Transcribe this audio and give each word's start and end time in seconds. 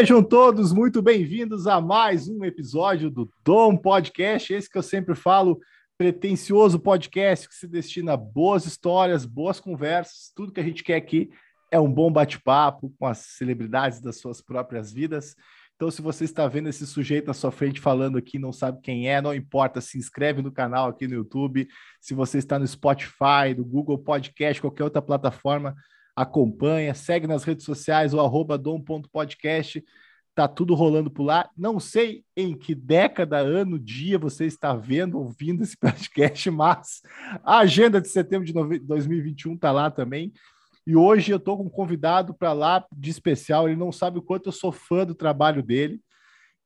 Sejam 0.00 0.22
todos 0.22 0.72
muito 0.72 1.02
bem-vindos 1.02 1.66
a 1.66 1.78
mais 1.78 2.26
um 2.26 2.42
episódio 2.42 3.10
do 3.10 3.30
Dom 3.44 3.76
Podcast, 3.76 4.50
esse 4.50 4.66
que 4.66 4.78
eu 4.78 4.82
sempre 4.82 5.14
falo, 5.14 5.60
pretensioso 5.98 6.80
podcast 6.80 7.46
que 7.46 7.54
se 7.54 7.68
destina 7.68 8.14
a 8.14 8.16
boas 8.16 8.64
histórias, 8.64 9.26
boas 9.26 9.60
conversas, 9.60 10.32
tudo 10.34 10.52
que 10.52 10.60
a 10.60 10.62
gente 10.62 10.82
quer 10.82 10.96
aqui 10.96 11.28
é 11.70 11.78
um 11.78 11.92
bom 11.92 12.10
bate-papo 12.10 12.94
com 12.98 13.04
as 13.04 13.18
celebridades 13.18 14.00
das 14.00 14.16
suas 14.16 14.40
próprias 14.40 14.90
vidas. 14.90 15.36
Então, 15.76 15.90
se 15.90 16.00
você 16.00 16.24
está 16.24 16.48
vendo 16.48 16.70
esse 16.70 16.86
sujeito 16.86 17.26
na 17.26 17.34
sua 17.34 17.52
frente 17.52 17.78
falando 17.78 18.16
aqui, 18.16 18.38
não 18.38 18.54
sabe 18.54 18.80
quem 18.80 19.06
é, 19.06 19.20
não 19.20 19.34
importa, 19.34 19.82
se 19.82 19.98
inscreve 19.98 20.40
no 20.40 20.50
canal 20.50 20.88
aqui 20.88 21.06
no 21.06 21.12
YouTube. 21.12 21.68
Se 22.00 22.14
você 22.14 22.38
está 22.38 22.58
no 22.58 22.66
Spotify, 22.66 23.54
no 23.54 23.66
Google 23.66 23.98
Podcast, 23.98 24.62
qualquer 24.62 24.84
outra 24.84 25.02
plataforma, 25.02 25.76
acompanha, 26.14 26.94
segue 26.94 27.26
nas 27.26 27.44
redes 27.44 27.64
sociais, 27.64 28.14
o 28.14 28.20
arroba 28.20 28.58
dom.podcast, 28.58 29.84
tá 30.34 30.48
tudo 30.48 30.74
rolando 30.74 31.10
por 31.10 31.24
lá. 31.24 31.48
Não 31.56 31.78
sei 31.78 32.24
em 32.36 32.56
que 32.56 32.74
década, 32.74 33.38
ano, 33.38 33.78
dia 33.78 34.18
você 34.18 34.46
está 34.46 34.74
vendo, 34.74 35.18
ouvindo 35.18 35.62
esse 35.62 35.76
podcast, 35.78 36.50
mas 36.50 37.02
a 37.44 37.58
agenda 37.58 38.00
de 38.00 38.08
setembro 38.08 38.46
de 38.46 38.78
2021 38.80 39.56
tá 39.56 39.72
lá 39.72 39.90
também. 39.90 40.32
E 40.86 40.96
hoje 40.96 41.30
eu 41.30 41.36
estou 41.36 41.56
com 41.56 41.64
um 41.64 41.70
convidado 41.70 42.34
para 42.34 42.52
lá 42.52 42.84
de 42.90 43.10
especial. 43.10 43.68
Ele 43.68 43.76
não 43.76 43.92
sabe 43.92 44.18
o 44.18 44.22
quanto 44.22 44.48
eu 44.48 44.52
sou 44.52 44.72
fã 44.72 45.04
do 45.04 45.14
trabalho 45.14 45.62
dele. 45.62 46.00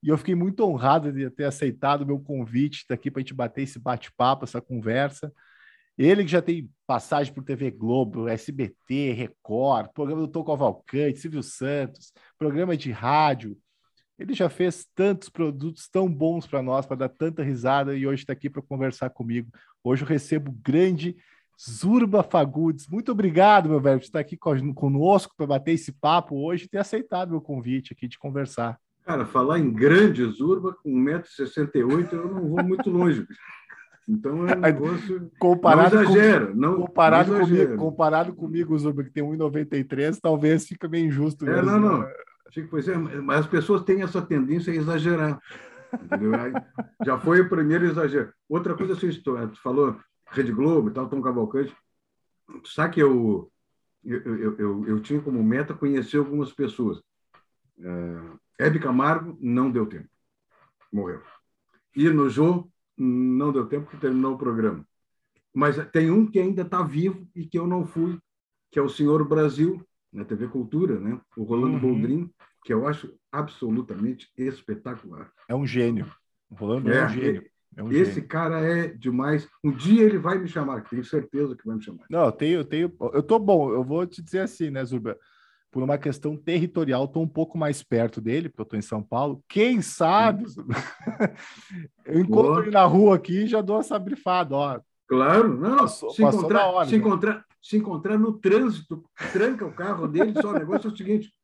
E 0.03 0.09
eu 0.09 0.19
fiquei 0.19 0.35
muito 0.35 0.65
honrado 0.65 1.13
de 1.13 1.29
ter 1.31 1.45
aceitado 1.45 2.03
o 2.03 2.07
meu 2.07 2.21
convite, 2.21 2.83
estar 2.83 2.89
tá 2.89 2.95
aqui 2.95 3.11
para 3.11 3.21
a 3.21 3.23
gente 3.23 3.35
bater 3.35 3.63
esse 3.63 3.79
bate-papo, 3.79 4.45
essa 4.45 4.61
conversa. 4.61 5.33
Ele 5.97 6.25
que 6.25 6.31
já 6.31 6.43
tem 6.43 6.69
passagem 6.87 7.33
por 7.33 7.45
TV 7.45 7.71
Globo, 7.71 8.29
SBT, 8.29 9.13
Record, 9.13 9.91
programa 9.95 10.23
do 10.23 10.29
Tom 10.29 10.43
Cavalcante, 10.43 11.21
Silvio 11.21 11.43
Santos, 11.43 12.13
programa 12.37 12.77
de 12.77 12.91
rádio. 12.91 13.57
Ele 14.19 14.35
já 14.35 14.49
fez 14.49 14.87
tantos 14.95 15.29
produtos 15.29 15.89
tão 15.89 16.09
bons 16.09 16.47
para 16.47 16.63
nós, 16.63 16.87
para 16.87 16.97
dar 16.97 17.09
tanta 17.09 17.43
risada, 17.43 17.97
e 17.97 18.07
hoje 18.07 18.23
está 18.23 18.33
aqui 18.33 18.51
para 18.51 18.63
conversar 18.63 19.11
comigo. 19.11 19.51
Hoje 19.83 20.03
eu 20.03 20.09
recebo 20.09 20.51
o 20.51 20.55
grande 20.55 21.17
Zurba 21.61 22.23
Fagundes. 22.23 22.89
Muito 22.89 23.13
obrigado, 23.13 23.69
meu 23.69 23.81
velho, 23.81 23.99
por 23.99 24.05
estar 24.05 24.21
aqui 24.21 24.37
conosco 24.37 25.35
para 25.37 25.47
bater 25.47 25.73
esse 25.73 25.93
papo 25.93 26.37
hoje 26.37 26.65
e 26.65 26.69
ter 26.69 26.79
aceitado 26.79 27.31
meu 27.31 27.41
convite 27.41 27.93
aqui 27.93 28.09
de 28.09 28.19
conversar. 28.19 28.79
Cara, 29.05 29.27
falar 29.27 29.59
em 29.59 29.71
grande 29.71 30.25
Zurba, 30.25 30.75
com 30.83 30.91
1,68m, 30.91 32.13
eu 32.13 32.29
não 32.29 32.49
vou 32.49 32.65
muito 32.65 32.91
longe. 32.91 33.27
Então 34.09 34.47
é 34.49 34.57
um 34.57 34.61
negócio. 34.61 35.31
Comparado 35.39 35.97
não 35.97 36.03
exagera, 36.03 36.47
com, 36.47 36.55
não, 36.55 36.77
comparado 36.77 37.33
não 37.33 37.41
comigo, 37.41 37.77
comparado 37.77 38.35
comigo, 38.35 38.79
Zuba, 38.79 39.05
que 39.05 39.11
tem 39.11 39.25
1,93, 39.25 40.19
talvez 40.21 40.67
fica 40.67 40.89
meio 40.89 41.07
injusto. 41.07 41.47
É, 41.49 41.55
mesmo, 41.57 41.71
não, 41.71 41.81
não. 41.81 41.99
Né? 42.01 42.13
Pois 42.71 42.87
é, 42.89 42.97
mas 42.97 43.41
as 43.41 43.47
pessoas 43.47 43.83
têm 43.83 44.03
essa 44.03 44.23
tendência 44.23 44.73
a 44.73 44.77
exagerar. 44.77 45.41
Já 47.05 47.19
foi 47.19 47.41
o 47.41 47.49
primeiro 47.49 47.87
exagero. 47.87 48.33
Outra 48.49 48.75
coisa, 48.75 48.95
você 48.95 49.11
falou 49.63 49.99
Rede 50.31 50.53
Globo 50.53 50.89
e 50.89 50.93
tal, 50.93 51.09
Tom 51.09 51.21
Cavalcante. 51.21 51.75
Sabe 52.65 52.95
que 52.95 53.03
eu, 53.03 53.51
eu, 54.05 54.21
eu, 54.21 54.59
eu, 54.59 54.89
eu 54.89 55.01
tinha 55.01 55.21
como 55.21 55.43
meta 55.43 55.75
conhecer 55.75 56.19
algumas 56.19 56.53
pessoas. 56.53 56.99
Uh, 57.79 58.39
Hebe 58.59 58.79
Camargo 58.79 59.37
não 59.41 59.71
deu 59.71 59.87
tempo. 59.87 60.09
Morreu. 60.93 61.23
Ir 61.97 62.13
no 62.13 62.29
Jô 62.29 62.69
não 62.97 63.53
deu 63.53 63.67
tempo 63.67 63.91
que 63.91 63.97
terminou 63.97 64.35
o 64.35 64.39
programa. 64.39 64.87
Mas 65.53 65.77
tem 65.93 66.11
um 66.11 66.27
que 66.27 66.39
ainda 66.39 66.63
está 66.63 66.83
vivo 66.83 67.27
e 67.35 67.47
que 67.47 67.59
eu 67.59 67.67
não 67.67 67.87
fui, 67.87 68.19
que 68.71 68.79
é 68.79 68.83
o 68.83 68.89
Senhor 68.89 69.27
Brasil, 69.27 69.85
na 70.13 70.25
TV 70.25 70.49
Cultura, 70.49 70.99
né? 70.99 71.21
o 71.37 71.45
Rolando 71.45 71.75
uhum. 71.75 71.81
Boldrin, 71.81 72.31
que 72.65 72.73
eu 72.73 72.87
acho 72.87 73.15
absolutamente 73.31 74.31
espetacular. 74.37 75.31
É 75.49 75.55
um 75.55 75.67
gênio. 75.67 76.11
O 76.49 76.55
Rolando 76.55 76.91
é, 76.91 76.99
é 76.99 77.05
um 77.05 77.09
gênio. 77.09 77.51
É 77.77 77.83
um 77.83 77.93
esse 77.93 78.15
gênio. 78.15 78.29
cara 78.29 78.61
é 78.61 78.89
demais. 78.89 79.49
Um 79.63 79.73
dia 79.73 80.05
ele 80.05 80.19
vai 80.19 80.39
me 80.39 80.49
chamar, 80.49 80.89
tenho 80.89 81.05
certeza 81.05 81.57
que 81.57 81.67
vai 81.67 81.77
me 81.77 81.83
chamar. 81.83 82.07
Não, 82.09 82.27
eu 82.27 82.33
tenho, 82.33 82.59
eu 82.61 82.65
tenho, 82.65 82.93
eu 83.13 83.23
tô 83.23 83.39
bom. 83.39 83.73
Eu 83.73 83.85
vou 83.85 84.07
te 84.07 84.23
dizer 84.23 84.41
assim, 84.41 84.71
né, 84.71 84.85
Zurba? 84.85 85.19
Por 85.75 85.83
uma 85.83 85.99
questão 85.99 86.37
territorial, 86.37 87.05
estou 87.05 87.21
um 87.21 87.29
pouco 87.29 87.59
mais 87.59 87.83
perto 87.83 88.21
dele, 88.21 88.49
porque 88.49 88.61
eu 88.61 88.63
estou 88.63 88.79
em 88.79 88.83
São 88.83 89.03
Paulo. 89.03 89.43
Quem 89.49 89.83
sabe? 89.83 90.45
eu 92.07 92.21
encontro 92.21 92.63
ele 92.63 92.71
na 92.71 92.85
rua 92.85 93.17
aqui 93.17 93.43
e 93.43 93.47
já 93.49 93.61
dou 93.61 93.81
essa 93.81 93.99
brifada, 93.99 94.55
ó. 94.55 94.81
Claro, 95.09 95.59
não, 95.59 95.79
passou, 95.79 96.11
se, 96.11 96.23
passou 96.23 96.39
encontrar, 96.39 96.67
hora, 96.69 96.89
se, 96.89 96.95
encontrar, 96.95 97.45
se 97.61 97.77
encontrar 97.77 98.17
no 98.17 98.39
trânsito, 98.39 99.05
tranca 99.33 99.67
o 99.67 99.73
carro 99.73 100.07
dele, 100.07 100.33
só 100.41 100.51
o 100.51 100.59
negócio 100.61 100.89
é 100.89 100.93
o 100.93 100.97
seguinte: 100.97 101.35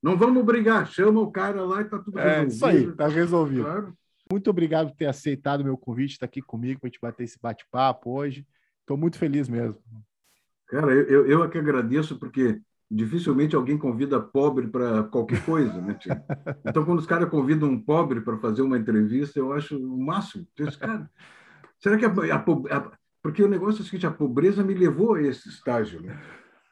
não 0.00 0.16
vamos 0.16 0.44
brigar, 0.44 0.86
chama 0.86 1.20
o 1.20 1.32
cara 1.32 1.64
lá 1.64 1.80
e 1.80 1.84
está 1.84 1.98
tudo 1.98 2.16
resolvido. 2.16 2.44
É 2.44 2.46
isso 2.46 2.66
aí, 2.66 2.84
está 2.84 3.08
resolvido. 3.08 3.64
Claro. 3.64 3.94
Muito 4.30 4.48
obrigado 4.50 4.90
por 4.90 4.96
ter 4.96 5.06
aceitado 5.06 5.62
o 5.62 5.64
meu 5.64 5.76
convite, 5.76 6.12
estar 6.12 6.28
tá 6.28 6.30
aqui 6.30 6.40
comigo 6.40 6.78
para 6.78 6.86
a 6.86 6.90
gente 6.90 7.00
bater 7.00 7.24
esse 7.24 7.40
bate-papo 7.42 8.12
hoje. 8.12 8.46
Estou 8.82 8.96
muito 8.96 9.18
feliz 9.18 9.48
mesmo. 9.48 9.82
Cara, 10.68 10.92
eu, 10.92 11.02
eu, 11.06 11.26
eu 11.26 11.42
é 11.42 11.48
que 11.48 11.58
agradeço, 11.58 12.16
porque 12.20 12.60
dificilmente 12.90 13.54
alguém 13.54 13.78
convida 13.78 14.20
pobre 14.20 14.66
para 14.66 15.04
qualquer 15.04 15.44
coisa, 15.44 15.80
né? 15.80 15.96
Então, 16.66 16.84
quando 16.84 16.98
os 16.98 17.06
caras 17.06 17.28
convidam 17.28 17.68
um 17.68 17.80
pobre 17.80 18.20
para 18.20 18.36
fazer 18.38 18.62
uma 18.62 18.76
entrevista, 18.76 19.38
eu 19.38 19.52
acho 19.52 19.78
o 19.78 20.04
máximo. 20.04 20.46
Esse 20.58 20.76
cara, 20.76 21.08
será 21.78 21.96
que 21.96 22.04
a, 22.04 22.08
a, 22.08 22.76
a, 22.76 22.92
porque 23.22 23.42
o 23.42 23.48
negócio 23.48 23.80
é 23.80 23.82
o 23.82 23.84
seguinte, 23.84 24.06
a 24.06 24.10
pobreza 24.10 24.64
me 24.64 24.74
levou 24.74 25.14
a 25.14 25.22
esse 25.22 25.48
estágio, 25.48 26.02
né? 26.02 26.20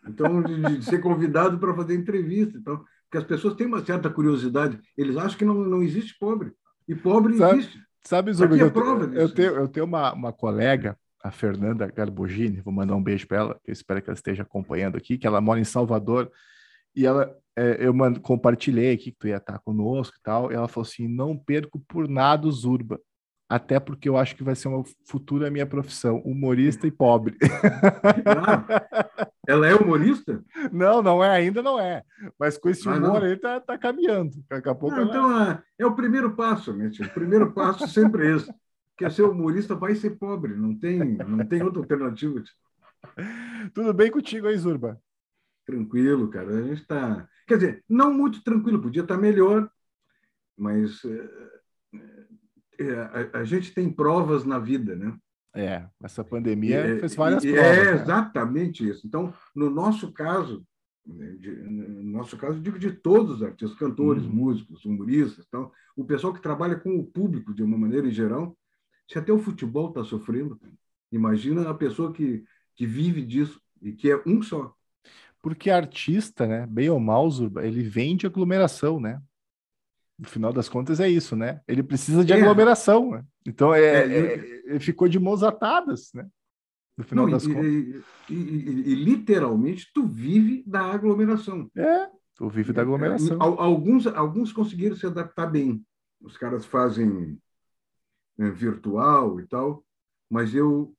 Então, 0.07 0.43
de, 0.43 0.79
de 0.79 0.85
ser 0.85 0.99
convidado 1.01 1.59
para 1.59 1.75
fazer 1.75 1.95
entrevista, 1.95 2.59
então, 2.59 2.83
porque 3.05 3.19
as 3.19 3.25
pessoas 3.25 3.55
têm 3.55 3.67
uma 3.67 3.85
certa 3.85 4.11
curiosidade, 4.11 4.81
eles 4.97 5.17
acham 5.17 5.39
que 5.39 5.45
não, 5.45 5.55
não 5.55 5.83
existe 5.83 6.17
pobre 6.19 6.53
e 6.89 6.95
pobre 6.95 7.37
sabe, 7.37 7.59
existe. 7.59 7.81
Sabe, 8.03 8.33
Zubi, 8.33 8.59
é 8.59 8.63
eu, 8.63 8.73
eu, 8.75 9.13
eu, 9.13 9.35
tenho, 9.35 9.51
eu 9.51 9.69
tenho 9.69 9.87
uma, 9.87 10.13
uma 10.13 10.33
colega 10.33 10.99
a 11.23 11.31
Fernanda 11.31 11.87
Garbogini, 11.87 12.61
vou 12.61 12.73
mandar 12.73 12.95
um 12.95 13.03
beijo 13.03 13.27
para 13.27 13.39
ela, 13.39 13.61
que 13.63 13.71
eu 13.71 13.73
espero 13.73 14.01
que 14.01 14.09
ela 14.09 14.17
esteja 14.17 14.43
acompanhando 14.43 14.97
aqui, 14.97 15.19
que 15.19 15.27
ela 15.27 15.41
mora 15.41 15.61
em 15.61 15.65
Salvador, 15.65 16.31
e 16.95 17.07
ela, 17.07 17.35
é, 17.57 17.77
eu 17.81 17.93
mando, 17.93 18.21
compartilhei 18.21 18.93
aqui 18.93 19.11
que 19.11 19.19
tu 19.19 19.29
ia 19.29 19.37
estar 19.37 19.59
conosco 19.61 20.17
e 20.19 20.23
tal, 20.23 20.51
e 20.51 20.55
ela 20.55 20.69
falou 20.69 20.87
assim, 20.87 21.09
não 21.09 21.37
perco 21.37 21.79
por 21.89 22.09
nada 22.09 22.47
o 22.47 22.53
Zurba, 22.53 23.01
até 23.49 23.81
porque 23.81 24.09
eu 24.09 24.17
acho 24.17 24.37
que 24.37 24.45
vai 24.45 24.55
ser 24.55 24.69
uma 24.69 24.85
futura 25.07 25.51
minha 25.51 25.67
profissão, 25.67 26.19
humorista 26.19 26.87
e 26.87 26.91
pobre. 26.91 27.37
Ah, 28.27 29.27
ela 29.49 29.67
é 29.67 29.75
humorista? 29.75 30.45
Não, 30.71 31.01
não 31.01 31.25
é, 31.25 31.31
ainda 31.31 31.63
não 31.63 31.81
é. 31.81 32.03
Mas 32.39 32.59
com 32.59 32.69
esse 32.69 32.87
ah, 32.87 32.93
humor 32.93 33.25
aí 33.25 33.37
tá, 33.39 33.59
tá 33.59 33.79
caminhando. 33.79 34.33
Daqui 34.51 34.69
a 34.69 34.75
pouco. 34.75 34.95
Não, 34.95 35.03
ela... 35.03 35.11
Então 35.11 35.43
é, 35.43 35.63
é 35.79 35.87
o 35.87 35.95
primeiro 35.95 36.37
passo, 36.37 36.75
né? 36.75 36.91
O 37.01 37.15
primeiro 37.15 37.53
passo 37.53 37.89
sempre 37.89 38.27
é 38.27 38.37
esse 38.37 38.53
quer 38.99 39.13
ser 39.13 39.23
humorista 39.23 39.77
vai 39.77 39.95
ser 39.95 40.19
pobre, 40.19 40.55
não 40.55 40.75
tem, 40.75 40.99
não 40.99 41.47
tem 41.47 41.63
outra 41.63 41.81
alternativa. 41.81 42.43
Tudo 43.73 43.95
bem 43.95 44.11
contigo 44.11 44.49
aí, 44.49 44.59
Zurba? 44.59 45.01
Tranquilo, 45.65 46.29
cara. 46.29 46.51
A 46.51 46.63
gente 46.63 46.83
está. 46.83 47.29
Quer 47.47 47.59
dizer, 47.59 47.85
não 47.89 48.13
muito 48.13 48.43
tranquilo, 48.43 48.83
podia 48.83 49.03
estar 49.03 49.15
tá 49.15 49.21
melhor, 49.21 49.71
mas 50.57 51.01
é, 51.05 52.85
é, 52.85 53.29
a, 53.33 53.39
a, 53.41 53.45
gente 53.45 53.73
tem 53.73 53.89
provas 53.89 54.45
na 54.45 54.59
vida, 54.59 54.97
né? 54.97 55.17
É, 55.55 55.87
essa 56.03 56.25
pandemia 56.25 56.79
é, 56.79 56.99
fez 56.99 57.15
várias 57.15 57.45
provas. 57.45 57.61
É 57.61 57.85
né? 57.85 58.03
exatamente 58.03 58.89
isso. 58.89 59.07
Então, 59.07 59.33
no 59.55 59.71
nosso 59.71 60.13
caso, 60.13 60.67
né, 61.07 61.37
de, 61.39 61.51
no 61.51 62.03
nosso 62.03 62.37
caso, 62.37 62.61
digo 62.61 62.79
de 62.79 62.93
todos 62.93 63.37
os 63.37 63.43
artistas, 63.43 63.79
cantores, 63.79 64.25
uhum. 64.25 64.33
músicos, 64.33 64.85
humoristas, 64.85 65.45
então, 65.47 65.71
o 65.97 66.05
pessoal 66.05 66.33
que 66.35 66.43
trabalha 66.43 66.77
com 66.77 66.99
o 66.99 67.07
público 67.07 67.55
de 67.55 67.63
uma 67.63 67.79
maneira 67.79 68.07
em 68.07 68.13
geral, 68.13 68.57
se 69.09 69.19
até 69.19 69.33
o 69.33 69.39
futebol 69.39 69.89
está 69.89 70.05
sofrendo, 70.05 70.61
imagina 71.11 71.69
a 71.69 71.75
pessoa 71.75 72.13
que, 72.13 72.45
que 72.75 72.87
vive 72.87 73.25
disso 73.25 73.61
e 73.81 73.93
que 73.93 74.11
é 74.11 74.23
um 74.27 74.43
só. 74.43 74.75
Porque 75.41 75.71
artista, 75.71 76.47
né, 76.47 76.67
bem 76.67 76.91
ou 76.91 77.01
mal, 77.01 77.29
ele 77.63 77.83
vende 77.83 78.27
aglomeração, 78.27 79.01
né? 79.01 79.21
No 80.19 80.27
final 80.27 80.53
das 80.53 80.69
contas 80.69 80.99
é 80.99 81.09
isso, 81.09 81.37
né? 81.37 81.61
Ele 81.67 81.83
precisa 81.83 82.25
de 82.25 82.33
é. 82.33 82.37
aglomeração, 82.37 83.13
né? 83.13 83.25
Então 83.47 83.73
é, 83.73 83.81
é, 83.81 84.75
é, 84.75 84.81
ficou 84.81 85.09
de 85.09 85.19
mãos 85.19 85.43
atadas, 85.43 86.11
né? 86.13 86.29
No 86.97 87.05
final 87.05 87.27
Não, 87.27 87.33
das 87.33 87.45
e, 87.45 87.55
contas. 87.55 87.65
E, 87.65 88.03
e, 88.29 88.35
e, 88.35 88.95
literalmente 88.97 89.89
tu 89.95 90.05
vive 90.05 90.65
da 90.67 90.83
aglomeração. 90.83 91.71
É, 91.77 92.09
tu 92.35 92.49
vive 92.49 92.73
da 92.73 92.83
aglomeração. 92.83 93.41
Alguns, 93.41 94.09
alguns 94.09 94.53
conseguiram 94.53 94.97
se 94.97 95.07
adaptar 95.07 95.47
bem. 95.47 95.81
Os 96.21 96.37
caras 96.37 96.67
fazem 96.67 97.39
virtual 98.39 99.41
e 99.41 99.47
tal, 99.47 99.85
mas 100.31 100.55
eu 100.55 100.95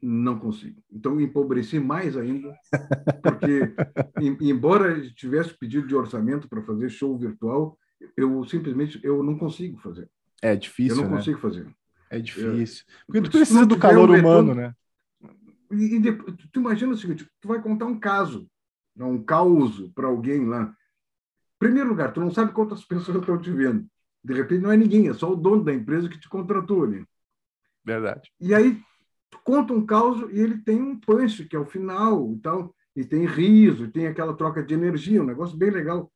não 0.00 0.38
consigo. 0.38 0.82
Então, 0.90 1.20
empobreci 1.20 1.78
mais 1.78 2.16
ainda, 2.16 2.54
porque, 3.22 3.72
embora 4.40 5.00
tivesse 5.12 5.56
pedido 5.56 5.86
de 5.86 5.94
orçamento 5.94 6.48
para 6.48 6.62
fazer 6.62 6.90
show 6.90 7.16
virtual, 7.16 7.78
eu 8.16 8.44
simplesmente 8.44 8.98
eu 9.04 9.22
não 9.22 9.38
consigo 9.38 9.78
fazer. 9.78 10.10
É 10.42 10.56
difícil, 10.56 10.96
Eu 10.96 11.02
não 11.02 11.10
né? 11.10 11.16
consigo 11.18 11.38
fazer. 11.38 11.72
É 12.10 12.18
difícil. 12.18 12.84
Porque 13.06 13.22
tu 13.22 13.30
precisa 13.30 13.64
do 13.64 13.78
calor 13.78 14.10
um 14.10 14.18
humano, 14.18 14.54
né? 14.54 14.74
E, 15.70 15.96
e 15.96 16.16
tu 16.50 16.60
imagina 16.60 16.92
o 16.92 16.96
seguinte, 16.96 17.26
tu 17.40 17.48
vai 17.48 17.62
contar 17.62 17.86
um 17.86 17.98
caso, 17.98 18.46
um 18.98 19.22
caos 19.22 19.88
para 19.94 20.08
alguém 20.08 20.44
lá. 20.46 20.74
Primeiro 21.58 21.88
lugar, 21.88 22.12
tu 22.12 22.20
não 22.20 22.30
sabe 22.30 22.52
quantas 22.52 22.84
pessoas 22.84 23.18
estão 23.18 23.40
te 23.40 23.50
vendo. 23.52 23.86
De 24.24 24.34
repente 24.34 24.62
não 24.62 24.72
é 24.72 24.76
ninguém, 24.76 25.08
é 25.08 25.14
só 25.14 25.32
o 25.32 25.36
dono 25.36 25.64
da 25.64 25.74
empresa 25.74 26.08
que 26.08 26.18
te 26.18 26.28
contratou 26.28 26.84
ali. 26.84 27.04
Verdade. 27.84 28.30
E 28.40 28.54
aí 28.54 28.80
conta 29.44 29.72
um 29.72 29.84
caos 29.84 30.30
e 30.32 30.38
ele 30.38 30.58
tem 30.58 30.80
um 30.80 30.98
punch, 30.98 31.44
que 31.46 31.56
é 31.56 31.58
o 31.58 31.66
final 31.66 32.32
e 32.32 32.38
tal, 32.38 32.74
e 32.94 33.04
tem 33.04 33.26
riso, 33.26 33.84
e 33.84 33.90
tem 33.90 34.06
aquela 34.06 34.34
troca 34.34 34.62
de 34.62 34.74
energia, 34.74 35.22
um 35.22 35.26
negócio 35.26 35.56
bem 35.56 35.70
legal. 35.70 36.12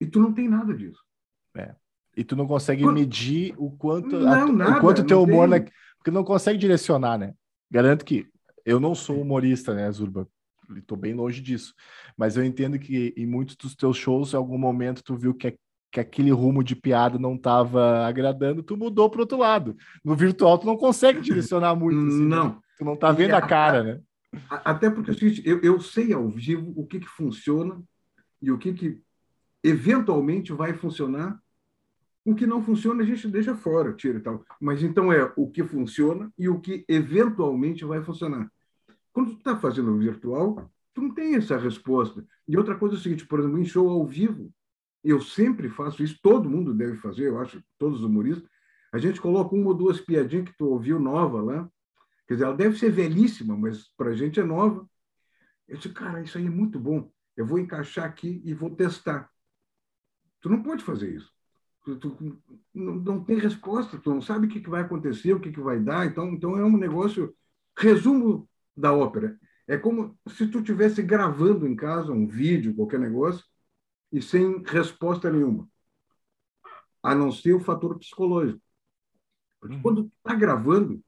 E 0.00 0.06
tu 0.06 0.20
não 0.20 0.32
tem 0.32 0.48
nada 0.48 0.72
disso. 0.74 1.02
É. 1.54 1.74
E 2.16 2.24
tu 2.24 2.36
não 2.36 2.46
consegue 2.46 2.82
Quando... 2.82 2.94
medir 2.94 3.54
o 3.58 3.70
quanto 3.70 4.18
não, 4.18 4.32
a, 4.32 4.52
nada, 4.52 4.78
o 4.78 4.80
quanto 4.80 5.04
teu 5.04 5.22
humor, 5.22 5.48
tem... 5.48 5.60
né? 5.60 5.68
porque 5.98 6.10
não 6.10 6.24
consegue 6.24 6.58
direcionar, 6.58 7.18
né? 7.18 7.34
Garanto 7.70 8.04
que 8.04 8.26
eu 8.64 8.80
não 8.80 8.94
sou 8.94 9.20
humorista, 9.20 9.74
né, 9.74 9.90
Zurba? 9.90 10.28
Estou 10.76 10.96
bem 10.96 11.14
longe 11.14 11.40
disso. 11.40 11.74
Mas 12.16 12.36
eu 12.36 12.44
entendo 12.44 12.78
que 12.78 13.12
em 13.16 13.26
muitos 13.26 13.56
dos 13.56 13.74
teus 13.74 13.96
shows, 13.96 14.32
em 14.32 14.36
algum 14.36 14.58
momento, 14.58 15.02
tu 15.02 15.16
viu 15.16 15.34
que, 15.34 15.58
que 15.96 16.00
aquele 16.00 16.30
rumo 16.30 16.62
de 16.62 16.76
piada 16.76 17.18
não 17.18 17.36
estava 17.36 18.06
agradando, 18.06 18.62
tu 18.62 18.76
mudou 18.76 19.08
para 19.08 19.22
outro 19.22 19.38
lado. 19.38 19.74
No 20.04 20.14
virtual, 20.14 20.58
tu 20.58 20.66
não 20.66 20.76
consegue 20.76 21.22
direcionar 21.22 21.74
muito. 21.76 21.96
Assim, 21.96 22.22
né? 22.22 22.36
não. 22.36 22.48
Né? 22.48 22.56
Tu 22.78 22.84
não 22.84 22.96
tá 22.96 23.12
vendo 23.12 23.32
a 23.32 23.40
cara, 23.40 23.82
né? 23.82 24.00
Até 24.50 24.90
porque 24.90 25.12
eu, 25.42 25.60
eu 25.62 25.80
sei 25.80 26.12
ao 26.12 26.28
vivo 26.28 26.70
o 26.76 26.86
que, 26.86 27.00
que 27.00 27.08
funciona 27.08 27.82
e 28.42 28.50
o 28.50 28.58
que, 28.58 28.74
que 28.74 29.00
eventualmente 29.64 30.52
vai 30.52 30.74
funcionar. 30.74 31.40
O 32.22 32.34
que 32.34 32.46
não 32.46 32.62
funciona, 32.62 33.02
a 33.02 33.06
gente 33.06 33.26
deixa 33.28 33.54
fora, 33.54 33.94
tira 33.94 34.18
e 34.18 34.20
tal. 34.20 34.44
Mas 34.60 34.82
então 34.82 35.10
é 35.10 35.32
o 35.34 35.48
que 35.48 35.64
funciona 35.64 36.30
e 36.38 36.46
o 36.46 36.60
que 36.60 36.84
eventualmente 36.86 37.86
vai 37.86 38.02
funcionar. 38.02 38.50
Quando 39.14 39.30
tu 39.30 39.38
está 39.38 39.56
fazendo 39.56 39.96
virtual, 39.96 40.70
tu 40.92 41.00
não 41.00 41.14
tem 41.14 41.36
essa 41.36 41.56
resposta. 41.56 42.22
E 42.46 42.54
outra 42.54 42.74
coisa 42.74 42.96
é 42.96 42.98
o 42.98 43.00
seguinte, 43.00 43.26
por 43.26 43.38
exemplo, 43.38 43.58
em 43.58 43.64
show 43.64 43.88
ao 43.88 44.04
vivo, 44.04 44.52
eu 45.10 45.20
sempre 45.20 45.68
faço 45.68 46.02
isso, 46.02 46.18
todo 46.22 46.50
mundo 46.50 46.74
deve 46.74 46.96
fazer, 46.96 47.28
eu 47.28 47.38
acho, 47.38 47.62
todos 47.78 48.00
os 48.00 48.04
humoristas, 48.04 48.48
a 48.92 48.98
gente 48.98 49.20
coloca 49.20 49.54
uma 49.54 49.68
ou 49.68 49.74
duas 49.74 50.00
piadinhas 50.00 50.48
que 50.48 50.56
tu 50.56 50.66
ouviu 50.66 50.98
nova 50.98 51.40
lá, 51.40 51.70
quer 52.26 52.34
dizer, 52.34 52.46
ela 52.46 52.56
deve 52.56 52.78
ser 52.78 52.90
velhíssima, 52.90 53.56
mas 53.56 53.88
para 53.96 54.10
a 54.10 54.14
gente 54.14 54.40
é 54.40 54.44
nova. 54.44 54.88
Eu 55.68 55.76
disse, 55.76 55.90
cara, 55.90 56.22
isso 56.22 56.38
aí 56.38 56.46
é 56.46 56.50
muito 56.50 56.78
bom, 56.78 57.10
eu 57.36 57.44
vou 57.44 57.58
encaixar 57.58 58.04
aqui 58.04 58.40
e 58.44 58.54
vou 58.54 58.70
testar. 58.70 59.30
Tu 60.40 60.48
não 60.48 60.62
pode 60.62 60.84
fazer 60.84 61.14
isso. 61.14 61.32
Tu, 61.84 61.96
tu 61.96 62.42
não, 62.74 62.96
não, 62.96 63.24
tem 63.24 63.38
resposta, 63.38 63.98
tu 63.98 64.10
não 64.10 64.20
sabe 64.20 64.46
o 64.46 64.50
que, 64.50 64.60
que 64.60 64.70
vai 64.70 64.82
acontecer, 64.82 65.32
o 65.32 65.40
que, 65.40 65.52
que 65.52 65.60
vai 65.60 65.78
dar, 65.78 66.06
então, 66.06 66.28
então 66.32 66.56
é 66.56 66.64
um 66.64 66.76
negócio... 66.76 67.34
Resumo 67.78 68.48
da 68.74 68.94
ópera, 68.94 69.38
é 69.68 69.76
como 69.76 70.18
se 70.28 70.46
tu 70.46 70.60
estivesse 70.60 71.02
gravando 71.02 71.66
em 71.66 71.76
casa 71.76 72.12
um 72.12 72.26
vídeo, 72.26 72.74
qualquer 72.74 73.00
negócio, 73.00 73.44
e 74.16 74.22
sem 74.22 74.62
resposta 74.64 75.30
nenhuma, 75.30 75.68
a 77.02 77.14
não 77.14 77.30
ser 77.30 77.52
o 77.52 77.60
fator 77.60 77.98
psicológico. 77.98 78.62
Porque 79.60 79.76
uhum. 79.76 79.82
quando 79.82 80.04
tu 80.04 80.16
está 80.16 80.34
gravando, 80.34 81.04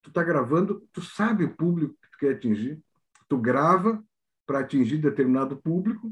tu 0.00 0.08
está 0.08 0.24
gravando, 0.24 0.88
tu 0.90 1.02
sabe 1.02 1.44
o 1.44 1.54
público 1.54 1.94
que 2.00 2.10
tu 2.12 2.18
quer 2.18 2.34
atingir, 2.34 2.82
tu 3.28 3.36
grava 3.36 4.02
para 4.46 4.60
atingir 4.60 4.96
determinado 4.96 5.58
público 5.58 6.10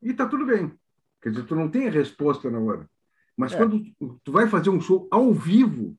e 0.00 0.10
está 0.10 0.28
tudo 0.28 0.46
bem. 0.46 0.72
Quer 1.20 1.30
dizer, 1.30 1.44
tu 1.46 1.56
não 1.56 1.68
tem 1.68 1.88
a 1.88 1.90
resposta 1.90 2.48
na 2.48 2.60
hora. 2.60 2.88
Mas 3.36 3.52
é. 3.52 3.56
quando 3.56 3.82
tu 4.22 4.30
vai 4.30 4.46
fazer 4.46 4.70
um 4.70 4.80
show 4.80 5.08
ao 5.10 5.34
vivo, 5.34 5.98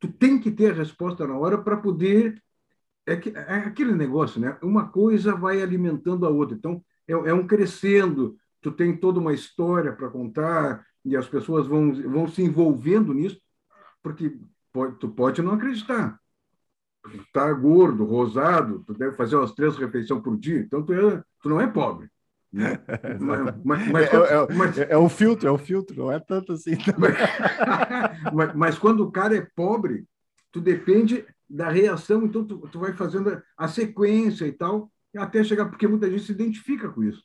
tu 0.00 0.08
tem 0.08 0.36
que 0.36 0.50
ter 0.50 0.72
a 0.72 0.74
resposta 0.74 1.24
na 1.28 1.38
hora 1.38 1.62
para 1.62 1.76
poder 1.76 2.42
é, 3.06 3.16
que, 3.16 3.30
é 3.30 3.54
aquele 3.54 3.92
negócio, 3.92 4.40
né? 4.40 4.58
Uma 4.60 4.88
coisa 4.88 5.36
vai 5.36 5.62
alimentando 5.62 6.26
a 6.26 6.28
outra. 6.28 6.56
Então, 6.56 6.84
é, 7.06 7.12
é 7.12 7.32
um 7.32 7.46
crescendo. 7.46 8.36
Tu 8.62 8.72
tem 8.72 8.96
toda 8.96 9.20
uma 9.20 9.34
história 9.34 9.92
para 9.92 10.08
contar 10.08 10.86
e 11.04 11.16
as 11.16 11.28
pessoas 11.28 11.66
vão, 11.66 11.92
vão 11.92 12.28
se 12.28 12.42
envolvendo 12.42 13.12
nisso, 13.12 13.40
porque 14.02 14.38
pode, 14.72 14.96
tu 14.98 15.08
pode 15.08 15.42
não 15.42 15.54
acreditar. 15.54 16.18
Tu 17.02 17.24
tá 17.32 17.52
gordo, 17.52 18.04
rosado, 18.04 18.84
tu 18.86 18.94
deve 18.94 19.16
fazer 19.16 19.36
umas 19.36 19.52
três 19.52 19.76
refeições 19.76 20.22
por 20.22 20.38
dia, 20.38 20.60
então 20.60 20.82
tu, 20.82 20.92
é, 20.92 21.22
tu 21.42 21.48
não 21.48 21.60
é 21.60 21.66
pobre. 21.66 22.08
Né? 22.52 22.78
mas, 23.18 23.54
mas, 23.64 23.88
mas, 23.88 24.12
é, 24.12 24.16
é, 24.16 24.54
mas, 24.54 24.78
é, 24.78 24.96
o 24.96 25.08
filtro, 25.08 25.48
é 25.48 25.50
o 25.50 25.58
filtro, 25.58 25.96
não 25.96 26.12
é 26.12 26.20
tanto 26.20 26.52
assim. 26.52 26.76
mas, 28.32 28.54
mas 28.54 28.78
quando 28.78 29.00
o 29.00 29.10
cara 29.10 29.36
é 29.36 29.46
pobre, 29.56 30.06
tu 30.52 30.60
depende 30.60 31.26
da 31.48 31.68
reação, 31.68 32.24
então 32.24 32.44
tu, 32.44 32.58
tu 32.68 32.78
vai 32.78 32.92
fazendo 32.92 33.42
a 33.56 33.68
sequência 33.68 34.46
e 34.46 34.52
tal, 34.52 34.90
até 35.16 35.42
chegar, 35.42 35.66
porque 35.66 35.88
muita 35.88 36.10
gente 36.10 36.24
se 36.24 36.32
identifica 36.32 36.88
com 36.88 37.02
isso. 37.02 37.22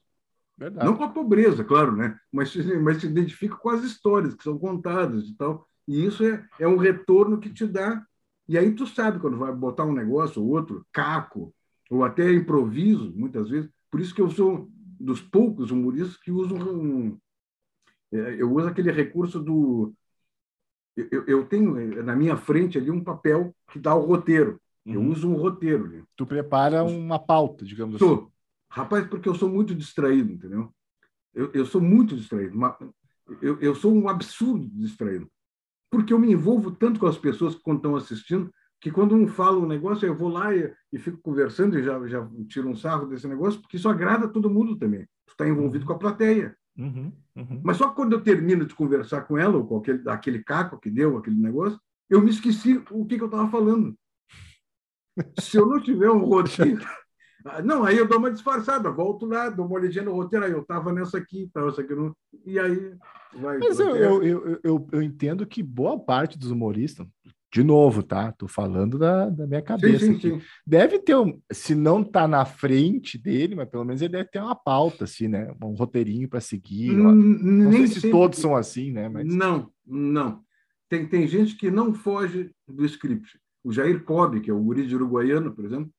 Verdade. 0.58 0.86
Não 0.86 0.98
com 0.98 1.04
a 1.04 1.10
pobreza, 1.10 1.64
claro, 1.64 1.96
né? 1.96 2.20
Mas, 2.32 2.56
mas 2.82 2.98
se 2.98 3.08
identifica 3.08 3.56
com 3.56 3.70
as 3.70 3.84
histórias 3.84 4.34
que 4.34 4.44
são 4.44 4.58
contadas 4.58 5.28
e 5.28 5.36
tal. 5.36 5.68
E 5.88 6.06
isso 6.06 6.24
é, 6.24 6.46
é 6.60 6.68
um 6.68 6.78
retorno 6.78 7.40
que 7.40 7.50
te 7.50 7.66
dá. 7.66 8.04
E 8.48 8.58
aí 8.58 8.74
tu 8.74 8.88
sabe 8.88 9.20
quando 9.20 9.38
vai 9.38 9.54
botar 9.54 9.86
um 9.86 9.94
negócio 9.94 10.42
ou 10.42 10.50
outro, 10.50 10.86
caco, 10.92 11.54
ou 11.90 12.04
até 12.04 12.34
improviso, 12.34 13.14
muitas 13.16 13.50
vezes. 13.50 13.70
Por 13.92 14.00
isso 14.00 14.16
que 14.16 14.22
eu 14.22 14.30
sou 14.30 14.70
dos 15.00 15.22
poucos 15.22 15.70
humoristas 15.70 16.18
que 16.18 16.32
usam 16.32 16.58
um, 16.58 17.18
é, 18.12 18.42
eu 18.42 18.52
uso 18.52 18.68
aquele 18.68 18.92
recurso 18.92 19.40
do 19.40 19.94
eu, 20.96 21.24
eu, 21.28 21.46
tenho 21.46 21.78
eh, 21.78 22.02
na 22.02 22.16
minha 22.16 22.36
frente 22.36 22.78
ali 22.78 22.90
um 22.90 23.04
papel 23.04 23.56
que 23.72 23.78
dá 23.78 23.94
o 23.94 24.04
roteiro. 24.04 24.60
Uhum. 24.84 24.94
Eu 24.94 25.02
uso 25.04 25.30
um 25.30 25.36
roteiro. 25.36 26.08
Tu 26.16 26.26
prepara 26.26 26.84
uma 26.84 27.20
pauta, 27.20 27.64
digamos 27.64 28.00
Tô. 28.00 28.14
assim. 28.14 28.28
Rapaz, 28.70 29.08
porque 29.08 29.30
eu 29.30 29.36
sou 29.36 29.50
muito 29.50 29.74
distraído, 29.74 30.32
entendeu? 30.32 30.74
Eu, 31.34 31.52
eu 31.54 31.66
sou 31.66 31.82
muito 31.82 32.16
distraído. 32.16 32.58
Eu, 33.42 33.60
eu 33.60 33.76
sou 33.76 33.94
um 33.94 34.10
absurdo 34.10 34.70
distraído. 34.74 35.30
Porque 35.90 36.12
eu 36.12 36.20
me 36.20 36.32
envolvo 36.32 36.72
tanto 36.72 37.00
com 37.00 37.08
as 37.08 37.18
pessoas 37.18 37.56
que 37.56 37.72
estão 37.72 37.96
assistindo, 37.96 38.52
que 38.80 38.92
quando 38.92 39.16
um 39.16 39.28
fala 39.28 39.58
um 39.58 39.68
negócio, 39.68 40.06
eu 40.06 40.16
vou 40.16 40.30
lá 40.30 40.56
e, 40.56 40.74
e 40.92 41.00
fico 41.00 41.18
conversando 41.20 41.78
e 41.80 41.84
já, 41.84 42.06
já 42.08 42.28
tiro 42.48 42.70
um 42.70 42.76
sarro 42.76 43.08
desse 43.08 43.28
negócio, 43.28 43.60
porque 43.62 43.78
isso 43.78 43.90
agrada 43.90 44.28
todo 44.28 44.50
mundo 44.50 44.78
também. 44.78 45.06
Tu 45.26 45.32
está 45.32 45.48
envolvido 45.48 45.84
uhum. 45.84 45.88
com 45.88 45.94
a 45.94 46.00
plateia. 46.00 46.56
Uhum, 46.78 47.12
uhum. 47.36 47.62
Mas 47.64 47.78
só 47.78 47.90
quando 47.90 48.14
eu 48.14 48.22
termino 48.22 48.66
de 48.66 48.76
conversar 48.76 49.22
com 49.22 49.38
ela, 49.38 49.58
ou 49.58 49.66
com 49.66 49.78
aquele, 49.78 50.08
aquele 50.10 50.44
caco 50.44 50.80
que 50.80 50.92
deu, 50.92 51.18
aquele 51.18 51.38
negócio, 51.38 51.80
eu 52.10 52.22
me 52.22 52.30
esqueci 52.30 52.78
o 52.92 53.06
que, 53.06 53.18
que 53.18 53.24
eu 53.24 53.28
estava 53.28 53.50
falando. 53.50 53.98
Se 55.40 55.58
eu 55.58 55.66
não 55.66 55.82
tiver 55.82 56.12
um 56.12 56.24
roteiro. 56.24 56.86
Não, 57.64 57.84
aí 57.84 57.98
eu 57.98 58.08
dou 58.08 58.18
uma 58.18 58.32
disfarçada, 58.32 58.92
volto 58.92 59.26
lá, 59.26 59.50
dou 59.50 59.66
uma 59.66 59.76
olhadinha 59.76 60.04
no 60.04 60.14
roteiro, 60.14 60.46
aí 60.46 60.52
eu 60.52 60.62
estava 60.62 60.92
nessa 60.92 61.18
aqui, 61.18 61.44
estava 61.44 61.70
essa 61.70 61.82
aqui, 61.82 61.94
no... 61.94 62.16
e 62.46 62.60
aí 62.60 62.94
vai. 63.36 63.58
Mas 63.60 63.80
eu, 63.80 63.96
eu, 63.96 64.24
eu, 64.24 64.60
eu, 64.64 64.88
eu 64.92 65.02
entendo 65.02 65.46
que 65.46 65.62
boa 65.64 66.00
parte 66.00 66.38
dos 66.38 66.52
humoristas, 66.52 67.08
de 67.54 67.64
novo, 67.64 68.04
tá? 68.04 68.32
Tô 68.34 68.48
falando 68.48 68.98
da, 68.98 69.30
da 69.30 69.48
minha 69.48 69.62
cabeça. 69.62 70.06
Sim, 70.06 70.20
sim, 70.20 70.40
sim. 70.40 70.42
Deve 70.66 71.00
ter 71.00 71.16
um, 71.16 71.40
se 71.52 71.74
não 71.74 72.04
tá 72.04 72.28
na 72.28 72.44
frente 72.44 73.18
dele, 73.18 73.56
mas 73.56 73.70
pelo 73.70 73.86
menos 73.86 74.02
ele 74.02 74.12
deve 74.12 74.30
ter 74.30 74.40
uma 74.40 74.56
pauta, 74.56 75.06
assim, 75.06 75.28
né? 75.28 75.54
Um 75.64 75.74
roteirinho 75.74 76.28
para 76.28 76.42
seguir. 76.42 76.92
Hum, 76.92 77.40
não 77.42 77.72
sei 77.72 77.88
se 77.88 78.12
todos 78.12 78.40
são 78.40 78.56
assim, 78.56 78.92
né? 78.92 79.08
Mas... 79.08 79.34
Não, 79.34 79.72
não. 79.86 80.42
Tem, 80.90 81.08
tem 81.08 81.28
gente 81.28 81.56
que 81.56 81.72
não 81.72 81.94
foge 81.94 82.52
do 82.68 82.86
script. 82.86 83.40
O 83.64 83.72
Jair 83.72 84.04
Cobb, 84.04 84.40
que 84.42 84.50
é 84.50 84.54
o 84.54 84.62
guri 84.62 84.86
de 84.86 84.96
uruguaiano, 84.96 85.54
por 85.54 85.66
exemplo, 85.66 85.90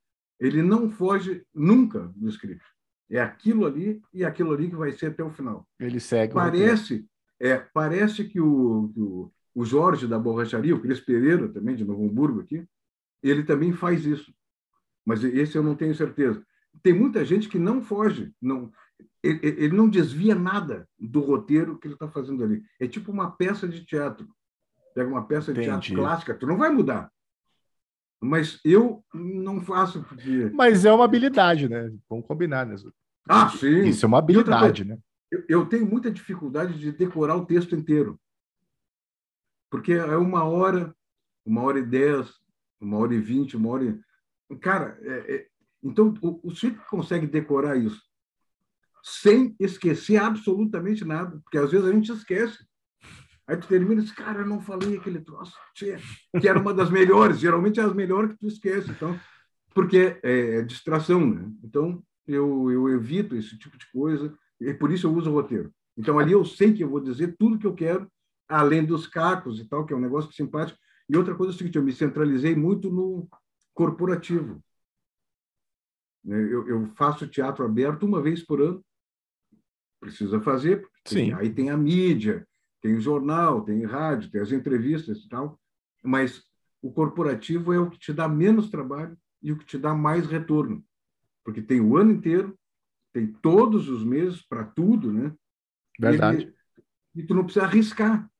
ele 0.40 0.62
não 0.62 0.90
foge 0.90 1.45
nunca 1.54 2.12
do 2.14 2.28
script. 2.28 2.64
É 3.11 3.21
aquilo 3.21 3.64
ali 3.66 4.02
e 4.12 4.25
aquilo 4.25 4.52
ali 4.52 4.68
que 4.68 4.76
vai 4.76 4.92
ser 4.92 5.07
até 5.07 5.25
o 5.25 5.30
final. 5.30 5.66
Ele 5.80 5.99
segue. 5.99 6.35
Parece, 6.35 7.07
é, 7.40 7.57
parece 7.57 8.25
que 8.25 8.40
o, 8.40 8.92
o 8.97 9.33
o 9.59 9.64
Jorge 9.64 10.07
da 10.07 10.21
borracharia, 10.21 10.73
o 10.73 10.80
Cris 10.80 11.00
Pereira, 11.00 11.49
também 11.49 11.75
de 11.75 11.85
Novo 11.85 12.04
Hamburgo 12.04 12.42
aqui, 12.42 12.64
ele 13.21 13.42
também 13.42 13.73
faz 13.73 14.07
isso. 14.07 14.33
Mas 15.04 15.25
esse 15.25 15.59
eu 15.59 15.64
não 15.64 15.75
tenho 15.75 15.92
certeza. 15.97 16.40
Tem 16.80 16.92
muita 16.92 17.25
gente 17.25 17.49
que 17.49 17.59
não 17.59 17.83
foge, 17.83 18.33
não, 18.40 18.71
ele, 19.21 19.40
ele 19.42 19.76
não 19.76 19.88
desvia 19.88 20.37
nada 20.37 20.88
do 20.97 21.18
roteiro 21.18 21.76
que 21.76 21.88
ele 21.88 21.95
está 21.95 22.07
fazendo 22.07 22.45
ali. 22.45 22.62
É 22.78 22.87
tipo 22.87 23.11
uma 23.11 23.33
peça 23.33 23.66
de 23.66 23.85
teatro. 23.85 24.28
Pega 24.95 25.11
uma 25.11 25.26
peça 25.26 25.52
de 25.52 25.59
Entendi. 25.61 25.88
teatro 25.88 25.95
clássica, 25.97 26.35
tu 26.35 26.47
não 26.47 26.57
vai 26.57 26.71
mudar. 26.71 27.11
Mas 28.20 28.60
eu 28.64 29.04
não 29.14 29.60
faço 29.60 30.02
porque. 30.04 30.50
Mas 30.52 30.84
é 30.84 30.92
uma 30.92 31.04
habilidade, 31.04 31.68
né? 31.68 31.92
Vamos 32.08 32.26
combinar, 32.26 32.66
né? 32.66 32.75
Ah, 33.28 33.48
sim. 33.48 33.87
Isso 33.87 34.04
é 34.04 34.08
uma 34.08 34.18
habilidade, 34.18 34.84
né? 34.84 34.98
Eu, 35.30 35.44
eu 35.48 35.66
tenho 35.66 35.87
muita 35.87 36.10
dificuldade 36.10 36.78
de 36.78 36.90
decorar 36.90 37.37
o 37.37 37.46
texto 37.46 37.76
inteiro 37.76 38.18
porque 39.70 39.92
é 39.92 40.16
uma 40.16 40.44
hora, 40.44 40.94
uma 41.44 41.62
hora 41.62 41.78
e 41.78 41.84
dez, 41.84 42.32
uma 42.80 42.98
hora 42.98 43.14
e 43.14 43.20
vinte, 43.20 43.56
uma 43.56 43.70
hora 43.70 43.84
e... 43.84 44.56
Cara, 44.56 44.98
é, 45.02 45.34
é... 45.34 45.46
então 45.82 46.14
o, 46.22 46.48
o 46.48 46.50
sujeito 46.50 46.80
consegue 46.88 47.26
decorar 47.26 47.76
isso 47.76 48.02
sem 49.02 49.54
esquecer 49.60 50.16
absolutamente 50.16 51.04
nada, 51.04 51.38
porque 51.40 51.56
às 51.56 51.70
vezes 51.70 51.87
a 51.87 51.92
gente 51.92 52.12
esquece. 52.12 52.66
Aí 53.48 53.56
tu 53.56 53.66
termina 53.66 54.02
e 54.02 54.04
diz, 54.04 54.12
cara, 54.12 54.40
eu 54.40 54.46
não 54.46 54.60
falei 54.60 54.98
aquele 54.98 55.20
troço, 55.20 55.56
que 55.74 56.46
era 56.46 56.60
uma 56.60 56.74
das 56.74 56.90
melhores, 56.90 57.38
geralmente 57.38 57.80
é 57.80 57.82
as 57.82 57.94
melhores 57.94 58.32
que 58.32 58.38
tu 58.38 58.46
esquece, 58.46 58.90
então, 58.90 59.18
porque 59.74 60.20
é, 60.22 60.56
é 60.56 60.62
distração, 60.62 61.26
né? 61.26 61.50
Então, 61.64 62.02
eu, 62.26 62.70
eu 62.70 62.88
evito 62.90 63.34
esse 63.34 63.58
tipo 63.58 63.78
de 63.78 63.90
coisa, 63.90 64.36
e 64.60 64.74
por 64.74 64.92
isso 64.92 65.06
eu 65.06 65.14
uso 65.14 65.30
o 65.30 65.32
roteiro. 65.32 65.72
Então, 65.96 66.18
ali 66.18 66.32
eu 66.32 66.44
sei 66.44 66.74
que 66.74 66.84
eu 66.84 66.90
vou 66.90 67.00
dizer 67.00 67.36
tudo 67.38 67.58
que 67.58 67.66
eu 67.66 67.74
quero, 67.74 68.06
além 68.46 68.84
dos 68.84 69.06
cacos 69.06 69.58
e 69.58 69.64
tal, 69.64 69.86
que 69.86 69.94
é 69.94 69.96
um 69.96 70.00
negócio 70.00 70.30
simpático. 70.32 70.78
E 71.08 71.16
outra 71.16 71.34
coisa 71.34 71.52
é 71.52 71.54
o 71.54 71.58
seguinte, 71.58 71.76
eu 71.76 71.82
me 71.82 71.92
centralizei 71.92 72.54
muito 72.54 72.90
no 72.90 73.28
corporativo. 73.72 74.62
Né? 76.22 76.36
Eu, 76.36 76.68
eu 76.68 76.86
faço 76.96 77.26
teatro 77.26 77.64
aberto 77.64 78.04
uma 78.04 78.20
vez 78.20 78.44
por 78.44 78.60
ano, 78.60 78.84
precisa 80.00 80.40
fazer, 80.40 80.82
porque 80.82 81.32
aí 81.32 81.52
tem 81.52 81.70
a 81.70 81.76
mídia, 81.76 82.46
tem 82.80 82.94
o 82.94 83.00
jornal, 83.00 83.62
tem 83.62 83.85
rádio, 83.85 84.30
tem 84.30 84.40
as 84.40 84.52
entrevistas 84.52 85.18
e 85.18 85.28
tal, 85.28 85.58
mas 86.02 86.44
o 86.80 86.92
corporativo 86.92 87.73
é 87.73 87.78
o 87.78 87.90
que 87.90 87.99
te 87.99 88.12
dá 88.12 88.28
menos 88.28 88.70
trabalho 88.70 89.16
e 89.42 89.52
o 89.52 89.58
que 89.58 89.64
te 89.64 89.78
dá 89.78 89.94
mais 89.94 90.26
retorno, 90.26 90.85
porque 91.44 91.62
tem 91.62 91.80
o 91.80 91.97
ano 91.97 92.12
inteiro, 92.12 92.58
tem 93.12 93.26
todos 93.26 93.88
os 93.88 94.04
meses 94.04 94.42
para 94.42 94.64
tudo, 94.64 95.12
né? 95.12 95.35
Verdade. 95.99 96.54
E, 97.14 97.20
e, 97.20 97.26
tu 97.26 97.35
não 97.35 97.44
precisa 97.44 97.64
arriscar, 97.64 98.30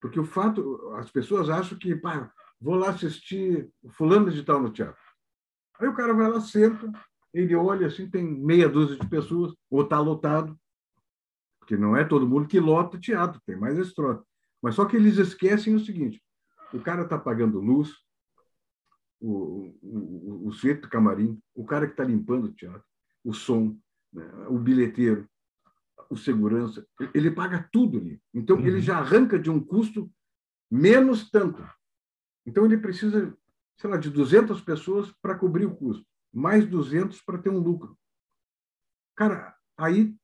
porque 0.00 0.18
o 0.18 0.24
fato, 0.24 0.92
as 0.96 1.10
pessoas 1.10 1.50
acham 1.50 1.78
que, 1.78 1.94
pá, 1.94 2.32
vou 2.60 2.74
lá 2.74 2.90
assistir 2.90 3.70
fulano 3.90 4.30
de 4.30 4.42
tal 4.42 4.62
no 4.62 4.70
teatro. 4.70 5.02
Aí 5.78 5.88
o 5.88 5.94
cara 5.94 6.14
vai 6.14 6.28
lá, 6.30 6.40
senta, 6.40 6.90
ele 7.32 7.54
olha 7.54 7.86
assim, 7.86 8.08
tem 8.08 8.24
meia 8.24 8.68
dúzia 8.68 8.98
de 8.98 9.08
pessoas, 9.08 9.52
ou 9.70 9.82
está 9.82 10.00
lotado, 10.00 10.58
porque 11.68 11.76
não 11.76 11.94
é 11.94 12.02
todo 12.02 12.26
mundo 12.26 12.48
que 12.48 12.58
lota 12.58 12.98
teatro, 12.98 13.42
tem 13.44 13.54
mais 13.54 13.78
esse 13.78 13.94
troço. 13.94 14.24
Mas 14.62 14.74
só 14.74 14.86
que 14.86 14.96
eles 14.96 15.18
esquecem 15.18 15.74
o 15.74 15.80
seguinte: 15.80 16.24
o 16.72 16.80
cara 16.80 17.02
está 17.02 17.18
pagando 17.18 17.60
luz, 17.60 17.92
o, 19.20 19.74
o, 19.82 20.46
o 20.46 20.52
sujeito 20.52 20.82
do 20.82 20.88
camarim, 20.88 21.38
o 21.54 21.66
cara 21.66 21.84
que 21.86 21.92
está 21.92 22.02
limpando 22.02 22.46
o 22.46 22.52
teatro, 22.52 22.82
o 23.22 23.34
som, 23.34 23.78
né, 24.10 24.24
o 24.48 24.58
bilheteiro, 24.58 25.28
o 26.08 26.16
segurança, 26.16 26.86
ele 27.12 27.30
paga 27.30 27.68
tudo 27.70 27.98
ali. 27.98 28.18
Então, 28.32 28.56
uhum. 28.56 28.66
ele 28.66 28.80
já 28.80 28.96
arranca 28.96 29.38
de 29.38 29.50
um 29.50 29.60
custo 29.60 30.10
menos 30.70 31.30
tanto. 31.30 31.62
Então, 32.46 32.64
ele 32.64 32.78
precisa, 32.78 33.36
sei 33.76 33.90
lá, 33.90 33.98
de 33.98 34.08
200 34.08 34.62
pessoas 34.62 35.12
para 35.20 35.36
cobrir 35.36 35.66
o 35.66 35.76
custo, 35.76 36.06
mais 36.32 36.66
200 36.66 37.20
para 37.20 37.36
ter 37.36 37.50
um 37.50 37.58
lucro. 37.58 37.94
Cara, 39.14 39.54
aí 39.76 40.17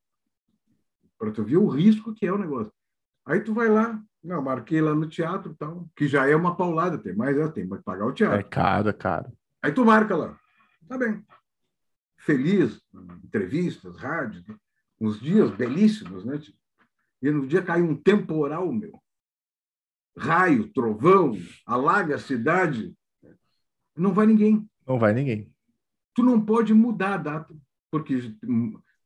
para 1.24 1.32
tu 1.32 1.42
ver 1.42 1.56
o 1.56 1.66
risco 1.66 2.12
que 2.12 2.26
é 2.26 2.32
o 2.32 2.38
negócio. 2.38 2.72
Aí 3.24 3.40
tu 3.40 3.54
vai 3.54 3.68
lá, 3.68 3.98
não, 4.22 4.42
marquei 4.42 4.82
lá 4.82 4.94
no 4.94 5.08
teatro, 5.08 5.54
tal, 5.54 5.88
que 5.96 6.06
já 6.06 6.28
é 6.28 6.36
uma 6.36 6.54
paulada, 6.54 6.98
tem 6.98 7.16
mais, 7.16 7.36
é, 7.38 7.48
tem 7.48 7.66
que 7.66 7.78
pagar 7.78 8.06
o 8.06 8.12
teatro. 8.12 8.38
É 8.38 8.42
caro, 8.42 8.90
é 8.90 8.92
caro. 8.92 9.32
Aí 9.62 9.72
tu 9.72 9.84
marca 9.84 10.14
lá, 10.14 10.38
tá 10.86 10.98
bem. 10.98 11.24
Feliz, 12.18 12.80
entrevistas, 13.24 13.96
rádio, 13.96 14.44
uns 15.00 15.18
dias 15.18 15.50
belíssimos, 15.50 16.24
né? 16.24 16.38
E 17.22 17.30
no 17.30 17.46
dia 17.46 17.62
cai 17.62 17.80
um 17.80 17.96
temporal, 17.96 18.70
meu. 18.70 18.92
Raio, 20.16 20.70
trovão, 20.72 21.36
alaga 21.66 22.16
a 22.16 22.18
cidade. 22.18 22.94
Não 23.96 24.12
vai 24.12 24.26
ninguém. 24.26 24.68
Não 24.86 24.98
vai 24.98 25.14
ninguém. 25.14 25.50
Tu 26.14 26.22
não 26.22 26.40
pode 26.40 26.74
mudar 26.74 27.14
a 27.14 27.18
data, 27.18 27.54
porque 27.90 28.36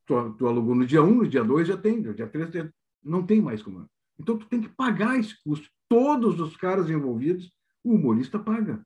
tu, 0.09 0.33
tu 0.33 0.47
alugou 0.47 0.73
no 0.73 0.87
dia 0.87 1.03
1, 1.03 1.13
no 1.13 1.27
dia 1.27 1.43
2 1.43 1.67
já 1.67 1.77
tem, 1.77 2.01
no 2.01 2.15
dia 2.15 2.27
3 2.27 2.71
não 3.03 3.23
tem 3.23 3.39
mais 3.39 3.61
como. 3.61 3.87
Então 4.17 4.35
tu 4.35 4.47
tem 4.47 4.59
que 4.59 4.69
pagar 4.69 5.19
esse 5.19 5.35
custo. 5.43 5.69
Todos 5.87 6.39
os 6.39 6.57
caras 6.57 6.89
envolvidos, 6.89 7.51
o 7.83 7.93
humorista 7.93 8.39
paga. 8.39 8.83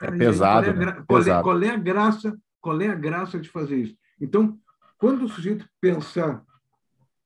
É 0.00 0.10
pesado, 0.10 0.66
qual, 0.66 0.82
é, 0.82 0.86
né? 0.86 0.92
qual, 1.06 1.18
pesado. 1.18 1.40
É, 1.40 1.42
qual 1.42 1.62
é 1.62 1.68
a 1.68 1.76
graça? 1.76 2.40
Qual 2.58 2.80
é 2.80 2.88
a 2.88 2.94
graça 2.94 3.38
de 3.38 3.50
fazer 3.50 3.76
isso? 3.76 3.96
Então, 4.18 4.58
quando 4.96 5.24
o 5.24 5.28
sujeito 5.28 5.68
pensar, 5.78 6.42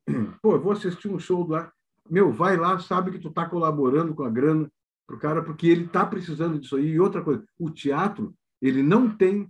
pô, 0.42 0.54
eu 0.54 0.60
vou 0.60 0.72
assistir 0.72 1.08
um 1.08 1.18
show 1.18 1.54
ar, 1.54 1.72
meu, 2.10 2.32
vai 2.32 2.56
lá, 2.56 2.78
sabe 2.80 3.12
que 3.12 3.18
tu 3.18 3.28
está 3.28 3.48
colaborando 3.48 4.12
com 4.14 4.24
a 4.24 4.30
grana 4.30 4.70
pro 5.06 5.18
cara, 5.18 5.42
porque 5.42 5.68
ele 5.68 5.84
está 5.84 6.04
precisando 6.04 6.58
disso 6.58 6.76
aí. 6.76 6.90
E 6.90 7.00
outra 7.00 7.22
coisa, 7.22 7.44
o 7.58 7.70
teatro, 7.70 8.34
ele 8.60 8.82
não 8.82 9.08
tem 9.08 9.48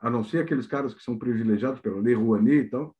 a 0.00 0.08
não 0.10 0.24
ser 0.24 0.38
aqueles 0.38 0.66
caras 0.66 0.94
que 0.94 1.02
são 1.02 1.18
privilegiados 1.18 1.80
pela 1.80 2.00
Lei 2.00 2.14
Rouanet 2.14 2.66
e 2.66 2.70
tal, 2.70 2.96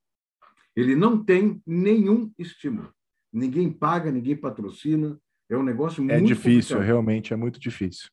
ele 0.77 0.95
não 0.95 1.23
tem 1.23 1.61
nenhum 1.67 2.31
estímulo. 2.39 2.93
Ninguém 3.33 3.71
paga, 3.71 4.11
ninguém 4.11 4.37
patrocina. 4.37 5.19
É 5.49 5.57
um 5.57 5.63
negócio 5.63 6.03
é 6.11 6.19
muito 6.19 6.27
difícil, 6.27 6.77
complicado. 6.77 6.87
realmente 6.87 7.33
é 7.33 7.37
muito 7.37 7.59
difícil. 7.59 8.09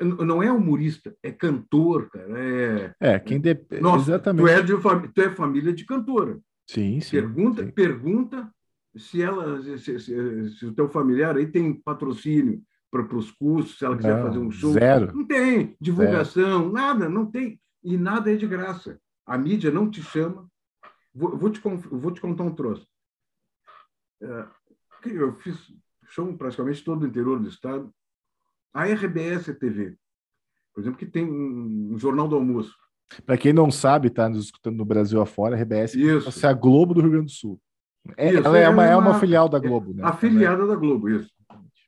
Não 0.00 0.42
é 0.42 0.52
humorista, 0.52 1.14
é 1.22 1.32
cantor, 1.32 2.10
cara. 2.10 2.38
É, 2.38 2.94
é 3.00 3.18
quem 3.18 3.40
de... 3.40 3.58
Nossa, 3.80 4.10
exatamente. 4.10 4.44
Tu 4.44 4.48
é, 4.48 4.62
de, 4.62 5.12
tu 5.12 5.22
é 5.22 5.30
família 5.30 5.72
de 5.72 5.84
cantora. 5.84 6.38
Sim, 6.66 7.00
sim. 7.00 7.10
Pergunta, 7.10 7.64
sim. 7.64 7.70
pergunta 7.70 8.50
se 8.96 9.22
ela, 9.22 9.62
se, 9.62 9.78
se, 9.78 10.00
se, 10.00 10.50
se, 10.50 10.66
o 10.66 10.72
teu 10.72 10.88
familiar 10.88 11.36
aí 11.36 11.46
tem 11.46 11.72
patrocínio 11.72 12.62
para 12.90 13.16
os 13.16 13.30
cursos, 13.30 13.78
se 13.78 13.84
ela 13.84 13.96
quiser 13.96 14.16
não, 14.16 14.26
fazer 14.26 14.38
um 14.38 14.50
show. 14.50 14.72
Zero. 14.72 15.14
Não 15.14 15.26
tem 15.26 15.76
divulgação, 15.80 16.62
zero. 16.62 16.72
nada, 16.72 17.08
não 17.08 17.26
tem 17.26 17.58
e 17.82 17.96
nada 17.96 18.32
é 18.32 18.36
de 18.36 18.46
graça. 18.46 19.00
A 19.26 19.36
mídia 19.36 19.70
não 19.70 19.90
te 19.90 20.02
chama. 20.02 20.48
Vou, 21.14 21.36
vou, 21.36 21.50
te, 21.50 21.60
vou 21.60 22.10
te 22.10 22.20
contar 22.20 22.44
um 22.44 22.54
troço. 22.54 22.86
É, 24.20 24.46
eu 25.06 25.34
fiz 25.36 25.56
show 26.06 26.32
praticamente 26.36 26.84
todo 26.84 27.02
o 27.02 27.06
interior 27.06 27.38
do 27.38 27.48
estado. 27.48 27.92
A 28.72 28.84
RBS 28.84 29.46
TV, 29.58 29.96
por 30.74 30.80
exemplo, 30.80 30.98
que 30.98 31.06
tem 31.06 31.24
um 31.24 31.98
jornal 31.98 32.28
do 32.28 32.36
almoço. 32.36 32.74
Para 33.24 33.38
quem 33.38 33.52
não 33.52 33.70
sabe, 33.70 34.08
está 34.08 34.28
nos 34.28 34.44
escutando 34.44 34.76
no 34.76 34.84
Brasil 34.84 35.20
afora, 35.20 35.56
a 35.56 35.60
RBS 35.60 35.94
isso. 35.94 36.46
é 36.46 36.48
a 36.48 36.52
Globo 36.52 36.94
do 36.94 37.00
Rio 37.00 37.10
Grande 37.10 37.26
do 37.26 37.32
Sul. 37.32 37.60
É, 38.16 38.34
ela 38.34 38.58
é, 38.58 38.68
uma, 38.68 38.86
é 38.86 38.96
uma 38.96 39.18
filial 39.18 39.48
da 39.48 39.58
Globo, 39.58 39.92
né? 39.92 40.02
Afiliada 40.04 40.66
da 40.66 40.76
Globo, 40.76 41.08
isso. 41.08 41.30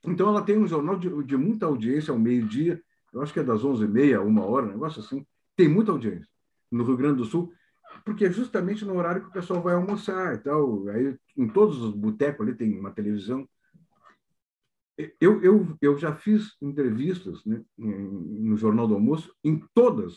Então, 0.05 0.29
ela 0.29 0.43
tem 0.43 0.59
um 0.59 0.67
jornal 0.67 0.99
de, 0.99 1.23
de 1.25 1.37
muita 1.37 1.67
audiência 1.67 2.11
ao 2.11 2.19
meio-dia, 2.19 2.81
eu 3.13 3.23
acho 3.23 3.33
que 3.33 3.41
é 3.41 3.45
das 3.45 3.63
11h30 3.63 4.19
a 4.19 4.23
uma 4.23 4.45
hora, 4.45 4.67
um 4.67 4.71
negócio 4.71 5.01
assim 5.01 5.27
tem 5.61 5.69
muita 5.69 5.93
audiência 5.93 6.27
no 6.73 6.85
Rio 6.85 6.97
Grande 6.97 7.19
do 7.19 7.27
Sul, 7.27 7.53
porque 8.03 8.25
é 8.25 8.33
justamente 8.33 8.83
no 8.83 8.97
horário 8.97 9.21
que 9.21 9.29
o 9.29 9.33
pessoal 9.33 9.61
vai 9.61 9.75
almoçar 9.75 10.35
e 10.35 10.39
tal. 10.39 10.89
Aí, 10.89 11.19
em 11.37 11.47
todos 11.47 11.83
os 11.83 11.95
botecos 11.95 12.47
ali 12.47 12.57
tem 12.57 12.79
uma 12.79 12.91
televisão. 12.91 13.47
Eu, 15.21 15.43
eu, 15.43 15.77
eu 15.83 15.99
já 15.99 16.15
fiz 16.15 16.57
entrevistas 16.63 17.45
né, 17.45 17.63
no 17.77 18.57
Jornal 18.57 18.89
do 18.89 18.95
Almoço 18.95 19.35
em 19.45 19.63
todas 19.75 20.17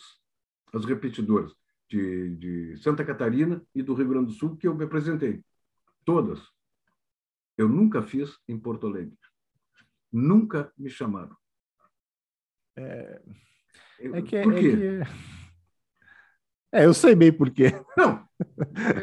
as 0.72 0.86
repetidoras 0.86 1.52
de, 1.90 2.36
de 2.36 2.76
Santa 2.78 3.04
Catarina 3.04 3.62
e 3.74 3.82
do 3.82 3.92
Rio 3.92 4.08
Grande 4.08 4.26
do 4.28 4.32
Sul 4.32 4.56
que 4.56 4.66
eu 4.66 4.74
me 4.74 4.84
apresentei. 4.84 5.44
Todas. 6.06 6.40
Eu 7.58 7.68
nunca 7.68 8.02
fiz 8.02 8.38
em 8.48 8.58
Porto 8.58 8.86
Alegre. 8.86 9.18
Nunca 10.10 10.72
me 10.78 10.88
chamaram. 10.88 11.36
É... 12.76 13.20
É 14.12 14.22
que, 14.22 14.42
por 14.42 14.54
quê? 14.54 14.66
É, 14.66 15.04
que... 15.04 15.10
é, 16.72 16.86
eu 16.86 16.94
sei 16.94 17.14
bem 17.14 17.32
por 17.32 17.50
quê. 17.50 17.72
Não, 17.96 18.24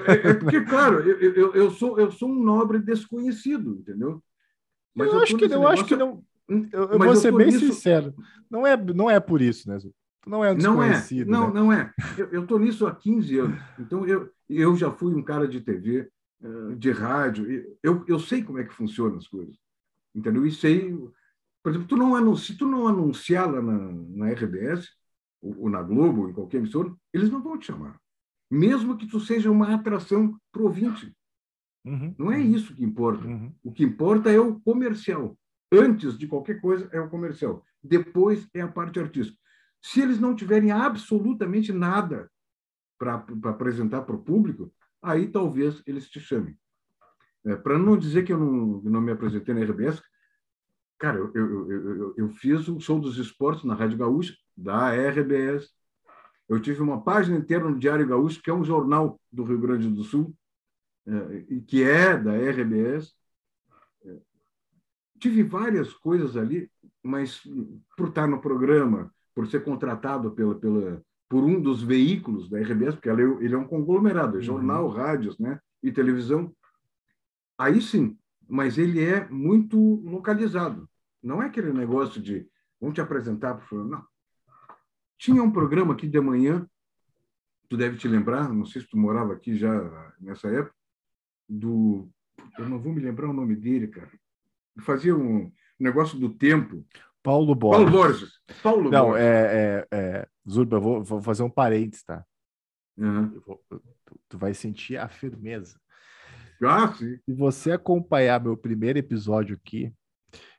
é, 0.08 0.30
é 0.30 0.34
porque, 0.34 0.62
claro, 0.66 1.00
eu, 1.00 1.34
eu, 1.34 1.56
eu, 1.56 1.72
sou, 1.72 2.00
eu 2.00 2.12
sou 2.12 2.30
um 2.30 2.44
nobre 2.44 2.80
desconhecido, 2.80 3.76
entendeu? 3.80 4.22
Mas 4.96 5.08
eu, 5.08 5.14
eu 5.16 5.22
acho 5.22 5.38
que, 5.38 5.46
eu 5.46 5.68
acho 5.68 5.86
que 5.86 5.96
não. 5.96 6.24
Eu, 6.48 6.92
eu 6.92 7.00
vou 7.00 7.16
ser 7.16 7.32
bem 7.34 7.48
nisso... 7.48 7.60
sincero. 7.60 8.14
Não 8.50 8.68
é, 8.68 8.76
não 8.76 9.10
é 9.10 9.20
por 9.20 9.42
isso, 9.42 9.70
né? 9.70 9.78
Não 10.28 10.44
é 10.44 10.54
desconhecido. 10.54 11.30
Não 11.30 11.46
é, 11.46 11.54
não, 11.54 11.54
né? 11.54 11.60
não 11.62 11.74
é. 11.74 11.94
Eu 12.32 12.44
estou 12.44 12.60
nisso 12.60 12.86
há 12.86 12.94
15 12.94 13.40
anos. 13.40 13.62
Então, 13.80 14.06
eu, 14.06 14.30
eu 14.50 14.76
já 14.76 14.92
fui 14.92 15.16
um 15.16 15.24
cara 15.24 15.48
de 15.48 15.62
TV, 15.62 16.10
eh, 16.44 16.76
de 16.76 16.92
rádio. 16.92 17.76
Eu, 17.82 18.04
eu 18.08 18.20
sei 18.20 18.44
como 18.44 18.60
é 18.60 18.64
que 18.64 18.74
funcionam 18.74 19.18
as 19.18 19.28
coisas. 19.28 19.56
Entendeu? 20.14 20.46
E 20.46 20.52
sei 20.52 20.94
por 21.64 21.70
exemplo, 21.70 21.88
tu 21.88 21.98
não 21.98 22.16
anuncia, 22.16 22.54
se 22.54 22.58
tu 22.58 22.66
não 22.66 22.88
anunciar 22.88 23.52
lá 23.52 23.62
na, 23.62 23.92
na 23.92 24.32
RBS, 24.32 24.90
ou, 25.42 25.64
ou, 25.64 25.70
na 25.70 25.82
Globo, 25.82 26.22
ou 26.22 26.30
em 26.30 26.34
qualquer 26.34 26.58
emissora, 26.58 26.94
eles 27.14 27.30
não 27.30 27.42
vão 27.42 27.58
te 27.58 27.68
chamar. 27.68 28.00
Mesmo 28.50 28.98
que 28.98 29.08
tu 29.08 29.20
seja 29.20 29.50
uma 29.50 29.74
atração 29.74 30.38
pro 30.52 30.66
ouvinte. 30.66 31.16
Uhum, 31.86 32.14
não 32.18 32.32
é 32.32 32.38
uhum, 32.38 32.44
isso 32.44 32.76
que 32.76 32.84
importa. 32.84 33.26
Uhum. 33.26 33.54
O 33.64 33.72
que 33.72 33.84
importa 33.84 34.32
é 34.32 34.40
o 34.40 34.60
comercial. 34.60 35.38
Antes 35.72 36.18
de 36.18 36.28
qualquer 36.28 36.60
coisa 36.60 36.90
é 36.92 37.00
o 37.00 37.10
comercial. 37.10 37.64
Depois 37.82 38.48
é 38.54 38.62
a 38.62 38.68
parte 38.68 39.00
artística. 39.00 39.38
Se 39.82 40.02
eles 40.02 40.20
não 40.20 40.36
tiverem 40.36 40.72
absolutamente 40.72 41.72
nada 41.72 42.30
para 43.00 43.26
apresentar 43.46 44.02
para 44.02 44.16
o 44.16 44.22
público, 44.22 44.72
aí 45.02 45.28
talvez 45.28 45.82
eles 45.88 46.08
te 46.08 46.20
chamem. 46.20 46.56
É, 47.44 47.56
para 47.56 47.80
não 47.80 47.98
dizer 47.98 48.24
que 48.24 48.32
eu 48.32 48.38
não, 48.38 48.82
não 48.84 49.02
me 49.02 49.12
apresentei 49.12 49.56
na 49.56 49.62
RBS, 49.62 50.02
Cara, 51.02 51.18
eu, 51.18 51.32
eu, 51.34 51.72
eu, 51.72 52.14
eu, 52.16 52.30
fiz 52.30 52.68
o 52.68 52.80
show 52.80 53.00
dos 53.00 53.18
esportes 53.18 53.64
na 53.64 53.74
Rádio 53.74 53.98
Gaúcha, 53.98 54.36
da 54.56 54.92
RBS. 54.92 55.68
Eu 56.48 56.60
tive 56.60 56.80
uma 56.80 57.02
página 57.02 57.40
inteira 57.40 57.68
no 57.68 57.80
Diário 57.80 58.08
Gaúcho, 58.08 58.40
que 58.40 58.52
é 58.52 58.54
um 58.54 58.64
jornal 58.64 59.20
do 59.32 59.44
Rio 59.44 59.60
Grande 59.60 59.90
do 59.90 60.04
Sul, 60.04 60.32
é, 61.08 61.62
que 61.66 61.82
é 61.82 62.16
da 62.16 62.34
RBS. 62.34 63.16
É, 64.06 64.16
tive 65.20 65.42
várias 65.42 65.92
coisas 65.92 66.38
ali, 66.38 66.70
mas 67.02 67.42
por 67.98 68.10
estar 68.10 68.28
no 68.28 68.40
programa, 68.40 69.12
por 69.34 69.48
ser 69.48 69.64
contratado 69.64 70.30
pela, 70.34 70.54
pela, 70.54 71.04
por 71.28 71.44
um 71.44 71.60
dos 71.60 71.82
veículos 71.82 72.48
da 72.48 72.60
RBS, 72.60 72.94
porque 72.94 73.10
ele, 73.10 73.24
ele 73.44 73.56
é 73.56 73.58
um 73.58 73.68
conglomerado, 73.68 74.38
é 74.38 74.42
jornal, 74.42 74.86
uhum. 74.86 74.92
rádios 74.92 75.40
né, 75.40 75.60
e 75.82 75.92
televisão, 75.92 76.56
aí 77.58 77.82
sim, 77.82 78.16
mas 78.48 78.78
ele 78.78 79.04
é 79.04 79.28
muito 79.30 79.80
localizado. 80.06 80.91
Não 81.22 81.42
é 81.42 81.48
aquele 81.48 81.72
negócio 81.72 82.22
de 82.22 82.48
vamos 82.80 82.96
te 82.96 83.02
apresentar 83.02 83.56
para 83.56 83.78
não. 83.78 84.06
Tinha 85.18 85.44
um 85.44 85.52
programa 85.52 85.94
aqui 85.94 86.08
de 86.08 86.20
manhã, 86.20 86.68
tu 87.70 87.78
deve 87.78 87.98
te 87.98 88.08
lembrar, 88.08 88.50
não 88.50 88.66
sei 88.66 88.82
se 88.82 88.88
tu 88.88 88.98
morava 88.98 89.34
aqui 89.34 89.56
já 89.56 89.72
nessa 90.20 90.48
época, 90.50 90.76
do 91.48 92.10
eu 92.58 92.68
não 92.68 92.80
vou 92.80 92.92
me 92.92 93.02
lembrar 93.02 93.30
o 93.30 93.34
nome 93.34 93.56
dele, 93.56 93.88
cara. 93.88 94.12
Fazia 94.80 95.16
um 95.16 95.52
negócio 95.80 96.18
do 96.18 96.34
tempo. 96.34 96.86
Paulo 97.22 97.54
Borges. 97.54 97.86
Paulo 97.86 97.92
Borges. 97.92 98.42
Paulo 98.64 98.92
não, 98.92 99.06
Borges. 99.10 99.24
é, 99.24 99.88
é, 99.92 99.98
é 99.98 100.28
Zurba, 100.50 100.78
eu 100.78 100.82
vou, 100.82 101.04
vou 101.04 101.22
fazer 101.22 101.44
um 101.44 101.50
parênteses, 101.50 102.04
tá? 102.04 102.26
Uhum. 102.98 103.40
Vou, 103.46 103.64
tu, 103.70 103.82
tu 104.28 104.38
vai 104.38 104.54
sentir 104.54 104.98
a 104.98 105.08
firmeza. 105.08 105.80
Ah, 106.64 106.94
sim. 106.94 107.18
Se 107.26 107.34
você 107.34 107.72
acompanhar 107.72 108.42
meu 108.42 108.56
primeiro 108.56 109.00
episódio 109.00 109.56
aqui, 109.56 109.94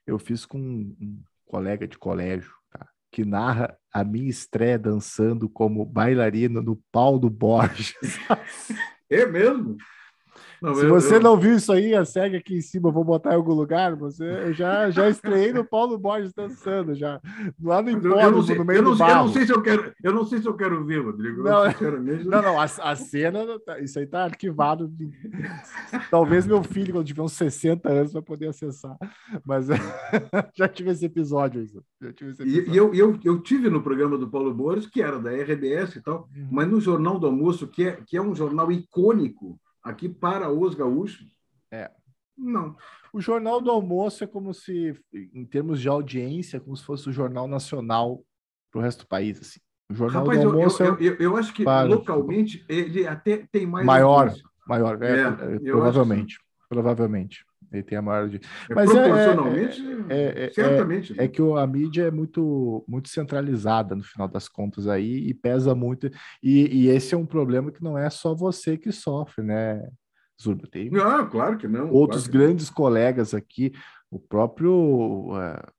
eu 0.07 0.19
fiz 0.19 0.45
com 0.45 0.59
um, 0.59 1.23
colega 1.47 1.87
de 1.87 1.99
colégio, 1.99 2.53
tá? 2.71 2.89
que 3.11 3.25
narra 3.25 3.77
a 3.93 4.03
minha 4.03 4.31
estreia 4.31 4.79
dançando 4.79 5.49
como 5.49 5.85
bailarina 5.85 6.63
no 6.63 6.77
Paulo 6.91 7.29
Borges. 7.29 7.95
é 9.11 9.27
mesmo? 9.27 9.77
Não, 10.63 10.77
Se 10.77 10.85
eu, 10.85 10.91
você 10.91 11.17
eu... 11.17 11.21
não 11.21 11.37
viu 11.37 11.57
isso 11.57 11.73
aí, 11.73 11.93
segue 12.07 12.37
aqui 12.37 12.55
em 12.55 12.61
cima, 12.61 12.89
eu 12.89 12.93
vou 12.93 13.03
botar 13.03 13.33
em 13.33 13.35
algum 13.35 13.53
lugar. 13.53 13.97
Você, 13.97 14.25
eu 14.25 14.53
já, 14.53 14.89
já 14.91 15.09
estreiei 15.09 15.53
no 15.53 15.65
Paulo 15.65 15.99
Borges 15.99 16.33
dançando, 16.33 16.95
já. 16.95 17.21
Lá 17.61 17.83
no 17.83 17.91
hipódromo, 17.91 18.43
no 18.43 18.65
meio 18.65 18.79
eu 18.79 18.83
não, 18.83 18.93
do 18.93 18.97
barro. 18.97 19.13
Eu 19.13 19.25
não 19.25 19.33
sei 19.33 19.45
se 19.45 19.53
eu 19.53 19.61
quero, 19.61 19.93
eu 20.05 20.13
não 20.13 20.25
sei 20.25 20.39
se 20.39 20.47
eu 20.47 20.55
quero 20.55 20.85
ver, 20.85 21.05
Rodrigo. 21.05 21.43
Não, 21.43 21.65
não, 22.25 22.43
não, 22.43 22.61
a, 22.61 22.65
a 22.65 22.95
cena, 22.95 23.45
isso 23.81 23.99
aí 23.99 24.07
tá 24.07 24.23
arquivado. 24.23 24.93
Talvez 26.09 26.47
meu 26.47 26.63
filho, 26.63 26.93
quando 26.93 27.07
tiver 27.07 27.23
uns 27.23 27.33
60 27.33 27.89
anos, 27.91 28.13
vai 28.13 28.23
poder 28.23 28.47
acessar. 28.47 28.97
Mas 29.45 29.67
já 30.55 30.69
tive 30.69 30.91
esse 30.91 31.05
episódio. 31.05 31.67
Já 32.01 32.13
tive 32.13 32.31
esse 32.31 32.43
episódio. 32.43 32.71
E, 32.71 32.75
e 32.75 32.77
eu, 32.77 32.95
eu, 32.95 33.19
eu 33.25 33.41
tive 33.41 33.69
no 33.69 33.83
programa 33.83 34.17
do 34.17 34.31
Paulo 34.31 34.55
Borges, 34.55 34.87
que 34.87 35.03
era 35.03 35.19
da 35.19 35.33
RBS 35.33 35.97
e 35.97 36.01
tal, 36.01 36.29
uhum. 36.37 36.49
mas 36.53 36.69
no 36.69 36.81
Jornal 36.81 37.19
do 37.19 37.27
Almoço, 37.27 37.67
que 37.67 37.83
é, 37.83 37.99
que 38.07 38.17
é 38.17 38.23
um 38.23 38.33
jornal 38.33 38.71
icônico 38.71 39.59
Aqui 39.83 40.09
para 40.09 40.51
os 40.51 40.75
gaúchos? 40.75 41.37
É. 41.71 41.91
Não. 42.37 42.77
O 43.13 43.21
Jornal 43.21 43.61
do 43.61 43.71
Almoço 43.71 44.25
é 44.25 44.27
como 44.27 44.55
se, 44.55 44.99
em 45.13 45.45
termos 45.45 45.81
de 45.81 45.89
audiência, 45.89 46.61
como 46.61 46.77
se 46.77 46.85
fosse 46.85 47.09
o 47.09 47.13
Jornal 47.13 47.47
Nacional 47.47 48.25
para 48.71 48.79
o 48.79 48.83
resto 48.83 49.01
do 49.01 49.09
país. 49.09 49.41
Assim. 49.41 49.61
O 49.91 49.95
Jornal 49.95 50.25
Rapaz, 50.25 50.41
do 50.41 50.49
Almoço 50.49 50.83
eu, 50.83 50.95
eu, 50.95 51.01
eu, 51.01 51.17
eu 51.19 51.37
acho 51.37 51.53
que 51.53 51.65
para... 51.65 51.89
localmente 51.89 52.65
ele 52.69 53.07
até 53.07 53.47
tem 53.51 53.67
mais. 53.67 53.85
Maior, 53.85 54.29
audiência. 54.29 54.49
maior, 54.67 55.03
é, 55.03 55.21
é, 55.21 55.59
provavelmente. 55.59 56.39
Provavelmente. 56.69 57.45
Ele 57.73 57.83
tem 57.83 57.97
a 57.97 58.03
maior. 58.03 58.29
De... 58.29 58.37
É, 58.69 58.75
Mas 58.75 58.91
proporcionalmente, 58.91 59.83
é, 60.09 60.45
é, 60.45 60.51
certamente. 60.53 61.21
É, 61.21 61.27
que 61.29 61.41
a 61.41 61.67
mídia 61.67 62.05
é 62.05 62.11
muito, 62.11 62.85
muito 62.87 63.09
centralizada 63.09 63.95
no 63.95 64.03
final 64.03 64.29
das 64.29 64.49
contas 64.49 64.87
aí 64.87 65.29
e 65.29 65.35
pesa 65.35 65.75
muito. 65.75 66.11
E, 66.43 66.85
e 66.85 66.89
esse 66.89 67.15
é 67.15 67.19
um 67.19 67.27
problema 67.27 67.73
que 67.73 67.83
não 67.83 67.97
é 67.97 68.11
só 68.11 68.35
você 68.35 68.77
que 68.77 68.93
sofre, 68.93 69.45
né, 69.45 69.89
Zurba? 70.41 70.67
Tem 70.71 70.91
não, 70.91 71.29
claro 71.29 71.57
que 71.57 71.69
não. 71.69 71.91
Outros 71.91 72.27
claro 72.27 72.47
grandes 72.47 72.69
não. 72.69 72.75
colegas 72.75 73.35
aqui, 73.35 73.73
o 74.11 74.19
próprio, 74.19 75.31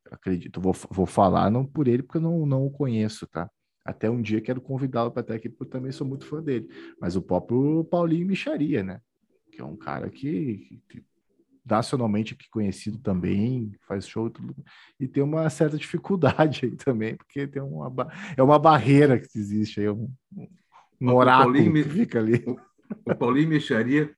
acredito, 0.10 0.60
vou, 0.60 0.74
vou 0.90 1.06
falar 1.06 1.52
não 1.52 1.66
por 1.66 1.88
ele, 1.88 2.04
porque 2.04 2.18
eu 2.18 2.22
não, 2.22 2.46
não 2.46 2.66
o 2.66 2.72
conheço, 2.72 3.28
tá? 3.28 3.50
Até 3.86 4.10
um 4.10 4.22
dia 4.22 4.40
quero 4.40 4.62
convidá-lo 4.62 5.12
para 5.12 5.22
estar 5.22 5.34
aqui, 5.36 5.50
porque 5.50 5.64
eu 5.64 5.70
também 5.70 5.92
sou 5.92 6.08
muito 6.08 6.26
fã 6.26 6.42
dele. 6.42 6.70
Mas 7.00 7.16
o 7.18 7.22
próprio 7.22 7.84
Paulinho 7.84 8.28
Micharia, 8.28 8.82
né? 8.82 9.02
Que 9.52 9.62
é 9.62 9.66
um 9.66 9.76
cara 9.76 10.10
que, 10.10 10.82
que 10.88 11.04
nacionalmente 11.66 12.34
aqui 12.34 12.50
conhecido 12.50 12.98
também, 13.00 13.72
faz 13.88 14.08
show 14.08 14.30
tudo, 14.30 14.56
e 15.00 15.08
tem 15.08 15.24
uma 15.24 15.50
certa 15.50 15.78
dificuldade 15.78 16.66
aí 16.66 16.76
também, 16.76 17.16
porque 17.16 17.48
tem 17.48 17.62
uma, 17.62 18.08
é 18.36 18.44
uma 18.44 18.60
barreira 18.60 19.20
que 19.20 19.38
existe 19.38 19.80
aí, 19.80 19.90
um, 19.90 20.12
um 21.02 21.14
oráculo 21.14 21.54
que 21.54 21.84
fica 21.84 22.20
ali. 22.20 22.44
O 23.06 23.16
Paulinho 23.16 23.50
Mexaria, 23.50 24.14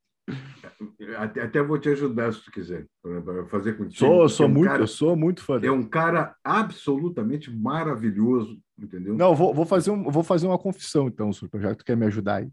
até, 1.17 1.41
até 1.43 1.61
vou 1.61 1.77
te 1.77 1.89
ajudar 1.89 2.33
se 2.33 2.43
tu 2.43 2.51
quiser, 2.51 2.87
para 3.01 3.45
fazer 3.45 3.73
contigo. 3.73 3.95
Sou, 3.95 4.27
sou 4.27 4.45
é 4.45 4.49
um 4.49 4.51
muito, 4.51 4.69
cara, 4.69 4.83
eu 4.83 4.87
sou 4.87 5.15
muito 5.15 5.43
fã 5.43 5.59
É 5.63 5.71
um 5.71 5.83
cara 5.83 6.35
absolutamente 6.43 7.51
maravilhoso, 7.51 8.59
entendeu? 8.77 9.15
Não, 9.15 9.35
vou, 9.35 9.53
vou, 9.53 9.65
fazer, 9.65 9.91
um, 9.91 10.03
vou 10.09 10.23
fazer 10.23 10.47
uma 10.47 10.57
confissão, 10.57 11.07
então, 11.07 11.31
Super, 11.31 11.61
já 11.61 11.71
que 11.71 11.77
tu 11.77 11.85
quer 11.85 11.95
me 11.95 12.05
ajudar 12.07 12.37
aí. 12.37 12.49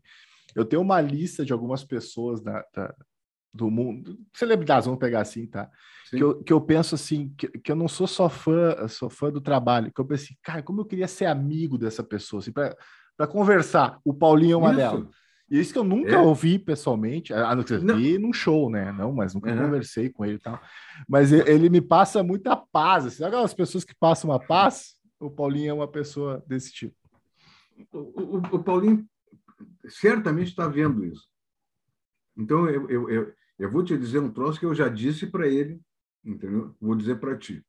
Eu 0.55 0.67
tenho 0.67 0.83
uma 0.83 1.01
lista 1.01 1.47
de 1.47 1.53
algumas 1.53 1.83
pessoas 1.83 2.43
da, 2.43 2.63
da 2.75 2.95
do 3.53 3.71
mundo, 3.71 4.19
celebridades, 4.35 4.87
vamos 4.87 5.01
pegar 5.01 5.21
assim, 5.21 5.47
tá? 5.47 5.71
Que 6.11 6.23
eu, 6.23 6.43
que 6.43 6.53
eu 6.53 6.61
penso 6.61 6.95
assim, 6.95 7.33
que, 7.37 7.49
que 7.49 7.73
eu 7.73 7.77
não 7.77 7.89
sou 7.89 8.07
só 8.07 8.29
fã, 8.29 8.87
sou 8.89 9.09
fã 9.09 9.31
do 9.31 9.41
trabalho, 9.41 9.91
que 9.93 10.01
eu 10.01 10.05
penso 10.05 10.25
assim, 10.25 10.37
cara, 10.43 10.63
como 10.63 10.81
eu 10.81 10.85
queria 10.85 11.09
ser 11.09 11.27
amigo 11.27 11.79
dessa 11.79 12.03
pessoa, 12.03 12.41
assim, 12.41 12.53
para 12.53 13.27
conversar. 13.27 13.99
O 14.05 14.13
Paulinho 14.13 14.55
é 14.55 14.57
uma 14.57 14.75
delas. 14.75 15.07
E 15.51 15.59
isso 15.59 15.73
que 15.73 15.79
eu 15.79 15.85
nunca 15.85 16.13
é. 16.13 16.19
ouvi 16.19 16.59
pessoalmente, 16.59 17.33
a 17.35 17.55
não 17.55 17.67
ser 17.67 17.79
vi 17.79 18.19
num 18.19 18.33
show, 18.33 18.71
né? 18.71 18.91
Não, 18.91 19.13
mas 19.13 19.35
nunca 19.35 19.51
uhum. 19.51 19.59
conversei 19.59 20.09
com 20.09 20.25
ele 20.25 20.37
e 20.37 20.39
tal. 20.39 20.59
Mas 21.07 21.31
ele, 21.31 21.69
me 21.69 21.81
passa 21.81 22.23
muita 22.23 22.57
paz. 22.57 23.05
Assim, 23.05 23.19
sabe 23.19 23.29
aquelas 23.29 23.53
pessoas 23.53 23.85
que 23.85 23.95
passam 23.95 24.31
uma 24.31 24.41
paz? 24.41 24.95
O 25.21 25.31
Paulinho 25.31 25.71
é 25.71 25.75
uma 25.75 25.89
pessoa 25.89 26.43
desse 26.47 26.73
tipo. 26.73 26.97
O, 27.93 27.99
o, 27.99 28.37
o 28.39 28.63
Paulinho 28.63 29.07
certamente 29.89 30.49
está 30.49 30.67
vendo 30.67 31.05
isso. 31.05 31.29
Então, 32.35 32.67
eu, 32.67 32.89
eu, 32.89 33.11
eu, 33.11 33.33
eu 33.59 33.71
vou 33.71 33.85
te 33.85 33.97
dizer 33.97 34.19
um 34.19 34.31
troço 34.31 34.59
que 34.59 34.67
eu 34.67 34.75
já 34.75 34.89
disse 34.89 35.27
para 35.27 35.47
ele, 35.47 35.81
entendeu? 36.25 36.75
Vou 36.81 36.95
dizer 36.95 37.21
para 37.21 37.37
ti. 37.37 37.65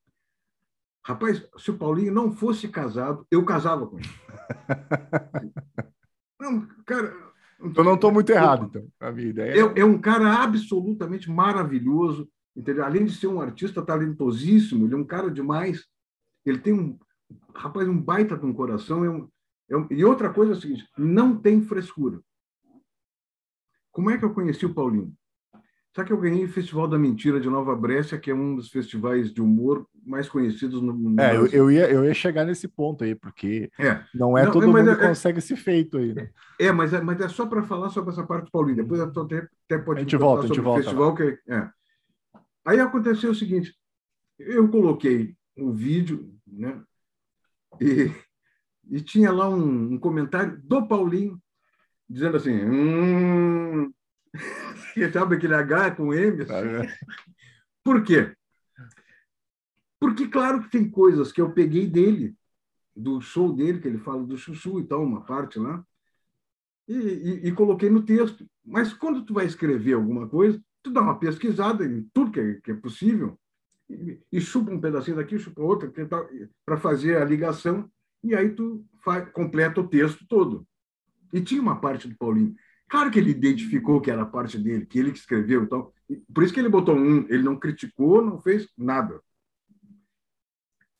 Rapaz, 1.05 1.45
se 1.57 1.69
o 1.69 1.77
Paulinho 1.77 2.13
não 2.13 2.31
fosse 2.31 2.67
casado, 2.67 3.27
eu 3.29 3.43
casava 3.43 3.85
com 3.85 3.99
ele. 3.99 4.07
não, 6.39 6.67
cara. 6.85 7.13
Eu 7.59 7.83
não 7.83 7.95
estou 7.95 8.11
muito 8.11 8.29
errado, 8.31 8.65
então. 8.65 8.87
A 8.99 9.11
minha 9.11 9.29
ideia 9.29 9.53
é... 9.53 9.79
é 9.81 9.85
um 9.85 9.99
cara 9.99 10.43
absolutamente 10.43 11.29
maravilhoso, 11.29 12.29
entendeu? 12.55 12.85
Além 12.85 13.05
de 13.05 13.13
ser 13.13 13.27
um 13.27 13.41
artista 13.41 13.81
talentosíssimo, 13.81 14.85
ele 14.85 14.93
é 14.93 14.97
um 14.97 15.05
cara 15.05 15.29
demais. 15.29 15.85
Ele 16.45 16.59
tem 16.59 16.73
um, 16.73 16.97
rapaz, 17.53 17.87
um 17.87 17.99
baita 17.99 18.37
de 18.37 18.45
um 18.45 18.53
coração. 18.53 19.03
É 19.03 19.09
um, 19.09 19.29
é 19.69 19.77
um... 19.77 19.87
e 19.91 20.03
outra 20.05 20.33
coisa 20.33 20.53
é 20.53 20.55
a 20.57 20.59
seguinte: 20.59 20.87
não 20.97 21.37
tem 21.37 21.61
frescura. 21.61 22.21
Como 23.91 24.09
é 24.09 24.17
que 24.17 24.25
eu 24.25 24.33
conheci 24.33 24.65
o 24.65 24.73
Paulinho? 24.73 25.13
Sabe 25.95 26.07
que 26.07 26.13
eu 26.13 26.19
ganhei 26.19 26.43
o 26.43 26.49
Festival 26.49 26.87
da 26.87 26.97
Mentira 26.97 27.39
de 27.39 27.47
Nova 27.47 27.75
Brécia, 27.75 28.17
que 28.17 28.31
é 28.31 28.33
um 28.33 28.55
dos 28.55 28.69
festivais 28.69 29.31
de 29.31 29.39
humor 29.39 29.87
mais 30.03 30.27
conhecidos 30.27 30.81
no 30.81 30.91
mundo. 30.91 31.19
É, 31.19 31.35
eu, 31.35 31.45
eu, 31.47 31.71
ia, 31.71 31.87
eu 31.87 32.03
ia 32.03 32.13
chegar 32.15 32.43
nesse 32.45 32.67
ponto 32.67 33.03
aí, 33.03 33.13
porque 33.13 33.71
é. 33.79 34.03
não 34.11 34.35
é 34.35 34.43
não, 34.45 34.51
todo 34.51 34.67
mundo 34.67 34.89
é, 34.89 34.95
que 34.95 35.07
consegue 35.07 35.37
esse 35.37 35.55
feito 35.55 35.97
aí. 35.97 36.15
Né? 36.15 36.31
É, 36.59 36.71
mas 36.71 36.93
é, 36.93 37.01
mas 37.01 37.21
é 37.21 37.29
só 37.29 37.45
para 37.45 37.61
falar 37.61 37.89
sobre 37.89 38.11
essa 38.11 38.25
parte 38.25 38.49
Paulinho. 38.49 38.77
Depois 38.77 38.99
até, 38.99 39.47
até 39.65 39.77
pode 39.77 39.99
a 39.99 40.01
gente 40.01 40.17
volta, 40.17 40.45
a 40.45 40.47
gente 40.47 40.59
volta, 40.59 40.81
festival. 40.81 41.13
Que, 41.13 41.37
é. 41.47 41.69
Aí 42.65 42.79
aconteceu 42.79 43.29
o 43.29 43.35
seguinte: 43.35 43.75
eu 44.39 44.67
coloquei 44.69 45.35
um 45.55 45.71
vídeo, 45.71 46.33
né? 46.47 46.81
E, 47.79 48.11
e 48.89 48.99
tinha 48.99 49.31
lá 49.31 49.47
um, 49.47 49.93
um 49.93 49.99
comentário 49.99 50.59
do 50.63 50.87
Paulinho 50.87 51.39
dizendo 52.09 52.37
assim. 52.37 52.65
Hum, 52.65 53.93
sabe 55.11 55.35
aquele 55.35 55.55
H 55.55 55.91
com 55.91 56.13
M? 56.13 56.41
Assim? 56.41 56.93
Por 57.83 58.03
quê? 58.03 58.35
Porque, 59.99 60.27
claro 60.27 60.61
que 60.63 60.69
tem 60.69 60.89
coisas 60.89 61.31
que 61.31 61.39
eu 61.39 61.51
peguei 61.51 61.87
dele, 61.87 62.35
do 62.95 63.21
show 63.21 63.53
dele, 63.53 63.79
que 63.79 63.87
ele 63.87 63.97
fala 63.97 64.23
do 64.23 64.37
chuchu 64.37 64.79
e 64.79 64.83
tal, 64.83 65.03
uma 65.03 65.21
parte 65.21 65.57
lá, 65.57 65.83
e, 66.87 66.93
e, 66.93 67.47
e, 67.47 67.51
coloquei 67.53 67.89
no 67.89 68.03
texto. 68.03 68.45
Mas 68.65 68.93
quando 68.93 69.23
tu 69.23 69.33
vai 69.33 69.45
escrever 69.45 69.93
alguma 69.93 70.27
coisa, 70.27 70.61
tu 70.81 70.91
dá 70.91 71.01
uma 71.01 71.17
pesquisada 71.17 71.85
em 71.85 72.03
tudo 72.13 72.31
que 72.31 72.39
é, 72.39 72.53
que 72.55 72.71
é 72.71 72.75
possível, 72.75 73.39
e, 73.89 74.19
e, 74.31 74.41
chupa 74.41 74.71
um 74.71 74.81
pedacinho 74.81 75.17
daqui, 75.17 75.39
chupa 75.39 75.61
outro, 75.61 75.91
para 76.65 76.77
fazer 76.77 77.17
a 77.17 77.25
ligação, 77.25 77.89
e 78.23 78.35
aí 78.35 78.49
tu 78.49 78.85
faz, 79.03 79.29
completa 79.31 79.79
o 79.79 79.87
texto 79.87 80.25
todo. 80.27 80.67
E 81.31 81.41
tinha 81.41 81.61
uma 81.61 81.79
parte 81.79 82.07
do 82.07 82.17
Paulinho 82.17 82.55
Claro 82.93 83.09
que 83.09 83.17
ele 83.17 83.31
identificou 83.31 83.99
que 83.99 84.11
era 84.11 84.23
parte 84.23 84.55
dele, 84.55 84.85
que 84.85 84.99
ele 84.99 85.11
que 85.11 85.17
escreveu. 85.17 85.63
Então, 85.63 85.91
por 86.31 86.43
isso 86.43 86.53
que 86.53 86.59
ele 86.59 86.69
botou 86.69 86.95
um. 86.95 87.25
Ele 87.27 87.41
não 87.41 87.57
criticou, 87.57 88.23
não 88.23 88.39
fez 88.39 88.69
nada. 88.77 89.19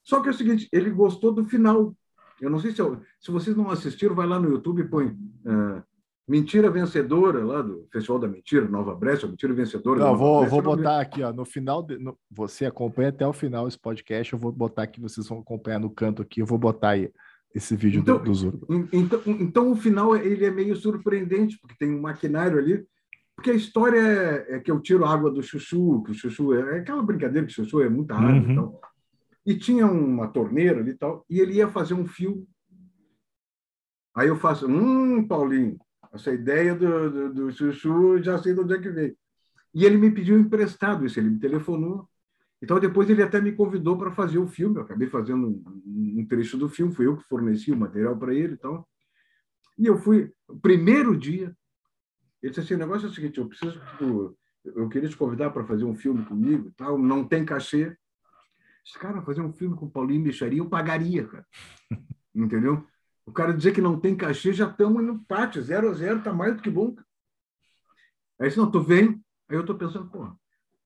Só 0.04 0.20
que 0.20 0.28
é 0.28 0.32
o 0.32 0.34
seguinte, 0.34 0.68
ele 0.72 0.90
gostou 0.90 1.32
do 1.32 1.46
final. 1.46 1.96
Eu 2.42 2.50
não 2.50 2.58
sei 2.58 2.72
se, 2.72 2.82
eu, 2.82 3.00
se 3.20 3.30
vocês 3.30 3.56
não 3.56 3.70
assistiram, 3.70 4.16
vai 4.16 4.26
lá 4.26 4.40
no 4.40 4.50
YouTube 4.50 4.82
e 4.82 4.88
põe 4.88 5.06
uh, 5.06 5.84
Mentira 6.28 6.72
Vencedora, 6.72 7.46
lá 7.46 7.62
do 7.62 7.88
Festival 7.92 8.18
da 8.18 8.28
Mentira, 8.28 8.68
Nova 8.68 8.96
Brécia, 8.96 9.28
Mentira 9.28 9.54
Vencedora. 9.54 10.00
Não, 10.00 10.18
vou, 10.18 10.48
vou 10.48 10.64
botar 10.64 11.00
aqui, 11.00 11.22
ó, 11.22 11.32
no 11.32 11.46
final, 11.46 11.84
de, 11.84 12.00
no, 12.00 12.18
você 12.28 12.66
acompanha 12.66 13.10
até 13.10 13.28
o 13.28 13.34
final 13.34 13.68
esse 13.68 13.78
podcast, 13.78 14.34
eu 14.34 14.40
vou 14.40 14.52
botar 14.52 14.82
aqui, 14.82 15.00
vocês 15.00 15.28
vão 15.28 15.42
acompanhar 15.42 15.80
no 15.80 15.92
canto 15.92 16.24
aqui, 16.24 16.42
eu 16.42 16.46
vou 16.48 16.58
botar 16.58 16.90
aí 16.90 17.12
esse 17.54 17.76
vídeo 17.76 18.02
então, 18.02 18.18
do, 18.18 18.24
do 18.24 18.34
Zurba. 18.34 18.68
Então, 18.92 19.22
então, 19.26 19.72
o 19.72 19.76
final 19.76 20.16
ele 20.16 20.44
é 20.44 20.52
meio 20.52 20.76
surpreendente, 20.76 21.58
porque 21.60 21.76
tem 21.78 21.94
um 21.94 22.02
maquinário 22.02 22.58
ali, 22.58 22.86
Porque 23.36 23.52
a 23.52 23.56
história 23.56 24.00
é, 24.00 24.56
é, 24.56 24.60
que 24.60 24.72
eu 24.72 24.80
tiro 24.80 25.06
água 25.06 25.32
do 25.32 25.44
chuchu, 25.44 26.04
que 26.04 26.12
o 26.12 26.16
chuchu 26.16 26.54
é, 26.54 26.78
é 26.78 26.80
aquela 26.80 27.04
brincadeira 27.04 27.46
que 27.46 27.54
o 27.54 27.56
chuchu 27.56 27.82
é 27.82 27.90
muita 27.90 28.16
água. 28.16 28.32
Uhum. 28.32 28.52
Então, 28.52 28.80
e 29.46 29.56
tinha 29.56 29.86
uma 29.86 30.28
torneira 30.28 30.80
ali 30.80 30.92
e 30.92 30.98
tal, 30.98 31.26
e 31.30 31.40
ele 31.40 31.54
ia 31.56 31.68
fazer 31.68 31.94
um 31.94 32.08
fio. 32.08 32.48
Aí 34.16 34.28
eu 34.28 34.36
faço, 34.36 34.68
hum, 34.68 35.28
Paulinho, 35.28 35.78
essa 36.14 36.32
ideia 36.32 36.76
do, 36.76 37.10
do, 37.10 37.34
do 37.34 37.52
chuchu, 37.52 38.22
já 38.22 38.38
sei 38.38 38.54
de 38.54 38.62
onde 38.62 38.76
é 38.76 38.80
que 38.80 38.90
veio. 38.90 39.16
E 39.74 39.86
ele 39.86 39.98
me 39.98 40.12
pediu 40.12 40.40
emprestado 40.40 41.06
isso, 41.06 41.20
ele 41.20 41.32
me 41.32 41.40
telefonou. 41.40 42.08
Então, 42.64 42.80
depois 42.80 43.10
ele 43.10 43.22
até 43.22 43.42
me 43.42 43.52
convidou 43.52 43.98
para 43.98 44.10
fazer 44.10 44.38
o 44.38 44.48
filme. 44.48 44.78
Eu 44.78 44.84
acabei 44.84 45.10
fazendo 45.10 45.62
um, 45.86 46.26
trecho 46.26 46.58
do 46.58 46.70
filme, 46.70 46.96
fui 46.96 47.06
eu 47.06 47.18
que 47.18 47.28
forneci 47.28 47.74
o 47.74 47.76
material 47.76 48.18
para 48.18 48.34
ele 48.34 48.54
e. 48.54 48.88
E 49.78 49.86
eu 49.86 49.98
fui, 49.98 50.32
primeiro 50.62 51.18
dia, 51.18 51.54
ele 52.42 52.52
disse 52.52 52.62
assim: 52.62 52.76
o 52.76 52.78
negócio 52.78 53.06
é 53.06 53.10
o 53.10 53.14
seguinte, 53.14 53.38
eu 53.38 53.50
preciso 53.50 53.82
tu, 53.98 54.38
eu 54.64 54.88
queria 54.88 55.10
te 55.10 55.18
convidar 55.18 55.50
para 55.50 55.66
fazer 55.66 55.84
um 55.84 55.94
filme 55.94 56.24
comigo 56.24 56.72
tal, 56.78 56.98
não 56.98 57.28
tem 57.28 57.44
cachê. 57.44 57.98
Esse 58.86 58.98
cara, 58.98 59.22
fazer 59.24 59.42
um 59.42 59.52
filme 59.52 59.76
com 59.76 59.88
o 59.88 59.92
Paulinho 59.92 60.24
Micharia, 60.24 60.60
eu 60.60 60.70
pagaria, 60.70 61.28
cara. 61.28 61.46
Entendeu? 62.34 62.88
O 63.26 63.34
cara 63.34 63.54
dizer 63.54 63.74
que 63.74 63.82
não 63.82 64.00
tem 64.00 64.16
cachê, 64.16 64.54
já 64.54 64.70
estamos 64.70 65.04
no 65.04 65.20
pátio, 65.26 65.62
zero 65.62 65.90
a 65.90 65.94
zero, 65.94 66.24
tá 66.24 66.32
mais 66.32 66.56
do 66.56 66.62
que 66.62 66.70
bom. 66.70 66.96
Aí 68.40 68.48
disse, 68.48 68.58
não, 68.58 68.72
tu 68.72 68.82
vem. 68.82 69.22
Aí 69.50 69.58
eu 69.58 69.62
estou 69.62 69.78
pensando, 69.78 70.10
pô, 70.10 70.34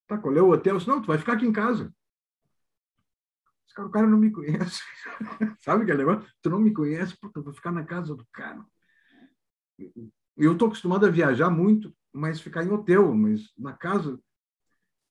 tá, 0.08 0.18
qual 0.18 0.34
é 0.34 0.42
o 0.42 0.50
hotel? 0.50 0.76
Disse, 0.76 0.88
não, 0.88 1.00
tu 1.00 1.06
vai 1.06 1.18
ficar 1.18 1.34
aqui 1.34 1.46
em 1.46 1.52
casa. 1.52 1.94
Cara, 3.74 3.88
o 3.88 3.92
cara 3.92 4.06
não 4.08 4.18
me 4.18 4.32
conhece. 4.32 4.82
Sabe 5.60 5.84
aquele 5.84 5.98
negócio? 5.98 6.28
Tu 6.42 6.50
não 6.50 6.58
me 6.58 6.72
conhece, 6.72 7.16
puta, 7.20 7.38
eu 7.38 7.44
vou 7.44 7.52
ficar 7.52 7.70
na 7.70 7.84
casa 7.84 8.12
do 8.12 8.26
cara. 8.32 8.64
Eu 10.36 10.52
estou 10.52 10.66
acostumado 10.66 11.06
a 11.06 11.10
viajar 11.10 11.48
muito, 11.48 11.94
mas 12.12 12.40
ficar 12.40 12.64
em 12.64 12.70
hotel, 12.70 13.14
mas 13.14 13.52
na 13.56 13.72
casa. 13.72 14.18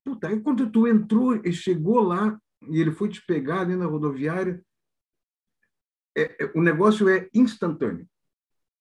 Puta, 0.03 0.27
aí 0.27 0.41
quando 0.41 0.69
tu 0.69 0.85
entrou 0.85 1.35
e 1.35 1.53
chegou 1.53 2.01
lá, 2.01 2.37
e 2.67 2.81
ele 2.81 2.91
foi 2.91 3.07
te 3.07 3.25
pegar 3.25 3.61
ali 3.61 3.75
na 3.75 3.85
rodoviária, 3.85 4.61
é, 6.17 6.43
é, 6.43 6.51
o 6.55 6.61
negócio 6.61 7.07
é 7.07 7.29
instantâneo, 7.33 8.09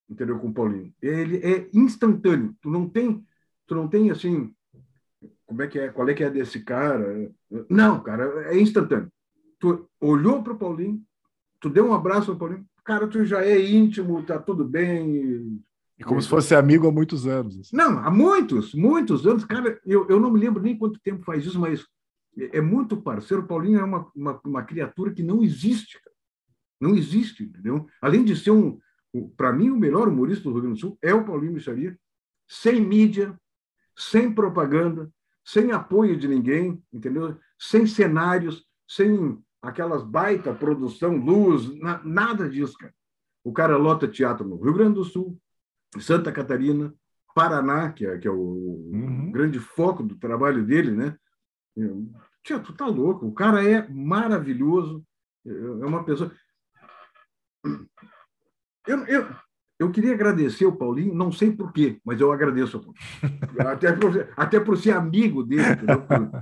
entendeu? 0.08 0.38
Com 0.40 0.48
o 0.48 0.54
Paulinho. 0.54 0.94
Ele 1.02 1.36
é 1.38 1.68
instantâneo. 1.72 2.56
Tu 2.60 2.70
não 2.70 2.88
tem, 2.88 3.24
tu 3.66 3.74
não 3.74 3.86
tem 3.86 4.10
assim, 4.10 4.55
como 5.46 5.62
é 5.62 5.68
que 5.68 5.78
é, 5.78 5.88
qual 5.88 6.08
é 6.08 6.14
que 6.14 6.24
é 6.24 6.30
desse 6.30 6.60
cara? 6.60 7.30
Não, 7.68 8.02
cara, 8.02 8.52
é 8.52 8.60
instantâneo. 8.60 9.10
Tu 9.58 9.88
olhou 10.00 10.42
para 10.42 10.52
o 10.52 10.58
Paulinho, 10.58 11.02
tu 11.60 11.70
deu 11.70 11.86
um 11.86 11.94
abraço 11.94 12.30
ao 12.30 12.36
Paulinho, 12.36 12.66
cara, 12.84 13.06
tu 13.06 13.24
já 13.24 13.44
é 13.44 13.58
íntimo, 13.58 14.22
tá 14.22 14.38
tudo 14.38 14.64
bem, 14.64 15.62
e 15.98 16.04
como 16.04 16.20
se 16.20 16.28
fosse 16.28 16.54
amigo 16.54 16.86
há 16.86 16.92
muitos 16.92 17.26
anos. 17.26 17.58
Assim. 17.58 17.74
Não, 17.74 17.98
há 17.98 18.10
muitos, 18.10 18.74
muitos 18.74 19.26
anos. 19.26 19.44
Cara, 19.44 19.80
eu, 19.84 20.06
eu 20.08 20.20
não 20.20 20.30
me 20.30 20.38
lembro 20.38 20.62
nem 20.62 20.76
quanto 20.76 21.00
tempo 21.00 21.24
faz 21.24 21.44
isso, 21.46 21.58
mas 21.58 21.86
é 22.36 22.60
muito 22.60 23.00
parceiro. 23.00 23.42
O 23.42 23.46
Paulinho 23.46 23.80
é 23.80 23.84
uma, 23.84 24.10
uma, 24.14 24.40
uma 24.44 24.62
criatura 24.62 25.12
que 25.12 25.22
não 25.22 25.42
existe. 25.42 25.98
Cara. 26.02 26.16
Não 26.78 26.94
existe, 26.94 27.44
entendeu? 27.44 27.86
Além 28.02 28.22
de 28.22 28.36
ser 28.36 28.50
um, 28.50 28.78
para 29.36 29.52
mim, 29.52 29.70
o 29.70 29.76
melhor 29.76 30.08
humorista 30.08 30.44
do 30.44 30.52
Rio 30.52 30.62
Grande 30.62 30.76
do 30.76 30.80
Sul 30.80 30.98
é 31.00 31.14
o 31.14 31.24
Paulinho 31.24 31.54
Micharia, 31.54 31.98
sem 32.46 32.80
mídia, 32.80 33.34
sem 33.96 34.30
propaganda, 34.30 35.10
sem 35.46 35.70
apoio 35.70 36.16
de 36.16 36.26
ninguém, 36.26 36.82
entendeu? 36.92 37.38
Sem 37.56 37.86
cenários, 37.86 38.66
sem 38.88 39.40
aquelas 39.62 40.02
baita 40.02 40.52
produção, 40.52 41.16
luz, 41.16 41.72
na, 41.78 42.02
nada 42.02 42.48
disso, 42.48 42.76
cara. 42.76 42.92
O 43.44 43.52
cara 43.52 43.76
lota 43.76 44.08
teatro 44.08 44.46
no 44.46 44.60
Rio 44.60 44.74
Grande 44.74 44.96
do 44.96 45.04
Sul, 45.04 45.40
Santa 46.00 46.32
Catarina, 46.32 46.92
Paraná, 47.32 47.92
que 47.92 48.04
é, 48.04 48.18
que 48.18 48.26
é 48.26 48.30
o 48.30 48.34
uhum. 48.92 49.30
grande 49.30 49.60
foco 49.60 50.02
do 50.02 50.16
trabalho 50.16 50.66
dele, 50.66 50.90
né? 50.90 51.16
Tia, 52.42 52.58
tu 52.58 52.72
tá 52.72 52.86
louco, 52.86 53.26
o 53.26 53.32
cara 53.32 53.62
é 53.62 53.86
maravilhoso, 53.88 55.06
é, 55.46 55.50
é 55.50 55.86
uma 55.86 56.04
pessoa. 56.04 56.32
Eu, 58.86 59.04
eu, 59.06 59.36
eu 59.78 59.90
queria 59.90 60.14
agradecer 60.14 60.64
o 60.64 60.76
Paulinho, 60.76 61.14
não 61.14 61.30
sei 61.30 61.50
por 61.50 61.72
quê, 61.72 61.98
mas 62.04 62.20
eu 62.20 62.32
agradeço. 62.32 62.82
até, 63.58 63.92
por, 63.92 64.28
até 64.36 64.60
por 64.60 64.78
ser 64.78 64.92
amigo 64.92 65.42
dele, 65.42 65.64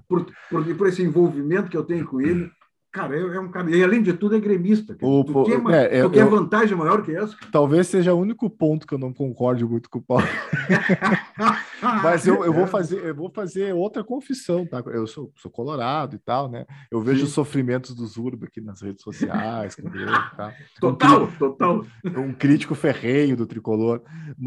por, 0.08 0.26
por, 0.50 0.76
por, 0.76 0.86
esse 0.86 1.02
envolvimento 1.02 1.68
que 1.68 1.76
eu 1.76 1.84
tenho 1.84 2.06
com 2.06 2.20
ele. 2.20 2.50
Cara, 2.94 3.18
é, 3.18 3.40
um 3.40 3.50
cara. 3.50 3.68
E 3.76 3.82
além 3.82 4.00
de 4.00 4.12
tudo, 4.12 4.36
é 4.36 4.38
gremista. 4.38 4.96
O, 5.02 5.24
tu 5.24 5.42
quer, 5.42 5.92
é, 5.92 6.02
tu 6.02 6.10
quer 6.10 6.24
vantagem 6.26 6.78
maior 6.78 7.02
que 7.02 7.10
essa? 7.10 7.36
Talvez 7.50 7.88
seja 7.88 8.14
o 8.14 8.20
único 8.20 8.48
ponto 8.48 8.86
que 8.86 8.94
eu 8.94 8.98
não 8.98 9.12
concorde 9.12 9.64
muito 9.64 9.90
com 9.90 9.98
o 9.98 10.02
Paulo. 10.02 10.22
Mas 12.04 12.24
eu, 12.24 12.44
eu, 12.44 12.52
vou 12.52 12.68
fazer, 12.68 13.04
eu 13.04 13.12
vou 13.12 13.28
fazer 13.28 13.74
outra 13.74 14.04
confissão, 14.04 14.64
tá? 14.64 14.80
Eu 14.86 15.08
sou, 15.08 15.32
sou 15.34 15.50
colorado 15.50 16.14
e 16.14 16.20
tal, 16.20 16.48
né? 16.48 16.66
Eu 16.88 17.00
vejo 17.00 17.18
Sim. 17.18 17.24
os 17.24 17.32
sofrimentos 17.32 17.96
dos 17.96 18.16
Urba 18.16 18.46
aqui 18.46 18.60
nas 18.60 18.80
redes 18.80 19.02
sociais. 19.02 19.76
Ele, 19.76 20.06
tá? 20.36 20.54
Total, 20.80 21.24
um, 21.24 21.30
total. 21.32 21.84
Um 22.04 22.32
crítico 22.32 22.76
ferreiro 22.76 23.38
do 23.38 23.44
tricolor. 23.44 24.02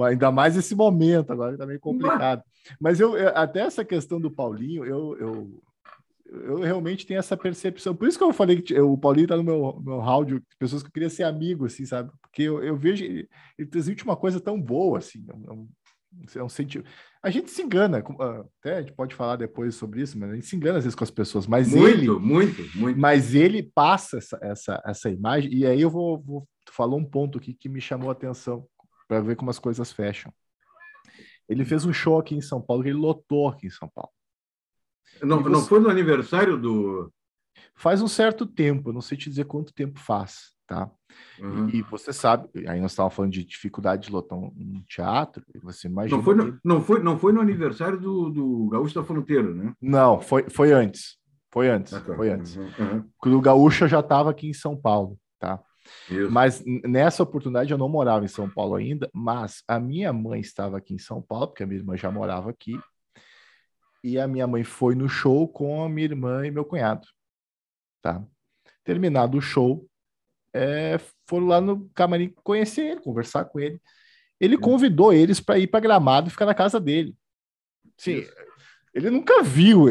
Ainda 0.06 0.32
mais 0.32 0.56
esse 0.56 0.74
momento 0.74 1.34
agora, 1.34 1.58
tá 1.58 1.66
meio 1.66 1.82
complicado. 1.82 2.44
Mas 2.80 3.02
eu, 3.02 3.14
até 3.36 3.60
essa 3.60 3.84
questão 3.84 4.22
do 4.22 4.32
Paulinho, 4.32 4.86
eu, 4.86 5.18
eu 5.20 5.62
eu 6.30 6.60
realmente 6.60 7.06
tenho 7.06 7.20
essa 7.20 7.38
percepção. 7.38 7.96
Por 7.96 8.08
isso 8.08 8.18
que 8.18 8.24
eu 8.24 8.34
falei 8.34 8.62
que 8.62 8.78
o 8.80 8.98
Paulinho 8.98 9.28
tá 9.28 9.38
no 9.38 9.44
meu, 9.44 9.82
meu 9.84 10.02
áudio, 10.02 10.44
pessoas 10.60 10.84
que 10.84 10.90
eu 10.90 10.94
queria 10.94 11.10
ser 11.10 11.24
amigo, 11.24 11.66
assim, 11.66 11.86
sabe? 11.86 12.12
Porque 12.22 12.44
eu, 12.44 12.64
eu 12.64 12.76
vejo 12.76 13.04
ele, 13.04 13.30
ele 13.58 13.68
transmite 13.68 14.04
uma 14.04 14.16
coisa 14.16 14.40
tão 14.40 14.62
boa, 14.62 14.98
assim. 14.98 15.26
É 15.30 15.52
um, 15.52 15.68
é 16.36 16.44
um 16.44 16.50
sentido. 16.50 16.86
A 17.24 17.30
gente 17.30 17.50
se 17.50 17.62
engana, 17.62 18.04
ah, 18.20 18.46
até 18.60 18.78
a 18.78 18.82
gente 18.82 18.94
pode 18.94 19.16
falar 19.16 19.38
depois 19.38 19.76
sobre 19.76 20.02
isso, 20.02 20.18
mas 20.18 20.32
a 20.32 20.36
gente 20.36 20.46
se 20.46 20.56
engana 20.56 20.80
às 20.80 20.84
vezes 20.84 20.96
com 20.96 21.04
as 21.04 21.12
pessoas. 21.12 21.48
Mas 21.48 21.74
muito, 21.74 21.88
ele, 21.88 22.10
muito, 22.10 22.78
muito. 22.78 23.00
Mas 23.00 23.34
ele 23.34 23.64
passa 23.64 24.18
essa, 24.18 24.40
essa, 24.42 24.84
essa 24.86 25.10
imagem, 25.10 25.54
e 25.54 25.66
aí 25.66 25.82
eu 25.82 25.90
vou, 25.90 26.22
vou 26.22 26.48
falar 26.70 26.96
um 26.96 27.06
ponto 27.06 27.38
aqui 27.38 27.54
que 27.54 27.70
me 27.70 27.80
chamou 27.80 28.10
a 28.10 28.14
atenção 28.14 28.68
para 29.08 29.22
ver 29.22 29.36
como 29.36 29.50
as 29.50 29.60
coisas 29.60 29.92
fecham. 29.92 30.32
Ele 31.48 31.64
fez 31.64 31.86
um 31.86 31.94
show 31.94 32.20
aqui 32.20 32.36
em 32.36 32.42
São 32.42 32.62
Paulo, 32.62 32.84
ele 32.84 32.94
lotou 32.94 33.48
aqui 33.48 33.68
em 33.68 33.72
São 33.72 33.88
Paulo. 33.88 34.12
Não, 35.22 35.42
você... 35.42 35.50
não 35.50 35.62
foi 35.62 35.80
no 35.80 35.90
aniversário 35.90 36.58
do. 36.58 37.12
Faz 37.76 38.02
um 38.02 38.08
certo 38.08 38.46
tempo, 38.46 38.92
não 38.92 39.02
sei 39.02 39.18
te 39.18 39.30
dizer 39.30 39.46
quanto 39.46 39.74
tempo 39.74 40.00
faz, 40.00 40.54
tá? 40.66 40.90
Uhum. 41.40 41.70
E, 41.70 41.78
e, 41.78 41.82
você 41.84 42.12
sabe, 42.12 42.50
aí 42.68 42.80
nós 42.80 42.92
estávamos 42.92 43.16
falando 43.16 43.32
de 43.32 43.44
dificuldade 43.44 44.08
de 44.08 44.12
lotar 44.12 44.38
um, 44.38 44.52
um 44.56 44.84
teatro, 44.88 45.44
você 45.62 45.88
imagina. 45.88 46.18
Não 46.18 46.24
foi 46.24 46.36
no, 46.36 46.54
que... 46.54 46.60
não 46.64 46.82
foi, 46.82 47.04
não 47.04 47.20
foi 47.20 47.34
no 47.34 47.42
aniversário 47.42 48.00
do, 48.00 48.30
do 48.30 48.70
Gaúcho 48.70 48.96
da 48.96 49.04
Fronteira, 49.04 49.54
né? 49.54 49.74
Não, 49.82 50.20
foi, 50.20 50.50
foi 50.50 50.72
antes. 50.72 51.18
Foi 51.52 51.70
antes, 51.70 51.94
ah, 51.94 52.02
tá. 52.02 52.16
foi 52.16 52.30
antes. 52.30 52.56
Uhum. 52.56 53.04
Uhum. 53.24 53.38
O 53.38 53.42
Gaúcho 53.42 53.88
já 53.88 54.00
estava 54.00 54.30
aqui 54.30 54.48
em 54.48 54.54
São 54.54 54.76
Paulo, 54.76 55.18
tá? 55.40 55.60
Isso. 56.10 56.32
Mas 56.32 56.64
nessa 56.66 57.24
oportunidade 57.24 57.72
eu 57.72 57.78
não 57.78 57.90
morava 57.90 58.26
em 58.26 58.28
São 58.28 58.50
Paulo 58.50 58.76
ainda, 58.76 59.10
mas 59.14 59.64
a 59.68 59.80
minha 59.80 60.12
mãe 60.12 60.42
estava 60.42 60.78
aqui 60.78 60.94
em 60.94 61.00
São 61.00 61.22
Paulo, 61.22 61.48
porque 61.48 61.64
a 61.64 61.66
minha 61.66 61.80
irmã 61.80 61.96
já 61.96 62.12
morava 62.12 62.50
aqui, 62.50 62.78
e 64.04 64.20
a 64.20 64.28
minha 64.28 64.48
mãe 64.48 64.64
foi 64.64 64.96
no 64.96 65.10
show 65.10 65.48
com 65.48 65.84
a 65.84 65.90
minha 65.90 66.06
irmã 66.06 66.46
e 66.46 66.52
meu 66.52 66.66
cunhado, 66.66 67.08
tá? 68.02 68.24
Terminado 68.84 69.38
o 69.38 69.42
show, 69.42 69.88
é, 70.54 71.00
foram 71.26 71.48
lá 71.48 71.62
no 71.62 71.90
camarim 71.90 72.30
conhecer 72.44 72.92
ele, 72.92 73.02
conversar 73.02 73.46
com 73.46 73.60
ele. 73.60 73.80
Ele 74.40 74.56
hum. 74.56 74.62
convidou 74.62 75.14
eles 75.14 75.40
para 75.40 75.60
ir 75.60 75.68
para 75.68 75.80
Gramado 75.80 76.28
e 76.28 76.32
ficar 76.32 76.46
na 76.46 76.56
casa 76.56 76.80
dele. 76.80 77.16
Sim, 77.98 78.26
ele 78.94 79.10
nunca 79.10 79.44
viu. 79.44 79.86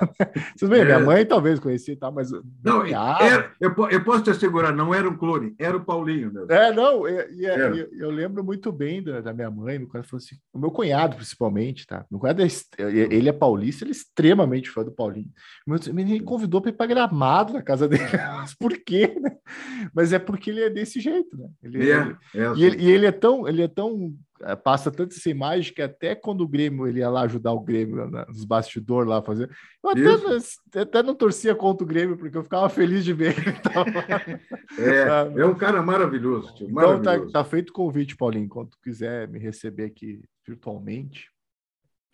Vocês 0.56 0.68
veem, 0.68 0.82
é. 0.82 0.84
minha 0.84 1.00
mãe 1.00 1.24
talvez 1.24 1.58
conhecia 1.58 1.96
tal, 1.98 2.12
mas. 2.12 2.30
Não, 2.62 2.84
era, 2.84 3.52
eu, 3.60 3.74
eu, 3.90 4.04
posso 4.04 4.24
te 4.24 4.30
assegurar, 4.30 4.74
não 4.74 4.94
era 4.94 5.08
um 5.08 5.16
clone, 5.16 5.54
era 5.58 5.76
o 5.76 5.84
Paulinho. 5.84 6.32
Mesmo. 6.32 6.52
É, 6.52 6.72
não, 6.72 7.08
e, 7.08 7.40
e, 7.40 7.46
é, 7.46 7.68
eu, 7.68 7.88
eu, 7.92 8.10
lembro 8.10 8.42
muito 8.44 8.72
bem 8.72 9.02
da, 9.02 9.20
da 9.20 9.32
minha 9.32 9.50
mãe, 9.50 9.78
no 9.78 9.88
caso, 9.88 10.16
assim, 10.16 10.36
o 10.52 10.58
meu 10.58 10.70
cunhado, 10.70 11.16
principalmente, 11.16 11.86
tá? 11.86 12.04
Meu 12.10 12.20
cunhado 12.20 12.42
é, 12.42 12.46
ele 12.78 13.28
é 13.28 13.32
paulista, 13.32 13.84
ele 13.84 13.90
é 13.90 13.96
extremamente 13.96 14.70
fã 14.70 14.84
do 14.84 14.92
Paulinho. 14.92 15.30
Ele 15.86 16.20
convidou 16.20 16.60
para 16.60 16.70
ir 16.70 16.74
para 16.74 16.86
gramado 16.86 17.52
na 17.52 17.62
casa 17.62 17.88
dele. 17.88 18.04
Mas 18.36 18.54
por 18.54 18.72
quê? 18.72 19.16
Né? 19.20 19.36
Mas 19.94 20.12
é 20.12 20.18
porque 20.18 20.50
ele 20.50 20.62
é 20.62 20.70
desse 20.70 21.00
jeito, 21.00 21.36
né? 21.36 21.48
Ele, 21.62 21.90
é, 21.90 21.96
ele, 21.96 22.16
é 22.34 22.52
e, 22.56 22.64
ele, 22.64 22.82
e 22.82 22.90
ele 22.90 23.06
é 23.06 23.12
tão, 23.12 23.48
ele 23.48 23.62
é 23.62 23.68
tão 23.68 24.14
é, 24.16 24.25
passa 24.62 24.90
tanto 24.90 25.14
essa 25.14 25.30
imagem 25.30 25.72
que 25.72 25.82
até 25.82 26.14
quando 26.14 26.42
o 26.42 26.48
Grêmio 26.48 26.86
ele 26.86 27.00
ia 27.00 27.08
lá 27.08 27.22
ajudar 27.22 27.52
o 27.52 27.60
Grêmio 27.60 28.08
nos 28.28 28.44
bastidores 28.44 29.08
lá 29.08 29.22
fazer, 29.22 29.50
eu 29.82 29.90
até, 29.90 30.80
até, 30.80 31.02
não 31.02 31.14
torcia 31.14 31.54
contra 31.54 31.84
o 31.84 31.86
Grêmio 31.88 32.16
porque 32.16 32.36
eu 32.36 32.42
ficava 32.42 32.68
feliz 32.68 33.04
de 33.04 33.12
ver 33.12 33.34
é, 34.78 35.40
é 35.40 35.46
um 35.46 35.54
cara 35.54 35.82
maravilhoso, 35.82 36.54
tio, 36.54 36.70
maravilhoso. 36.70 37.00
Então 37.00 37.32
tá, 37.32 37.42
tá 37.42 37.44
feito 37.44 37.70
o 37.70 37.72
convite, 37.72 38.16
Paulinho, 38.16 38.48
quando 38.48 38.70
tu 38.70 38.78
quiser 38.82 39.28
me 39.28 39.38
receber 39.38 39.84
aqui 39.84 40.20
virtualmente, 40.46 41.30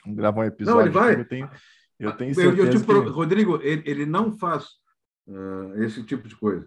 vamos 0.05 0.17
gravar 0.17 0.43
um 0.43 0.45
episódio. 0.45 0.79
Não, 0.79 0.87
ele 0.87 0.91
vai. 0.91 1.21
Eu 1.21 1.25
tenho, 1.25 1.51
eu 1.99 2.13
tenho 2.17 2.35
certeza 2.35 2.63
eu, 2.63 2.67
eu, 2.67 2.71
tipo, 2.71 3.03
que... 3.03 3.09
Rodrigo, 3.11 3.61
ele, 3.63 3.83
ele 3.85 4.07
não 4.07 4.37
faz 4.37 4.67
uh, 5.27 5.83
esse 5.83 6.03
tipo 6.05 6.29
de 6.29 6.37
coisa. 6.37 6.67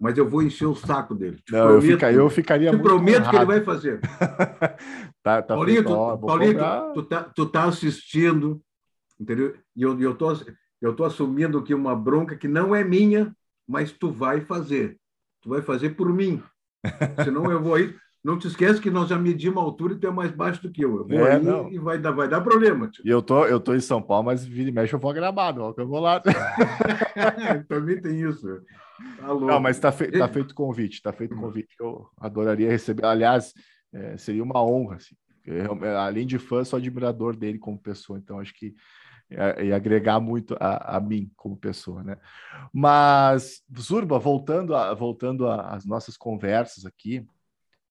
Mas 0.00 0.18
eu 0.18 0.28
vou 0.28 0.42
encher 0.42 0.66
o 0.66 0.74
saco 0.74 1.14
dele. 1.14 1.36
Te 1.44 1.52
não, 1.52 1.66
prometo, 1.66 1.84
eu, 1.84 1.92
fica, 1.92 2.12
eu 2.12 2.30
ficaria 2.30 2.70
te 2.70 2.78
prometo 2.78 3.20
honrado. 3.20 3.30
que 3.30 3.36
ele 3.36 3.44
vai 3.46 3.60
fazer. 3.62 4.00
tá, 5.22 5.42
tá 5.42 5.54
Paulinho, 5.54 5.84
tu, 5.84 5.92
ó, 5.92 6.16
Paulinho 6.16 6.58
tu, 6.94 7.02
tá, 7.02 7.22
tu 7.22 7.46
tá 7.46 7.64
assistindo, 7.64 8.60
entendeu? 9.18 9.54
E 9.76 9.82
eu, 9.82 9.98
eu, 10.00 10.14
tô, 10.14 10.36
eu 10.80 10.94
tô 10.94 11.04
assumindo 11.04 11.58
aqui 11.58 11.72
uma 11.72 11.94
bronca 11.94 12.36
que 12.36 12.48
não 12.48 12.74
é 12.74 12.82
minha, 12.82 13.34
mas 13.66 13.92
tu 13.92 14.10
vai 14.10 14.40
fazer. 14.40 14.98
Tu 15.40 15.48
vai 15.48 15.62
fazer 15.62 15.90
por 15.90 16.12
mim. 16.12 16.42
Senão 17.24 17.50
eu 17.50 17.62
vou 17.62 17.74
aí. 17.74 17.94
Não 18.22 18.38
te 18.38 18.46
esquece 18.46 18.80
que 18.80 18.90
nós 18.90 19.10
já 19.10 19.18
medimos 19.18 19.58
a 19.58 19.60
altura 19.60 19.92
e 19.92 19.98
tu 19.98 20.06
é 20.06 20.10
mais 20.10 20.30
baixo 20.30 20.62
do 20.62 20.70
que 20.70 20.82
eu. 20.82 20.96
Eu 20.96 21.06
vou 21.06 21.26
é, 21.26 21.34
aí 21.34 21.42
não. 21.42 21.70
e 21.70 21.78
vai 21.78 21.98
dar, 21.98 22.10
vai 22.10 22.26
dar 22.26 22.40
problema. 22.40 22.88
Tio. 22.88 23.06
E 23.06 23.10
eu 23.10 23.20
tô, 23.20 23.44
eu 23.44 23.60
tô 23.60 23.74
em 23.74 23.80
São 23.80 24.00
Paulo, 24.00 24.24
mas 24.24 24.42
vira 24.42 24.70
e 24.70 24.72
mexe 24.72 24.94
eu 24.94 24.98
vou 24.98 25.12
gramado, 25.12 25.60
ó, 25.62 25.74
que 25.74 25.82
eu 25.82 25.86
vou 25.86 26.00
lá. 26.00 26.22
Também 27.68 28.00
tem 28.00 28.22
isso. 28.22 28.62
Tá 29.16 29.26
não, 29.34 29.60
mas 29.60 29.78
tá, 29.78 29.90
fe 29.90 30.10
tá 30.10 30.28
feito 30.28 30.52
o 30.52 30.54
convite, 30.54 31.02
tá 31.02 31.12
feito 31.12 31.34
o 31.34 31.40
convite. 31.40 31.74
Eu 31.78 32.08
adoraria 32.16 32.70
receber. 32.70 33.04
Aliás, 33.04 33.52
é, 33.92 34.16
seria 34.16 34.42
uma 34.42 34.62
honra. 34.62 34.96
Assim. 34.96 35.16
Eu, 35.44 35.84
é, 35.84 35.96
além 35.96 36.26
de 36.26 36.38
fã, 36.38 36.64
sou 36.64 36.78
admirador 36.78 37.36
dele 37.36 37.58
como 37.58 37.78
pessoa, 37.78 38.18
então 38.18 38.38
acho 38.38 38.54
que 38.54 38.74
ia 39.30 39.74
agregar 39.74 40.20
muito 40.20 40.56
a, 40.60 40.96
a 40.96 41.00
mim 41.00 41.30
como 41.36 41.56
pessoa, 41.56 42.02
né? 42.02 42.16
Mas, 42.72 43.62
Zurba, 43.78 44.18
voltando, 44.18 44.74
a, 44.74 44.94
voltando 44.94 45.48
às 45.48 45.84
nossas 45.84 46.16
conversas 46.16 46.84
aqui, 46.84 47.26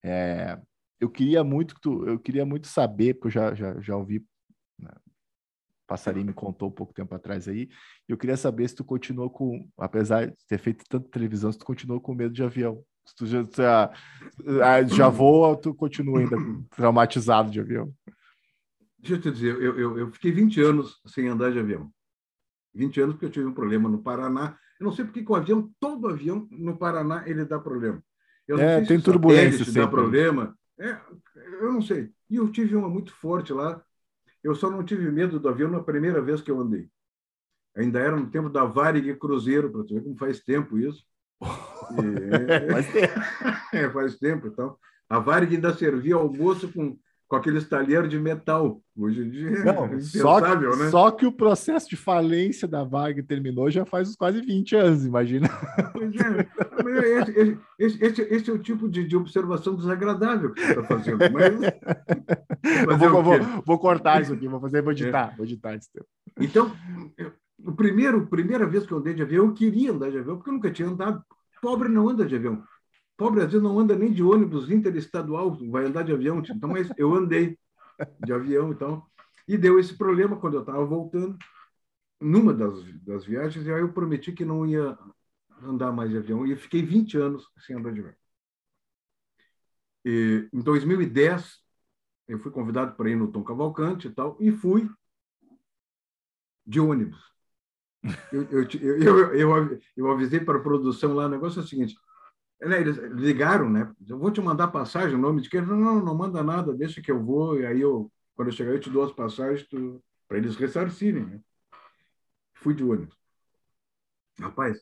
é, 0.03 0.57
eu 0.99 1.09
queria 1.09 1.43
muito 1.43 1.75
que 1.75 1.81
tu, 1.81 2.07
eu 2.07 2.19
queria 2.19 2.45
muito 2.45 2.67
saber, 2.67 3.15
porque 3.15 3.27
eu 3.27 3.31
já, 3.31 3.53
já, 3.53 3.79
já 3.81 3.97
ouvi, 3.97 4.25
né, 4.79 4.91
Passarinho 5.88 6.28
me 6.28 6.34
contou 6.34 6.69
um 6.69 6.72
pouco 6.72 6.93
tempo 6.93 7.13
atrás 7.13 7.48
aí, 7.48 7.69
eu 8.08 8.17
queria 8.17 8.38
saber 8.38 8.67
se 8.67 8.76
tu 8.76 8.84
continuou 8.84 9.30
com, 9.30 9.67
apesar 9.78 10.28
de 10.28 10.34
ter 10.48 10.58
feito 10.58 10.84
tanta 10.88 11.10
televisão, 11.10 11.52
se 11.52 11.58
tu 11.58 11.65
continuou 11.65 12.00
com 12.00 12.13
medo 12.13 12.34
de 12.34 12.43
avião. 12.43 12.84
Se 13.06 13.15
tu 13.15 13.26
já, 13.26 13.43
já, 13.43 13.93
ah, 14.63 14.84
já 14.84 15.10
voa 15.10 15.50
ou 15.50 15.58
tu 15.58 15.74
continua 15.74 16.19
ainda 16.19 16.38
traumatizado 16.74 17.52
de 17.52 17.60
avião? 17.60 17.93
Deixa 18.98 19.15
eu 19.15 19.22
te 19.22 19.32
dizer, 19.32 19.62
eu, 19.62 19.78
eu, 19.78 19.98
eu 19.98 20.12
fiquei 20.12 20.32
20 20.32 20.62
anos 20.62 21.02
sem 21.06 21.28
andar 21.28 21.52
de 21.52 21.60
avião. 21.60 21.91
20 22.74 23.02
anos 23.02 23.15
porque 23.15 23.26
eu 23.26 23.32
tive 23.32 23.46
um 23.46 23.54
problema 23.54 23.89
no 23.89 24.02
Paraná. 24.02 24.58
Eu 24.80 24.86
não 24.86 24.93
sei 24.93 25.04
porque 25.04 25.22
com 25.22 25.34
o 25.34 25.36
avião, 25.36 25.69
todo 25.80 26.08
avião 26.08 26.48
no 26.50 26.78
Paraná, 26.78 27.24
ele 27.28 27.43
dá 27.43 27.60
problema. 27.60 28.02
É, 28.48 28.82
tem 28.82 29.00
turbulência 29.00 29.65
sempre. 29.65 29.82
dá 29.82 29.88
problema. 29.88 30.58
É, 30.80 30.98
eu 31.62 31.72
não 31.72 31.82
sei. 31.82 32.12
E 32.30 32.38
eu 32.38 32.50
tive 32.52 32.76
uma 32.76 32.89
muito 32.89 33.13
forte 33.13 33.54
lá. 33.54 33.82
Eu 34.43 34.53
só 34.56 34.69
não 34.69 34.84
tive 34.84 35.10
medo 35.10 35.39
do 35.39 35.49
avião 35.49 35.69
na 35.69 35.82
primeira 35.82 36.21
vez 36.21 36.41
que 36.41 36.51
eu 36.51 36.60
andei. 36.60 36.89
Ainda 37.75 37.99
era 37.99 38.15
no 38.15 38.29
tempo 38.29 38.49
da 38.49 38.65
Varig 38.65 39.15
Cruzeiro, 39.15 39.71
para 39.71 39.84
tu 39.84 39.95
ver 39.95 40.03
como 40.03 40.17
faz 40.17 40.39
tempo 40.41 40.77
isso. 40.77 41.03
E, 41.84 42.71
faz 42.71 42.91
tempo. 42.93 43.19
é, 43.73 43.89
faz 43.89 44.17
tempo. 44.17 44.47
Então, 44.47 44.77
a 45.10 45.19
Varig 45.19 45.53
ainda 45.53 45.73
servia 45.73 46.15
almoço 46.15 46.71
com 46.71 46.97
com 47.34 47.38
aqueles 47.38 47.67
talheres 47.67 48.12
de 48.12 48.19
metal. 48.19 48.80
Hoje 48.96 49.24
em 49.24 49.30
dia 49.32 49.63
Não, 49.65 49.86
é 49.86 50.00
só 50.02 50.39
que, 50.39 50.56
né? 50.56 50.89
Só 50.91 51.10
que 51.10 51.26
o 51.26 51.32
processo 51.32 51.89
de 51.89 51.96
falência 51.96 52.67
da 52.67 52.84
Varg 52.84 53.24
terminou 53.24 53.72
já 53.72 53.84
faz 53.86 54.08
uns 54.10 54.15
quase 54.15 54.39
20 54.39 54.76
anos, 54.76 55.04
imagina. 55.04 55.50
É, 56.86 57.19
esse, 57.22 57.58
esse, 57.80 58.04
esse, 58.04 58.22
esse, 58.22 58.50
é 58.52 58.54
o 58.54 58.60
tipo 58.60 58.88
de, 58.88 59.04
de 59.04 59.17
observação 59.17 59.76
desagradável 59.76 60.54
que 60.54 60.62
você 60.62 60.72
está 60.74 60.84
fazendo. 60.84 61.17
Mas, 62.88 63.00
vou, 63.00 63.24
vou, 63.24 63.39
vou, 63.65 63.80
cortar 63.80 64.22
isso 64.22 64.34
aqui, 64.34 64.48
vou 64.48 64.60
fazer, 64.60 64.84
vou 64.84 64.91
editar, 64.91 65.32
é. 65.34 65.36
vou 65.36 65.46
editar 65.46 65.74
esse 65.74 65.91
tempo. 65.91 66.06
Então, 66.39 66.72
o 67.65 67.72
primeiro, 67.72 68.28
primeira 68.28 68.67
vez 68.67 68.86
que 68.86 68.91
eu 68.91 69.00
andei 69.00 69.15
de 69.15 69.24
avião, 69.24 69.46
eu 69.46 69.54
queria 69.54 69.91
andar 69.91 70.12
de 70.12 70.19
avião, 70.19 70.36
porque 70.36 70.52
eu 70.52 70.54
nunca 70.54 70.69
tinha 70.69 70.88
andado. 70.88 71.24
Pobre 71.60 71.89
não 71.89 72.10
anda 72.10 72.26
de 72.26 72.36
avião. 72.36 72.62
Pobre 73.15 73.45
vezes 73.45 73.62
não 73.62 73.80
anda 73.80 73.95
nem 73.95 74.12
de 74.12 74.23
ônibus 74.23 74.69
interestadual, 74.69 75.56
vai 75.69 75.86
andar 75.86 76.04
de 76.04 76.12
avião. 76.12 76.39
Então, 76.39 76.69
mas 76.69 76.89
eu 76.97 77.13
andei 77.13 77.58
de 78.23 78.34
avião, 78.34 78.71
então. 78.71 79.06
E 79.47 79.58
deu 79.58 79.80
esse 79.80 79.97
problema 79.97 80.38
quando 80.38 80.56
eu 80.56 80.62
estava 80.62 80.84
voltando, 80.86 81.38
numa 82.19 82.54
das, 82.54 82.82
das 83.04 83.26
viagens, 83.26 83.65
e 83.65 83.71
aí 83.71 83.82
eu 83.82 83.93
prometi 83.93 84.32
que 84.32 84.45
não 84.45 84.65
ia 84.65 84.97
andar 85.62 85.91
mais 85.91 86.10
de 86.10 86.17
avião. 86.17 86.45
E 86.45 86.56
fiquei 86.56 86.82
20 86.82 87.17
anos 87.17 87.47
sem 87.65 87.76
andar 87.76 87.91
de 87.91 87.99
avião. 87.99 88.15
E, 90.06 90.49
em 90.52 90.62
2010, 90.62 91.60
eu 92.28 92.39
fui 92.39 92.52
convidado 92.52 92.95
para 92.95 93.10
ir 93.10 93.15
no 93.15 93.32
Tom 93.32 93.43
Cavalcante 93.43 94.08
e 94.08 94.12
tal, 94.12 94.38
e 94.39 94.52
fui 94.52 94.89
de 96.65 96.80
ônibus. 96.80 97.21
Eu, 98.32 98.43
eu, 98.49 98.67
eu, 98.82 99.36
eu, 99.36 99.82
eu 99.95 100.12
avisei 100.12 100.39
para 100.39 100.58
a 100.58 100.62
produção 100.62 101.13
lá, 101.13 101.26
o 101.26 101.30
negócio 101.30 101.62
é 101.62 101.63
o 101.63 101.67
seguinte, 101.67 101.95
né, 102.67 102.82
eles 102.82 102.97
ligaram, 102.97 103.69
né? 103.69 103.91
Eu 104.08 104.17
vou 104.17 104.32
te 104.32 104.41
mandar 104.41 104.67
passagem, 104.69 105.15
o 105.15 105.21
nome 105.21 105.41
de 105.41 105.49
quem? 105.49 105.62
Não, 105.62 105.76
não, 105.76 106.04
não 106.04 106.15
manda 106.15 106.43
nada, 106.43 106.73
deixa 106.73 107.02
que 107.02 107.12
eu 107.12 107.23
vou, 107.23 107.60
e 107.60 107.65
aí 107.65 107.82
eu, 107.82 108.12
quando 108.36 108.49
eu 108.49 108.54
chegar, 108.54 108.71
eu 108.71 108.80
te 108.80 108.89
dou 108.89 109.04
as 109.04 109.12
passagens 109.12 109.67
para 110.28 110.38
eles 110.38 110.56
ressarcirem, 110.56 111.26
né? 111.26 111.41
Fui 112.54 112.73
de 112.73 112.84
ônibus. 112.84 113.17
Rapaz, 114.39 114.82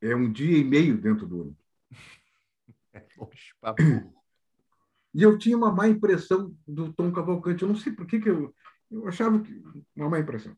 é 0.00 0.14
um 0.14 0.30
dia 0.30 0.58
e 0.58 0.64
meio 0.64 1.00
dentro 1.00 1.26
do 1.26 1.40
ônibus. 1.40 1.64
e 5.14 5.22
eu 5.22 5.38
tinha 5.38 5.56
uma 5.56 5.72
má 5.72 5.88
impressão 5.88 6.54
do 6.66 6.92
Tom 6.92 7.12
Cavalcante. 7.12 7.62
Eu 7.62 7.68
não 7.68 7.76
sei 7.76 7.92
por 7.92 8.06
que, 8.06 8.20
que 8.20 8.28
eu, 8.28 8.54
eu 8.90 9.06
achava 9.06 9.40
que. 9.40 9.62
Uma 9.94 10.08
má 10.08 10.18
impressão. 10.18 10.56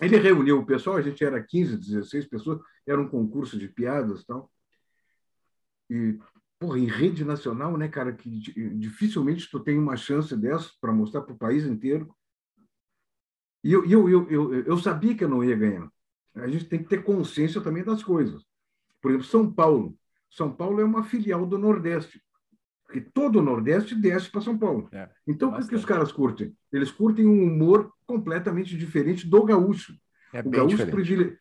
Ele 0.00 0.16
reuniu 0.16 0.60
o 0.60 0.66
pessoal, 0.66 0.96
a 0.96 1.02
gente 1.02 1.22
era 1.22 1.42
15, 1.42 1.76
16 1.76 2.26
pessoas, 2.26 2.60
era 2.86 3.00
um 3.00 3.08
concurso 3.08 3.58
de 3.58 3.68
piadas 3.68 4.22
e 4.22 4.26
tal. 4.26 4.50
E, 5.90 6.18
porra, 6.58 6.78
em 6.78 6.86
rede 6.86 7.24
nacional, 7.24 7.76
né, 7.76 7.88
cara, 7.88 8.12
que 8.12 8.30
dificilmente 8.76 9.50
tu 9.50 9.58
tem 9.58 9.76
uma 9.76 9.96
chance 9.96 10.36
dessa 10.36 10.70
para 10.80 10.92
mostrar 10.92 11.22
para 11.22 11.34
o 11.34 11.38
país 11.38 11.64
inteiro. 11.64 12.14
E 13.64 13.72
eu, 13.72 13.84
eu, 13.84 14.08
eu, 14.08 14.30
eu, 14.30 14.64
eu 14.64 14.78
sabia 14.78 15.14
que 15.14 15.24
eu 15.24 15.28
não 15.28 15.44
ia 15.44 15.56
ganhar. 15.56 15.90
A 16.34 16.46
gente 16.46 16.66
tem 16.66 16.82
que 16.82 16.88
ter 16.88 17.02
consciência 17.02 17.60
também 17.60 17.82
das 17.82 18.02
coisas. 18.02 18.42
Por 19.02 19.10
exemplo, 19.10 19.26
São 19.26 19.52
Paulo. 19.52 19.96
São 20.30 20.50
Paulo 20.54 20.80
é 20.80 20.84
uma 20.84 21.02
filial 21.02 21.44
do 21.44 21.58
Nordeste. 21.58 22.22
Porque 22.84 23.00
todo 23.00 23.38
o 23.38 23.42
Nordeste 23.42 23.94
desce 23.94 24.30
para 24.30 24.40
São 24.40 24.56
Paulo. 24.56 24.88
É, 24.92 25.08
então, 25.26 25.50
o 25.50 25.68
que 25.68 25.74
os 25.74 25.84
caras 25.84 26.12
curtem? 26.12 26.56
Eles 26.72 26.90
curtem 26.90 27.26
um 27.26 27.44
humor 27.44 27.92
completamente 28.06 28.76
diferente 28.76 29.28
do 29.28 29.44
gaúcho. 29.44 29.94
É 30.32 30.40
o 30.40 30.50
gaúcho 30.50 30.86
privile 30.86 31.38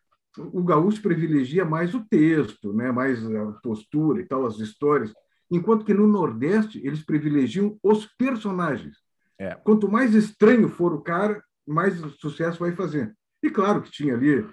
o 0.53 0.63
gaúcho 0.63 1.01
privilegia 1.01 1.65
mais 1.65 1.93
o 1.93 2.05
texto, 2.09 2.73
né? 2.73 2.91
mais 2.91 3.25
a 3.25 3.51
postura 3.63 4.21
e 4.21 4.25
tal, 4.25 4.45
as 4.45 4.59
histórias, 4.59 5.13
enquanto 5.51 5.85
que 5.85 5.93
no 5.93 6.07
Nordeste 6.07 6.79
eles 6.85 7.03
privilegiam 7.03 7.77
os 7.83 8.05
personagens. 8.05 8.97
É. 9.37 9.55
Quanto 9.55 9.89
mais 9.89 10.13
estranho 10.13 10.69
for 10.69 10.93
o 10.93 11.01
cara, 11.01 11.41
mais 11.67 11.95
sucesso 12.19 12.59
vai 12.59 12.71
fazer. 12.73 13.15
E 13.41 13.49
claro 13.49 13.81
que 13.81 13.91
tinha 13.91 14.13
ali 14.13 14.45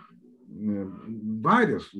né, 0.48 0.86
várias 1.40 1.90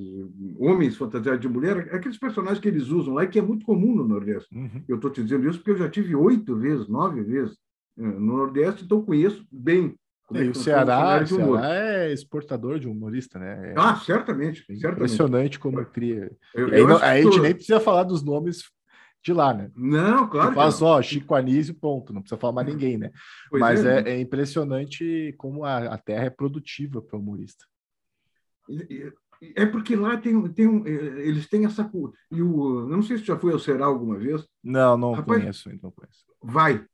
homens 0.59 0.96
fantasiados 0.96 1.40
de 1.40 1.49
mulher, 1.49 1.94
aqueles 1.94 2.18
personagens 2.18 2.61
que 2.61 2.68
eles 2.68 2.88
usam 2.88 3.14
lá 3.14 3.25
e 3.25 3.29
que 3.29 3.38
é 3.38 3.42
muito 3.42 3.66
comum 3.66 3.94
no 3.94 4.07
Nordeste. 4.07 4.55
Uhum. 4.55 4.85
Eu 4.88 4.96
estou 4.96 5.11
te 5.11 5.22
dizendo 5.22 5.49
isso 5.49 5.59
porque 5.59 5.72
eu 5.72 5.79
já 5.79 5.88
tive 5.88 6.14
oito 6.14 6.57
vezes, 6.57 6.88
nove 6.88 7.22
vezes 7.22 7.57
né, 7.96 8.09
no 8.09 8.37
Nordeste, 8.37 8.85
então 8.85 9.03
conheço 9.03 9.46
bem 9.51 9.96
e 10.33 10.49
o 10.49 10.55
Ceará, 10.55 11.23
o 11.23 11.27
Ceará 11.27 11.75
é 11.75 12.12
exportador 12.12 12.79
de 12.81 12.89
humorista, 12.89 13.39
né? 13.39 13.73
É 13.73 13.75
ah, 13.77 13.97
certamente, 13.97 14.65
certamente. 14.67 14.95
Impressionante 14.95 15.59
como 15.59 15.85
cria. 15.87 16.31
Eu, 16.55 16.69
eu 16.69 16.89
não, 16.89 16.97
a 16.97 17.21
gente 17.21 17.39
nem 17.41 17.55
precisa 17.55 17.79
falar 17.79 18.03
dos 18.03 18.25
nomes 18.25 18.65
de 19.23 19.33
lá, 19.33 19.53
né? 19.53 19.71
Não, 19.75 20.29
claro. 20.29 20.55
Fala 20.55 20.71
só, 20.71 21.03
Chico 21.03 21.35
Anísio, 21.35 21.75
ponto. 21.75 22.12
Não 22.12 22.23
precisa 22.23 22.41
falar 22.41 22.53
mais 22.53 22.69
ninguém, 22.69 22.97
né? 22.97 23.11
Pois 23.51 23.61
Mas 23.61 23.85
é, 23.85 24.01
é, 24.01 24.11
é, 24.11 24.21
impressionante 24.21 25.35
como 25.37 25.65
a, 25.65 25.79
a 25.95 25.99
terra 25.99 26.27
é 26.27 26.31
produtiva 26.31 27.03
para 27.03 27.17
o 27.17 27.21
humorista. 27.21 27.65
É 29.55 29.67
porque 29.67 29.95
lá 29.95 30.17
tem, 30.17 30.41
tem 30.53 30.67
um, 30.67 30.87
eles 30.87 31.49
têm 31.49 31.65
essa. 31.65 31.91
E 32.31 32.41
o, 32.41 32.87
não 32.89 33.03
sei 33.03 33.19
se 33.19 33.25
já 33.25 33.37
foi 33.39 33.53
ao 33.53 33.59
Ceará 33.59 33.87
alguma 33.87 34.17
vez. 34.17 34.47
Não, 34.62 34.97
não 34.97 35.12
Rapaz, 35.12 35.41
conheço, 35.41 35.71
então 35.71 35.91
conheço. 35.91 36.25
Vai, 36.43 36.85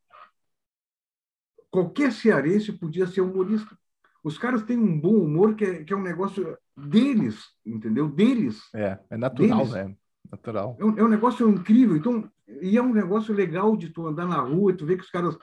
qualquer 1.73 2.13
cearense 2.13 2.71
podia 2.71 3.07
ser 3.07 3.23
humorista. 3.23 3.77
Os 4.23 4.39
caras 4.39 4.63
têm 4.63 4.79
um 4.79 5.01
bom 5.01 5.17
humor 5.17 5.57
que 5.57 5.65
é, 5.65 5.83
que 5.83 5.93
é 5.93 5.97
um 5.97 6.03
negócio 6.03 6.57
deles, 6.77 7.43
entendeu? 7.67 8.09
Deles. 8.09 8.61
É, 8.73 8.99
é 9.11 9.17
natural, 9.17 9.59
deles. 9.59 9.73
né? 9.73 9.97
Natural. 10.31 10.77
É 10.79 10.85
um, 10.85 10.99
é 10.99 11.03
um, 11.03 11.09
negócio 11.09 11.49
incrível. 11.49 11.97
Então, 11.97 12.31
e 12.47 12.77
é 12.77 12.83
um 12.83 12.93
negócio 12.93 13.35
legal 13.35 13.77
de 13.77 13.89
tu 13.89 14.07
andar 14.07 14.27
na 14.27 14.41
rua 14.41 14.71
e 14.71 14.77
tu 14.77 14.87
ver 14.87 14.97
que 14.97 15.03
os 15.03 15.11
caras. 15.11 15.37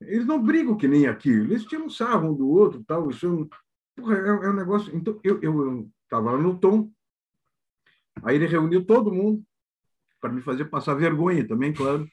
Eles 0.00 0.26
não 0.26 0.40
brigam 0.40 0.76
que 0.76 0.86
nem 0.86 1.06
aqui. 1.06 1.30
Eles 1.30 1.64
tiram 1.64 1.90
sarro 1.90 2.30
um 2.30 2.34
do 2.34 2.48
outro 2.48 2.84
tal. 2.86 3.10
Isso 3.10 3.26
é 3.26 3.28
um, 3.30 3.48
porra, 3.96 4.16
é, 4.16 4.28
é 4.28 4.50
um 4.50 4.54
negócio. 4.54 4.94
Então, 4.94 5.18
eu 5.24 5.36
estava 5.36 6.30
eu, 6.30 6.32
eu 6.32 6.36
lá 6.36 6.38
no 6.38 6.58
Tom, 6.58 6.90
aí 8.22 8.36
ele 8.36 8.46
reuniu 8.46 8.84
todo 8.84 9.12
mundo 9.12 9.42
para 10.20 10.32
me 10.32 10.42
fazer 10.42 10.66
passar 10.66 10.94
vergonha 10.94 11.46
também, 11.46 11.72
claro. 11.72 12.06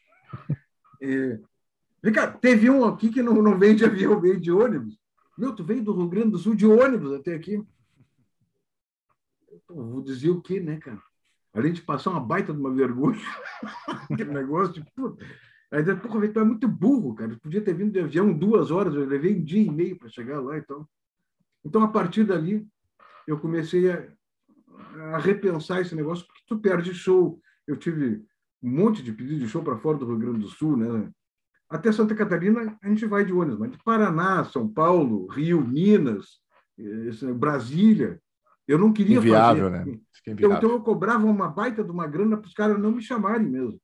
E, 1.00 1.40
Cá, 2.14 2.32
teve 2.32 2.70
um 2.70 2.86
aqui 2.86 3.10
que 3.10 3.22
não, 3.22 3.42
não 3.42 3.58
vem 3.58 3.76
de 3.76 3.86
avião, 3.86 4.20
veio 4.20 4.40
de 4.40 4.52
ônibus. 4.52 4.98
Meu, 5.38 5.54
tu 5.54 5.64
veio 5.64 5.84
do 5.84 5.94
Rio 5.94 6.08
Grande 6.08 6.32
do 6.32 6.38
Sul 6.38 6.56
de 6.56 6.66
ônibus 6.66 7.14
até 7.14 7.34
aqui. 7.34 7.64
Eu 9.70 9.86
vou 9.86 10.02
dizer 10.02 10.30
o 10.30 10.42
quê, 10.42 10.60
né, 10.60 10.78
cara? 10.78 11.02
além 11.54 11.74
de 11.74 11.82
passar 11.82 12.12
uma 12.12 12.20
baita 12.20 12.54
de 12.54 12.60
uma 12.60 12.74
vergonha, 12.74 13.20
aquele 14.10 14.32
negócio 14.32 14.74
de 14.74 14.86
puta. 14.96 15.26
Depois, 15.72 16.14
porra, 16.14 16.28
tu 16.28 16.40
é 16.40 16.44
muito 16.44 16.68
burro, 16.68 17.14
cara. 17.14 17.38
Podia 17.42 17.62
ter 17.62 17.74
vindo 17.74 17.92
de 17.92 18.00
avião 18.00 18.34
duas 18.34 18.72
horas, 18.72 18.96
eu 18.96 19.06
levei 19.06 19.36
um 19.36 19.44
dia 19.44 19.62
e 19.62 19.70
meio 19.70 19.98
para 19.98 20.10
chegar 20.10 20.40
lá. 20.40 20.58
Então, 20.58 20.88
então, 21.64 21.84
a 21.84 21.88
partir 21.88 22.24
dali, 22.24 22.68
eu 23.28 23.40
comecei 23.40 23.92
a, 23.92 24.08
a 25.14 25.18
repensar 25.20 25.82
esse 25.82 25.94
negócio, 25.94 26.26
porque 26.26 26.42
tu 26.48 26.58
perde 26.58 26.94
show. 26.94 27.40
Eu 27.68 27.78
tive 27.78 28.26
um 28.64 28.70
monte 28.70 29.04
de 29.04 29.12
pedido 29.12 29.42
de 29.42 29.48
show 29.48 29.62
para 29.62 29.78
fora 29.78 29.98
do 29.98 30.08
Rio 30.08 30.18
Grande 30.18 30.40
do 30.40 30.48
Sul, 30.48 30.76
né? 30.76 31.12
Até 31.70 31.92
Santa 31.92 32.16
Catarina 32.16 32.78
a 32.82 32.88
gente 32.88 33.06
vai 33.06 33.24
de 33.24 33.32
ônibus, 33.32 33.60
mas 33.60 33.72
de 33.72 33.78
Paraná, 33.84 34.44
São 34.46 34.68
Paulo, 34.68 35.28
Rio, 35.28 35.62
Minas, 35.62 36.40
Brasília, 37.36 38.20
eu 38.68 38.78
não 38.78 38.92
queria 38.92 39.18
inviável, 39.18 39.70
fazer. 39.70 39.86
Né? 39.86 40.00
Então, 40.28 40.58
então, 40.58 40.72
eu 40.72 40.82
cobrava 40.82 41.26
uma 41.26 41.48
baita 41.48 41.84
de 41.84 41.92
uma 41.92 42.08
grana 42.08 42.38
para 42.38 42.48
os 42.48 42.54
caras 42.54 42.80
não 42.80 42.92
me 42.92 43.02
chamarem 43.02 43.48
mesmo, 43.48 43.80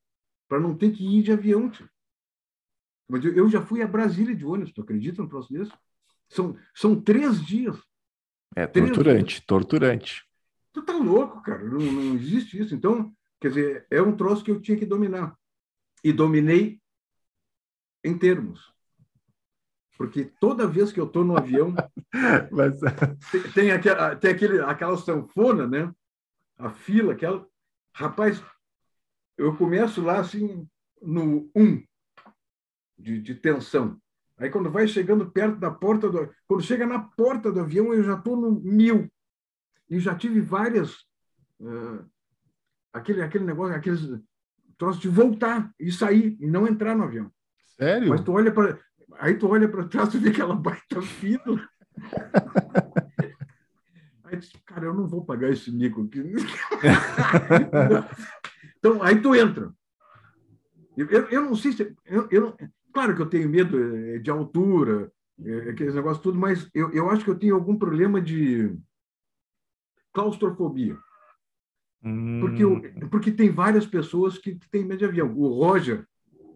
para 0.48 0.60
não 0.60 0.76
ter 0.76 0.91
que 0.91 1.04
ir 1.04 1.21
de 1.21 1.32
avião. 1.32 1.69
Tio. 1.69 1.89
Mas 3.08 3.24
eu 3.24 3.48
já 3.50 3.62
fui 3.62 3.82
a 3.82 3.88
Brasília 3.88 4.36
de 4.36 4.45
ônibus, 4.45 4.74
tu 4.74 4.82
acredita 4.82 5.21
no 5.21 5.30
troço 5.30 5.54
desse? 5.54 5.71
São, 6.28 6.58
são 6.74 7.00
três 7.00 7.43
dias. 7.43 7.78
É 8.56 8.65
torturante, 8.65 9.36
dias. 9.36 9.45
torturante. 9.45 10.26
Tu 10.74 10.82
tá 10.82 10.93
louco, 10.93 11.41
cara. 11.41 11.63
Não, 11.63 11.80
não 11.80 12.15
existe 12.15 12.60
isso. 12.60 12.74
Então, 12.74 13.13
quer 13.39 13.50
dizer, 13.50 13.88
é 13.91 14.02
um 14.02 14.15
troço 14.15 14.43
que 14.43 14.50
eu 14.50 14.60
tinha 14.60 14.78
que 14.78 14.86
dominar. 14.86 15.36
E 16.04 16.12
dominei 16.12 16.80
em 18.05 18.17
termos. 18.17 18.73
Porque 19.97 20.25
toda 20.39 20.67
vez 20.67 20.91
que 20.91 20.99
eu 20.99 21.05
estou 21.05 21.23
no 21.23 21.37
avião, 21.37 21.73
Mas... 22.51 22.79
tem, 23.53 23.71
aquela, 23.71 24.15
tem 24.15 24.31
aquele, 24.31 24.59
aquela 24.61 24.97
sanfona, 24.97 25.67
né? 25.67 25.93
A 26.57 26.69
fila, 26.69 27.13
aquela. 27.13 27.47
Rapaz, 27.93 28.43
eu 29.37 29.55
começo 29.55 30.01
lá 30.01 30.19
assim 30.19 30.67
no 31.01 31.49
um 31.55 31.81
de, 32.97 33.21
de 33.21 33.35
tensão. 33.35 33.99
Aí 34.37 34.49
quando 34.49 34.69
vai 34.69 34.87
chegando 34.87 35.31
perto 35.31 35.57
da 35.57 35.71
porta 35.71 36.09
do, 36.09 36.29
quando 36.47 36.63
chega 36.63 36.85
na 36.85 36.99
porta 36.99 37.51
do 37.51 37.61
avião 37.61 37.93
eu 37.93 38.03
já 38.03 38.15
estou 38.15 38.35
no 38.35 38.51
mil 38.51 39.09
e 39.89 39.97
já 39.97 40.13
tive 40.13 40.41
várias 40.41 41.05
uh, 41.61 42.05
aquele 42.91 43.21
aquele 43.21 43.45
negócio, 43.45 43.73
aqueles 43.73 44.01
troços 44.77 45.01
de 45.01 45.07
voltar 45.07 45.73
e 45.79 45.89
sair 45.89 46.37
e 46.39 46.47
não 46.47 46.67
entrar 46.67 46.95
no 46.95 47.03
avião. 47.03 47.31
Sério? 47.77 48.09
Mas 48.09 48.21
tu 48.21 48.31
olha 48.31 48.51
para 48.51 48.79
aí 49.19 49.35
tu 49.35 49.47
olha 49.47 49.67
para 49.67 49.88
trás 49.88 50.13
e 50.13 50.17
vê 50.17 50.29
aquela 50.29 50.55
baita 50.55 51.01
fila. 51.01 51.67
aí 54.25 54.39
tu, 54.39 54.59
cara, 54.65 54.85
eu 54.85 54.93
não 54.93 55.07
vou 55.07 55.25
pagar 55.25 55.51
esse 55.51 55.71
mico 55.71 56.03
aqui. 56.03 56.21
então 58.77 59.01
aí 59.03 59.21
tu 59.21 59.35
entra. 59.35 59.73
Eu, 60.97 61.09
eu, 61.09 61.29
eu 61.29 61.41
não 61.41 61.55
sei 61.55 61.73
se 61.73 61.95
eu, 62.05 62.27
eu, 62.31 62.57
claro 62.93 63.15
que 63.15 63.21
eu 63.21 63.29
tenho 63.29 63.49
medo 63.49 63.77
eh, 63.77 64.19
de 64.19 64.31
altura, 64.31 65.11
eh, 65.43 65.69
aqueles 65.69 65.93
negócios 65.93 66.23
tudo, 66.23 66.39
mas 66.39 66.69
eu, 66.73 66.89
eu 66.91 67.09
acho 67.09 67.25
que 67.25 67.29
eu 67.29 67.38
tenho 67.38 67.55
algum 67.55 67.77
problema 67.77 68.21
de 68.21 68.73
claustrofobia. 70.13 70.97
Porque, 72.39 72.63
eu, 72.63 72.73
hum. 72.73 73.09
porque 73.09 73.31
tem 73.31 73.49
várias 73.49 73.85
pessoas 73.85 74.38
que 74.38 74.55
têm 74.69 74.85
medo 74.85 74.99
de 74.99 75.05
avião. 75.05 75.33
O 75.35 75.47
Roger, 75.47 76.07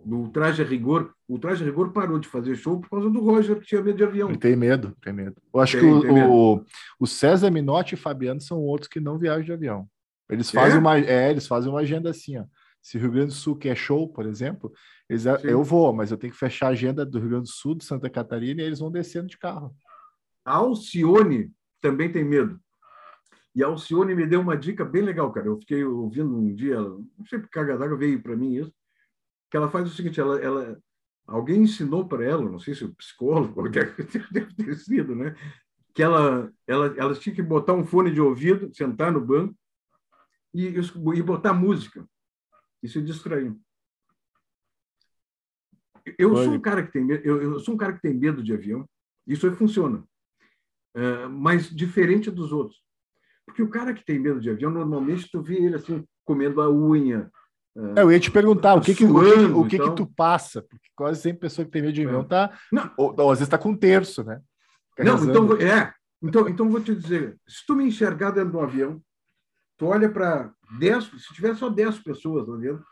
do 0.09 0.27
Traje 0.29 0.63
a 0.63 0.65
Rigor, 0.65 1.13
o 1.27 1.37
Traje 1.37 1.63
a 1.63 1.65
Rigor 1.67 1.91
parou 1.91 2.17
de 2.17 2.27
fazer 2.27 2.55
show 2.55 2.79
por 2.79 2.89
causa 2.89 3.11
do 3.11 3.21
Roger, 3.21 3.59
que 3.59 3.67
tinha 3.67 3.81
medo 3.81 3.97
de 3.97 4.03
avião. 4.03 4.33
Tem 4.33 4.55
medo, 4.55 4.97
tem 5.03 5.13
medo. 5.13 5.39
Eu 5.53 5.59
acho 5.59 5.79
tem, 5.79 6.01
que 6.01 6.07
o, 6.07 6.55
o, 6.55 6.65
o, 6.99 7.05
César 7.05 7.51
Minotti 7.51 7.93
e 7.93 7.97
Fabiano 7.97 8.41
são 8.41 8.57
outros 8.57 8.89
que 8.89 8.99
não 8.99 9.19
viajam 9.19 9.43
de 9.43 9.53
avião. 9.53 9.87
Eles 10.27 10.49
fazem, 10.49 10.77
é? 10.77 10.79
uma, 10.79 10.97
é, 10.97 11.29
eles 11.29 11.45
fazem 11.45 11.69
uma 11.69 11.81
agenda 11.81 12.09
assim, 12.09 12.37
ó. 12.37 12.45
Se 12.81 12.97
o 12.97 13.01
Rio 13.01 13.11
Grande 13.11 13.27
do 13.27 13.33
Sul 13.33 13.55
quer 13.55 13.75
show, 13.75 14.07
por 14.07 14.25
exemplo, 14.25 14.71
eles, 15.07 15.25
eu 15.43 15.63
vou, 15.63 15.93
mas 15.93 16.09
eu 16.09 16.17
tenho 16.17 16.33
que 16.33 16.39
fechar 16.39 16.67
a 16.67 16.71
agenda 16.71 17.05
do 17.05 17.19
Rio 17.19 17.29
Grande 17.29 17.43
do 17.43 17.53
Sul, 17.53 17.75
de 17.75 17.83
Santa 17.83 18.09
Catarina, 18.09 18.61
e 18.61 18.65
eles 18.65 18.79
vão 18.79 18.89
descendo 18.89 19.27
de 19.27 19.37
carro. 19.37 19.75
A 20.43 20.55
Alcione 20.55 21.51
também 21.81 22.11
tem 22.11 22.23
medo. 22.23 22.59
E 23.53 23.63
a 23.63 23.67
Alcione 23.67 24.15
me 24.15 24.25
deu 24.25 24.39
uma 24.41 24.57
dica 24.57 24.85
bem 24.85 25.03
legal, 25.03 25.31
cara. 25.31 25.47
Eu 25.47 25.59
fiquei 25.59 25.83
ouvindo 25.83 26.35
um 26.35 26.55
dia, 26.55 26.79
não 26.79 27.25
sei 27.27 27.39
por 27.39 27.49
d'água 27.77 27.97
veio 27.97 28.21
para 28.23 28.35
mim 28.35 28.55
isso, 28.55 28.73
que 29.49 29.57
ela 29.57 29.69
faz 29.69 29.89
o 29.89 29.95
seguinte, 29.95 30.19
ela, 30.19 30.39
ela 30.39 30.81
alguém 31.25 31.61
ensinou 31.61 32.07
para 32.07 32.25
ela, 32.25 32.49
não 32.49 32.59
sei 32.59 32.73
se 32.73 32.83
o 32.83 32.95
psicólogo, 32.95 33.53
qualquer 33.55 33.95
deve 34.31 34.53
ter 34.53 34.75
sido, 34.75 35.15
né? 35.15 35.35
Que 35.93 36.03
ela, 36.03 36.51
ela, 36.67 36.87
ela 36.97 37.15
tinha 37.15 37.35
que 37.35 37.41
botar 37.41 37.73
um 37.73 37.85
fone 37.85 38.11
de 38.11 38.21
ouvido, 38.21 38.73
sentar 38.73 39.11
no 39.11 39.21
banco 39.21 39.55
e, 40.53 40.67
e 40.67 41.21
botar 41.21 41.53
música 41.53 42.07
e 42.81 42.87
se 42.87 43.01
distrair. 43.01 43.55
Eu 46.17 46.35
sou 46.35 46.53
um 46.53 46.61
cara 46.61 46.85
que 46.85 46.91
tem 46.91 47.09
eu, 47.11 47.41
eu, 47.41 47.59
sou 47.59 47.75
um 47.75 47.77
cara 47.77 47.93
que 47.93 48.01
tem 48.01 48.13
medo 48.13 48.41
de 48.41 48.53
avião. 48.53 48.87
Isso 49.27 49.45
aí 49.47 49.55
funciona, 49.55 50.03
uh, 50.95 51.29
mas 51.29 51.69
diferente 51.69 52.31
dos 52.31 52.51
outros. 52.51 52.81
Porque 53.45 53.61
o 53.61 53.69
cara 53.69 53.93
que 53.93 54.05
tem 54.05 54.19
medo 54.19 54.39
de 54.39 54.49
avião, 54.49 54.71
normalmente 54.71 55.29
tu 55.29 55.41
vê 55.41 55.55
ele 55.55 55.75
assim, 55.75 56.03
comendo 56.23 56.61
a 56.61 56.71
unha. 56.71 57.29
É, 57.75 58.01
eu 58.01 58.11
ia 58.11 58.19
te 58.19 58.31
perguntar, 58.31 58.75
o 58.75 58.81
que, 58.81 58.93
que, 58.93 59.05
o 59.05 59.13
que, 59.13 59.29
o 59.29 59.67
que, 59.67 59.75
então... 59.75 59.89
que 59.89 59.95
tu 59.95 60.05
passa? 60.05 60.61
Porque 60.61 60.89
quase 60.95 61.21
sempre 61.21 61.41
pessoa 61.41 61.65
que 61.65 61.71
tem 61.71 61.81
medo 61.81 61.93
de 61.93 62.05
avião 62.05 62.21
é. 62.21 62.25
tá. 62.25 62.59
Não. 62.71 62.91
Ou, 62.97 63.15
ou, 63.17 63.31
às 63.31 63.39
vezes 63.39 63.47
está 63.47 63.57
com 63.57 63.69
um 63.69 63.77
terço, 63.77 64.23
né? 64.23 64.41
Fica 64.89 65.03
não, 65.03 65.23
então, 65.23 65.57
é. 65.57 65.93
Então, 66.21 66.49
então 66.49 66.69
vou 66.69 66.81
te 66.81 66.93
dizer: 66.93 67.39
se 67.47 67.65
tu 67.65 67.75
me 67.75 67.85
enxergar 67.85 68.31
dentro 68.31 68.51
do 68.51 68.59
avião, 68.59 69.01
tu 69.77 69.85
olha 69.85 70.09
para 70.09 70.51
10, 70.77 71.05
se 71.05 71.33
tiver 71.33 71.55
só 71.55 71.69
10 71.69 71.99
pessoas 71.99 72.47
lá 72.47 72.57
dentro, 72.57 72.85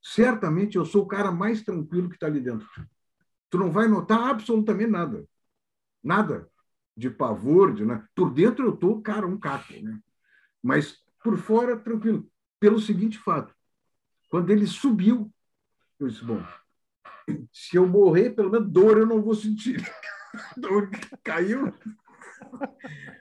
certamente 0.00 0.76
eu 0.76 0.84
sou 0.84 1.02
o 1.02 1.08
cara 1.08 1.32
mais 1.32 1.62
tranquilo 1.62 2.08
que 2.08 2.14
está 2.14 2.26
ali 2.26 2.40
dentro. 2.40 2.66
Tu 3.50 3.58
não 3.58 3.70
vai 3.70 3.88
notar 3.88 4.30
absolutamente 4.30 4.90
nada. 4.90 5.24
Nada 6.02 6.48
de 6.96 7.10
pavor, 7.10 7.74
de 7.74 7.84
né? 7.84 8.04
por 8.14 8.32
dentro 8.32 8.66
eu 8.66 8.76
tô, 8.76 9.00
cara, 9.00 9.26
um 9.26 9.38
caco, 9.38 9.72
né? 9.80 9.98
Mas 10.62 10.98
por 11.22 11.36
fora 11.38 11.76
tranquilo, 11.76 12.28
pelo 12.60 12.80
seguinte 12.80 13.18
fato: 13.18 13.54
quando 14.32 14.48
ele 14.48 14.66
subiu, 14.66 15.30
eu 16.00 16.08
disse, 16.08 16.24
bom, 16.24 16.42
se 17.52 17.76
eu 17.76 17.86
morrer, 17.86 18.30
pelo 18.30 18.48
menos 18.48 18.72
dor 18.72 18.96
eu 18.96 19.04
não 19.06 19.20
vou 19.20 19.34
sentir. 19.34 19.76
dor 20.56 20.88
caiu. 21.22 21.70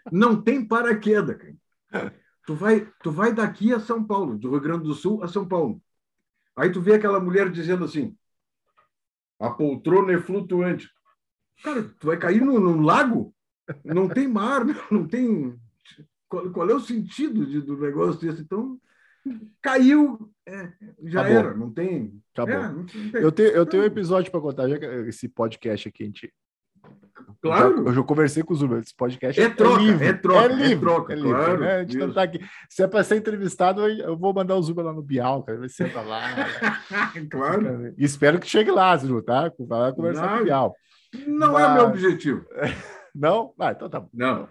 Não 0.09 0.41
tem 0.41 0.65
paraquedas, 0.65 1.35
cara. 1.89 2.15
Tu 2.45 2.55
vai, 2.55 2.89
tu 3.03 3.11
vai 3.11 3.33
daqui 3.33 3.73
a 3.73 3.79
São 3.81 4.01
Paulo, 4.01 4.37
do 4.37 4.51
Rio 4.51 4.61
Grande 4.61 4.85
do 4.85 4.93
Sul 4.93 5.21
a 5.21 5.27
São 5.27 5.45
Paulo. 5.45 5.83
Aí 6.55 6.71
tu 6.71 6.79
vê 6.79 6.93
aquela 6.93 7.19
mulher 7.19 7.51
dizendo 7.51 7.83
assim: 7.83 8.17
a 9.37 9.49
poltrona 9.49 10.13
é 10.13 10.17
flutuante. 10.17 10.89
Cara, 11.61 11.83
tu 11.99 12.07
vai 12.07 12.17
cair 12.17 12.39
num, 12.39 12.57
num 12.57 12.81
lago? 12.83 13.35
não 13.83 14.07
tem 14.07 14.29
mar, 14.29 14.63
não 14.89 15.05
tem. 15.05 15.59
Qual, 16.29 16.49
qual 16.51 16.69
é 16.69 16.73
o 16.73 16.79
sentido 16.79 17.45
de, 17.45 17.59
do 17.59 17.75
negócio 17.75 18.21
desse? 18.21 18.41
Então, 18.43 18.79
caiu, 19.61 20.31
é, 20.47 20.71
já 21.05 21.21
Acabou. 21.21 21.39
era, 21.39 21.53
não 21.55 21.71
tem. 21.71 22.21
Acabou. 22.33 22.55
É, 22.55 22.71
não 22.71 22.85
tem. 22.85 23.11
Eu, 23.13 23.31
tenho, 23.31 23.49
eu 23.49 23.65
tenho 23.65 23.83
um 23.83 23.85
episódio 23.85 24.31
para 24.31 24.41
contar, 24.41 24.69
já 24.69 24.77
que 24.77 24.85
esse 24.85 25.27
podcast 25.27 25.87
aqui 25.87 26.03
a 26.03 26.05
gente. 26.05 26.33
Claro. 27.41 27.87
Eu 27.87 27.93
já 27.93 28.03
conversei 28.03 28.43
com 28.43 28.53
os 28.53 28.61
Uber, 28.61 28.79
esse 28.79 28.95
podcast 28.95 29.39
é, 29.39 29.45
é 29.45 29.49
troca, 29.49 29.81
livre, 29.81 30.05
é 30.05 30.13
troca, 30.13 30.39
é 30.39 30.55
livre, 30.55 30.73
é 30.73 30.79
troca, 30.79 31.13
é 31.13 31.15
livre, 31.15 31.31
claro. 31.31 31.59
Né? 31.59 31.75
A 31.75 31.79
gente 31.83 31.97
não 31.97 32.13
tá 32.13 32.23
aqui. 32.23 32.39
Se 32.69 32.83
é 32.83 32.87
para 32.87 33.03
ser 33.03 33.15
entrevistado, 33.17 33.87
eu 33.87 34.17
vou 34.17 34.33
mandar 34.33 34.55
o 34.55 34.59
Uber 34.59 34.85
lá 34.85 34.93
no 34.93 35.01
Bial, 35.01 35.43
cara. 35.43 35.57
Vai 35.57 35.69
sentar 35.69 36.05
lá. 36.05 36.21
claro. 37.29 37.93
E 37.97 38.03
espero 38.03 38.39
que 38.39 38.47
chegue 38.47 38.71
lá, 38.71 38.95
Ju, 38.97 39.21
tá? 39.21 39.51
Vai 39.59 39.79
lá 39.79 39.91
conversar 39.91 40.27
não, 40.27 40.35
com 40.35 40.41
o 40.41 40.45
Bial. 40.45 40.75
Não 41.27 41.53
Mas... 41.53 41.63
é 41.63 41.67
o 41.67 41.73
meu 41.73 41.85
objetivo. 41.85 42.45
Não? 43.13 43.53
Ah, 43.59 43.71
então 43.71 43.89
tá 43.89 43.99
bom. 43.99 44.09
Não. 44.13 44.47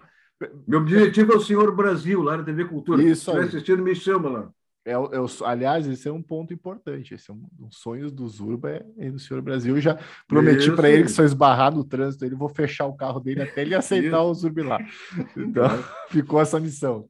Meu 0.67 0.79
objetivo 0.79 1.33
é 1.33 1.35
o 1.35 1.41
Senhor 1.41 1.75
Brasil, 1.75 2.21
lá 2.21 2.37
na 2.37 2.43
TV 2.43 2.65
Cultura. 2.65 3.01
Isso 3.01 3.31
aí. 3.31 3.43
Se 3.43 3.47
assistindo, 3.49 3.81
me 3.81 3.95
chama 3.95 4.29
lá. 4.29 4.51
É, 4.85 4.93
é, 4.93 4.97
aliás, 5.45 5.87
esse 5.87 6.07
é 6.07 6.11
um 6.11 6.21
ponto 6.21 6.53
importante. 6.53 7.13
Esse 7.13 7.29
é 7.29 7.33
um 7.33 7.41
dos 7.51 7.77
sonhos 7.77 8.11
do 8.11 8.27
Zurba 8.27 8.71
é 8.71 8.85
ir 8.97 9.11
no 9.11 9.19
Senhor 9.19 9.41
Brasil. 9.41 9.75
Eu 9.75 9.81
já 9.81 9.99
prometi 10.27 10.71
para 10.71 10.89
ele 10.89 11.03
que 11.03 11.11
se 11.11 11.21
eu 11.21 11.25
esbarrar 11.25 11.73
no 11.73 11.83
trânsito, 11.83 12.25
ele 12.25 12.35
vou 12.35 12.49
fechar 12.49 12.85
o 12.85 12.95
carro 12.95 13.19
dele 13.19 13.43
até 13.43 13.61
ele 13.61 13.75
aceitar 13.75 14.21
o 14.23 14.33
Zurb 14.33 14.61
lá. 14.61 14.79
Então, 15.37 15.67
ficou 16.09 16.41
essa 16.41 16.59
missão. 16.59 17.09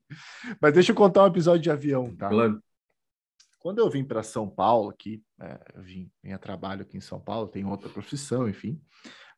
Mas 0.60 0.74
deixa 0.74 0.92
eu 0.92 0.96
contar 0.96 1.24
um 1.24 1.28
episódio 1.28 1.62
de 1.62 1.72
avião, 1.72 2.16
tá? 2.16 2.30
Claro. 2.30 2.62
Quando 3.60 3.80
eu 3.80 3.90
vim 3.90 4.04
para 4.04 4.24
São 4.24 4.50
Paulo, 4.50 4.90
aqui, 4.90 5.22
é, 5.40 5.60
eu 5.76 5.84
vim, 5.84 6.12
vim 6.24 6.32
a 6.32 6.38
trabalho 6.38 6.82
aqui 6.82 6.98
em 6.98 7.02
São 7.02 7.20
Paulo, 7.20 7.48
tenho 7.48 7.70
outra 7.70 7.90
profissão, 7.90 8.50
enfim 8.50 8.82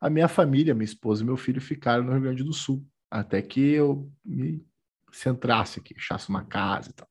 a 0.04 0.10
minha 0.10 0.28
família, 0.28 0.74
minha 0.74 0.84
esposa 0.84 1.22
e 1.22 1.26
meu 1.26 1.36
filho 1.36 1.62
ficaram 1.62 2.04
no 2.04 2.12
Rio 2.12 2.20
Grande 2.20 2.44
do 2.44 2.52
Sul, 2.52 2.86
até 3.10 3.40
que 3.40 3.72
eu 3.72 4.12
me 4.22 4.62
centrasse 5.10 5.80
aqui, 5.80 5.94
achasse 5.96 6.28
uma 6.28 6.44
casa 6.44 6.90
e 6.90 6.92
tal. 6.92 7.08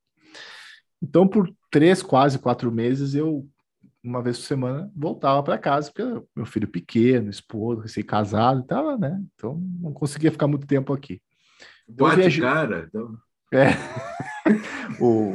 Então, 1.03 1.27
por 1.27 1.53
três, 1.69 2.01
quase 2.01 2.39
quatro 2.39 2.71
meses, 2.71 3.13
eu, 3.13 3.45
uma 4.01 4.21
vez 4.21 4.37
por 4.37 4.45
semana, 4.45 4.89
voltava 4.95 5.43
para 5.43 5.57
casa, 5.57 5.91
porque 5.91 6.25
meu 6.33 6.45
filho 6.45 6.67
pequeno, 6.67 7.29
esposo, 7.29 7.81
recém-casado 7.81 8.61
e 8.61 8.63
tal, 8.65 8.97
né? 8.97 9.21
Então, 9.35 9.61
não 9.81 9.91
conseguia 9.91 10.31
ficar 10.31 10.47
muito 10.47 10.65
tempo 10.65 10.93
aqui. 10.93 11.21
Então, 11.89 12.07
Bate 12.07 12.21
viajei... 12.21 12.41
cara. 12.41 12.85
Então... 12.87 13.17
É. 13.51 13.67
o, 14.99 15.33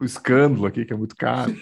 o 0.00 0.04
escândalo 0.04 0.66
aqui, 0.66 0.84
que 0.84 0.92
é 0.92 0.96
muito 0.96 1.16
caro. 1.16 1.52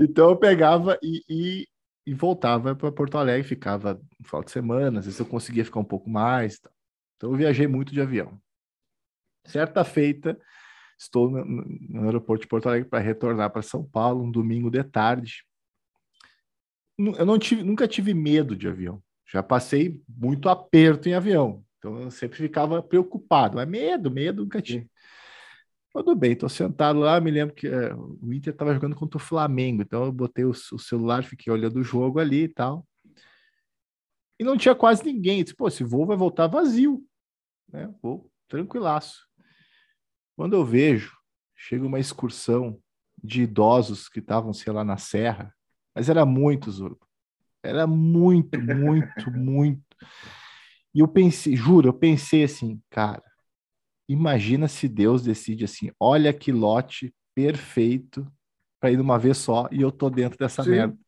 Então 0.00 0.30
eu 0.30 0.36
pegava 0.36 0.98
e, 1.02 1.22
e, 1.28 1.68
e 2.06 2.14
voltava 2.14 2.74
para 2.74 2.90
Porto 2.90 3.18
Alegre, 3.18 3.46
ficava 3.46 4.00
no 4.18 4.26
final 4.26 4.42
de 4.42 4.50
semana, 4.50 5.00
às 5.00 5.04
vezes 5.04 5.20
eu 5.20 5.26
conseguia 5.26 5.64
ficar 5.64 5.80
um 5.80 5.84
pouco 5.84 6.08
mais. 6.08 6.58
Então 7.16 7.30
eu 7.30 7.36
viajei 7.36 7.66
muito 7.66 7.92
de 7.92 8.00
avião. 8.00 8.40
Certa 9.44 9.84
feita, 9.84 10.38
estou 10.98 11.30
no, 11.30 11.44
no 11.44 12.04
aeroporto 12.04 12.42
de 12.42 12.48
Porto 12.48 12.68
Alegre 12.68 12.88
para 12.88 12.98
retornar 12.98 13.50
para 13.50 13.62
São 13.62 13.84
Paulo, 13.84 14.24
um 14.24 14.30
domingo 14.30 14.70
de 14.70 14.82
tarde. 14.82 15.44
Eu 16.98 17.26
não 17.26 17.38
tive, 17.38 17.62
nunca 17.62 17.88
tive 17.88 18.14
medo 18.14 18.56
de 18.56 18.68
avião. 18.68 19.02
Já 19.26 19.42
passei 19.42 20.00
muito 20.08 20.48
aperto 20.48 21.08
em 21.08 21.14
avião. 21.14 21.64
Então 21.78 22.00
eu 22.00 22.10
sempre 22.10 22.38
ficava 22.38 22.82
preocupado. 22.82 23.56
Mas 23.56 23.68
medo, 23.68 24.10
medo 24.10 24.42
nunca 24.42 24.62
tive. 24.62 24.88
Tudo 25.92 26.16
bem, 26.16 26.32
estou 26.32 26.48
sentado 26.48 26.98
lá, 26.98 27.20
me 27.20 27.30
lembro 27.30 27.54
que 27.54 27.68
é, 27.68 27.94
o 27.94 28.32
Inter 28.32 28.52
estava 28.52 28.74
jogando 28.74 28.96
contra 28.96 29.16
o 29.16 29.20
Flamengo, 29.20 29.80
então 29.80 30.04
eu 30.04 30.10
botei 30.10 30.44
o, 30.44 30.50
o, 30.50 30.78
celular, 30.78 31.22
fiquei 31.22 31.52
olhando 31.52 31.76
o 31.78 31.84
jogo 31.84 32.18
ali 32.18 32.44
e 32.44 32.48
tal. 32.48 32.84
E 34.36 34.42
não 34.42 34.56
tinha 34.56 34.74
quase 34.74 35.04
ninguém. 35.04 35.38
Eu 35.38 35.44
disse, 35.44 35.56
pô, 35.56 35.68
esse 35.68 35.84
voo 35.84 36.04
vai 36.04 36.16
voltar 36.16 36.48
vazio. 36.48 37.00
Né? 37.70 37.94
Vou 38.02 38.28
tranquilaço. 38.48 39.28
Quando 40.36 40.54
eu 40.54 40.64
vejo, 40.64 41.16
chega 41.54 41.86
uma 41.86 42.00
excursão 42.00 42.78
de 43.22 43.42
idosos 43.42 44.08
que 44.08 44.18
estavam, 44.18 44.52
sei 44.52 44.72
lá, 44.72 44.84
na 44.84 44.96
serra, 44.96 45.54
mas 45.94 46.08
era 46.08 46.26
muito, 46.26 46.70
Zurbo. 46.70 47.06
Era 47.62 47.86
muito, 47.86 48.60
muito, 48.60 49.30
muito. 49.32 49.82
E 50.94 51.00
eu 51.00 51.08
pensei, 51.08 51.56
juro, 51.56 51.88
eu 51.88 51.94
pensei 51.94 52.44
assim, 52.44 52.80
cara, 52.90 53.22
imagina 54.08 54.68
se 54.68 54.88
Deus 54.88 55.22
decide 55.22 55.64
assim, 55.64 55.90
olha 55.98 56.32
que 56.32 56.52
lote 56.52 57.14
perfeito 57.34 58.30
para 58.78 58.92
ir 58.92 58.96
de 58.96 59.02
uma 59.02 59.18
vez 59.18 59.38
só 59.38 59.68
e 59.72 59.80
eu 59.80 59.90
tô 59.90 60.10
dentro 60.10 60.38
dessa 60.38 60.62
Sim. 60.62 60.70
merda. 60.70 60.98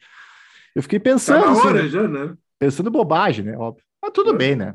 Eu 0.74 0.82
fiquei 0.82 0.98
pensando. 0.98 1.42
Tá 1.42 1.52
hora 1.52 1.80
assim, 1.80 1.88
já, 1.88 2.08
né? 2.08 2.36
Pensando 2.58 2.90
bobagem, 2.90 3.44
né? 3.44 3.56
Óbvio. 3.56 3.84
Mas 4.02 4.12
tudo 4.12 4.30
é. 4.30 4.36
bem, 4.36 4.56
né? 4.56 4.74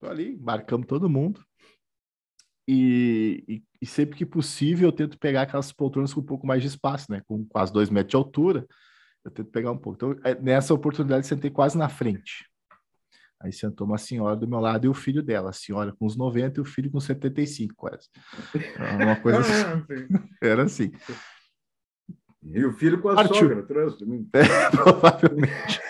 Tô 0.00 0.08
ali, 0.08 0.36
marcamos 0.38 0.86
todo 0.86 1.08
mundo. 1.08 1.44
E, 2.66 3.44
e, 3.46 3.62
e, 3.82 3.86
sempre 3.86 4.16
que 4.16 4.24
possível 4.24 4.88
eu 4.88 4.92
tento 4.92 5.18
pegar 5.18 5.42
aquelas 5.42 5.72
poltronas 5.72 6.14
com 6.14 6.20
um 6.20 6.24
pouco 6.24 6.46
mais 6.46 6.62
de 6.62 6.68
espaço, 6.68 7.10
né? 7.10 7.20
Com 7.26 7.44
quase 7.44 7.72
dois 7.72 7.90
metros 7.90 8.10
de 8.12 8.16
altura, 8.16 8.64
eu 9.24 9.30
tento 9.30 9.50
pegar 9.50 9.72
um 9.72 9.76
pouco. 9.76 9.96
Então, 9.96 10.20
é, 10.24 10.40
nessa 10.40 10.72
oportunidade, 10.72 11.26
sentei 11.26 11.50
quase 11.50 11.76
na 11.76 11.88
frente. 11.88 12.48
Aí 13.40 13.52
sentou 13.52 13.84
uma 13.84 13.98
senhora 13.98 14.36
do 14.36 14.46
meu 14.46 14.60
lado 14.60 14.86
e 14.86 14.88
o 14.88 14.94
filho 14.94 15.20
dela, 15.20 15.50
a 15.50 15.52
senhora 15.52 15.92
com 15.92 16.06
uns 16.06 16.16
90 16.16 16.60
e 16.60 16.62
o 16.62 16.64
filho 16.64 16.92
com 16.92 17.00
75, 17.00 17.74
quase. 17.74 18.08
Uma 19.02 19.16
coisa 19.16 19.40
assim. 19.40 19.84
Era 20.40 20.62
assim. 20.62 20.92
E 22.44 22.64
o 22.64 22.72
filho 22.72 23.00
com 23.00 23.08
a 23.08 23.16
Partiu. 23.16 23.34
sogra, 23.34 23.62
trouxe 23.64 23.98
também. 23.98 24.28
É, 24.32 24.70
provavelmente. 24.70 25.80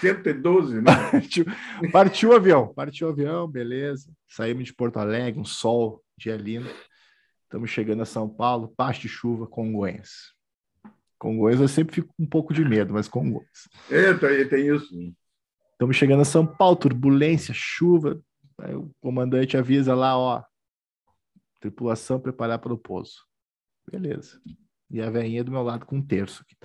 112, 0.00 0.80
né? 0.80 1.10
Partiu, 1.10 1.44
partiu 1.92 2.30
o 2.30 2.34
avião, 2.34 2.72
partiu 2.72 3.08
o 3.08 3.10
avião, 3.10 3.46
beleza. 3.46 4.10
Saímos 4.26 4.64
de 4.64 4.74
Porto 4.74 4.98
Alegre, 4.98 5.38
um 5.38 5.44
sol, 5.44 6.02
dia 6.22 6.36
lindo. 6.36 6.70
Estamos 7.42 7.70
chegando 7.70 8.02
a 8.02 8.06
São 8.06 8.28
Paulo, 8.28 8.72
paz 8.76 8.96
de 8.96 9.08
chuva, 9.08 9.46
Congonhas. 9.46 10.32
Congonhas 11.18 11.60
eu 11.60 11.68
sempre 11.68 11.94
fico 11.96 12.14
com 12.16 12.22
um 12.22 12.26
pouco 12.26 12.54
de 12.54 12.64
medo, 12.64 12.92
mas 12.92 13.08
Congonhas. 13.08 13.68
É, 13.90 14.14
tem, 14.14 14.48
tem 14.48 14.68
isso. 14.68 14.94
Estamos 15.72 15.96
chegando 15.96 16.22
a 16.22 16.24
São 16.24 16.46
Paulo, 16.46 16.76
turbulência, 16.76 17.52
chuva. 17.52 18.22
Aí 18.58 18.74
o 18.74 18.94
comandante 19.00 19.56
avisa 19.56 19.94
lá, 19.94 20.16
ó, 20.16 20.44
tripulação 21.60 22.20
preparar 22.20 22.60
para 22.60 22.72
o 22.72 22.78
pouso. 22.78 23.26
Beleza. 23.90 24.40
E 24.90 25.00
a 25.00 25.10
velhinha 25.10 25.42
do 25.42 25.50
meu 25.50 25.62
lado 25.62 25.86
com 25.86 25.96
um 25.96 26.06
terço 26.06 26.42
aqui. 26.42 26.56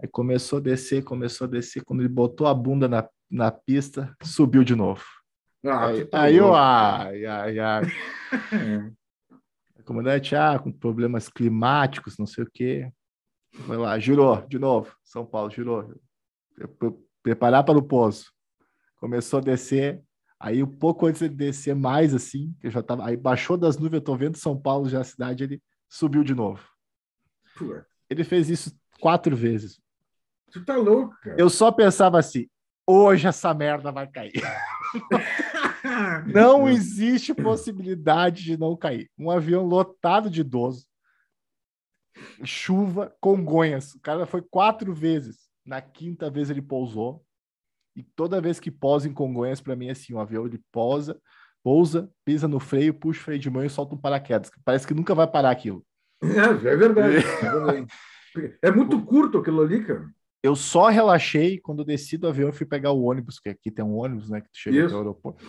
Aí 0.00 0.08
começou 0.08 0.58
a 0.58 0.62
descer, 0.62 1.02
começou 1.02 1.46
a 1.46 1.50
descer. 1.50 1.82
Quando 1.84 2.00
ele 2.00 2.08
botou 2.08 2.46
a 2.46 2.54
bunda 2.54 2.88
na, 2.88 3.08
na 3.28 3.50
pista, 3.50 4.16
subiu 4.22 4.62
de 4.62 4.76
novo. 4.76 5.04
Ah, 5.64 5.86
aí, 5.86 6.04
tá 6.04 6.22
aí 6.22 6.36
eu, 6.36 6.54
ai, 6.54 7.24
ai, 7.24 7.58
ai. 7.58 7.82
comandante, 9.84 10.34
ah, 10.34 10.58
com 10.58 10.72
problemas 10.72 11.28
climáticos, 11.28 12.16
não 12.18 12.26
sei 12.26 12.44
o 12.44 12.50
quê. 12.52 12.90
Foi 13.52 13.76
lá, 13.76 13.98
girou 13.98 14.40
de 14.46 14.58
novo. 14.58 14.94
São 15.04 15.26
Paulo, 15.26 15.50
girou. 15.50 15.94
Preparar 17.22 17.64
para 17.64 17.78
o 17.78 17.82
pouso. 17.82 18.32
Começou 18.96 19.38
a 19.38 19.42
descer. 19.42 20.02
Aí, 20.40 20.62
um 20.62 20.66
pouco 20.66 21.06
antes 21.06 21.20
de 21.20 21.28
descer 21.28 21.74
mais 21.74 22.14
assim, 22.14 22.54
que 22.60 22.66
eu 22.66 22.70
já 22.70 22.82
tava. 22.82 23.06
Aí 23.06 23.16
baixou 23.16 23.56
das 23.56 23.76
nuvens, 23.76 23.94
eu 23.94 24.00
tô 24.00 24.16
vendo 24.16 24.36
São 24.36 24.60
Paulo 24.60 24.88
já 24.88 25.00
a 25.00 25.04
cidade, 25.04 25.44
ele 25.44 25.62
subiu 25.88 26.24
de 26.24 26.34
novo. 26.34 26.66
Ele 28.08 28.24
fez 28.24 28.50
isso 28.50 28.76
quatro 29.00 29.36
vezes. 29.36 29.80
Tu 30.50 30.64
tá 30.64 30.76
louco, 30.76 31.14
cara. 31.22 31.36
Eu 31.38 31.48
só 31.48 31.70
pensava 31.70 32.18
assim: 32.18 32.48
hoje 32.86 33.28
essa 33.28 33.54
merda 33.54 33.92
vai 33.92 34.06
cair. 34.06 34.32
não 36.26 36.68
existe 36.68 37.34
possibilidade 37.34 38.42
de 38.44 38.56
não 38.56 38.76
cair. 38.76 39.10
Um 39.18 39.30
avião 39.30 39.64
lotado 39.64 40.30
de 40.30 40.40
idoso, 40.40 40.86
chuva, 42.44 43.14
Congonhas. 43.20 43.94
O 43.94 44.00
cara 44.00 44.26
foi 44.26 44.42
quatro 44.42 44.92
vezes. 44.94 45.48
Na 45.64 45.80
quinta 45.80 46.30
vez 46.30 46.50
ele 46.50 46.62
pousou. 46.62 47.24
E 47.94 48.02
toda 48.02 48.40
vez 48.40 48.58
que 48.58 48.70
pousa 48.70 49.08
em 49.08 49.12
Congonhas, 49.12 49.60
para 49.60 49.76
mim 49.76 49.88
é 49.88 49.92
assim: 49.92 50.14
o 50.14 50.18
avião 50.18 50.46
ele 50.46 50.60
pousa, 50.72 51.20
pousa, 51.62 52.10
pisa 52.24 52.48
no 52.48 52.58
freio, 52.58 52.94
puxa 52.94 53.20
o 53.20 53.24
freio 53.24 53.40
de 53.40 53.50
mão 53.50 53.64
e 53.64 53.70
solta 53.70 53.94
um 53.94 53.98
paraquedas. 53.98 54.50
Parece 54.64 54.86
que 54.86 54.94
nunca 54.94 55.14
vai 55.14 55.26
parar 55.26 55.50
aquilo. 55.50 55.84
É, 56.22 56.68
é 56.68 56.76
verdade. 56.76 57.16
É, 57.16 57.20
verdade. 57.20 57.86
é 58.62 58.70
muito 58.70 59.04
curto 59.04 59.38
aquilo 59.38 59.60
ali, 59.62 59.84
cara. 59.84 60.08
Eu 60.42 60.56
só 60.56 60.88
relaxei 60.88 61.58
quando 61.60 61.84
desci 61.84 62.16
do 62.16 62.26
avião 62.26 62.48
e 62.48 62.52
fui 62.52 62.66
pegar 62.66 62.90
o 62.90 63.02
ônibus, 63.02 63.38
que 63.38 63.48
aqui 63.48 63.70
tem 63.70 63.84
um 63.84 63.96
ônibus, 63.96 64.28
né, 64.28 64.40
que 64.40 64.50
tu 64.50 64.58
chega 64.58 64.88
no 64.88 64.96
aeroporto. 64.96 65.44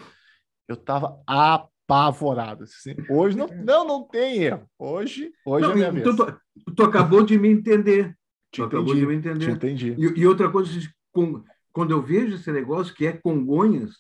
Eu 0.68 0.78
tava 0.78 1.22
apavorado. 1.28 2.64
Assim. 2.64 2.95
Hoje 3.09 3.38
não, 3.38 3.47
não, 3.64 3.88
não 3.88 4.03
tem 4.03 4.43
erro. 4.43 4.68
Hoje, 4.78 5.32
hoje 5.45 5.66
não, 5.66 5.72
é 5.72 5.76
minha 5.76 5.91
vez. 5.91 6.03
Tu, 6.03 6.16
tu, 6.16 6.76
tu, 6.76 6.84
acabou 6.84 7.24
de 7.24 7.38
me 7.38 7.49
entender. 7.49 8.18
Te 8.51 8.61
tu 8.61 8.64
entendi, 8.64 8.76
acabou 8.76 8.95
de 8.95 9.05
me 9.05 9.16
entender. 9.16 9.45
Te 9.45 9.51
entendi. 9.51 9.95
E, 9.97 10.22
e 10.22 10.28
outra 10.28 10.49
coisa, 10.49 10.72
quando 11.72 11.91
eu 11.91 12.01
vejo 12.01 12.36
esse 12.36 12.51
negócio 12.51 12.93
que 12.93 13.05
é 13.05 13.14
Congonhas, 13.14 13.95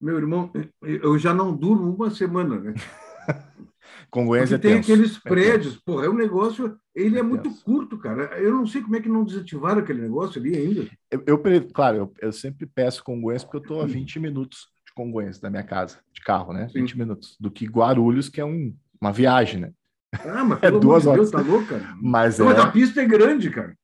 meu 0.00 0.18
irmão, 0.18 0.50
eu 0.82 1.16
já 1.16 1.32
não 1.32 1.56
durmo 1.56 1.94
uma 1.94 2.10
semana, 2.10 2.58
né? 2.58 2.74
Congonhas 4.10 4.52
é 4.52 4.58
tem 4.58 4.76
tenso. 4.76 4.92
aqueles 4.92 5.16
é 5.16 5.28
prédios, 5.28 5.76
é 5.76 5.78
porra, 5.84 6.06
é 6.06 6.08
um 6.08 6.14
negócio, 6.14 6.76
ele 6.94 7.16
é, 7.16 7.20
é 7.20 7.22
muito 7.22 7.50
curto, 7.62 7.96
cara. 7.98 8.38
Eu 8.38 8.52
não 8.52 8.66
sei 8.66 8.82
como 8.82 8.96
é 8.96 9.00
que 9.00 9.08
não 9.08 9.24
desativaram 9.24 9.80
aquele 9.80 10.02
negócio 10.02 10.40
ali 10.40 10.56
ainda. 10.56 10.90
Eu, 11.10 11.22
eu 11.26 11.68
claro, 11.72 11.96
eu, 11.96 12.12
eu, 12.20 12.32
sempre 12.32 12.66
peço 12.66 13.04
Congonhas 13.04 13.44
porque 13.44 13.58
eu 13.58 13.62
estou 13.62 13.80
a 13.80 13.86
20 13.86 14.18
minutos 14.18 14.71
de 14.92 14.94
Congonhas 14.94 15.40
da 15.40 15.48
minha 15.48 15.62
casa, 15.62 15.98
de 16.12 16.20
carro, 16.20 16.52
né? 16.52 16.68
Sim. 16.68 16.80
20 16.80 16.98
minutos. 16.98 17.36
Do 17.40 17.50
que 17.50 17.66
Guarulhos, 17.66 18.28
que 18.28 18.40
é 18.40 18.44
um, 18.44 18.76
uma 19.00 19.12
viagem, 19.12 19.60
né? 19.60 19.72
Ah, 20.24 20.44
mas 20.44 20.58
é 20.62 20.70
duas 20.70 21.06
horas. 21.06 21.30
Deus, 21.30 21.44
tá 21.44 21.50
louco, 21.50 21.66
cara? 21.66 21.96
Mas, 22.00 22.38
não, 22.38 22.50
é... 22.50 22.54
mas 22.54 22.64
a 22.64 22.70
pista 22.70 23.00
é 23.00 23.06
grande, 23.06 23.50
cara. 23.50 23.76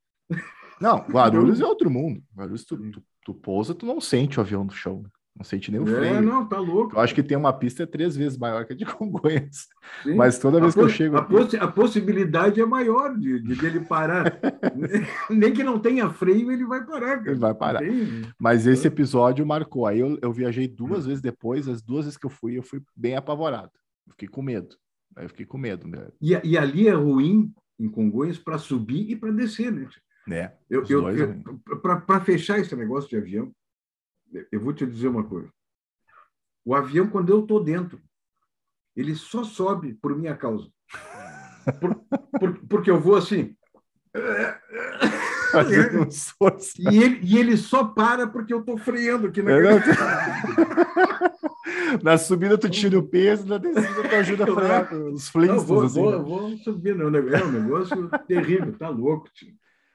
Não, 0.80 0.98
Guarulhos 0.98 1.60
é 1.60 1.64
outro 1.64 1.90
mundo. 1.90 2.22
Guarulhos, 2.36 2.64
tu, 2.64 2.76
tu, 2.90 3.02
tu 3.24 3.34
pousa, 3.34 3.74
tu 3.74 3.86
não 3.86 4.00
sente 4.00 4.38
o 4.38 4.42
avião 4.42 4.64
no 4.64 4.70
chão. 4.70 5.02
Né? 5.38 5.42
Não 5.42 5.44
sente 5.44 5.70
nem 5.70 5.80
o 5.80 5.86
freio. 5.86 6.16
É, 6.16 6.20
não, 6.20 6.46
tá 6.46 6.58
louco. 6.58 6.96
Eu 6.96 7.00
acho 7.00 7.14
que 7.14 7.22
tem 7.22 7.36
uma 7.36 7.52
pista 7.52 7.86
três 7.86 8.16
vezes 8.16 8.36
maior 8.36 8.64
que 8.64 8.72
a 8.72 8.76
de 8.76 8.84
Congonhas. 8.86 9.68
Sim. 10.02 10.14
Mas 10.14 10.38
toda 10.38 10.60
vez 10.60 10.76
a 10.76 10.78
que 10.78 10.84
eu 10.84 10.88
chego. 10.88 11.16
A, 11.16 11.22
possi 11.22 11.56
a 11.56 11.68
possibilidade 11.68 12.60
é 12.60 12.66
maior 12.66 13.16
de, 13.16 13.40
de 13.40 13.54
dele 13.54 13.80
parar. 13.80 14.38
nem 15.30 15.52
que 15.52 15.62
não 15.62 15.78
tenha 15.78 16.10
freio, 16.10 16.50
ele 16.50 16.64
vai 16.64 16.84
parar. 16.84 17.18
Cara. 17.18 17.30
Ele 17.30 17.40
vai 17.40 17.54
parar. 17.54 17.78
Tem... 17.80 18.22
Mas 18.38 18.66
esse 18.66 18.88
episódio 18.88 19.46
marcou. 19.46 19.86
Aí 19.86 20.00
eu, 20.00 20.18
eu 20.20 20.32
viajei 20.32 20.66
duas 20.66 21.06
vezes 21.06 21.22
depois, 21.22 21.68
as 21.68 21.80
duas 21.80 22.04
vezes 22.04 22.18
que 22.18 22.26
eu 22.26 22.30
fui, 22.30 22.58
eu 22.58 22.62
fui 22.62 22.82
bem 22.96 23.16
apavorado. 23.16 23.70
fiquei 24.10 24.28
com 24.28 24.42
medo. 24.42 24.76
Aí 25.16 25.24
eu 25.24 25.28
fiquei 25.28 25.46
com 25.46 25.58
medo. 25.58 25.86
Né? 25.86 26.08
E, 26.20 26.38
e 26.44 26.58
ali 26.58 26.88
é 26.88 26.92
ruim, 26.92 27.52
em 27.78 27.88
Congonhas, 27.88 28.38
para 28.38 28.58
subir 28.58 29.10
e 29.10 29.16
para 29.16 29.30
descer, 29.30 29.72
né? 29.72 29.88
É, 30.30 30.52
eu, 30.68 30.84
eu, 30.86 31.08
eu 31.08 31.80
para 31.80 32.20
fechar 32.20 32.58
esse 32.58 32.76
negócio 32.76 33.08
de 33.08 33.16
avião, 33.16 33.50
eu 34.50 34.60
vou 34.60 34.72
te 34.72 34.86
dizer 34.86 35.08
uma 35.08 35.24
coisa. 35.24 35.50
O 36.64 36.74
avião, 36.74 37.08
quando 37.08 37.30
eu 37.30 37.40
estou 37.40 37.62
dentro, 37.62 38.00
ele 38.94 39.14
só 39.14 39.44
sobe 39.44 39.94
por 39.94 40.16
minha 40.16 40.36
causa. 40.36 40.68
Por, 41.80 41.94
por, 42.38 42.58
porque 42.68 42.90
eu 42.90 43.00
vou 43.00 43.16
assim. 43.16 43.56
e, 46.78 47.02
ele, 47.02 47.20
e 47.22 47.38
ele 47.38 47.56
só 47.56 47.84
para 47.84 48.26
porque 48.26 48.52
eu 48.52 48.60
estou 48.60 48.76
freando 48.76 49.28
aqui 49.28 49.42
na 49.42 49.52
Na 52.02 52.18
subida 52.18 52.58
tu 52.58 52.68
tira 52.68 52.98
o 52.98 53.06
peso, 53.06 53.46
na 53.46 53.58
descida 53.58 54.08
tu 54.08 54.14
ajuda 54.14 54.44
a 54.44 54.54
frear 54.54 54.94
os 54.94 55.28
Flintstones. 55.28 55.64
Vou, 55.64 55.82
assim, 55.82 56.00
vou, 56.00 56.24
vou 56.24 56.56
subir, 56.58 56.94
não. 56.94 57.06
É 57.06 57.44
um 57.44 57.52
negócio 57.52 58.10
terrível, 58.26 58.76
tá 58.76 58.88
louco. 58.88 59.28
Tio. 59.32 59.54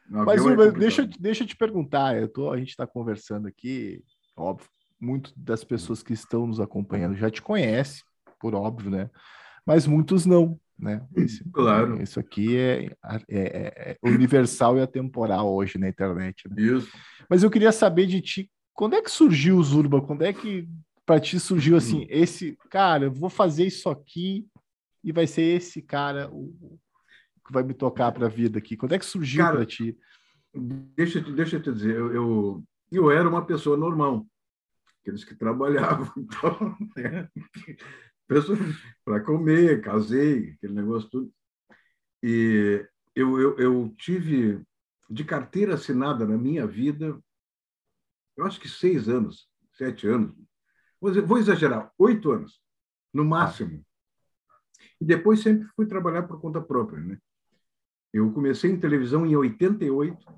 Mas, 0.10 0.46
é 0.46 0.72
deixa, 0.72 1.10
deixa 1.20 1.44
eu 1.44 1.48
te 1.48 1.56
perguntar, 1.56 2.18
eu 2.18 2.28
tô, 2.28 2.52
a 2.52 2.58
gente 2.58 2.70
está 2.70 2.86
conversando 2.86 3.48
aqui, 3.48 4.04
óbvio, 4.36 4.68
muito 5.00 5.34
das 5.36 5.64
pessoas 5.64 6.02
que 6.02 6.14
estão 6.14 6.48
nos 6.48 6.60
acompanhando 6.60 7.16
já 7.16 7.30
te 7.30 7.42
conhece, 7.42 8.04
por 8.40 8.56
óbvio, 8.56 8.90
né? 8.90 9.10
Mas 9.66 9.88
muitos 9.88 10.26
não, 10.26 10.60
né? 10.78 11.06
Esse, 11.16 11.44
claro. 11.52 12.02
Isso 12.02 12.20
aqui 12.20 12.58
é, 12.58 12.86
é, 13.06 13.26
é, 13.30 13.98
é 14.02 14.10
universal 14.10 14.78
e 14.78 14.82
atemporal 14.82 15.54
hoje 15.54 15.78
na 15.78 15.88
internet. 15.88 16.50
Né? 16.50 16.62
Isso. 16.62 16.92
Mas 17.30 17.44
eu 17.44 17.50
queria 17.50 17.72
saber 17.72 18.06
de 18.06 18.22
ti, 18.22 18.52
quando 18.74 18.96
é 18.96 19.02
que 19.02 19.12
surgiu 19.12 19.58
o 19.58 19.64
Zurba? 19.64 20.02
Quando 20.02 20.24
é 20.24 20.34
que 20.34 20.68
para 21.06 21.20
ti 21.20 21.40
surgiu 21.40 21.78
assim, 21.78 22.04
hum. 22.04 22.08
esse 22.10 22.58
cara, 22.70 23.06
eu 23.06 23.12
vou 23.12 23.30
fazer 23.30 23.66
isso 23.66 23.90
aqui 23.90 24.48
e 25.04 25.12
vai 25.12 25.28
ser 25.28 25.44
esse 25.44 25.82
cara 25.82 26.30
o, 26.32 26.80
que 27.46 27.52
vai 27.52 27.64
me 27.64 27.74
tocar 27.74 28.12
para 28.12 28.26
a 28.26 28.30
vida 28.30 28.58
aqui? 28.58 28.78
Quando 28.78 28.94
é 28.94 29.00
que 29.00 29.06
surgiu 29.06 29.46
para 29.46 29.66
ti? 29.66 29.98
Deixa, 30.96 31.20
deixa 31.20 31.58
eu 31.58 31.62
te 31.62 31.74
dizer, 31.74 31.96
eu, 31.96 32.14
eu, 32.14 32.64
eu 32.96 33.12
era 33.12 33.28
uma 33.28 33.46
pessoa 33.46 33.78
normal, 33.78 34.26
aqueles 35.02 35.24
que 35.24 35.36
trabalhavam, 35.36 36.12
então, 36.18 36.78
né? 36.96 37.30
para 39.06 39.22
comer, 39.22 39.82
casei, 39.82 40.52
aquele 40.52 40.74
negócio 40.74 41.10
tudo. 41.10 41.34
E 42.22 42.86
eu, 43.16 43.40
eu, 43.40 43.58
eu 43.58 43.96
tive 43.98 44.62
de 45.10 45.24
carteira 45.24 45.76
assinada 45.76 46.26
na 46.26 46.38
minha 46.38 46.66
vida, 46.66 47.20
eu 48.36 48.46
acho 48.46 48.60
que 48.60 48.68
seis 48.68 49.08
anos, 49.08 49.48
sete 49.74 50.08
anos, 50.08 50.36
vou 51.00 51.38
exagerar, 51.38 51.92
oito 51.98 52.32
anos, 52.32 52.62
no 53.14 53.24
máximo. 53.24 53.86
E 55.00 55.06
depois 55.06 55.42
sempre 55.42 55.68
fui 55.76 55.86
trabalhar 55.86 56.24
por 56.24 56.40
conta 56.40 56.62
própria. 56.62 57.00
Né? 57.00 57.18
Eu 58.12 58.32
comecei 58.32 58.72
em 58.72 58.80
televisão 58.80 59.26
em 59.26 59.36
88, 59.36 60.26
ah, 60.28 60.36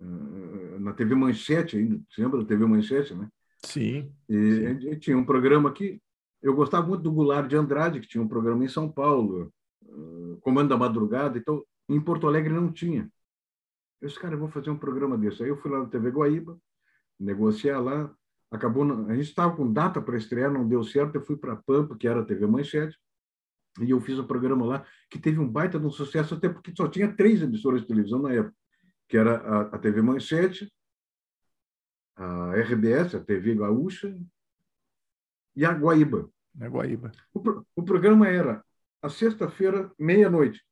na 0.00 0.92
TV 0.92 1.14
Manchete 1.14 1.76
ainda, 1.76 2.00
você 2.08 2.22
lembra 2.22 2.40
da 2.40 2.46
TV 2.46 2.64
Manchete, 2.66 3.14
né? 3.14 3.28
Sim. 3.64 4.10
E 4.28 4.78
sim. 4.80 4.98
tinha 4.98 5.18
um 5.18 5.24
programa 5.24 5.68
aqui, 5.68 6.00
eu 6.42 6.54
gostava 6.54 6.86
muito 6.86 7.02
do 7.02 7.12
Goulart 7.12 7.48
de 7.48 7.56
Andrade, 7.56 8.00
que 8.00 8.08
tinha 8.08 8.22
um 8.22 8.28
programa 8.28 8.64
em 8.64 8.68
São 8.68 8.90
Paulo, 8.90 9.52
ah, 9.84 10.36
Comando 10.40 10.70
da 10.70 10.76
Madrugada, 10.76 11.38
então 11.38 11.62
em 11.88 12.00
Porto 12.00 12.26
Alegre 12.26 12.52
não 12.54 12.72
tinha. 12.72 13.10
Eu 14.00 14.08
disse, 14.08 14.18
cara, 14.18 14.34
eu 14.34 14.38
vou 14.38 14.48
fazer 14.48 14.70
um 14.70 14.78
programa 14.78 15.18
desse. 15.18 15.42
Aí 15.42 15.50
eu 15.50 15.58
fui 15.58 15.70
lá 15.70 15.80
na 15.80 15.86
TV 15.86 16.10
Guaíba, 16.10 16.58
negociar 17.18 17.78
lá, 17.80 18.10
acabou, 18.50 18.90
a 19.06 19.14
gente 19.14 19.28
estava 19.28 19.54
com 19.54 19.70
data 19.70 20.00
para 20.00 20.16
estrear, 20.16 20.50
não 20.50 20.66
deu 20.66 20.82
certo, 20.82 21.16
eu 21.16 21.22
fui 21.22 21.36
para 21.36 21.52
a 21.52 21.56
Pampa, 21.56 21.96
que 21.96 22.08
era 22.08 22.20
a 22.20 22.24
TV 22.24 22.46
Manchete, 22.46 22.96
e 23.80 23.90
eu 23.90 24.00
fiz 24.00 24.18
o 24.18 24.22
um 24.22 24.26
programa 24.26 24.64
lá, 24.64 24.86
que 25.10 25.18
teve 25.18 25.38
um 25.38 25.46
baita 25.46 25.78
de 25.78 25.86
um 25.86 25.90
sucesso, 25.90 26.34
até 26.34 26.48
porque 26.48 26.72
só 26.74 26.88
tinha 26.88 27.14
três 27.14 27.42
emissoras 27.42 27.82
de 27.82 27.86
televisão 27.86 28.22
na 28.22 28.32
época, 28.32 28.56
que 29.10 29.18
era 29.18 29.36
a, 29.36 29.60
a 29.62 29.78
TV 29.78 30.00
Manchete, 30.00 30.72
a 32.16 32.54
RBS, 32.54 33.16
a 33.16 33.20
TV 33.20 33.54
Gaúcha, 33.56 34.16
e 35.54 35.64
a 35.64 35.72
Guaíba. 35.72 36.30
A 36.60 36.68
Guaíba. 36.68 37.12
O, 37.34 37.64
o 37.76 37.82
programa 37.82 38.28
era 38.28 38.64
a 39.02 39.10
sexta-feira, 39.10 39.92
meia-noite. 39.98 40.64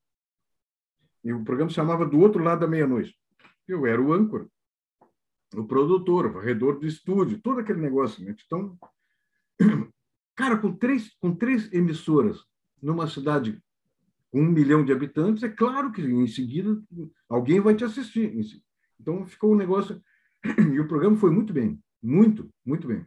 E 1.22 1.32
o 1.32 1.44
programa 1.44 1.70
chamava 1.70 2.06
Do 2.06 2.18
Outro 2.20 2.42
Lado 2.42 2.60
da 2.60 2.66
Meia-Noite. 2.66 3.18
Eu 3.66 3.86
era 3.86 4.00
o 4.00 4.12
âncora 4.12 4.48
o 5.54 5.64
produtor, 5.64 6.26
o 6.26 6.32
varredor 6.32 6.78
do 6.78 6.86
estúdio, 6.86 7.40
todo 7.40 7.60
aquele 7.60 7.80
negócio. 7.80 8.24
Né? 8.24 8.34
Então, 8.44 8.78
cara, 10.36 10.58
com 10.58 10.74
três, 10.74 11.14
com 11.20 11.34
três 11.34 11.72
emissoras 11.72 12.44
numa 12.82 13.08
cidade 13.08 13.62
com 14.30 14.40
um 14.40 14.50
milhão 14.50 14.84
de 14.84 14.92
habitantes, 14.92 15.42
é 15.42 15.48
claro 15.48 15.90
que 15.92 16.02
em 16.02 16.26
seguida 16.26 16.80
alguém 17.28 17.60
vai 17.60 17.74
te 17.74 17.84
assistir. 17.84 18.32
Então 19.00 19.26
ficou 19.26 19.52
um 19.52 19.56
negócio. 19.56 20.02
E 20.72 20.80
o 20.80 20.86
programa 20.86 21.16
foi 21.16 21.30
muito 21.30 21.52
bem, 21.52 21.82
muito, 22.02 22.48
muito 22.64 22.86
bem. 22.86 23.04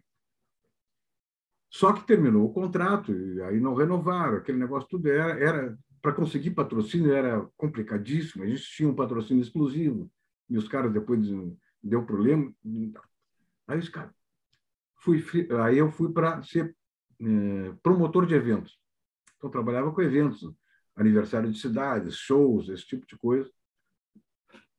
Só 1.70 1.94
que 1.94 2.06
terminou 2.06 2.46
o 2.46 2.54
contrato, 2.54 3.14
e 3.14 3.42
aí 3.44 3.60
não 3.60 3.74
renovaram, 3.74 4.38
aquele 4.38 4.58
negócio 4.58 4.90
tudo 4.90 5.08
era, 5.08 5.40
era 5.40 5.80
para 6.02 6.12
conseguir 6.12 6.52
patrocínio 6.52 7.14
era 7.14 7.48
complicadíssimo. 7.56 8.44
A 8.44 8.48
gente 8.48 8.64
tinha 8.64 8.90
um 8.90 8.96
patrocínio 8.96 9.42
exclusivo, 9.42 10.12
e 10.50 10.58
os 10.58 10.68
caras 10.68 10.92
depois 10.92 11.22
deu 11.82 12.06
problema. 12.06 12.52
Aí 13.68 13.80
os 13.80 13.88
caras. 13.88 14.12
Fui, 14.98 15.24
aí 15.64 15.78
eu 15.78 15.90
fui 15.92 16.12
para 16.12 16.44
ser 16.44 16.76
é, 17.22 17.74
promotor 17.82 18.26
de 18.26 18.36
eventos. 18.36 18.80
Então, 19.38 19.50
trabalhava 19.50 19.92
com 19.92 20.02
eventos, 20.02 20.44
aniversário 21.02 21.52
de 21.52 21.60
cidades, 21.60 22.16
shows, 22.16 22.70
esse 22.70 22.86
tipo 22.86 23.06
de 23.06 23.18
coisa. 23.18 23.50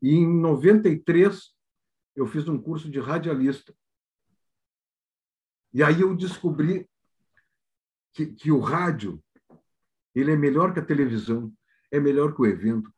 E 0.01 0.15
em 0.15 0.41
93, 0.41 1.55
eu 2.17 2.27
fiz 2.27 2.49
um 2.49 2.61
curso 2.61 2.91
de 2.91 2.99
radialista. 2.99 3.75
E 5.73 5.83
aí 5.83 6.01
eu 6.01 6.15
descobri 6.17 6.89
que, 8.13 8.27
que 8.27 8.51
o 8.51 8.61
rádio 8.61 9.23
ele 10.15 10.33
é 10.33 10.37
melhor 10.37 10.75
que 10.75 10.81
a 10.81 10.85
televisão, 10.85 11.53
é 11.91 11.99
melhor 11.99 12.35
que 12.35 12.43
o 12.43 12.47
evento, 12.47 12.93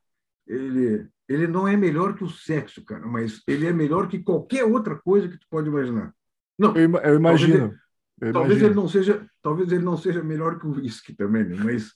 ele 0.46 1.08
ele 1.28 1.46
não 1.46 1.66
é 1.66 1.76
melhor 1.76 2.14
que 2.14 2.22
o 2.22 2.28
sexo, 2.28 2.84
cara, 2.84 3.06
mas 3.06 3.42
ele 3.46 3.66
é 3.66 3.72
melhor 3.72 4.08
que 4.08 4.22
qualquer 4.22 4.64
outra 4.64 4.94
coisa 4.96 5.28
que 5.28 5.38
tu 5.38 5.46
pode 5.48 5.68
imaginar. 5.68 6.14
Não, 6.58 6.76
eu, 6.76 6.84
imagino. 7.14 7.20
Talvez, 7.20 7.80
ele, 8.20 8.28
eu 8.28 8.32
talvez 8.32 8.58
imagino. 8.58 8.66
ele 8.66 8.74
não 8.74 8.88
seja, 8.88 9.30
talvez 9.42 9.72
ele 9.72 9.84
não 9.84 9.96
seja 9.96 10.22
melhor 10.22 10.58
que 10.58 10.66
o 10.66 10.72
whisky 10.72 11.14
também, 11.14 11.44
né? 11.44 11.56
mas 11.56 11.94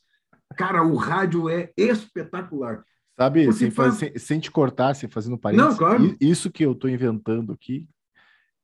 cara, 0.57 0.83
o 0.83 0.97
rádio 0.97 1.49
é 1.49 1.71
espetacular. 1.77 2.85
Sabe, 3.17 3.53
sem, 3.53 3.71
faz... 3.71 3.95
sem, 3.95 4.17
sem, 4.17 4.41
te 4.41 4.51
cortar, 4.51 4.95
sem 4.95 5.09
fazendo 5.09 5.37
parênteses, 5.37 5.73
não, 5.73 5.77
claro. 5.77 6.17
isso 6.21 6.53
que 6.53 6.65
eu 6.65 6.73
estou 6.73 6.89
inventando 6.89 7.53
aqui 7.53 7.85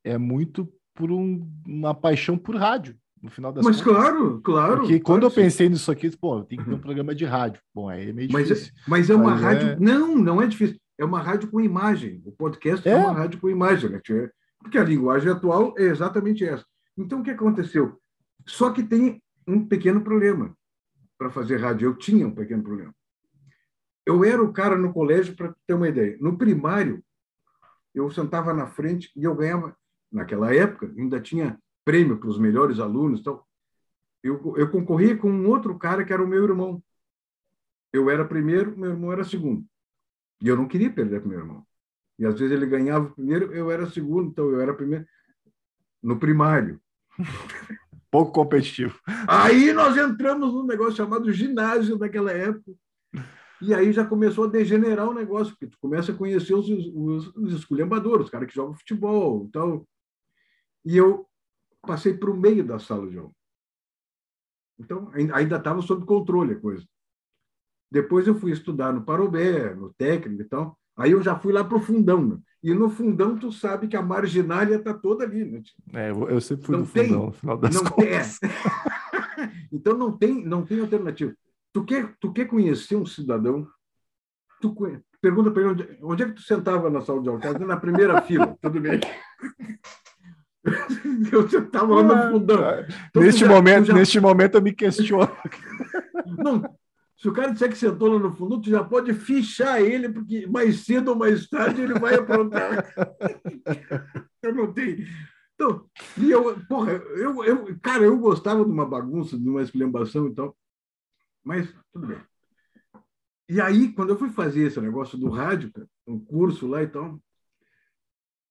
é 0.04 0.16
muito 0.16 0.72
por 0.94 1.10
um, 1.10 1.44
uma 1.66 1.92
paixão 1.92 2.38
por 2.38 2.54
rádio 2.54 2.96
no 3.20 3.30
final 3.30 3.52
das 3.52 3.64
Mas 3.64 3.80
contas. 3.80 4.02
claro, 4.02 4.40
claro. 4.42 4.76
Porque 4.80 5.00
quando 5.00 5.24
eu 5.24 5.30
pensei 5.30 5.68
nisso 5.68 5.90
aqui, 5.90 6.14
pô, 6.16 6.42
tem 6.42 6.58
que 6.58 6.64
ter 6.64 6.70
um 6.70 6.74
uhum. 6.74 6.78
programa 6.78 7.14
de 7.14 7.24
rádio. 7.24 7.60
Bom, 7.74 7.88
aí 7.88 8.10
é 8.10 8.12
meio 8.12 8.28
mas 8.30 8.50
é, 8.50 8.54
difícil. 8.54 8.74
É, 8.76 8.80
mas 8.86 9.10
é 9.10 9.14
uma 9.14 9.30
mas 9.30 9.40
rádio. 9.40 9.68
É... 9.70 9.76
Não, 9.80 10.14
não 10.14 10.42
é 10.42 10.46
difícil. 10.46 10.76
É 10.98 11.04
uma 11.04 11.20
rádio 11.20 11.50
com 11.50 11.60
imagem. 11.60 12.22
O 12.24 12.30
podcast 12.30 12.86
é, 12.86 12.92
é 12.92 12.96
uma 12.96 13.12
rádio 13.12 13.40
com 13.40 13.48
imagem, 13.48 13.90
né? 13.90 14.00
Porque 14.60 14.78
a 14.78 14.84
linguagem 14.84 15.32
atual 15.32 15.74
é 15.76 15.84
exatamente 15.84 16.44
essa. 16.44 16.64
Então, 16.96 17.20
o 17.20 17.22
que 17.24 17.30
aconteceu? 17.30 17.98
Só 18.46 18.70
que 18.70 18.82
tem 18.82 19.20
um 19.48 19.66
pequeno 19.66 20.02
problema 20.02 20.54
para 21.18 21.30
fazer 21.30 21.56
rádio. 21.56 21.88
Eu 21.88 21.96
tinha 21.96 22.26
um 22.26 22.34
pequeno 22.34 22.62
problema. 22.62 22.94
Eu 24.06 24.24
era 24.24 24.42
o 24.42 24.52
cara 24.52 24.76
no 24.76 24.92
colégio, 24.92 25.34
para 25.34 25.54
ter 25.66 25.74
uma 25.74 25.88
ideia. 25.88 26.16
No 26.20 26.36
primário, 26.36 27.02
eu 27.94 28.10
sentava 28.10 28.52
na 28.52 28.66
frente 28.66 29.10
e 29.16 29.24
eu 29.24 29.34
ganhava, 29.34 29.76
naquela 30.12 30.54
época, 30.54 30.92
ainda 30.96 31.20
tinha 31.20 31.58
prêmio 31.84 32.18
para 32.18 32.28
os 32.28 32.38
melhores 32.38 32.78
alunos. 32.78 33.20
Então, 33.20 33.42
eu, 34.22 34.56
eu 34.56 34.70
concorria 34.70 35.16
com 35.16 35.30
um 35.30 35.48
outro 35.48 35.78
cara 35.78 36.04
que 36.04 36.12
era 36.12 36.22
o 36.22 36.26
meu 36.26 36.44
irmão. 36.44 36.82
Eu 37.92 38.10
era 38.10 38.24
primeiro, 38.24 38.76
meu 38.76 38.90
irmão 38.90 39.12
era 39.12 39.24
segundo. 39.24 39.64
E 40.42 40.48
eu 40.48 40.56
não 40.56 40.66
queria 40.66 40.92
perder 40.92 41.22
com 41.22 41.28
meu 41.28 41.38
irmão. 41.38 41.66
E 42.18 42.26
às 42.26 42.38
vezes 42.38 42.54
ele 42.54 42.66
ganhava 42.66 43.10
primeiro, 43.10 43.52
eu 43.52 43.70
era 43.70 43.88
segundo, 43.90 44.30
então 44.30 44.50
eu 44.50 44.60
era 44.60 44.74
primeiro 44.74 45.06
no 46.02 46.18
primário. 46.18 46.80
Pouco 48.14 48.30
competitivo. 48.30 48.96
Aí 49.26 49.72
nós 49.72 49.96
entramos 49.96 50.54
num 50.54 50.64
negócio 50.64 50.94
chamado 50.94 51.32
ginásio 51.32 51.98
naquela 51.98 52.30
época. 52.30 52.72
E 53.60 53.74
aí 53.74 53.92
já 53.92 54.06
começou 54.06 54.44
a 54.44 54.48
degenerar 54.48 55.08
o 55.08 55.12
negócio, 55.12 55.52
porque 55.52 55.66
tu 55.66 55.76
começa 55.80 56.12
a 56.12 56.16
conhecer 56.16 56.54
os, 56.54 56.68
os, 56.68 57.34
os 57.34 57.52
esculhambadores, 57.54 58.26
os 58.26 58.30
caras 58.30 58.46
que 58.46 58.54
jogam 58.54 58.76
futebol. 58.76 59.46
Então, 59.48 59.84
e 60.84 60.96
eu 60.96 61.28
passei 61.82 62.14
para 62.14 62.30
o 62.30 62.36
meio 62.36 62.64
da 62.64 62.78
sala 62.78 63.10
de 63.10 63.18
aula. 63.18 63.32
Então, 64.78 65.10
ainda 65.12 65.56
estava 65.56 65.82
sob 65.82 66.06
controle 66.06 66.52
a 66.52 66.60
coisa. 66.60 66.86
Depois 67.90 68.28
eu 68.28 68.36
fui 68.36 68.52
estudar 68.52 68.92
no 68.92 69.04
Parobé, 69.04 69.74
no 69.74 69.92
técnico 69.92 70.42
e 70.42 70.44
tal. 70.44 70.78
Aí 70.96 71.10
eu 71.10 71.20
já 71.20 71.36
fui 71.36 71.52
lá 71.52 71.64
para 71.64 71.78
o 71.78 71.82
fundão. 71.82 72.24
Né? 72.24 72.38
E 72.64 72.72
no 72.72 72.88
fundão, 72.88 73.36
tu 73.36 73.52
sabe 73.52 73.86
que 73.86 73.94
a 73.94 74.00
marginália 74.00 74.76
está 74.76 74.94
toda 74.94 75.22
ali. 75.22 75.44
Né? 75.44 75.62
É, 75.92 76.10
eu 76.10 76.40
sempre 76.40 76.64
fui 76.64 76.72
não 76.72 76.80
no 76.80 76.86
tem, 76.86 77.08
fundão, 77.08 77.26
no 77.26 77.32
final 77.32 77.58
das 77.58 77.74
não 77.74 77.84
contas. 77.84 78.38
Tem, 78.38 78.50
então, 79.70 79.98
não 79.98 80.16
tem, 80.16 80.42
não 80.42 80.64
tem 80.64 80.80
alternativa. 80.80 81.34
Tu 81.74 81.84
quer, 81.84 82.16
tu 82.18 82.32
quer 82.32 82.46
conhecer 82.46 82.96
um 82.96 83.04
cidadão, 83.04 83.68
tu 84.62 84.74
pergunta 85.20 85.50
para 85.50 85.60
ele 85.60 85.70
onde, 85.72 85.98
onde 86.00 86.22
é 86.22 86.26
que 86.26 86.32
tu 86.32 86.40
sentava 86.40 86.88
na 86.88 87.02
sala 87.02 87.20
de 87.20 87.28
aula? 87.28 87.58
Na 87.58 87.76
primeira 87.76 88.18
fila, 88.24 88.56
tudo 88.62 88.80
bem. 88.80 88.98
eu 91.30 91.44
estava 91.44 92.00
lá 92.00 92.02
no 92.02 92.32
fundão. 92.32 92.60
Então, 93.10 93.22
neste, 93.22 93.40
já, 93.42 93.48
momento, 93.48 93.84
já... 93.88 93.92
neste 93.92 94.18
momento 94.18 94.54
eu 94.54 94.62
me 94.62 94.72
questiono. 94.72 95.30
Não, 96.38 96.62
se 97.24 97.28
o 97.30 97.32
cara 97.32 97.52
disser 97.52 97.70
que 97.70 97.78
sentou 97.78 98.12
lá 98.12 98.18
no 98.18 98.36
fundo, 98.36 98.60
tu 98.60 98.68
já 98.68 98.84
pode 98.84 99.14
fichar 99.14 99.80
ele, 99.80 100.10
porque 100.10 100.46
mais 100.46 100.84
cedo 100.84 101.08
ou 101.12 101.16
mais 101.16 101.48
tarde 101.48 101.80
ele 101.80 101.98
vai 101.98 102.16
aprontar. 102.16 102.84
eu 104.42 104.54
não 104.54 104.70
tenho. 104.70 105.06
Então, 105.54 105.88
e 106.18 106.30
eu, 106.30 106.62
porra, 106.66 106.92
eu, 106.92 107.42
eu, 107.42 107.80
cara, 107.80 108.04
eu 108.04 108.18
gostava 108.18 108.62
de 108.62 108.70
uma 108.70 108.84
bagunça, 108.84 109.38
de 109.38 109.48
uma 109.48 109.62
esculhambação 109.62 110.28
e 110.28 110.34
tal, 110.34 110.54
mas 111.42 111.74
tudo 111.94 112.08
bem. 112.08 112.20
E 113.48 113.58
aí, 113.58 113.90
quando 113.94 114.10
eu 114.10 114.18
fui 114.18 114.28
fazer 114.28 114.64
esse 114.64 114.78
negócio 114.78 115.16
do 115.16 115.30
rádio, 115.30 115.72
um 116.06 116.22
curso 116.22 116.66
lá 116.66 116.82
e 116.82 116.88
tal, 116.88 117.18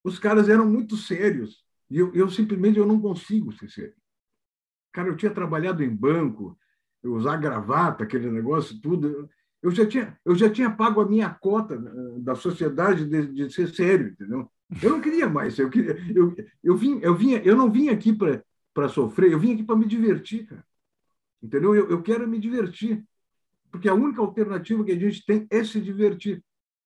os 0.03 0.17
caras 0.17 0.49
eram 0.49 0.67
muito 0.67 0.97
sérios. 0.97 1.63
E 1.91 1.99
eu, 1.99 2.11
eu 2.15 2.27
simplesmente 2.27 2.79
eu 2.79 2.87
não 2.87 2.99
consigo 2.99 3.51
ser 3.53 3.69
sério. 3.69 3.95
Cara, 4.91 5.09
eu 5.09 5.15
tinha 5.15 5.31
trabalhado 5.31 5.83
em 5.83 5.95
banco, 5.95 6.57
usar 7.03 7.37
gravata, 7.37 8.03
aquele 8.03 8.29
negócio, 8.31 8.79
tudo. 8.81 9.29
Eu 9.61 9.71
já 9.71 9.85
tinha, 9.85 10.17
eu 10.25 10.35
já 10.35 10.49
tinha 10.49 10.69
pago 10.69 11.01
a 11.01 11.07
minha 11.07 11.29
cota 11.29 11.75
eh, 11.75 12.19
da 12.19 12.35
sociedade 12.35 13.05
de, 13.05 13.27
de 13.27 13.53
ser 13.53 13.69
sério, 13.69 14.09
entendeu? 14.09 14.49
Eu 14.81 14.89
não 14.91 15.01
queria 15.01 15.29
mais. 15.29 15.57
Eu, 15.57 15.69
queria, 15.69 15.97
eu, 16.13 16.35
eu, 16.63 16.75
vim, 16.75 16.99
eu, 17.01 17.15
vinha, 17.15 17.41
eu 17.43 17.55
não 17.55 17.71
vim 17.71 17.89
aqui 17.89 18.13
para 18.73 18.89
sofrer, 18.89 19.31
eu 19.31 19.39
vim 19.39 19.53
aqui 19.53 19.63
para 19.63 19.75
me 19.75 19.85
divertir, 19.85 20.47
cara. 20.47 20.65
Entendeu? 21.41 21.75
Eu, 21.75 21.89
eu 21.89 22.01
quero 22.01 22.27
me 22.27 22.39
divertir. 22.39 23.05
Porque 23.69 23.89
a 23.89 23.93
única 23.93 24.21
alternativa 24.21 24.83
que 24.83 24.91
a 24.91 24.99
gente 24.99 25.25
tem 25.25 25.47
é 25.49 25.63
se 25.63 25.81
divertir. 25.81 26.43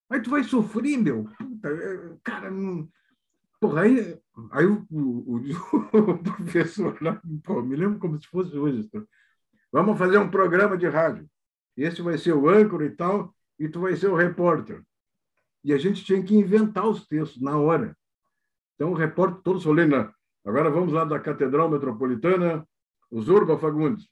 Aí 0.10 0.22
tu 0.22 0.30
vai 0.30 0.44
sofrer, 0.44 0.98
meu. 0.98 1.26
Puta, 1.38 1.68
é, 1.68 2.16
cara, 2.24 2.50
não. 2.50 2.90
Porra, 3.60 3.82
aí, 3.82 4.18
aí 4.52 4.66
o, 4.66 4.86
o, 4.90 5.36
o 5.38 6.18
professor 6.24 6.98
lá, 7.02 7.22
pô, 7.44 7.62
me 7.62 7.76
lembro 7.76 8.00
como 8.00 8.20
se 8.20 8.28
fosse 8.28 8.56
hoje. 8.58 8.90
Vamos 9.72 9.98
fazer 9.98 10.18
um 10.18 10.30
programa 10.30 10.78
de 10.78 10.88
rádio. 10.88 11.28
Esse 11.76 12.02
vai 12.02 12.18
ser 12.18 12.34
o 12.34 12.50
âncora 12.50 12.86
e 12.86 12.90
tal, 12.90 13.34
e 13.60 13.68
tu 13.68 13.82
vai 13.82 13.96
ser 13.96 14.08
o 14.08 14.16
repórter. 14.16 14.82
E 15.64 15.74
a 15.74 15.78
gente 15.78 16.04
tinha 16.04 16.24
que 16.24 16.36
inventar 16.36 16.88
os 16.88 17.08
textos 17.08 17.42
na 17.42 17.58
hora. 17.58 17.96
Então, 18.76 18.92
o 18.92 18.96
repórter, 18.96 19.42
todos 19.42 19.66
olhando, 19.66 20.12
agora 20.46 20.70
vamos 20.70 20.94
lá 20.94 21.04
da 21.04 21.20
Catedral 21.20 21.70
Metropolitana, 21.70 22.68
os 23.12 23.28
Urba 23.28 23.58
Fagundes. 23.58 24.08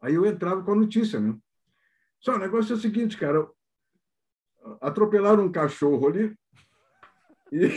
Aí 0.00 0.14
eu 0.14 0.26
entrava 0.26 0.62
com 0.62 0.72
a 0.72 0.76
notícia, 0.76 1.20
né? 1.20 1.36
Só 2.20 2.34
o 2.34 2.38
negócio 2.38 2.72
é 2.72 2.76
o 2.76 2.80
seguinte, 2.80 3.16
cara, 3.16 3.48
atropelaram 4.80 5.44
um 5.44 5.52
cachorro 5.52 6.08
ali 6.08 6.36
e 7.52 7.70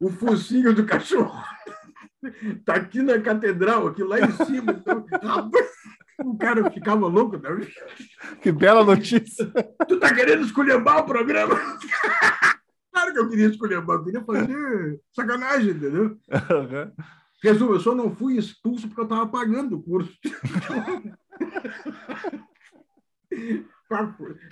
o 0.00 0.10
focinho 0.10 0.74
do 0.74 0.84
cachorro 0.84 1.40
está 2.22 2.74
aqui 2.76 3.02
na 3.02 3.20
catedral, 3.20 3.86
aqui 3.86 4.02
lá 4.02 4.20
em 4.20 4.30
cima. 4.44 4.72
Então, 4.72 5.06
o 6.22 6.36
cara 6.36 6.70
ficava 6.70 7.06
louco. 7.06 7.36
Né? 7.38 7.66
Que 8.42 8.52
bela 8.52 8.84
notícia. 8.84 9.50
Tu 9.88 9.98
tá 9.98 10.14
querendo 10.14 10.44
esculhambar 10.44 10.98
o 10.98 11.06
programa? 11.06 11.54
Claro 12.92 13.12
que 13.12 13.18
eu 13.18 13.28
queria 13.28 13.48
esculhambar, 13.48 13.96
eu 13.96 14.04
queria 14.04 14.24
fazer 14.24 15.00
sacanagem, 15.12 15.70
entendeu? 15.70 16.04
Uhum. 16.04 16.92
Resumo, 17.42 17.72
eu 17.74 17.80
só 17.80 17.94
não 17.94 18.14
fui 18.14 18.38
expulso 18.38 18.86
porque 18.86 19.00
eu 19.00 19.04
estava 19.04 19.26
pagando 19.26 19.76
o 19.76 19.82
curso. 19.82 20.16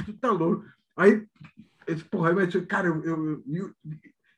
tu 0.04 0.12
tá 0.20 0.30
louco. 0.30 0.64
Aí, 0.96 1.26
esse, 1.86 2.04
porra, 2.04 2.32
mas, 2.32 2.54
cara, 2.66 2.88
eu, 2.88 3.02
eu, 3.04 3.42
eu, 3.46 3.70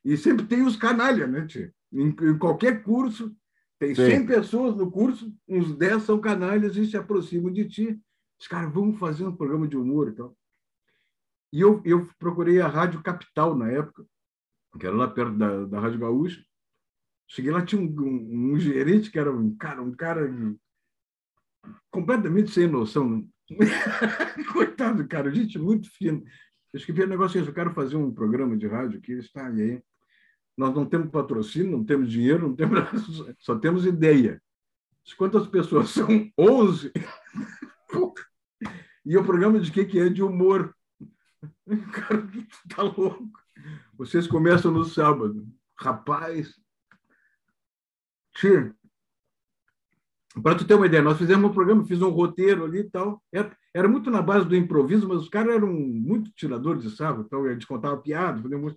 E 0.03 0.15
sempre 0.15 0.45
tem 0.45 0.61
os 0.61 0.75
canalha, 0.75 1.27
né, 1.27 1.45
tio? 1.45 1.71
Em, 1.91 2.09
em 2.09 2.37
qualquer 2.37 2.83
curso, 2.83 3.35
tem 3.79 3.93
Sim. 3.93 4.05
100 4.05 4.25
pessoas 4.25 4.75
no 4.75 4.89
curso, 4.89 5.33
uns 5.47 5.75
10 5.75 6.03
são 6.03 6.19
canalhas 6.19 6.75
e 6.75 6.85
se 6.85 6.95
aproximam 6.95 7.51
de 7.51 7.67
ti. 7.67 8.01
Os 8.39 8.47
caras, 8.47 8.73
vamos 8.73 8.99
fazer 8.99 9.25
um 9.25 9.35
programa 9.35 9.67
de 9.67 9.77
humor 9.77 10.09
e 10.09 10.15
tal. 10.15 10.37
E 11.51 11.61
eu, 11.61 11.81
eu 11.85 12.07
procurei 12.19 12.59
a 12.59 12.67
Rádio 12.67 13.01
Capital 13.01 13.55
na 13.55 13.69
época, 13.71 14.05
que 14.79 14.85
era 14.85 14.95
lá 14.95 15.07
perto 15.07 15.37
da, 15.37 15.65
da 15.65 15.79
Rádio 15.79 15.99
Gaúcha. 15.99 16.43
Cheguei 17.27 17.51
lá, 17.51 17.65
tinha 17.65 17.81
um, 17.81 17.85
um, 17.85 18.53
um 18.53 18.59
gerente 18.59 19.09
que 19.09 19.17
era 19.17 19.31
um 19.31 19.55
cara, 19.55 19.81
um 19.81 19.95
cara 19.95 20.29
completamente 21.89 22.51
sem 22.51 22.67
noção. 22.67 23.27
Coitado, 24.53 25.07
cara, 25.07 25.33
gente 25.33 25.57
muito 25.57 25.89
fina. 25.91 26.21
Eu 26.73 26.77
escrevi 26.77 27.03
um 27.03 27.07
negócio 27.07 27.39
assim, 27.39 27.49
eu 27.49 27.55
quero 27.55 27.73
fazer 27.73 27.95
um 27.95 28.13
programa 28.13 28.57
de 28.57 28.67
rádio 28.67 28.99
aqui, 28.99 29.13
está 29.13 29.47
aí. 29.47 29.81
Nós 30.57 30.73
não 30.73 30.85
temos 30.85 31.09
patrocínio, 31.09 31.71
não 31.71 31.83
temos 31.83 32.11
dinheiro, 32.11 32.47
não 32.47 32.55
temos 32.55 32.79
só 33.39 33.57
temos 33.57 33.85
ideia. 33.85 34.41
Quantas 35.17 35.47
pessoas 35.47 35.89
são? 35.91 36.07
11. 36.37 36.91
E 39.05 39.17
o 39.17 39.23
programa 39.23 39.59
de 39.59 39.71
que 39.71 39.85
que 39.85 39.99
é 39.99 40.09
de 40.09 40.23
humor. 40.23 40.75
Cara, 41.93 42.27
tá 42.75 42.81
louco. 42.83 43.29
Vocês 43.97 44.27
começam 44.27 44.71
no 44.71 44.83
sábado. 44.83 45.47
Rapaz, 45.77 46.55
Tia, 48.35 48.73
para 50.41 50.55
tu 50.57 50.65
ter 50.65 50.73
uma 50.73 50.85
ideia, 50.85 51.01
nós 51.01 51.17
fizemos 51.17 51.49
um 51.49 51.53
programa, 51.53 51.85
fiz 51.85 52.01
um 52.01 52.09
roteiro 52.09 52.65
ali 52.65 52.79
e 52.79 52.89
tal. 52.89 53.23
Era, 53.31 53.57
era, 53.73 53.87
muito 53.87 54.11
na 54.11 54.21
base 54.21 54.45
do 54.45 54.55
improviso, 54.55 55.07
mas 55.07 55.19
os 55.19 55.29
caras 55.29 55.55
eram 55.55 55.71
muito 55.71 56.31
tiradores 56.31 56.83
de 56.83 56.95
sarro, 56.95 57.23
então 57.25 57.47
eles 57.47 57.63
contavam 57.63 58.01
piada, 58.01 58.41
fazíamos 58.41 58.75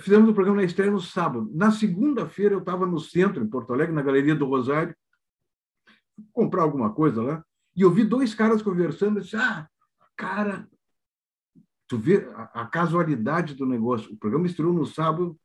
Fizemos 0.00 0.28
o 0.28 0.32
um 0.32 0.34
programa 0.34 0.58
na 0.58 0.64
estreia 0.64 0.90
no 0.90 1.00
sábado. 1.00 1.50
Na 1.54 1.70
segunda-feira, 1.70 2.54
eu 2.54 2.60
estava 2.60 2.86
no 2.86 2.98
centro, 2.98 3.42
em 3.42 3.48
Porto 3.48 3.72
Alegre, 3.72 3.94
na 3.94 4.02
Galeria 4.02 4.34
do 4.34 4.46
Rosário, 4.46 4.94
comprar 6.32 6.62
alguma 6.62 6.92
coisa 6.92 7.22
lá, 7.22 7.44
e 7.76 7.82
eu 7.82 7.90
vi 7.90 8.04
dois 8.04 8.34
caras 8.34 8.62
conversando. 8.62 9.18
Eu 9.18 9.22
disse: 9.22 9.36
Ah, 9.36 9.68
cara, 10.16 10.68
tu 11.86 11.98
vê 11.98 12.28
a, 12.34 12.62
a 12.62 12.66
casualidade 12.66 13.54
do 13.54 13.66
negócio. 13.66 14.12
O 14.12 14.16
programa 14.16 14.46
estreou 14.46 14.72
no 14.72 14.86
sábado, 14.86 15.38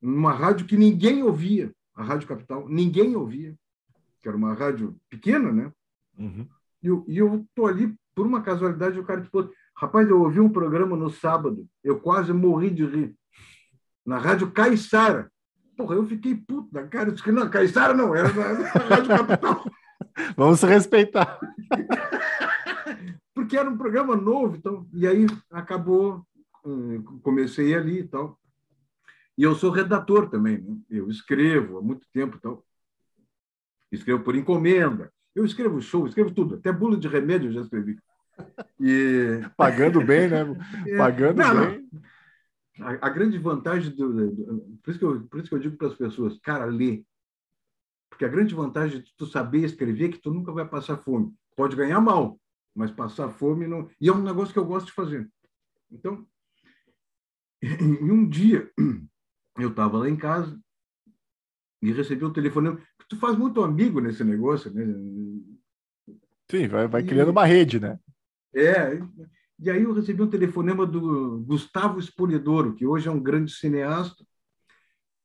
numa 0.00 0.32
rádio 0.32 0.66
que 0.66 0.76
ninguém 0.76 1.22
ouvia 1.22 1.72
a 1.94 2.04
Rádio 2.04 2.28
Capital, 2.28 2.68
ninguém 2.68 3.16
ouvia, 3.16 3.56
que 4.22 4.28
era 4.28 4.36
uma 4.36 4.54
rádio 4.54 4.96
pequena, 5.10 5.52
né? 5.52 5.72
Uhum. 6.16 6.48
E 6.80 6.86
eu, 6.86 7.04
e 7.08 7.18
eu 7.18 7.44
tô 7.54 7.66
ali, 7.66 7.92
por 8.14 8.24
uma 8.24 8.40
casualidade, 8.40 8.98
o 8.98 9.04
cara 9.04 9.20
disse, 9.20 9.32
rapaz, 9.76 10.08
eu 10.08 10.20
ouvi 10.20 10.38
um 10.38 10.48
programa 10.48 10.96
no 10.96 11.10
sábado, 11.10 11.68
eu 11.82 11.98
quase 11.98 12.32
morri 12.32 12.70
de 12.70 12.86
rir, 12.86 13.16
na 14.08 14.16
Rádio 14.16 14.50
Caiçara. 14.50 15.30
Porra, 15.76 15.94
eu 15.94 16.06
fiquei 16.06 16.34
puto 16.34 16.72
da 16.72 16.86
cara, 16.86 17.10
eu 17.10 17.12
disse 17.12 17.22
que 17.22 17.30
não, 17.30 17.48
Caiçara 17.48 17.92
não, 17.92 18.14
era 18.16 18.32
na, 18.32 18.52
na 18.54 18.68
Rádio 18.68 19.08
Capital. 19.08 19.70
Vamos 20.34 20.62
respeitar. 20.62 21.38
Porque 23.34 23.56
era 23.56 23.68
um 23.68 23.76
programa 23.76 24.16
novo, 24.16 24.56
então, 24.56 24.88
e 24.92 25.06
aí 25.06 25.26
acabou, 25.52 26.26
hum, 26.64 27.20
comecei 27.22 27.74
ali 27.74 28.00
e 28.00 28.08
tal. 28.08 28.36
E 29.36 29.42
eu 29.42 29.54
sou 29.54 29.70
redator 29.70 30.28
também, 30.28 30.58
né? 30.58 30.76
eu 30.90 31.08
escrevo 31.10 31.78
há 31.78 31.82
muito 31.82 32.06
tempo, 32.12 32.36
então 32.36 32.62
escrevo 33.92 34.24
por 34.24 34.34
encomenda. 34.34 35.12
Eu 35.34 35.44
escrevo 35.44 35.80
show, 35.82 36.06
escrevo 36.06 36.32
tudo, 36.32 36.54
até 36.56 36.72
bula 36.72 36.96
de 36.96 37.06
remédio 37.06 37.48
eu 37.48 37.52
já 37.52 37.60
escrevi. 37.60 37.98
E... 38.80 39.40
Pagando 39.56 40.00
bem, 40.04 40.28
né? 40.28 40.44
É. 40.86 40.96
Pagando 40.96 41.36
não, 41.36 41.66
bem. 41.66 41.88
Não. 41.92 42.00
A, 42.80 43.06
a, 43.06 43.10
grande 43.10 43.38
vantagem 43.38 43.94
do, 43.94 44.30
do, 44.30 44.78
por, 44.82 44.90
isso 44.90 44.98
que 44.98 45.04
eu, 45.04 45.22
por 45.28 45.40
isso 45.40 45.48
que 45.48 45.54
eu 45.54 45.58
digo 45.58 45.76
para 45.76 45.88
as 45.88 45.94
pessoas, 45.94 46.38
cara, 46.38 46.64
lê. 46.64 47.04
Porque 48.08 48.24
a 48.24 48.28
grande 48.28 48.54
vantagem 48.54 49.00
de 49.00 49.14
tu 49.16 49.26
saber 49.26 49.64
escrever 49.64 50.06
é 50.06 50.12
que 50.12 50.18
tu 50.18 50.32
nunca 50.32 50.52
vai 50.52 50.66
passar 50.66 50.96
fome. 50.98 51.34
Pode 51.56 51.76
ganhar 51.76 52.00
mal, 52.00 52.40
mas 52.74 52.90
passar 52.90 53.30
fome 53.30 53.66
não. 53.66 53.88
E 54.00 54.08
é 54.08 54.12
um 54.12 54.22
negócio 54.22 54.52
que 54.52 54.58
eu 54.58 54.64
gosto 54.64 54.86
de 54.86 54.92
fazer. 54.92 55.28
Então, 55.90 56.26
em 57.62 58.10
um 58.10 58.28
dia, 58.28 58.70
eu 59.58 59.70
estava 59.70 59.98
lá 59.98 60.08
em 60.08 60.16
casa 60.16 60.58
e 61.82 61.92
recebi 61.92 62.24
um 62.24 62.32
telefonema. 62.32 62.80
Tu 63.08 63.16
faz 63.16 63.36
muito 63.36 63.62
amigo 63.62 64.00
nesse 64.00 64.22
negócio, 64.22 64.72
né? 64.72 64.84
Sim, 66.50 66.68
vai, 66.68 66.86
vai 66.86 67.02
criando 67.02 67.30
uma 67.30 67.44
rede, 67.44 67.80
né? 67.80 67.98
É. 68.54 68.98
E 69.58 69.70
aí 69.70 69.82
eu 69.82 69.92
recebi 69.92 70.22
um 70.22 70.30
telefonema 70.30 70.86
do 70.86 71.40
Gustavo 71.40 71.98
Espolidoro, 71.98 72.74
que 72.74 72.86
hoje 72.86 73.08
é 73.08 73.10
um 73.10 73.20
grande 73.20 73.52
cineasta, 73.52 74.24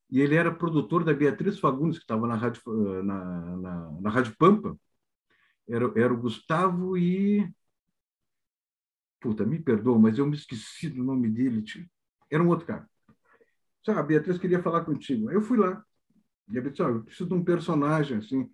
e 0.09 0.19
ele 0.21 0.35
era 0.35 0.53
produtor 0.53 1.03
da 1.03 1.13
Beatriz 1.13 1.59
Fagundes, 1.59 1.97
que 1.97 2.03
estava 2.03 2.27
na 2.27 2.35
Rádio, 2.35 2.61
na, 3.03 3.57
na, 3.57 3.91
na 4.01 4.09
Rádio 4.09 4.35
Pampa. 4.37 4.77
Era, 5.67 5.91
era 5.95 6.13
o 6.13 6.17
Gustavo 6.17 6.97
e. 6.97 7.51
Puta, 9.19 9.45
me 9.45 9.59
perdoa, 9.59 9.97
mas 9.97 10.17
eu 10.17 10.25
me 10.25 10.35
esqueci 10.35 10.89
do 10.89 11.03
nome 11.03 11.29
dele. 11.29 11.63
Era 12.29 12.43
um 12.43 12.49
outro 12.49 12.65
cara. 12.65 12.87
Sabe, 13.85 13.99
a 13.99 14.03
Beatriz 14.03 14.37
queria 14.37 14.61
falar 14.61 14.85
contigo. 14.85 15.31
Eu 15.31 15.41
fui 15.41 15.57
lá. 15.57 15.83
E 16.49 16.57
a 16.57 16.61
Beatriz, 16.61 16.79
oh, 16.81 16.89
eu 16.89 17.03
preciso 17.03 17.29
de 17.29 17.33
um 17.35 17.43
personagem 17.43 18.17
assim. 18.17 18.49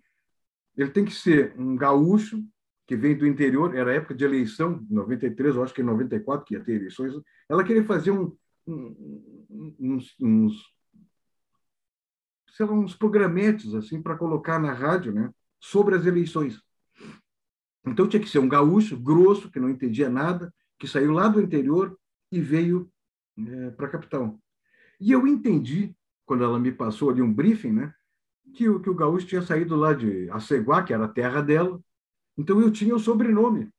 Ele 0.76 0.90
tem 0.90 1.04
que 1.04 1.12
ser 1.12 1.54
um 1.58 1.76
gaúcho 1.76 2.42
que 2.90 2.96
vem 2.96 3.16
do 3.16 3.24
interior. 3.24 3.72
Era 3.76 3.94
época 3.94 4.12
de 4.12 4.24
eleição, 4.24 4.84
93, 4.90 5.54
eu 5.54 5.62
acho 5.62 5.72
que 5.72 5.80
em 5.80 5.84
94 5.84 6.44
que 6.44 6.54
ia 6.54 6.60
ter 6.60 6.72
eleições. 6.72 7.14
Ela 7.48 7.62
queria 7.62 7.84
fazer 7.84 8.10
um, 8.10 8.36
um, 8.66 9.76
uns, 9.78 10.16
uns, 10.20 10.74
sei 12.48 12.66
lá, 12.66 12.72
uns 12.72 12.96
programetes 12.96 13.74
assim 13.74 14.02
para 14.02 14.16
colocar 14.16 14.58
na 14.58 14.72
rádio, 14.72 15.12
né, 15.12 15.30
sobre 15.60 15.94
as 15.94 16.04
eleições. 16.04 16.60
Então 17.86 18.08
tinha 18.08 18.20
que 18.20 18.28
ser 18.28 18.40
um 18.40 18.48
gaúcho 18.48 18.98
grosso 18.98 19.52
que 19.52 19.60
não 19.60 19.70
entendia 19.70 20.10
nada, 20.10 20.52
que 20.76 20.88
saiu 20.88 21.12
lá 21.12 21.28
do 21.28 21.40
interior 21.40 21.96
e 22.32 22.40
veio 22.40 22.90
é, 23.38 23.70
para 23.70 23.86
a 23.86 23.90
capital. 23.90 24.36
E 25.00 25.12
eu 25.12 25.28
entendi, 25.28 25.94
quando 26.26 26.42
ela 26.42 26.58
me 26.58 26.72
passou 26.72 27.08
ali 27.08 27.22
um 27.22 27.32
briefing, 27.32 27.70
né, 27.70 27.94
que, 28.52 28.68
o, 28.68 28.80
que 28.80 28.90
o 28.90 28.96
gaúcho 28.96 29.28
tinha 29.28 29.42
saído 29.42 29.76
lá 29.76 29.94
de 29.94 30.28
Aceguá, 30.30 30.82
que 30.82 30.92
era 30.92 31.04
a 31.04 31.08
terra 31.08 31.40
dela. 31.40 31.80
Então 32.40 32.58
eu 32.58 32.70
tinha 32.70 32.94
o 32.94 32.98
sobrenome 32.98 33.70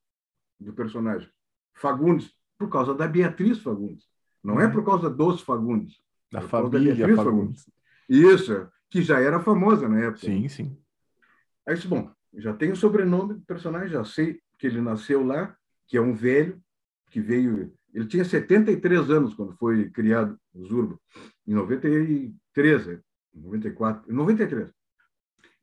do 0.59 0.72
personagem, 0.72 1.28
Fagundes, 1.74 2.32
por 2.59 2.70
causa 2.70 2.93
da 2.93 3.07
Beatriz 3.07 3.57
Fagundes. 3.57 4.07
Não 4.43 4.62
é 4.62 4.68
uhum. 4.68 4.72
por 4.72 4.86
causa 4.86 5.09
dos 5.09 5.41
Fagundes. 5.41 5.99
Da 6.32 6.41
família 6.41 6.93
da 6.93 7.16
Fagundes. 7.16 7.24
Fagundes. 7.24 7.70
Isso, 8.07 8.70
que 8.88 9.01
já 9.01 9.20
era 9.20 9.39
famosa 9.39 9.89
na 9.89 9.99
época. 9.99 10.28
Sim, 10.28 10.47
sim. 10.47 10.78
Aí 11.68 11.74
disse, 11.74 11.88
bom, 11.88 12.12
já 12.36 12.53
tenho 12.53 12.74
o 12.74 12.76
sobrenome 12.76 13.34
do 13.34 13.41
personagem, 13.41 13.89
já 13.89 14.05
sei 14.05 14.39
que 14.59 14.68
ele 14.68 14.80
nasceu 14.80 15.26
lá, 15.26 15.57
que 15.88 15.97
é 15.97 16.01
um 16.01 16.14
velho, 16.14 16.62
que 17.09 17.20
veio... 17.20 17.74
Ele 17.91 18.05
tinha 18.05 18.24
73 18.24 19.09
anos 19.09 19.34
quando 19.34 19.57
foi 19.57 19.89
criado 19.89 20.39
o 20.53 20.64
Zurba, 20.66 20.99
em 21.47 21.55
93, 21.55 22.99
94, 23.34 24.14
93. 24.14 24.72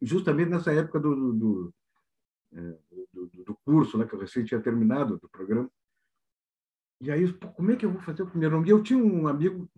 Justamente 0.02 0.50
nessa 0.50 0.72
época 0.72 0.98
do, 0.98 1.14
do, 1.14 1.32
do, 1.32 1.74
é, 2.52 2.78
do, 3.26 3.44
do 3.44 3.58
curso, 3.64 3.98
né, 3.98 4.06
que 4.06 4.14
eu 4.14 4.20
recém 4.20 4.44
tinha 4.44 4.60
terminado 4.60 5.18
do 5.18 5.28
programa. 5.28 5.68
E 7.00 7.10
aí, 7.10 7.32
como 7.32 7.70
é 7.70 7.76
que 7.76 7.86
eu 7.86 7.92
vou 7.92 8.00
fazer 8.00 8.22
o 8.22 8.30
primeiro 8.30 8.56
nome? 8.56 8.68
E 8.68 8.72
eu 8.72 8.82
tinha 8.82 8.98
um 8.98 9.28
amigo 9.28 9.68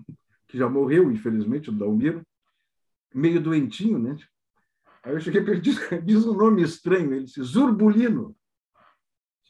que 0.48 0.56
já 0.56 0.68
morreu, 0.68 1.10
infelizmente, 1.10 1.70
o 1.70 1.72
Dalmiro, 1.72 2.24
meio 3.14 3.40
doentinho, 3.40 3.98
né? 3.98 4.16
Aí 5.02 5.12
eu 5.12 5.20
cheguei 5.20 5.42
para 5.42 5.52
ele, 5.52 5.60
diz, 5.60 5.78
diz 6.04 6.26
um 6.26 6.34
nome 6.34 6.62
estranho, 6.62 7.12
ele 7.12 7.24
disse, 7.24 7.42
Zurbulino. 7.42 8.36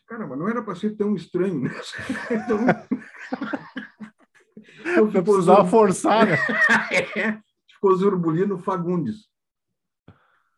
Caramba, 0.06 0.36
não 0.36 0.48
era 0.48 0.62
para 0.62 0.74
ser 0.74 0.96
tão 0.96 1.14
estranho, 1.14 1.60
né? 1.60 1.70
Então, 2.30 2.58
eu 4.96 5.06
não 5.06 5.22
precisava 5.22 5.64
forçar, 5.64 6.26
né? 6.26 6.34
é, 7.16 7.40
ficou 7.68 7.94
Zurbulino 7.94 8.58
Fagundes. 8.58 9.28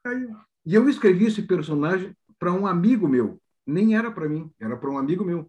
Aí, 0.04 0.28
e 0.64 0.74
eu 0.74 0.88
escrevi 0.88 1.26
esse 1.26 1.42
personagem 1.42 2.16
para 2.43 2.53
um 2.53 2.66
amigo 2.66 3.07
meu. 3.07 3.40
Nem 3.64 3.97
era 3.97 4.11
para 4.11 4.28
mim, 4.28 4.53
era 4.59 4.76
para 4.76 4.90
um 4.90 4.99
amigo 4.99 5.24
meu. 5.24 5.49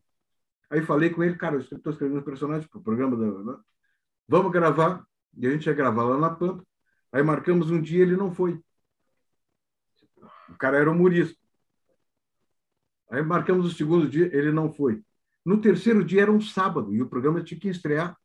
Aí 0.69 0.79
falei 0.83 1.09
com 1.09 1.23
ele, 1.23 1.35
cara, 1.35 1.55
eu 1.55 1.59
estou 1.59 1.91
escrevendo 1.91 2.19
um 2.19 2.23
personagem 2.23 2.67
para 2.69 2.79
o 2.79 2.83
programa 2.83 3.17
da. 3.17 3.59
Vamos 4.27 4.51
gravar. 4.51 5.03
E 5.35 5.47
a 5.47 5.49
gente 5.49 5.65
ia 5.65 5.73
gravar 5.73 6.03
lá 6.03 6.19
na 6.19 6.29
Pampa. 6.29 6.63
Aí 7.11 7.23
marcamos 7.23 7.71
um 7.71 7.81
dia, 7.81 8.03
ele 8.03 8.15
não 8.15 8.31
foi. 8.31 8.61
O 10.47 10.55
cara 10.59 10.77
era 10.77 10.91
humorista. 10.91 11.35
Aí 13.09 13.23
marcamos 13.23 13.65
o 13.65 13.75
segundo 13.75 14.07
dia, 14.07 14.29
ele 14.31 14.51
não 14.51 14.71
foi. 14.71 15.03
No 15.43 15.59
terceiro 15.59 16.05
dia 16.05 16.21
era 16.21 16.31
um 16.31 16.39
sábado 16.39 16.93
e 16.93 17.01
o 17.01 17.09
programa 17.09 17.43
tinha 17.43 17.59
que 17.59 17.69
estrear 17.69 18.15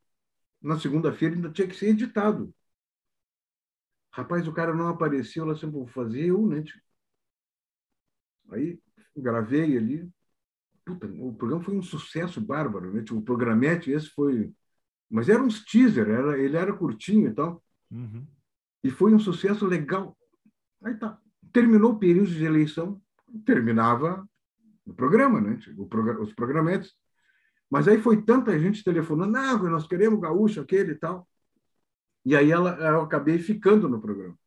na 0.61 0.79
segunda-feira, 0.79 1.35
ainda 1.35 1.51
tinha 1.51 1.66
que 1.66 1.75
ser 1.75 1.89
editado. 1.89 2.55
Rapaz, 4.11 4.47
o 4.47 4.53
cara 4.53 4.75
não 4.75 4.89
apareceu, 4.89 5.47
lá 5.47 5.55
sempre 5.55 5.77
vou 5.77 5.87
fazer 5.87 6.27
eu, 6.27 6.47
né? 6.47 6.62
Aí 8.51 8.78
gravei 9.16 9.76
ali. 9.76 10.09
Puta, 10.84 11.07
o 11.07 11.34
programa 11.34 11.62
foi 11.62 11.76
um 11.76 11.82
sucesso 11.82 12.40
bárbaro, 12.40 12.92
né? 12.92 13.05
O 13.11 13.20
programete, 13.20 13.90
esse 13.90 14.09
foi. 14.09 14.53
Mas 15.11 15.28
era 15.28 15.42
uns 15.42 15.64
teaser, 15.64 16.09
era, 16.09 16.38
ele 16.38 16.57
era 16.57 16.72
curtinho 16.72 17.28
e 17.28 17.34
tal. 17.34 17.62
Uhum. 17.90 18.26
E 18.82 18.90
foi 18.90 19.14
um 19.14 19.18
sucesso 19.18 19.66
legal. 19.66 20.16
Aí 20.82 20.94
tá. 20.94 21.18
Terminou 21.53 21.92
o 21.92 21.99
período 21.99 22.30
de 22.30 22.44
eleição, 22.44 23.01
terminava 23.44 24.28
o 24.86 24.94
programa, 24.94 25.40
né? 25.40 25.59
O 25.76 25.86
prog 25.86 26.20
os 26.20 26.32
programetes. 26.32 26.94
Mas 27.70 27.86
aí 27.86 28.01
foi 28.01 28.22
tanta 28.22 28.59
gente 28.59 28.82
telefonando, 28.82 29.32
não, 29.32 29.62
nós 29.70 29.86
queremos 29.86 30.20
gaúcho, 30.20 30.61
aquele 30.61 30.92
e 30.92 30.94
tal. 30.94 31.28
E 32.24 32.34
aí 32.34 32.51
ela, 32.51 32.76
eu 32.78 33.03
acabei 33.03 33.38
ficando 33.38 33.88
no 33.88 34.01
programa. 34.01 34.38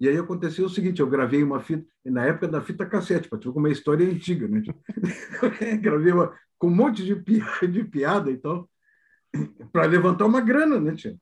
E 0.00 0.08
aí 0.08 0.16
aconteceu 0.16 0.64
o 0.64 0.70
seguinte, 0.70 1.00
eu 1.00 1.10
gravei 1.10 1.42
uma 1.42 1.60
fita, 1.60 1.86
na 2.06 2.24
época 2.24 2.48
da 2.48 2.62
fita 2.62 2.86
cassete, 2.86 3.28
para 3.28 3.38
ver 3.38 3.52
como 3.52 3.68
é 3.68 3.70
história 3.70 4.08
antiga, 4.08 4.48
né? 4.48 4.62
gravei 5.82 6.10
uma, 6.10 6.34
com 6.58 6.68
um 6.68 6.74
monte 6.74 7.04
de 7.04 7.14
piada, 7.14 7.68
de 7.68 7.84
piada 7.84 8.30
e 8.30 8.38
tal, 8.38 8.68
para 9.70 9.84
levantar 9.84 10.24
uma 10.24 10.40
grana, 10.40 10.80
né, 10.80 10.94
tia? 10.94 11.20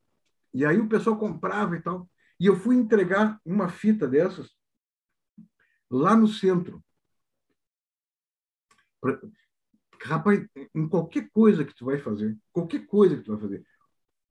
E 0.54 0.64
aí 0.64 0.78
o 0.78 0.88
pessoal 0.88 1.18
comprava 1.18 1.76
e 1.76 1.82
tal. 1.82 2.08
E 2.38 2.46
eu 2.46 2.54
fui 2.54 2.76
entregar 2.76 3.40
uma 3.44 3.68
fita 3.68 4.06
dessas 4.06 4.48
lá 5.90 6.16
no 6.16 6.28
centro. 6.28 6.82
Pra... 9.00 9.20
Rapaz, 10.04 10.46
em 10.72 10.88
qualquer 10.88 11.28
coisa 11.30 11.64
que 11.64 11.74
tu 11.74 11.84
vai 11.84 11.98
fazer, 11.98 12.38
qualquer 12.52 12.86
coisa 12.86 13.16
que 13.16 13.24
tu 13.24 13.32
vai 13.32 13.40
fazer, 13.40 13.66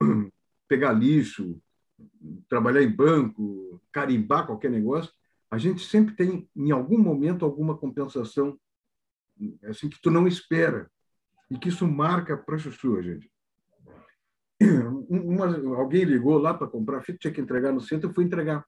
pegar 0.70 0.94
lixo, 0.94 1.62
trabalhar 2.48 2.84
em 2.84 2.92
banco, 2.92 3.82
carimbar 3.92 4.46
qualquer 4.46 4.72
negócio, 4.72 5.12
a 5.50 5.58
gente 5.58 5.86
sempre 5.86 6.16
tem, 6.16 6.50
em 6.56 6.72
algum 6.72 6.98
momento, 6.98 7.46
alguma 7.46 7.78
compensação 7.78 8.60
assim 9.66 9.90
que 9.90 10.02
tu 10.02 10.10
não 10.10 10.28
espera 10.28 10.90
e 11.50 11.58
que 11.58 11.70
isso 11.70 11.88
marca 11.88 12.36
para 12.36 12.58
chuchu, 12.58 13.02
gente. 13.02 13.32
Uma, 15.10 15.46
alguém 15.78 16.04
ligou 16.04 16.38
lá 16.38 16.54
para 16.54 16.68
comprar 16.68 17.02
fita, 17.02 17.20
tinha 17.20 17.34
que 17.34 17.40
entregar 17.40 17.72
no 17.72 17.80
centro, 17.80 18.10
eu 18.10 18.14
fui 18.14 18.26
entregar. 18.26 18.66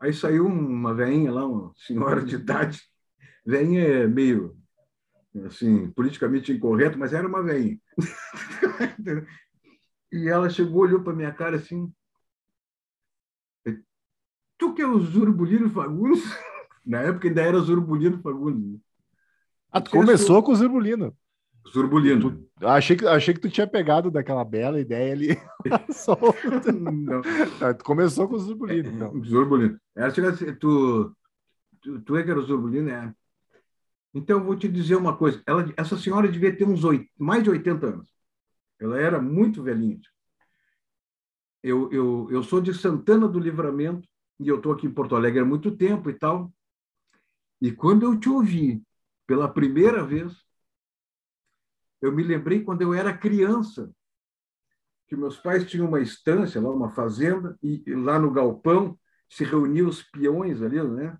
Aí 0.00 0.12
saiu 0.12 0.46
uma 0.46 0.94
veinha 0.94 1.32
lá, 1.32 1.46
uma 1.46 1.72
senhora 1.76 2.22
de 2.22 2.34
idade. 2.34 2.82
Veinha 3.46 3.82
é 3.82 4.06
meio, 4.06 4.56
assim, 5.46 5.90
politicamente 5.92 6.52
incorreto, 6.52 6.98
mas 6.98 7.12
era 7.12 7.26
uma 7.26 7.42
veinha. 7.42 7.78
e 10.12 10.28
ela 10.28 10.50
chegou, 10.50 10.82
olhou 10.82 11.02
para 11.02 11.14
minha 11.14 11.32
cara 11.32 11.56
assim, 11.56 11.92
Tu 14.58 14.74
que 14.74 14.82
é 14.82 14.86
o 14.86 14.98
Zurbulino 14.98 15.70
Fagundes? 15.70 16.22
Na 16.84 17.00
época 17.02 17.28
ainda 17.28 17.42
era 17.42 17.60
Zurbulino 17.60 18.20
Fagundes. 18.20 18.80
Ah, 19.70 19.80
tu 19.80 19.90
começou 19.90 20.42
com 20.42 20.52
o 20.52 20.56
Zurbulino. 20.56 21.16
Zurbulino. 21.72 22.48
Tu, 22.58 22.66
achei, 22.66 22.96
que, 22.96 23.06
achei 23.06 23.34
que 23.34 23.40
tu 23.40 23.50
tinha 23.50 23.66
pegado 23.66 24.10
daquela 24.10 24.44
bela 24.44 24.80
ideia 24.80 25.12
ali. 25.12 25.28
não. 26.90 27.22
Ah, 27.60 27.74
tu 27.74 27.84
começou 27.84 28.26
com 28.26 28.34
o 28.34 28.38
Zurbulino. 28.38 28.88
Então. 28.88 29.24
Zurbulino. 29.24 29.78
Assim, 29.96 30.54
tu, 30.54 31.14
tu, 31.80 32.00
tu 32.00 32.16
é 32.16 32.22
que 32.22 32.30
era 32.30 32.40
o 32.40 32.42
Zurbulino? 32.42 32.90
É. 32.90 33.12
Então, 34.14 34.38
eu 34.38 34.44
vou 34.44 34.56
te 34.56 34.66
dizer 34.66 34.96
uma 34.96 35.16
coisa. 35.16 35.42
Ela, 35.46 35.72
essa 35.76 35.96
senhora 35.96 36.26
devia 36.26 36.56
ter 36.56 36.64
uns 36.64 36.82
oito, 36.84 37.06
mais 37.18 37.42
de 37.42 37.50
80 37.50 37.86
anos. 37.86 38.08
Ela 38.80 38.98
era 38.98 39.20
muito 39.20 39.62
velhinha. 39.62 40.00
Eu, 41.62 41.92
eu, 41.92 42.28
eu 42.30 42.42
sou 42.42 42.60
de 42.60 42.72
Santana 42.72 43.28
do 43.28 43.38
Livramento, 43.38 44.08
e 44.38 44.48
eu 44.48 44.56
estou 44.56 44.72
aqui 44.72 44.86
em 44.86 44.92
Porto 44.92 45.16
Alegre 45.16 45.40
há 45.40 45.44
muito 45.44 45.76
tempo 45.76 46.08
e 46.10 46.14
tal. 46.14 46.52
E 47.60 47.72
quando 47.72 48.04
eu 48.04 48.18
te 48.18 48.28
ouvi 48.28 48.82
pela 49.26 49.52
primeira 49.52 50.04
vez, 50.04 50.32
eu 52.00 52.12
me 52.12 52.22
lembrei 52.22 52.62
quando 52.62 52.82
eu 52.82 52.94
era 52.94 53.16
criança, 53.16 53.92
que 55.08 55.16
meus 55.16 55.36
pais 55.36 55.68
tinham 55.68 55.88
uma 55.88 56.00
estância 56.00 56.60
lá, 56.60 56.70
uma 56.70 56.90
fazenda, 56.90 57.58
e, 57.62 57.82
lá 57.94 58.18
no 58.18 58.30
galpão 58.30 58.98
se 59.28 59.44
reuniam 59.44 59.88
os 59.88 60.02
peões 60.02 60.62
ali, 60.62 60.82
né, 60.82 61.18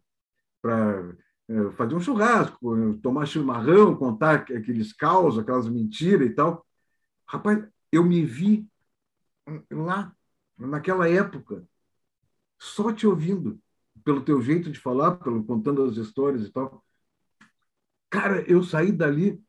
para 0.63 1.17
é, 1.49 1.71
fazer 1.73 1.95
um 1.95 2.01
churrasco, 2.01 2.99
tomar 3.03 3.27
chimarrão, 3.27 3.97
contar 3.97 4.37
aqueles 4.37 4.93
causos, 4.93 5.39
aquelas 5.39 5.69
mentiras 5.69 6.29
e 6.29 6.35
tal. 6.35 6.65
Rapaz, 7.27 7.67
eu 7.91 8.05
me 8.05 8.25
vi 8.25 8.69
lá, 9.71 10.15
naquela 10.57 11.09
época, 11.09 11.67
só 12.59 12.93
te 12.93 13.07
ouvindo, 13.07 13.61
pelo 14.05 14.23
teu 14.23 14.41
jeito 14.41 14.71
de 14.71 14.79
falar, 14.79 15.17
pelo 15.17 15.45
contando 15.45 15.85
as 15.85 15.97
histórias 15.97 16.47
e 16.47 16.51
tal. 16.51 16.85
Cara, 18.11 18.43
eu 18.51 18.63
saí 18.63 18.91
dali, 18.91 19.41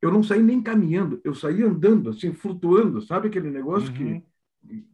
eu 0.00 0.10
não 0.10 0.22
saí 0.22 0.42
nem 0.42 0.62
caminhando, 0.62 1.20
eu 1.24 1.34
saí 1.34 1.62
andando, 1.62 2.10
assim, 2.10 2.32
flutuando, 2.32 3.02
sabe 3.02 3.28
aquele 3.28 3.50
negócio 3.50 3.90
uhum. 3.90 4.20
que. 4.20 4.88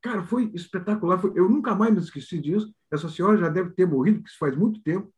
Cara, 0.00 0.22
foi 0.22 0.50
espetacular. 0.54 1.18
Foi... 1.18 1.32
Eu 1.34 1.48
nunca 1.48 1.74
mais 1.74 1.92
me 1.92 2.00
esqueci 2.00 2.38
disso. 2.38 2.74
Essa 2.90 3.08
senhora 3.08 3.36
já 3.36 3.48
deve 3.48 3.70
ter 3.70 3.86
morrido, 3.86 4.18
porque 4.18 4.30
isso 4.30 4.38
faz 4.38 4.56
muito 4.56 4.82
tempo. 4.82 5.12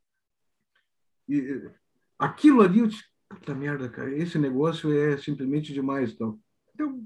E 1.28 1.70
aquilo 2.18 2.62
ali, 2.62 2.80
eu 2.80 2.88
disse, 2.88 3.04
puta 3.28 3.54
merda, 3.54 3.88
cara, 3.88 4.12
esse 4.16 4.38
negócio 4.38 4.92
é 4.92 5.16
simplesmente 5.18 5.72
demais. 5.72 6.12
Então, 6.12 6.38
então 6.74 7.04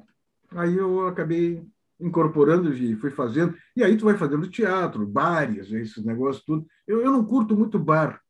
aí 0.52 0.76
eu 0.76 1.06
acabei 1.06 1.66
incorporando 2.00 2.72
e 2.72 2.96
fui 2.96 3.10
fazendo. 3.10 3.54
E 3.74 3.82
aí 3.82 3.96
tu 3.96 4.04
vai 4.04 4.16
fazendo 4.16 4.48
teatro, 4.48 5.06
bares, 5.06 5.70
esses 5.72 6.04
negócios 6.04 6.44
tudo. 6.44 6.66
Eu, 6.86 7.02
eu 7.02 7.10
não 7.10 7.24
curto 7.24 7.56
muito 7.56 7.78
bar. 7.78 8.20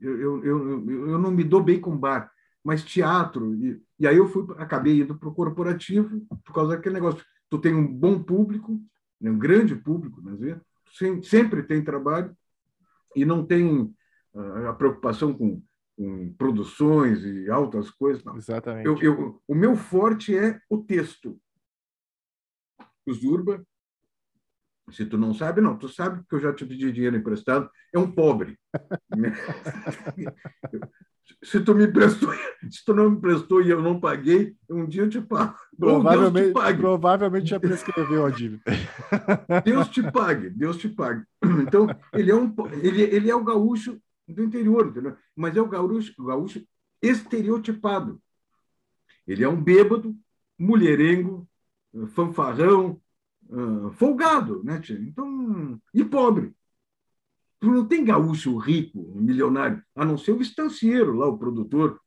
Eu, 0.00 0.20
eu, 0.20 0.44
eu, 0.44 1.08
eu 1.10 1.18
não 1.18 1.30
me 1.30 1.44
dou 1.44 1.62
bem 1.62 1.80
com 1.80 1.96
bar, 1.96 2.30
mas 2.62 2.84
teatro. 2.84 3.54
E, 3.54 3.80
e 3.98 4.06
aí 4.06 4.16
eu 4.16 4.28
fui, 4.28 4.46
acabei 4.58 5.00
indo 5.00 5.16
para 5.16 5.28
o 5.28 5.34
corporativo 5.34 6.26
por 6.44 6.52
causa 6.52 6.76
daquele 6.76 6.94
negócio. 6.94 7.24
Tu 7.48 7.58
tem 7.58 7.74
um 7.74 7.86
bom 7.86 8.22
público, 8.22 8.80
né, 9.20 9.30
um 9.30 9.38
grande 9.38 9.76
público, 9.76 10.20
mas 10.22 10.38
né, 10.40 10.60
sempre 11.22 11.62
tem 11.62 11.82
trabalho 11.82 12.36
e 13.14 13.24
não 13.24 13.46
tem 13.46 13.94
uh, 14.34 14.68
a 14.68 14.74
preocupação 14.74 15.32
com, 15.32 15.62
com, 15.96 16.34
produções 16.36 17.24
e 17.24 17.48
altas 17.48 17.90
coisas. 17.90 18.24
Não. 18.24 18.36
Exatamente. 18.36 18.86
Eu, 18.86 19.00
eu, 19.00 19.42
o 19.46 19.54
meu 19.54 19.76
forte 19.76 20.36
é 20.36 20.58
o 20.68 20.78
texto 20.78 21.38
o 23.06 23.12
Zurba, 23.12 23.64
se 24.90 25.06
tu 25.06 25.16
não 25.16 25.32
sabe, 25.32 25.60
não, 25.60 25.78
tu 25.78 25.88
sabe 25.88 26.22
que 26.28 26.34
eu 26.34 26.40
já 26.40 26.52
te 26.52 26.66
pedi 26.66 26.92
dinheiro 26.92 27.16
emprestado, 27.16 27.70
é 27.92 27.98
um 27.98 28.10
pobre. 28.10 28.58
se 31.42 31.60
tu 31.60 31.74
me 31.74 31.88
prestou, 31.88 32.32
se 32.70 32.84
tu 32.84 32.94
não 32.94 33.10
me 33.10 33.20
prestou 33.20 33.62
e 33.62 33.70
eu 33.70 33.80
não 33.80 33.98
paguei, 33.98 34.54
um 34.68 34.86
dia 34.86 35.02
eu 35.02 35.08
te 35.08 35.22
pago. 35.22 35.56
Provavelmente, 35.78 36.52
te 36.52 36.76
provavelmente 36.76 37.48
já 37.48 37.58
prescreveu 37.58 38.26
a 38.26 38.30
dívida. 38.30 38.62
Deus 39.64 39.88
te 39.88 40.02
pague, 40.10 40.50
Deus 40.50 40.76
te 40.76 40.88
pague. 40.88 41.24
Então, 41.62 41.86
ele 42.12 42.30
é, 42.30 42.34
um, 42.34 42.54
ele, 42.82 43.02
ele 43.02 43.30
é 43.30 43.34
o 43.34 43.44
gaúcho 43.44 43.98
do 44.28 44.42
interior, 44.42 44.88
entendeu? 44.88 45.16
mas 45.34 45.56
é 45.56 45.60
o 45.60 45.68
gaúcho, 45.68 46.12
o 46.18 46.24
gaúcho 46.24 46.62
estereotipado. 47.00 48.20
Ele 49.26 49.42
é 49.42 49.48
um 49.48 49.60
bêbado, 49.60 50.14
mulherengo, 50.58 51.48
fanfarrão, 52.08 53.00
folgado, 53.94 54.62
né, 54.64 54.80
tia? 54.80 54.98
Então, 54.98 55.80
e 55.92 56.04
pobre. 56.04 56.54
Tu 57.60 57.70
não 57.70 57.86
tem 57.86 58.04
gaúcho 58.04 58.56
rico, 58.58 59.12
milionário, 59.14 59.82
a 59.94 60.04
não 60.04 60.18
ser 60.18 60.32
o 60.32 60.42
estancieiro 60.42 61.14
lá, 61.14 61.26
o 61.26 61.38
produtor. 61.38 62.00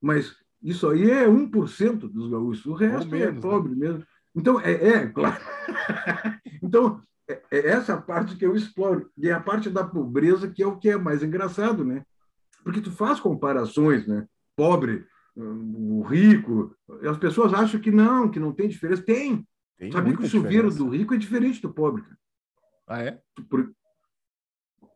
Mas 0.00 0.34
isso 0.62 0.88
aí 0.88 1.10
é 1.10 1.28
1% 1.28 2.08
dos 2.08 2.30
gaúchos. 2.30 2.64
O 2.64 2.72
resto 2.72 3.14
é 3.14 3.18
menos, 3.18 3.36
é 3.36 3.40
pobre 3.40 3.72
né? 3.72 3.76
mesmo. 3.76 4.06
Então, 4.34 4.58
é, 4.60 4.72
é 4.72 5.06
claro. 5.06 5.42
então, 6.62 7.00
é, 7.28 7.42
é, 7.50 7.68
essa 7.68 8.00
parte 8.00 8.36
que 8.36 8.46
eu 8.46 8.56
exploro. 8.56 9.10
E 9.16 9.28
é 9.28 9.32
a 9.32 9.40
parte 9.40 9.68
da 9.68 9.84
pobreza 9.84 10.48
que 10.50 10.62
é 10.62 10.66
o 10.66 10.78
que 10.78 10.88
é 10.88 10.96
mais 10.96 11.22
engraçado, 11.22 11.84
né? 11.84 12.04
Porque 12.62 12.80
tu 12.80 12.90
faz 12.90 13.20
comparações, 13.20 14.06
né? 14.06 14.26
Pobre, 14.56 15.06
o 15.36 16.02
rico. 16.02 16.76
As 17.08 17.18
pessoas 17.18 17.52
acham 17.52 17.80
que 17.80 17.90
não, 17.90 18.30
que 18.30 18.38
não 18.38 18.52
tem 18.52 18.68
diferença. 18.68 19.02
Tem. 19.02 19.46
tem 19.78 19.92
Sabia 19.92 20.16
que 20.16 20.22
o 20.22 20.26
chuveiro 20.26 20.68
diferença. 20.68 20.78
do 20.78 20.88
rico 20.88 21.14
é 21.14 21.18
diferente 21.18 21.60
do 21.60 21.72
pobre. 21.72 22.04
Ah, 22.86 23.02
é? 23.02 23.20
Por, 23.48 23.72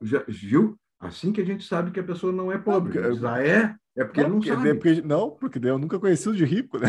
já, 0.02 0.22
viu? 0.28 0.78
Assim 1.00 1.32
que 1.32 1.40
a 1.40 1.44
gente 1.44 1.64
sabe 1.64 1.90
que 1.90 2.00
a 2.00 2.04
pessoa 2.04 2.32
não 2.32 2.50
é 2.50 2.58
pobre. 2.58 2.98
Não, 2.98 3.10
porque, 3.10 3.26
ah, 3.26 3.42
é? 3.42 3.76
É 3.96 4.04
porque 4.04 4.22
não, 4.22 4.28
não 4.28 4.36
porque, 4.38 4.54
sabe. 4.54 4.74
Porque, 4.74 5.02
não, 5.02 5.30
porque 5.30 5.58
eu 5.62 5.78
nunca 5.78 5.98
conheci 5.98 6.28
o 6.28 6.34
de 6.34 6.44
rico, 6.44 6.78
né? 6.78 6.88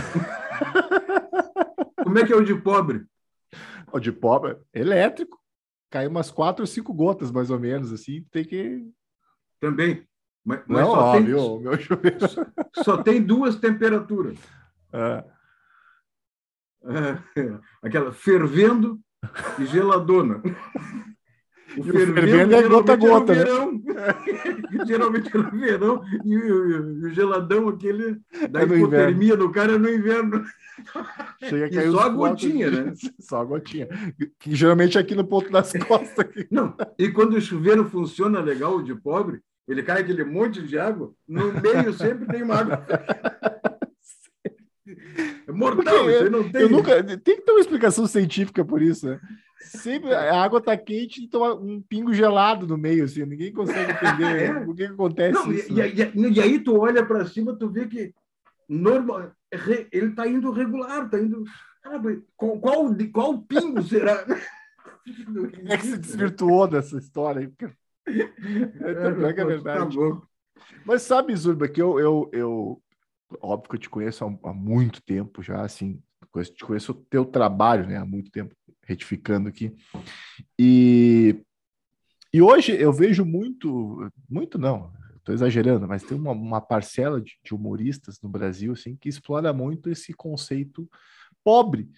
Como 2.03 2.17
é 2.17 2.25
que 2.25 2.33
é 2.33 2.35
o 2.35 2.43
de 2.43 2.55
pobre? 2.55 3.05
O 3.91 3.99
de 3.99 4.11
pobre, 4.11 4.55
elétrico. 4.71 5.39
Cai 5.89 6.05
umas 6.05 6.29
quatro 6.29 6.61
ou 6.61 6.67
cinco 6.67 6.93
gotas, 6.93 7.31
mais 7.31 7.49
ou 7.49 7.59
menos, 7.59 7.91
assim, 7.91 8.23
tem 8.29 8.45
que. 8.45 8.87
Também. 9.59 10.07
Mas, 10.45 10.61
mas 10.67 10.81
não, 10.81 10.91
só, 10.91 10.99
ó, 10.99 11.11
tem, 11.13 11.23
meu, 11.23 11.59
meu 11.59 11.79
chuveiro. 11.79 12.17
só 12.83 12.97
tem 13.03 13.21
duas 13.21 13.55
temperaturas. 13.57 14.37
É. 14.93 15.23
É, 16.83 17.17
aquela 17.83 18.11
fervendo 18.11 18.99
e 19.59 19.65
geladona. 19.65 20.41
O 21.77 21.83
fervendo, 21.83 22.13
fervendo 22.13 22.55
é 22.55 22.67
gota 22.67 22.93
a 22.93 22.95
gota, 22.95 23.35
né? 23.35 23.45
geralmente 24.87 25.29
é 25.35 25.37
no 25.37 25.51
verão 25.51 26.01
e 26.25 26.35
o, 26.35 27.05
o 27.05 27.09
geladão 27.09 27.69
aquele 27.69 28.19
da 28.49 28.61
é 28.61 28.63
hipotermia 28.63 29.37
do 29.37 29.51
cara 29.51 29.73
é 29.73 29.77
no 29.77 29.89
inverno. 29.89 30.43
Chega 31.43 31.81
a 31.81 31.91
só 31.91 31.99
a 32.01 32.09
gotinha, 32.09 32.71
de... 32.71 32.81
né? 32.81 32.93
Só 33.19 33.41
a 33.41 33.45
gotinha. 33.45 33.87
Que 34.39 34.55
geralmente 34.55 34.97
é 34.97 35.01
aqui 35.01 35.13
no 35.13 35.25
ponto 35.25 35.51
das 35.51 35.73
costas. 35.73 36.19
Aqui. 36.19 36.47
Não, 36.49 36.75
e 36.97 37.09
quando 37.09 37.33
o 37.33 37.41
chuveiro 37.41 37.85
funciona 37.89 38.39
legal 38.39 38.81
de 38.81 38.95
pobre, 38.95 39.41
ele 39.69 39.83
cai 39.83 40.01
aquele 40.01 40.23
monte 40.23 40.63
de 40.63 40.79
água, 40.79 41.13
no 41.27 41.53
meio 41.61 41.93
sempre 41.93 42.25
tem 42.25 42.41
uma 42.41 42.55
água. 42.55 42.85
É 45.47 45.51
mortal, 45.51 46.09
eu, 46.09 46.31
não 46.31 46.49
tem. 46.49 46.61
Eu 46.61 46.69
nunca, 46.69 47.03
tem 47.03 47.35
que 47.35 47.41
ter 47.43 47.51
uma 47.51 47.59
explicação 47.59 48.07
científica 48.07 48.65
por 48.65 48.81
isso, 48.81 49.07
né? 49.07 49.19
Sempre 49.59 50.11
a 50.13 50.41
água 50.41 50.59
tá 50.59 50.75
quente 50.75 51.23
e 51.23 51.27
toma 51.27 51.53
um 51.53 51.79
pingo 51.81 52.11
gelado 52.11 52.65
no 52.65 52.77
meio, 52.77 53.03
assim, 53.03 53.23
ninguém 53.25 53.53
consegue 53.53 53.91
entender 53.91 54.25
é. 54.49 54.59
o 54.65 54.73
que, 54.73 54.87
que 54.87 54.93
acontece. 54.93 55.33
Não, 55.33 55.51
isso, 55.51 55.71
e, 55.71 55.75
né? 55.75 55.87
e, 55.87 56.33
e, 56.33 56.41
aí 56.41 56.59
tu 56.59 56.79
olha 56.79 57.05
para 57.05 57.27
cima, 57.27 57.55
tu 57.55 57.69
vê 57.69 57.87
que 57.87 58.11
normal, 58.67 59.31
ele 59.91 60.09
está 60.09 60.27
indo 60.27 60.51
regular, 60.51 61.05
está 61.05 61.19
indo. 61.19 61.43
qual, 62.35 62.59
qual, 62.59 62.95
qual 63.13 63.41
pingo 63.43 63.83
será? 63.83 64.25
Como 64.25 64.39
é 65.69 65.77
que 65.77 65.85
se 65.85 65.97
desvirtuou 65.97 66.67
dessa 66.67 66.97
história 66.97 67.51
É, 68.09 68.87
é, 68.87 68.91
é 68.91 69.45
verdade. 69.45 69.97
Tá 69.97 70.21
Mas 70.85 71.03
sabe, 71.03 71.35
Zurba, 71.35 71.67
que 71.67 71.81
eu, 71.81 71.99
eu, 71.99 72.29
eu 72.33 72.81
óbvio 73.41 73.69
que 73.69 73.75
eu 73.75 73.79
te 73.79 73.89
conheço 73.89 74.25
há, 74.25 74.49
há 74.49 74.53
muito 74.53 75.01
tempo 75.01 75.41
já, 75.41 75.61
assim, 75.61 76.01
te 76.53 76.65
conheço 76.65 76.91
o 76.91 76.95
teu 76.95 77.25
trabalho, 77.25 77.87
né, 77.87 77.97
há 77.97 78.05
muito 78.05 78.31
tempo, 78.31 78.55
retificando 78.83 79.49
aqui. 79.49 79.75
E, 80.57 81.43
e 82.33 82.41
hoje 82.41 82.71
eu 82.71 82.91
vejo 82.91 83.25
muito, 83.25 84.11
muito 84.29 84.57
não, 84.57 84.91
estou 85.17 85.33
exagerando, 85.33 85.87
mas 85.87 86.03
tem 86.03 86.17
uma, 86.17 86.31
uma 86.31 86.61
parcela 86.61 87.21
de, 87.21 87.37
de, 87.43 87.53
humoristas 87.53 88.19
no 88.21 88.29
Brasil, 88.29 88.73
assim, 88.73 88.95
que 88.95 89.09
explora 89.09 89.53
muito 89.53 89.89
esse 89.89 90.13
conceito 90.13 90.89
pobre, 91.43 91.89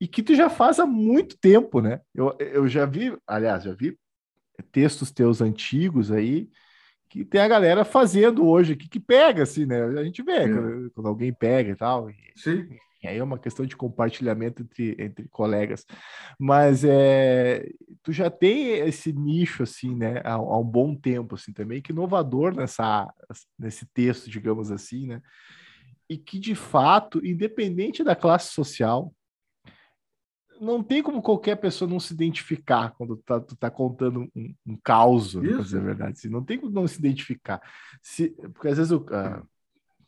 e 0.00 0.06
que 0.06 0.22
tu 0.22 0.34
já 0.34 0.48
faz 0.48 0.78
há 0.78 0.86
muito 0.86 1.36
tempo, 1.38 1.80
né? 1.80 2.00
Eu, 2.14 2.36
eu 2.38 2.68
já 2.68 2.86
vi, 2.86 3.16
aliás, 3.26 3.64
já 3.64 3.74
vi 3.74 3.98
textos 4.62 5.10
teus 5.10 5.40
antigos 5.40 6.10
aí, 6.10 6.48
que 7.08 7.24
tem 7.24 7.40
a 7.40 7.48
galera 7.48 7.84
fazendo 7.84 8.46
hoje 8.46 8.74
aqui, 8.74 8.88
que 8.88 9.00
pega, 9.00 9.42
assim, 9.42 9.64
né? 9.64 9.82
A 9.82 10.04
gente 10.04 10.22
vê 10.22 10.48
quando, 10.48 10.90
quando, 10.90 11.06
alguém 11.06 11.32
pega 11.32 11.70
e 11.70 11.76
tal. 11.76 12.08
Sim. 12.36 12.68
E 13.02 13.06
aí 13.06 13.16
é 13.16 13.22
uma 13.22 13.38
questão 13.38 13.64
de 13.64 13.76
compartilhamento 13.76 14.62
entre, 14.62 14.96
entre 14.98 15.28
colegas. 15.28 15.86
Mas 16.38 16.84
é, 16.84 17.68
tu 18.02 18.12
já 18.12 18.28
tem 18.28 18.72
esse 18.72 19.12
nicho, 19.12 19.62
assim, 19.62 19.94
né, 19.94 20.20
há, 20.24 20.34
há, 20.34 20.58
um 20.58 20.64
bom 20.64 20.94
tempo, 20.94 21.36
assim, 21.36 21.52
também, 21.52 21.80
que 21.80 21.92
inovador 21.92 22.54
nessa, 22.54 23.12
nesse 23.58 23.86
texto, 23.86 24.28
digamos 24.28 24.70
assim, 24.70 25.06
né? 25.06 25.22
E 26.10 26.16
que, 26.16 26.38
de 26.38 26.54
fato, 26.54 27.24
independente 27.24 28.02
da 28.02 28.16
classe 28.16 28.52
social, 28.52 29.14
não 30.60 30.82
tem 30.82 31.02
como 31.02 31.22
qualquer 31.22 31.56
pessoa 31.56 31.90
não 31.90 32.00
se 32.00 32.12
identificar 32.12 32.90
quando 32.96 33.16
tá, 33.18 33.40
tu 33.40 33.56
tá 33.56 33.70
contando 33.70 34.28
um, 34.34 34.54
um 34.66 34.76
caos, 34.82 35.34
né, 35.34 35.48
pra 35.48 35.62
dizer 35.62 35.78
a 35.78 35.82
verdade. 35.82 36.12
Assim, 36.12 36.28
não 36.28 36.44
tem 36.44 36.58
como 36.58 36.72
não 36.72 36.86
se 36.86 36.98
identificar. 36.98 37.60
Se, 38.02 38.30
porque 38.52 38.68
às 38.68 38.76
vezes 38.76 38.92
o, 38.92 38.98
uh, 38.98 39.46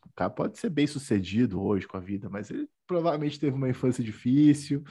o 0.05 0.13
cara 0.15 0.29
pode 0.29 0.57
ser 0.57 0.69
bem 0.69 0.87
sucedido 0.87 1.61
hoje 1.61 1.87
com 1.87 1.97
a 1.97 2.01
vida, 2.01 2.29
mas 2.29 2.49
ele 2.49 2.67
provavelmente 2.85 3.39
teve 3.39 3.55
uma 3.55 3.69
infância 3.69 4.03
difícil, 4.03 4.83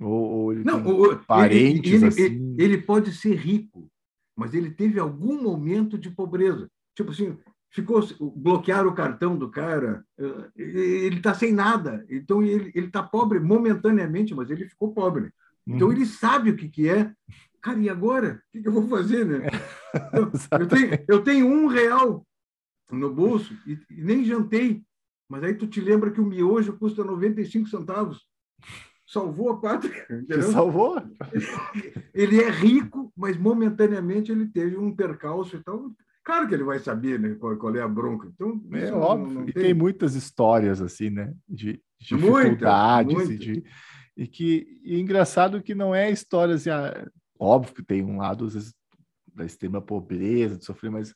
ou, 0.00 0.10
ou 0.10 0.52
ele 0.52 0.64
não, 0.64 0.86
o, 0.86 1.16
parentes 1.24 1.92
ele, 1.92 1.96
ele, 1.96 2.06
assim. 2.06 2.22
Ele, 2.22 2.56
ele 2.58 2.78
pode 2.82 3.12
ser 3.12 3.34
rico, 3.34 3.90
mas 4.36 4.54
ele 4.54 4.70
teve 4.70 5.00
algum 5.00 5.42
momento 5.42 5.98
de 5.98 6.10
pobreza. 6.10 6.70
Tipo 6.94 7.10
assim, 7.10 7.36
ficou 7.70 8.02
bloquear 8.34 8.86
o 8.86 8.94
cartão 8.94 9.36
do 9.36 9.50
cara, 9.50 10.04
eh, 10.18 10.50
ele 10.56 11.16
está 11.16 11.34
sem 11.34 11.52
nada, 11.52 12.04
então 12.08 12.42
ele 12.42 12.72
está 12.74 13.02
pobre 13.02 13.38
momentaneamente, 13.38 14.34
mas 14.34 14.50
ele 14.50 14.68
ficou 14.68 14.92
pobre. 14.92 15.30
Então 15.66 15.88
uhum. 15.88 15.92
ele 15.92 16.06
sabe 16.06 16.50
o 16.50 16.56
que, 16.56 16.68
que 16.68 16.88
é. 16.88 17.12
Cara, 17.60 17.78
e 17.78 17.88
agora? 17.88 18.42
O 18.48 18.52
que, 18.52 18.62
que 18.62 18.68
eu 18.68 18.72
vou 18.72 18.88
fazer, 18.88 19.26
né? 19.26 19.48
Então, 19.94 20.30
eu, 20.58 20.66
tenho, 20.66 21.04
eu 21.08 21.22
tenho 21.22 21.46
um 21.46 21.66
real 21.66 22.26
no 22.90 23.12
bolso 23.12 23.54
e, 23.66 23.78
e, 23.90 24.02
nem 24.02 24.24
jantei, 24.24 24.82
mas 25.28 25.44
aí 25.44 25.54
tu 25.54 25.66
te 25.66 25.80
lembra 25.80 26.10
que 26.10 26.20
o 26.20 26.26
miojo 26.26 26.78
custa 26.78 27.04
95 27.04 27.68
centavos. 27.68 28.26
Salvou 29.06 29.50
a 29.50 29.60
pátria. 29.60 30.06
Salvou? 30.52 31.02
Ele 32.14 32.40
é 32.40 32.50
rico, 32.50 33.12
mas 33.16 33.36
momentaneamente 33.36 34.32
ele 34.32 34.46
teve 34.46 34.76
um 34.76 34.94
percalço 34.94 35.56
e 35.56 35.62
tal 35.62 35.90
Claro 36.28 36.46
que 36.46 36.52
ele 36.52 36.62
vai 36.62 36.78
saber 36.78 37.18
né, 37.18 37.34
qual, 37.36 37.56
qual 37.56 37.74
é 37.74 37.80
a 37.80 37.88
bronca. 37.88 38.28
Então, 38.28 38.60
é 38.74 38.92
óbvio. 38.92 39.28
Não, 39.28 39.34
não 39.40 39.48
e 39.48 39.52
tem... 39.54 39.62
tem... 39.62 39.72
muitas 39.72 40.14
histórias 40.14 40.78
assim, 40.78 41.08
né? 41.08 41.32
De, 41.48 41.80
de 41.98 42.16
dificuldades 42.16 43.14
muita, 43.14 43.30
muita. 43.30 43.32
e 43.32 43.38
de. 43.38 43.64
E 44.14 44.26
que 44.26 44.80
e 44.84 45.00
engraçado 45.00 45.62
que 45.62 45.74
não 45.74 45.94
é 45.94 46.10
história 46.10 46.54
assim, 46.54 46.68
ah, 46.68 47.10
óbvio 47.40 47.74
que 47.74 47.82
tem 47.82 48.04
um 48.04 48.18
lado, 48.18 48.44
às 48.44 48.52
vezes, 48.52 48.74
da 49.34 49.46
extrema 49.46 49.80
pobreza, 49.80 50.58
de 50.58 50.66
sofrer, 50.66 50.90
mas 50.90 51.14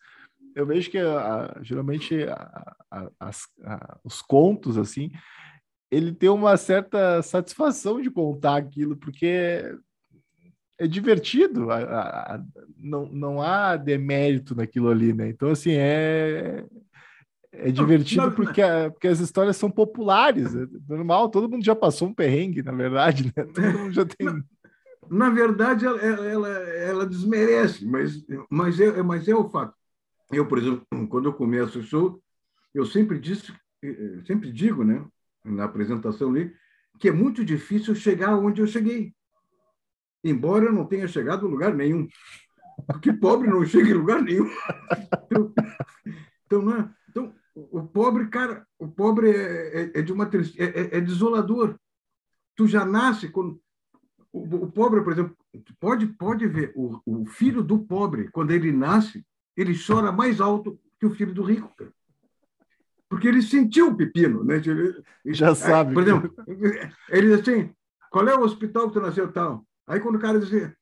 eu 0.54 0.64
vejo 0.64 0.90
que 0.90 0.96
a, 0.96 1.58
geralmente 1.60 2.24
a, 2.24 2.74
a, 3.20 3.98
os 4.02 4.22
contos, 4.22 4.78
assim, 4.78 5.10
ele 5.90 6.14
tem 6.14 6.30
uma 6.30 6.56
certa 6.56 7.20
satisfação 7.20 8.00
de 8.00 8.10
contar 8.10 8.56
aquilo, 8.56 8.96
porque 8.96 9.76
é 10.78 10.86
divertido, 10.86 11.70
a, 11.70 11.78
a, 11.78 12.34
a, 12.34 12.44
não, 12.76 13.06
não 13.06 13.42
há 13.42 13.76
demérito 13.76 14.54
naquilo 14.54 14.88
ali, 14.88 15.12
né? 15.12 15.28
Então, 15.28 15.50
assim, 15.50 15.72
é, 15.72 16.64
é 17.52 17.70
divertido 17.70 18.22
não, 18.22 18.32
porque, 18.32 18.62
porque 18.92 19.08
as 19.08 19.20
histórias 19.20 19.56
são 19.56 19.70
populares, 19.70 20.54
é 20.54 20.66
normal, 20.88 21.28
todo 21.28 21.48
mundo 21.48 21.64
já 21.64 21.74
passou 21.74 22.08
um 22.08 22.14
perrengue, 22.14 22.62
na 22.62 22.72
verdade, 22.72 23.24
né? 23.24 23.44
Todo 23.44 23.78
mundo 23.78 23.92
já 23.92 24.04
tem. 24.04 24.26
Na, 25.10 25.28
na 25.28 25.30
verdade, 25.30 25.84
ela, 25.84 26.00
ela, 26.00 26.48
ela, 26.48 27.06
desmerece, 27.06 27.84
mas, 27.84 28.24
mas, 28.48 28.80
é, 28.80 29.02
mas 29.02 29.28
é 29.28 29.34
o 29.34 29.48
fato. 29.48 29.74
Eu, 30.30 30.46
por 30.46 30.58
exemplo, 30.58 30.86
quando 31.08 31.26
eu 31.26 31.32
começo 31.34 31.80
o 31.80 31.82
show, 31.82 32.22
eu 32.72 32.86
sempre 32.86 33.18
disse, 33.18 33.52
sempre 34.24 34.50
digo, 34.50 34.84
né, 34.84 35.04
na 35.44 35.64
apresentação 35.64 36.30
ali, 36.30 36.54
que 36.98 37.08
é 37.08 37.12
muito 37.12 37.44
difícil 37.44 37.94
chegar 37.94 38.38
onde 38.38 38.62
eu 38.62 38.66
cheguei 38.66 39.12
embora 40.24 40.66
eu 40.66 40.72
não 40.72 40.84
tenha 40.84 41.08
chegado 41.08 41.46
a 41.46 41.50
lugar 41.50 41.74
nenhum. 41.74 42.06
Porque 42.86 43.12
pobre 43.12 43.48
não 43.48 43.64
chega 43.64 43.90
em 43.90 43.94
lugar 43.94 44.22
nenhum. 44.22 44.48
Então, 45.24 45.52
então, 46.46 46.62
não 46.62 46.76
é? 46.76 46.90
então 47.08 47.34
o 47.54 47.82
pobre, 47.82 48.28
cara, 48.28 48.66
o 48.78 48.88
pobre 48.88 49.30
é, 49.30 49.82
é, 49.82 49.98
é 50.00 50.02
de 50.02 50.12
uma 50.12 50.26
tristeza, 50.26 50.70
é, 50.70 50.80
é, 50.80 50.98
é, 50.98 51.00
desolador. 51.00 51.78
Tu 52.56 52.66
já 52.66 52.84
nasce 52.84 53.28
com 53.28 53.58
o, 54.32 54.40
o, 54.40 54.70
pobre, 54.70 55.02
por 55.02 55.12
exemplo, 55.12 55.36
pode 55.78 56.06
pode 56.06 56.46
ver 56.46 56.72
o, 56.74 57.00
o 57.04 57.26
filho 57.26 57.62
do 57.62 57.78
pobre 57.78 58.28
quando 58.30 58.50
ele 58.50 58.72
nasce, 58.72 59.24
ele 59.56 59.74
chora 59.78 60.12
mais 60.12 60.40
alto 60.40 60.78
que 60.98 61.06
o 61.06 61.14
filho 61.14 61.34
do 61.34 61.42
rico, 61.42 61.72
cara. 61.76 61.92
porque 63.08 63.28
ele 63.28 63.42
sentiu 63.42 63.88
o 63.88 63.96
pepino, 63.96 64.44
né? 64.44 64.56
Ele, 64.56 65.02
já 65.26 65.54
sabe. 65.54 65.92
Por 65.92 66.02
exemplo, 66.02 66.34
ele 67.08 67.28
diz 67.28 67.40
assim: 67.40 67.74
qual 68.10 68.26
é 68.28 68.34
o 68.34 68.42
hospital 68.42 68.88
que 68.88 68.94
tu 68.94 69.00
nasceu 69.00 69.30
tal? 69.32 69.66
Aí 69.86 70.00
quando 70.00 70.16
o 70.16 70.20
cara 70.20 70.38
diz 70.38 70.52
assim, 70.52 70.72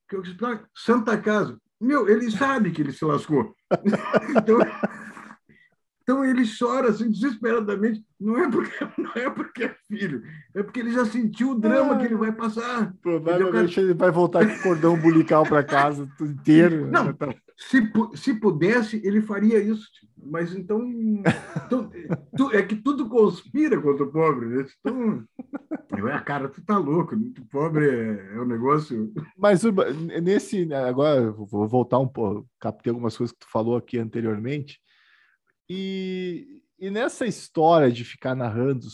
Santa 0.75 1.17
Casa, 1.19 1.59
meu, 1.81 2.09
ele 2.09 2.31
sabe 2.31 2.71
que 2.71 2.83
ele 2.83 2.93
se 2.93 3.05
lascou. 3.05 3.55
então, 4.37 4.59
então 6.03 6.25
ele 6.25 6.43
chora 6.45 6.91
assim 6.91 7.11
desesperadamente, 7.11 8.05
não 8.21 8.37
é 8.37 8.51
porque 8.51 8.77
não 8.99 9.13
é 9.15 9.31
porque 9.31 9.65
é 9.65 9.77
filho, 9.89 10.23
é 10.55 10.63
porque 10.63 10.81
ele 10.81 10.93
já 10.93 11.07
sentiu 11.07 11.53
o 11.53 11.59
drama 11.59 11.97
que 11.97 12.05
ele 12.05 12.17
vai 12.17 12.33
passar. 12.33 12.93
Provavelmente 13.01 13.79
ele 13.79 13.95
vai 13.95 14.11
voltar 14.11 14.47
com 14.47 14.63
cordão 14.63 14.95
umbilical 14.95 15.45
para 15.45 15.63
casa 15.63 16.09
inteiro. 16.21 16.87
Né? 16.87 16.91
Não, 16.93 17.17
se, 17.57 17.91
se 18.15 18.35
pudesse, 18.35 19.01
ele 19.05 19.23
faria 19.23 19.63
isso. 19.63 19.89
Mas 20.23 20.55
então, 20.55 20.81
então 21.67 21.91
tu, 22.37 22.51
é 22.53 22.63
que 22.63 22.77
tudo 22.77 23.09
conspira 23.09 23.81
contra 23.81 24.05
o 24.05 24.13
pobre. 24.13 24.47
Né? 24.47 24.67
Então, 24.81 25.27
é, 26.09 26.21
cara, 26.21 26.49
tu 26.49 26.63
tá 26.65 26.79
louco. 26.79 27.17
Muito 27.17 27.45
pobre 27.47 27.89
é, 27.89 28.35
é 28.37 28.41
um 28.41 28.47
negócio. 28.47 29.13
Mas 29.37 29.63
nesse 30.23 30.73
agora 30.73 31.31
vou 31.33 31.69
voltar 31.69 31.99
um 31.99 32.09
pouco, 32.09 32.49
captei 32.59 32.91
algumas 32.91 33.17
coisas 33.17 33.33
que 33.33 33.41
tu 33.41 33.51
falou 33.51 33.77
aqui 33.77 33.99
anteriormente. 33.99 34.81
E, 35.69 36.63
e 36.79 36.91
nessa 36.91 37.27
história 37.27 37.91
de 37.91 38.05
ficar 38.05 38.35
narrando 38.35 38.87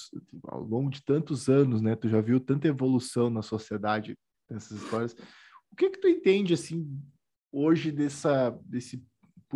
ao 0.49 0.63
longo 0.63 0.91
de 0.91 1.03
tantos 1.03 1.49
anos, 1.49 1.81
né? 1.81 1.97
Tu 1.97 2.09
já 2.09 2.21
viu 2.21 2.39
tanta 2.39 2.69
evolução 2.69 3.31
na 3.31 3.43
sociedade 3.43 4.17
nessas 4.49 4.83
histórias. 4.83 5.17
O 5.73 5.77
que 5.77 5.91
que 5.91 6.01
tu 6.01 6.09
entende 6.09 6.55
assim 6.55 6.87
hoje 7.51 7.91
dessa 7.91 8.51
desse 8.65 9.03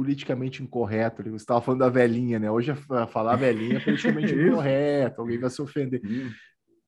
politicamente 0.00 0.62
incorreto? 0.62 1.22
Você 1.24 1.36
estava 1.36 1.60
falando 1.60 1.80
da 1.80 1.90
velhinha, 1.90 2.38
né? 2.38 2.50
Hoje 2.50 2.74
falar 3.10 3.36
velhinha 3.36 3.76
é 3.76 3.80
politicamente 3.84 4.34
incorreto, 4.34 5.20
alguém 5.20 5.38
vai 5.38 5.50
se 5.50 5.60
ofender. 5.60 6.00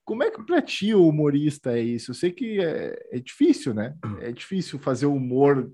Como 0.03 0.23
é 0.23 0.31
que 0.31 0.43
para 0.43 0.63
ti 0.63 0.95
o 0.95 1.07
humorista 1.07 1.73
é 1.73 1.83
isso? 1.83 2.13
Eu 2.13 2.15
sei 2.15 2.33
que 2.33 2.59
é, 2.59 2.99
é 3.13 3.21
difícil, 3.21 3.75
né? 3.75 3.95
É 4.21 4.33
difícil 4.33 4.79
fazer 4.79 5.05
humor 5.05 5.71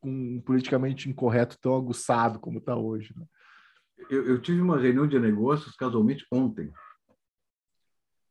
com 0.00 0.10
um 0.10 0.40
politicamente 0.40 1.08
incorreto 1.10 1.58
tão 1.60 1.74
aguçado 1.74 2.38
como 2.38 2.58
está 2.58 2.76
hoje. 2.76 3.12
Né? 3.16 3.24
eu, 4.08 4.24
eu 4.28 4.40
tive 4.40 4.60
uma 4.60 4.78
reunião 4.78 5.08
de 5.08 5.18
negócios 5.18 5.74
casualmente 5.74 6.24
ontem. 6.30 6.70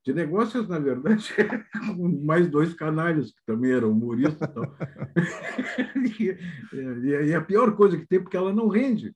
De 0.05 0.13
negócios, 0.13 0.67
na 0.67 0.77
verdade, 0.77 1.33
mais 2.23 2.47
dois 2.47 2.75
canalhas, 2.75 3.31
que 3.31 3.43
também 3.43 3.71
eram 3.71 3.89
humoristas. 3.89 4.47
e, 6.19 6.37
e, 6.71 7.29
e, 7.29 7.33
a 7.33 7.41
pior 7.41 7.75
coisa 7.75 7.97
que 7.97 8.05
tem, 8.05 8.21
porque 8.21 8.37
ela 8.37 8.53
não 8.53 8.67
rende. 8.67 9.15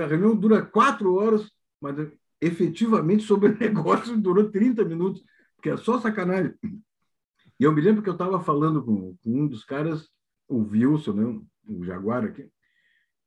A 0.00 0.06
reunião 0.06 0.36
dura 0.36 0.62
quatro 0.62 1.14
horas, 1.14 1.50
mas 1.80 1.96
efetivamente 2.40 3.24
sobre 3.24 3.48
o 3.50 3.58
negócio 3.58 4.16
durou 4.16 4.52
30 4.52 4.84
minutos, 4.84 5.24
porque 5.56 5.70
é 5.70 5.76
só 5.76 5.98
sacanagem. 5.98 6.54
E 7.58 7.64
eu 7.64 7.72
me 7.72 7.80
lembro 7.80 8.00
que 8.00 8.08
eu 8.08 8.14
estava 8.14 8.40
falando 8.40 8.84
com, 8.84 9.16
com, 9.16 9.30
um 9.30 9.48
dos 9.48 9.64
caras, 9.64 10.08
o 10.46 10.58
Wilson, 10.58 11.12
né, 11.12 11.40
o 11.66 11.84
Jaguar 11.84 12.24
aqui, 12.24 12.48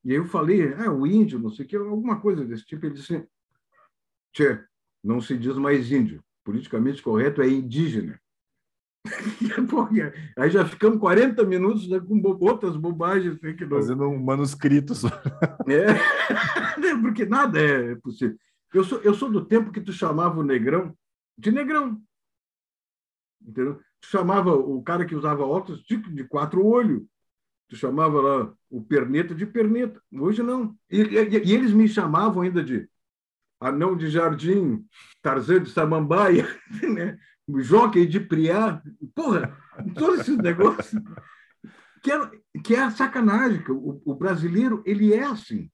e 0.05 0.13
eu 0.13 0.23
falei, 0.23 0.73
ah, 0.75 0.89
o 0.93 1.05
índio, 1.05 1.37
não 1.37 1.49
sei 1.49 1.65
o 1.65 1.67
que, 1.67 1.75
alguma 1.75 2.21
coisa 2.21 2.45
desse 2.45 2.65
tipo. 2.65 2.85
Ele 2.85 2.95
disse, 2.95 3.27
tchê, 4.31 4.63
não 5.03 5.19
se 5.19 5.37
diz 5.37 5.57
mais 5.57 5.91
índio. 5.91 6.23
Politicamente 6.47 7.03
correto 7.03 7.41
é 7.41 7.49
indígena. 7.49 8.17
aí 10.37 10.49
já 10.49 10.65
ficamos 10.65 10.97
40 10.97 11.43
minutos 11.43 11.89
né, 11.89 11.99
com 11.99 12.21
outras 12.39 12.77
bobagens. 12.77 13.37
Não... 13.41 13.67
Fazendo 13.67 14.05
um 14.05 14.17
manuscrito 14.17 14.95
só. 14.95 15.09
É, 15.67 16.95
porque 17.01 17.25
nada 17.25 17.59
é 17.59 17.95
possível. 17.95 18.37
Eu 18.73 18.85
sou, 18.85 19.01
eu 19.01 19.13
sou 19.13 19.29
do 19.29 19.43
tempo 19.43 19.73
que 19.73 19.81
tu 19.81 19.91
chamava 19.91 20.39
o 20.39 20.43
negrão 20.43 20.97
de 21.37 21.51
negrão. 21.51 22.01
Entendeu? 23.41 23.81
Tu 23.99 24.07
chamava 24.07 24.53
o 24.55 24.81
cara 24.81 25.05
que 25.05 25.15
usava 25.15 25.43
óculos 25.43 25.83
de, 25.83 25.97
de 25.97 26.23
quatro 26.23 26.65
olhos 26.65 27.03
tu 27.67 27.75
chamava 27.75 28.21
lá 28.21 28.53
o 28.69 28.81
perneta 28.81 29.35
de 29.35 29.45
perneta. 29.45 30.01
Hoje 30.13 30.41
não. 30.41 30.73
E, 30.89 31.01
e, 31.01 31.49
e, 31.49 31.53
eles 31.53 31.73
me 31.73 31.89
chamavam 31.89 32.41
ainda 32.41 32.63
de 32.63 32.89
anão 33.59 33.95
de 33.95 34.09
jardim, 34.09 34.85
Tarzan 35.21 35.63
de 35.63 35.69
Samambaia, 35.69 36.47
né? 36.93 37.17
jockey 37.59 38.05
de 38.05 38.19
Priá. 38.19 38.81
Porra, 39.15 39.57
todos 39.95 40.21
esses 40.21 40.37
negócios. 40.37 41.01
Que 42.03 42.11
é, 42.11 42.31
que 42.63 42.75
é 42.75 42.83
a 42.83 42.91
sacanagem. 42.91 43.63
O, 43.69 44.01
o 44.05 44.15
brasileiro, 44.15 44.83
ele 44.85 45.13
é 45.13 45.23
assim. 45.23 45.69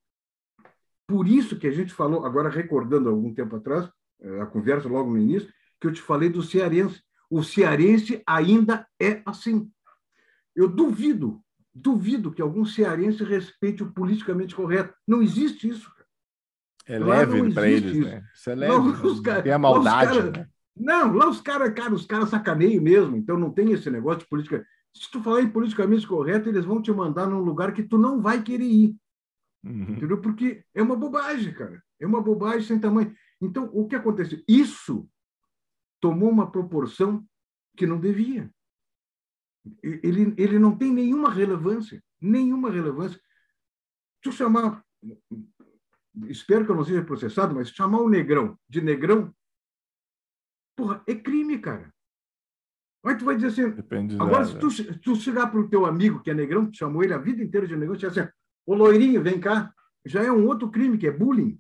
Por 1.08 1.28
isso 1.28 1.58
que 1.58 1.68
a 1.68 1.72
gente 1.72 1.94
falou, 1.94 2.26
agora 2.26 2.50
recordando 2.50 3.10
algum 3.10 3.34
tempo 3.34 3.56
atrás, 3.56 3.90
eh, 4.22 4.42
a 4.42 4.46
conversa 4.46 4.88
logo 4.88 5.12
no 5.12 5.18
início, 5.18 5.52
que 5.80 5.88
eu 5.88 5.92
te 5.92 6.02
falei 6.02 6.30
do 6.30 6.42
cearense. 6.42 7.04
O 7.30 7.44
cearense 7.44 8.24
ainda 8.26 8.88
é 9.00 9.22
assim. 9.26 9.70
Eu 10.56 10.70
duvido 10.70 11.44
duvido 11.74 12.32
que 12.32 12.42
algum 12.42 12.66
cearense 12.66 13.24
respeite 13.24 13.82
o 13.82 13.92
politicamente 13.92 14.54
correto. 14.54 14.94
Não 15.08 15.22
existe 15.22 15.68
isso. 15.68 15.92
É 16.86 17.00
leve 17.00 17.54
para 17.54 17.70
eles, 17.70 17.96
isso. 17.96 18.02
né? 18.02 18.24
Isso 18.34 18.50
é 18.50 18.56
leve. 18.56 18.74
Não, 18.74 19.22
cara, 19.24 19.42
tem 19.42 19.52
a 19.52 19.58
maldade. 19.58 20.18
Cara, 20.18 20.32
né? 20.32 20.48
Não, 20.76 21.14
lá 21.14 21.30
os 21.30 21.40
caras, 21.40 21.74
cara, 21.74 21.94
os 21.94 22.06
caras 22.06 22.30
sacaneiam 22.30 22.82
mesmo, 22.82 23.16
então 23.16 23.38
não 23.38 23.52
tem 23.52 23.72
esse 23.72 23.90
negócio 23.90 24.22
de 24.22 24.28
política. 24.28 24.66
Se 24.96 25.10
tu 25.10 25.22
falar 25.22 25.42
em 25.42 25.50
politicamente 25.50 26.08
correto, 26.08 26.50
eles 26.50 26.66
vão 26.66 26.82
te 26.82 26.92
mandar 26.92 27.28
num 27.28 27.40
lugar 27.40 27.74
que 27.74 27.84
tu 27.84 27.98
não 27.98 28.22
vai 28.22 28.42
querer 28.42 28.66
ir. 28.66 28.96
Uhum. 29.64 29.94
Entendeu? 29.94 30.20
Porque 30.20 30.64
é 30.74 30.82
uma 30.82 30.96
bobagem, 30.96 31.54
cara. 31.54 31.82
É 32.00 32.06
uma 32.06 32.22
bobagem 32.22 32.64
sem 32.64 32.80
tamanho. 32.80 33.16
Então, 33.42 33.70
o 33.74 33.88
que 33.88 33.96
aconteceu? 33.96 34.44
Isso 34.48 35.08
tomou 36.02 36.30
uma 36.30 36.52
proporção 36.52 37.26
que 37.78 37.88
não 37.88 38.00
devia 38.00 38.52
ele, 39.82 40.34
ele 40.38 40.60
não 40.60 40.78
tem 40.78 40.92
nenhuma 40.92 41.32
relevância, 41.32 42.04
nenhuma 42.20 42.70
relevância. 42.70 43.20
Eu 44.26 44.32
chamar, 44.32 44.84
espero 46.28 46.66
que 46.66 46.72
eu 46.72 46.76
não 46.76 46.86
seja 46.86 47.04
processado, 47.04 47.56
mas 47.56 47.70
chamar 47.70 48.00
o 48.00 48.10
negrão 48.10 48.58
de 48.68 48.82
negrão, 48.82 49.34
porra, 50.76 51.04
é 51.08 51.16
crime, 51.16 51.60
cara. 51.60 51.94
Aí 53.06 53.18
tu 53.18 53.26
vai 53.26 53.36
dizer 53.36 53.48
assim, 53.48 53.76
Depende 53.76 54.16
agora 54.16 54.46
se 54.46 54.58
tu, 54.58 55.00
tu 55.00 55.16
chegar 55.16 55.48
para 55.48 55.60
o 55.60 55.70
teu 55.70 55.86
amigo 55.86 56.22
que 56.22 56.32
é 56.32 56.34
negrão, 56.34 56.70
tu 56.70 56.78
chamou 56.78 57.04
ele 57.04 57.14
a 57.14 57.18
vida 57.18 57.44
inteira 57.44 57.68
de 57.68 57.76
negrão, 57.76 57.98
tu 57.98 58.08
assim, 58.08 58.28
ô 58.66 58.76
loirinho, 58.76 59.22
vem 59.22 59.40
cá, 59.40 59.74
já 60.06 60.24
é 60.24 60.32
um 60.32 60.48
outro 60.48 60.70
crime, 60.70 60.98
que 60.98 61.08
é 61.08 61.12
bullying. 61.12 61.60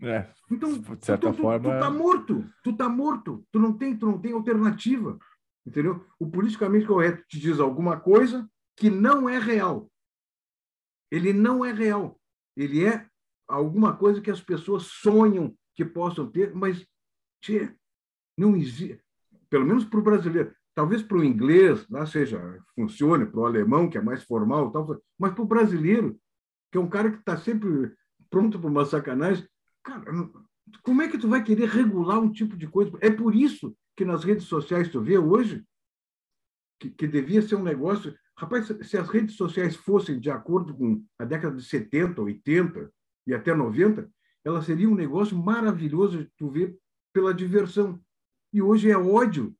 É, 0.00 0.32
então, 0.50 0.78
de 0.78 1.04
certa 1.04 1.32
tu, 1.32 1.40
forma... 1.40 1.74
Tu 1.74 1.80
tá 1.80 1.90
morto, 1.90 2.44
tu 2.62 2.76
tá 2.76 2.88
morto, 2.88 3.46
tu 3.52 3.58
não 3.58 3.76
tem, 3.76 3.96
tu 3.96 4.06
não 4.06 4.20
tem 4.20 4.32
alternativa. 4.32 5.18
Entendeu? 5.64 6.04
O 6.18 6.28
politicamente 6.28 6.86
correto 6.86 7.24
te 7.28 7.38
diz 7.38 7.60
alguma 7.60 7.98
coisa 7.98 8.48
que 8.76 8.90
não 8.90 9.28
é 9.28 9.38
real. 9.38 9.88
Ele 11.10 11.32
não 11.32 11.64
é 11.64 11.72
real. 11.72 12.20
Ele 12.56 12.84
é 12.84 13.08
alguma 13.52 13.94
coisa 13.94 14.20
que 14.20 14.30
as 14.30 14.40
pessoas 14.40 14.84
sonham 14.84 15.54
que 15.74 15.84
possam 15.84 16.30
ter, 16.30 16.54
mas 16.54 16.86
tchê, 17.42 17.74
não 18.36 18.56
existe. 18.56 19.00
Pelo 19.50 19.66
menos 19.66 19.84
para 19.84 19.98
o 19.98 20.02
brasileiro. 20.02 20.54
Talvez 20.74 21.02
para 21.02 21.18
o 21.18 21.24
inglês, 21.24 21.86
lá 21.90 22.06
seja, 22.06 22.40
funcione, 22.74 23.26
para 23.26 23.40
o 23.40 23.44
alemão, 23.44 23.90
que 23.90 23.98
é 23.98 24.00
mais 24.00 24.24
formal, 24.24 24.70
tal, 24.70 24.98
mas 25.18 25.34
para 25.34 25.42
o 25.42 25.46
brasileiro, 25.46 26.18
que 26.70 26.78
é 26.78 26.80
um 26.80 26.88
cara 26.88 27.10
que 27.10 27.18
está 27.18 27.36
sempre 27.36 27.94
pronto 28.30 28.58
para 28.58 28.70
uma 28.70 28.86
sacanagem, 28.86 29.46
cara, 29.84 30.02
como 30.82 31.02
é 31.02 31.08
que 31.08 31.18
tu 31.18 31.28
vai 31.28 31.44
querer 31.44 31.68
regular 31.68 32.18
um 32.18 32.32
tipo 32.32 32.56
de 32.56 32.66
coisa? 32.66 32.90
É 33.02 33.10
por 33.10 33.34
isso 33.34 33.76
que 33.94 34.06
nas 34.06 34.24
redes 34.24 34.46
sociais 34.46 34.88
tu 34.88 35.02
vê 35.02 35.18
hoje, 35.18 35.62
que, 36.80 36.88
que 36.88 37.06
devia 37.06 37.42
ser 37.42 37.56
um 37.56 37.62
negócio. 37.62 38.16
Rapaz, 38.34 38.66
se 38.66 38.96
as 38.96 39.08
redes 39.10 39.36
sociais 39.36 39.76
fossem 39.76 40.18
de 40.18 40.30
acordo 40.30 40.74
com 40.74 41.04
a 41.18 41.26
década 41.26 41.54
de 41.54 41.64
70, 41.64 42.22
80 42.22 42.90
e 43.26 43.34
até 43.34 43.54
90, 43.54 44.08
ela 44.44 44.62
seria 44.62 44.88
um 44.88 44.94
negócio 44.94 45.36
maravilhoso 45.36 46.18
de 46.18 46.30
tu 46.36 46.50
ver 46.50 46.76
pela 47.12 47.32
diversão. 47.32 48.00
E 48.52 48.60
hoje 48.60 48.90
é 48.90 48.96
ódio. 48.96 49.54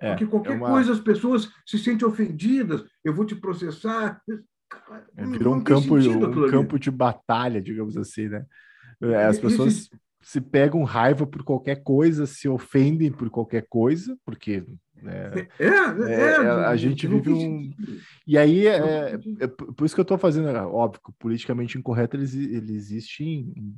É, 0.00 0.10
porque 0.10 0.26
qualquer 0.26 0.52
é 0.52 0.56
uma... 0.56 0.70
coisa 0.70 0.92
as 0.92 1.00
pessoas 1.00 1.50
se 1.66 1.78
sentem 1.78 2.06
ofendidas, 2.06 2.84
eu 3.04 3.12
vou 3.12 3.24
te 3.24 3.34
processar. 3.34 4.22
É, 5.16 5.26
virou 5.26 5.54
um 5.54 5.62
campo, 5.62 5.96
um 5.96 6.50
campo 6.50 6.78
de 6.78 6.90
batalha, 6.90 7.60
digamos 7.60 7.96
assim, 7.96 8.28
né? 8.28 8.46
É, 9.00 9.24
as 9.24 9.38
pessoas 9.38 9.74
Esse 9.74 9.90
se 10.20 10.40
pegam 10.40 10.82
raiva 10.82 11.26
por 11.26 11.42
qualquer 11.42 11.82
coisa, 11.82 12.26
se 12.26 12.48
ofendem 12.48 13.10
por 13.10 13.30
qualquer 13.30 13.66
coisa, 13.68 14.16
porque 14.24 14.64
é, 15.06 15.48
é, 15.58 15.66
é, 15.66 16.46
a 16.66 16.76
gente 16.76 17.06
vive 17.06 17.30
um. 17.30 17.70
E 18.26 18.36
aí 18.36 18.66
é, 18.66 19.14
é, 19.40 19.46
por 19.46 19.84
isso 19.84 19.94
que 19.94 20.00
eu 20.00 20.02
estou 20.02 20.18
fazendo, 20.18 20.48
óbvio, 20.48 21.00
que 21.04 21.12
politicamente 21.18 21.78
incorreto 21.78 22.16
ele, 22.16 22.56
ele 22.56 22.74
existe 22.74 23.24
em 23.24 23.76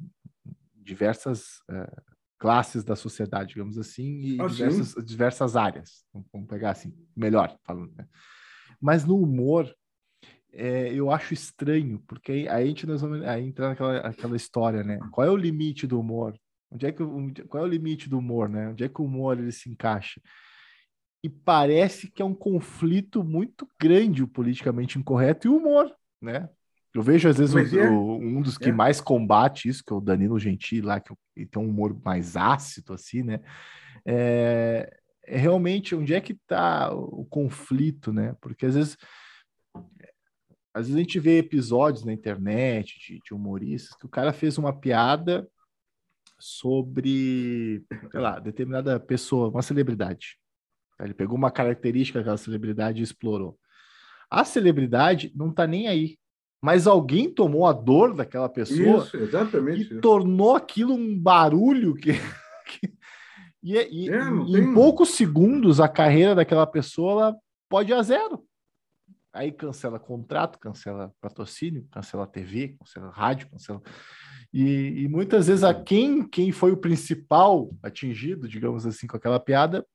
diversas 0.74 1.60
uh, 1.70 2.02
classes 2.38 2.82
da 2.82 2.96
sociedade, 2.96 3.50
digamos 3.50 3.78
assim, 3.78 4.20
e 4.20 4.40
ah, 4.40 4.46
diversas, 4.46 5.04
diversas, 5.04 5.56
áreas. 5.56 6.04
Vamos 6.32 6.48
pegar 6.48 6.70
assim, 6.70 6.92
melhor 7.14 7.56
falando. 7.64 7.92
Né? 7.96 8.06
Mas 8.80 9.04
no 9.04 9.16
humor, 9.16 9.72
é, 10.52 10.92
eu 10.92 11.10
acho 11.10 11.34
estranho, 11.34 12.02
porque 12.08 12.32
aí, 12.32 12.48
aí 12.48 12.64
a 12.64 12.66
gente 12.66 12.86
nós 12.86 13.02
vamos 13.02 13.22
aí 13.22 13.46
entrar 13.46 13.68
naquela 13.68 13.98
aquela 13.98 14.36
história, 14.36 14.82
né? 14.82 14.98
Qual 15.12 15.26
é 15.26 15.30
o 15.30 15.36
limite 15.36 15.86
do 15.86 16.00
humor? 16.00 16.34
Onde 16.70 16.86
é 16.86 16.92
que 16.92 17.04
qual 17.46 17.62
é 17.62 17.66
o 17.66 17.70
limite 17.70 18.08
do 18.08 18.18
humor, 18.18 18.48
né? 18.48 18.68
Onde 18.68 18.84
é 18.84 18.88
que 18.88 19.00
o 19.00 19.04
humor 19.04 19.38
ele 19.38 19.52
se 19.52 19.68
encaixa? 19.70 20.20
E 21.22 21.28
parece 21.28 22.10
que 22.10 22.22
é 22.22 22.24
um 22.24 22.34
conflito 22.34 23.22
muito 23.22 23.68
grande 23.78 24.22
o 24.22 24.28
politicamente 24.28 24.98
incorreto 24.98 25.46
e 25.46 25.50
o 25.50 25.56
humor, 25.56 25.94
né? 26.20 26.48
Eu 26.92 27.02
vejo, 27.02 27.28
às 27.28 27.38
vezes, 27.38 27.54
o, 27.54 27.78
é. 27.78 27.88
um 27.88 28.42
dos 28.42 28.58
que 28.58 28.70
é. 28.70 28.72
mais 28.72 29.00
combate 29.00 29.68
isso, 29.68 29.84
que 29.84 29.92
é 29.92 29.96
o 29.96 30.00
Danilo 30.00 30.38
Gentili, 30.38 30.82
lá, 30.82 30.98
que 30.98 31.14
tem 31.46 31.62
um 31.62 31.68
humor 31.68 31.96
mais 32.04 32.36
ácido, 32.36 32.92
assim, 32.94 33.22
né? 33.22 33.40
É, 34.04 34.90
é 35.24 35.36
realmente 35.36 35.94
onde 35.94 36.14
é 36.14 36.20
que 36.20 36.32
está 36.32 36.92
o 36.92 37.24
conflito, 37.26 38.12
né? 38.12 38.34
Porque 38.40 38.66
às 38.66 38.74
vezes, 38.74 38.96
às 40.74 40.86
vezes 40.86 40.96
a 40.96 40.98
gente 40.98 41.20
vê 41.20 41.38
episódios 41.38 42.04
na 42.04 42.12
internet 42.12 42.98
de, 42.98 43.20
de 43.24 43.34
humoristas 43.34 43.96
que 43.96 44.06
o 44.06 44.10
cara 44.10 44.32
fez 44.32 44.58
uma 44.58 44.72
piada 44.72 45.48
sobre, 46.40 47.84
sei 48.10 48.20
lá, 48.20 48.40
determinada 48.40 48.98
pessoa, 48.98 49.50
uma 49.50 49.62
celebridade. 49.62 50.38
Ele 51.00 51.14
pegou 51.14 51.36
uma 51.36 51.50
característica 51.50 52.18
daquela 52.18 52.36
celebridade 52.36 53.00
e 53.00 53.04
explorou. 53.04 53.58
A 54.30 54.44
celebridade 54.44 55.32
não 55.34 55.50
está 55.50 55.66
nem 55.66 55.88
aí 55.88 56.18
mas 56.62 56.86
alguém 56.86 57.32
tomou 57.32 57.66
a 57.66 57.72
dor 57.72 58.14
daquela 58.14 58.48
pessoa 58.48 59.04
isso, 59.04 59.16
exatamente, 59.16 59.78
e 59.78 59.82
isso. 59.82 60.00
tornou 60.00 60.54
aquilo 60.54 60.92
um 60.92 61.18
barulho 61.18 61.94
que, 61.94 62.12
que 62.66 62.92
e, 63.62 63.74
e 63.74 64.10
é, 64.10 64.22
em 64.22 64.52
tem... 64.52 64.74
poucos 64.74 65.10
segundos 65.10 65.80
a 65.80 65.88
carreira 65.88 66.34
daquela 66.34 66.66
pessoa 66.66 67.36
pode 67.68 67.90
ir 67.90 67.94
a 67.94 68.02
zero. 68.02 68.44
Aí 69.32 69.52
cancela 69.52 69.98
contrato, 69.98 70.58
cancela 70.58 71.12
patrocínio, 71.20 71.86
cancela 71.90 72.26
TV, 72.26 72.76
cancela 72.78 73.10
rádio, 73.10 73.48
cancela. 73.48 73.80
E, 74.52 75.04
e 75.04 75.08
muitas 75.08 75.46
vezes 75.46 75.62
a 75.62 75.72
quem, 75.72 76.26
quem 76.26 76.50
foi 76.50 76.72
o 76.72 76.76
principal 76.76 77.70
atingido, 77.82 78.48
digamos 78.48 78.84
assim, 78.84 79.06
com 79.06 79.16
aquela 79.16 79.38
piada, 79.38 79.86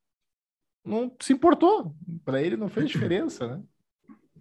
não 0.85 1.15
se 1.19 1.33
importou. 1.33 1.95
Para 2.23 2.41
ele 2.41 2.55
não 2.55 2.69
fez 2.69 2.89
diferença, 2.89 3.47
né? 3.47 3.63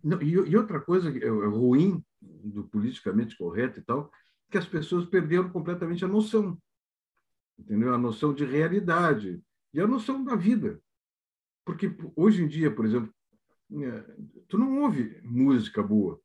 Não, 0.02 0.20
e, 0.20 0.32
e, 0.32 0.56
outra 0.56 0.80
coisa 0.80 1.10
é, 1.10 1.26
é 1.26 1.46
ruim 1.46 2.04
do 2.20 2.64
politicamente 2.64 3.36
correto 3.36 3.80
e 3.80 3.82
tal, 3.82 4.10
que 4.50 4.58
as 4.58 4.66
pessoas 4.66 5.06
perderam 5.06 5.48
completamente 5.48 6.04
a 6.04 6.08
noção, 6.08 6.58
entendeu? 7.58 7.94
A 7.94 7.98
noção 7.98 8.34
de 8.34 8.44
realidade 8.44 9.42
e 9.72 9.80
a 9.80 9.86
noção 9.86 10.22
da 10.22 10.36
vida. 10.36 10.80
Porque 11.64 11.96
hoje 12.14 12.42
em 12.42 12.48
dia, 12.48 12.70
por 12.70 12.84
exemplo, 12.84 13.12
é, 13.72 14.16
tu 14.48 14.58
não 14.58 14.82
ouve 14.82 15.20
música 15.22 15.82
boa. 15.82 16.20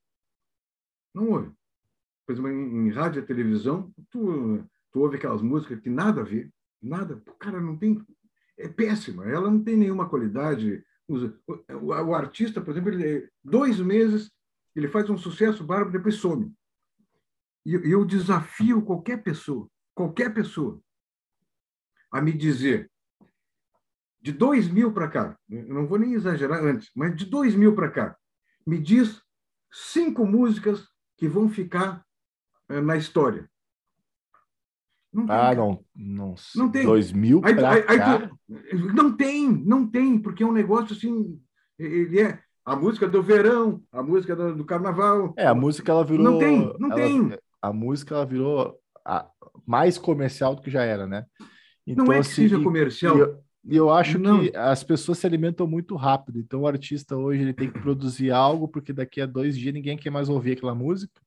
Não 1.13 1.29
ouve. 1.29 1.51
Por 2.25 2.33
exemplo, 2.33 2.51
em, 2.51 2.87
em 2.87 2.91
rádio 2.91 3.21
e 3.21 3.25
televisão, 3.25 3.91
tu, 4.09 4.63
tu 4.91 4.99
ouve 4.99 5.15
aquelas 5.15 5.41
músicas 5.41 5.79
que 5.79 5.89
nada 5.89 6.21
a 6.21 6.23
ver, 6.23 6.51
nada. 6.81 7.21
O 7.27 7.33
cara 7.35 7.59
não 7.59 7.77
tem. 7.77 8.05
É 8.59 8.67
péssima, 8.67 9.25
ela 9.25 9.49
não 9.49 9.63
tem 9.63 9.75
nenhuma 9.75 10.07
qualidade 10.07 10.83
o, 11.09 12.13
artista, 12.13 12.61
por 12.61 12.71
exemplo, 12.71 12.91
ele, 12.91 13.29
dois 13.43 13.79
meses 13.79 14.31
ele 14.75 14.87
faz 14.87 15.09
um 15.09 15.17
sucesso 15.17 15.63
bárbaro, 15.63 15.91
depois 15.91 16.15
some. 16.15 16.53
E 17.65 17.73
eu 17.73 18.05
desafio 18.05 18.81
qualquer 18.83 19.23
pessoa, 19.23 19.69
qualquer 19.93 20.33
pessoa, 20.33 20.79
a 22.11 22.21
me 22.21 22.31
dizer, 22.31 22.89
de 24.21 24.31
dois 24.31 24.67
mil 24.67 24.93
para 24.93 25.07
cá, 25.07 25.39
não 25.47 25.87
vou 25.87 25.97
nem 25.97 26.13
exagerar 26.13 26.63
antes, 26.63 26.91
mas 26.95 27.15
de 27.15 27.25
dois 27.25 27.55
mil 27.55 27.75
para 27.75 27.89
cá, 27.89 28.17
me 28.65 28.79
diz 28.79 29.21
cinco 29.71 30.25
músicas 30.25 30.87
que 31.17 31.27
vão 31.27 31.49
ficar 31.49 32.05
eh, 32.69 32.81
na 32.81 32.97
história. 32.97 33.49
Não 35.11 35.25
tem, 35.25 35.35
ah, 35.35 35.55
não, 35.55 35.79
não, 35.95 36.35
não 36.55 36.69
tem. 36.69 36.85
Dois 36.85 37.11
mil 37.11 37.41
aí, 37.43 37.53
aí, 37.53 37.99
aí, 37.99 38.29
Não 38.93 39.15
tem, 39.15 39.49
não 39.49 39.87
tem, 39.87 40.19
porque 40.19 40.43
é 40.43 40.45
um 40.45 40.51
negócio 40.51 40.95
assim, 40.95 41.39
ele 41.79 42.21
é 42.21 42.39
a 42.63 42.75
música 42.75 43.07
do 43.07 43.23
verão, 43.23 43.81
a 43.91 44.03
música 44.03 44.35
do, 44.35 44.55
do 44.55 44.65
carnaval. 44.65 45.33
É, 45.35 45.47
a 45.47 45.55
música 45.55 45.91
ela 45.91 46.03
virou. 46.03 46.23
Não 46.23 46.37
tem, 46.37 46.73
não 46.79 46.91
ela, 46.91 46.95
tem. 46.95 47.37
A 47.59 47.73
música 47.73 48.13
ela 48.13 48.25
virou 48.25 48.79
a, 49.03 49.27
mais 49.65 49.97
comercial 49.97 50.55
do 50.55 50.61
que 50.61 50.69
já 50.69 50.83
era, 50.83 51.07
né? 51.07 51.25
Então, 51.87 52.05
não 52.05 52.13
é 52.13 52.17
que 52.17 52.21
assim, 52.21 52.43
seja 52.43 52.61
comercial. 52.61 53.17
E 53.17 53.19
eu, 53.19 53.39
eu 53.65 53.89
acho 53.89 54.19
não. 54.19 54.41
que 54.41 54.55
as 54.55 54.83
pessoas 54.83 55.17
se 55.17 55.25
alimentam 55.25 55.65
muito 55.65 55.95
rápido. 55.95 56.39
Então, 56.39 56.61
o 56.61 56.67
artista 56.67 57.17
hoje 57.17 57.41
ele 57.41 57.53
tem 57.53 57.71
que 57.71 57.79
produzir 57.79 58.29
algo, 58.29 58.67
porque 58.67 58.93
daqui 58.93 59.19
a 59.19 59.25
dois 59.25 59.57
dias 59.57 59.73
ninguém 59.73 59.97
quer 59.97 60.11
mais 60.11 60.29
ouvir 60.29 60.51
aquela 60.51 60.75
música. 60.75 61.19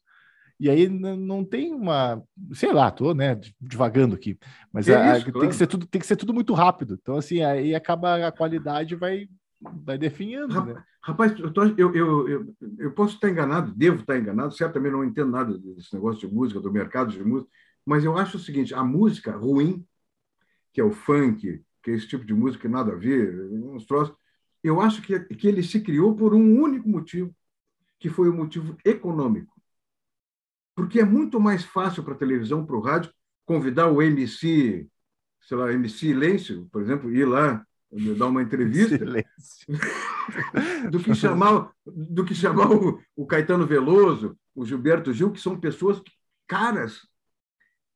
E 0.63 0.71
aí 0.71 0.89
não 0.89 1.45
tem 1.45 1.75
uma, 1.75 2.23
sei 2.53 2.73
lá, 2.73 2.89
tô, 2.89 3.13
né, 3.13 3.35
divagando 3.61 4.15
aqui, 4.15 4.39
mas 4.73 4.89
é 4.89 4.95
a, 4.95 5.17
isso, 5.17 5.25
tem 5.25 5.33
claro. 5.33 5.49
que 5.49 5.57
ser 5.57 5.67
tudo, 5.67 5.87
tem 5.87 6.01
que 6.01 6.07
ser 6.07 6.15
tudo 6.15 6.33
muito 6.33 6.55
rápido. 6.55 6.97
Então 7.03 7.17
assim, 7.17 7.43
aí 7.43 7.75
acaba 7.75 8.29
a 8.29 8.31
qualidade 8.31 8.95
vai 8.95 9.29
vai 9.61 9.99
definhando, 9.99 10.55
rapaz, 10.55 10.77
né? 10.77 10.85
Rapaz, 11.03 11.41
eu, 11.41 11.53
tô, 11.53 11.65
eu, 11.65 11.93
eu, 11.97 12.29
eu, 12.29 12.55
eu, 12.79 12.93
posso 12.93 13.17
estar 13.17 13.29
enganado, 13.29 13.75
devo 13.75 14.03
estar 14.03 14.17
enganado, 14.17 14.55
certamente 14.55 14.93
não 14.93 15.05
entendo 15.05 15.33
nada 15.33 15.59
desse 15.59 15.93
negócio 15.95 16.29
de 16.29 16.33
música, 16.33 16.61
do 16.61 16.71
mercado 16.71 17.11
de 17.11 17.25
música, 17.25 17.51
mas 17.85 18.05
eu 18.05 18.17
acho 18.17 18.37
o 18.37 18.41
seguinte, 18.41 18.73
a 18.73 18.85
música 18.85 19.37
ruim, 19.37 19.85
que 20.73 20.81
é 20.81 20.85
o 20.85 20.93
funk, 20.93 21.61
que 21.83 21.91
é 21.91 21.95
esse 21.95 22.07
tipo 22.07 22.25
de 22.25 22.35
música 22.35 22.63
que 22.63 22.73
nada 22.73 22.93
a 22.93 22.97
ver, 22.97 23.51
uns 23.51 23.85
troços, 23.85 24.15
eu 24.63 24.81
acho 24.81 25.03
que, 25.03 25.19
que 25.19 25.49
ele 25.49 25.65
se 25.65 25.81
criou 25.81 26.15
por 26.15 26.33
um 26.35 26.63
único 26.63 26.89
motivo, 26.89 27.35
que 27.99 28.09
foi 28.09 28.29
o 28.29 28.35
motivo 28.35 28.77
econômico 28.85 29.52
porque 30.75 31.01
é 31.01 31.05
muito 31.05 31.39
mais 31.39 31.65
fácil 31.65 32.03
para 32.03 32.15
a 32.15 32.19
televisão, 32.19 32.65
para 32.65 32.77
o 32.77 32.81
rádio, 32.81 33.13
convidar 33.45 33.89
o 33.89 34.01
MC, 34.01 34.87
sei 35.41 35.57
lá, 35.57 35.73
MC 35.73 35.99
Silêncio, 35.99 36.69
por 36.71 36.83
exemplo, 36.83 37.13
ir 37.15 37.25
lá 37.25 37.65
dar 38.17 38.27
uma 38.27 38.43
entrevista, 38.43 38.99
do 40.91 40.99
que 41.01 41.15
chamar, 41.15 41.71
do 41.85 42.25
que 42.25 42.35
chamar 42.35 42.71
o, 42.71 43.01
o, 43.15 43.27
Caetano 43.27 43.67
Veloso, 43.67 44.37
o 44.55 44.65
Gilberto 44.65 45.13
Gil, 45.13 45.31
que 45.31 45.41
são 45.41 45.59
pessoas 45.59 46.03
caras. 46.47 47.07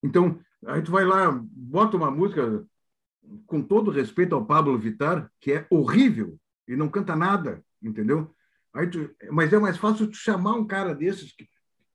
Então, 0.02 0.38
aí 0.66 0.82
tu 0.82 0.90
vai 0.90 1.04
lá, 1.04 1.30
bota 1.50 1.96
uma 1.96 2.10
música 2.10 2.64
com 3.46 3.62
todo 3.62 3.90
respeito 3.90 4.34
ao 4.34 4.44
Pablo 4.44 4.78
Vittar, 4.78 5.30
que 5.40 5.52
é 5.52 5.66
horrível 5.70 6.38
e 6.68 6.76
não 6.76 6.88
canta 6.88 7.16
nada, 7.16 7.64
entendeu? 7.82 8.34
Aí 8.72 8.88
tu, 8.88 9.10
mas 9.30 9.52
é 9.52 9.58
mais 9.58 9.78
fácil 9.78 10.06
tu 10.08 10.16
chamar 10.16 10.54
um 10.54 10.66
cara 10.66 10.94
desses 10.94 11.32
que 11.32 11.48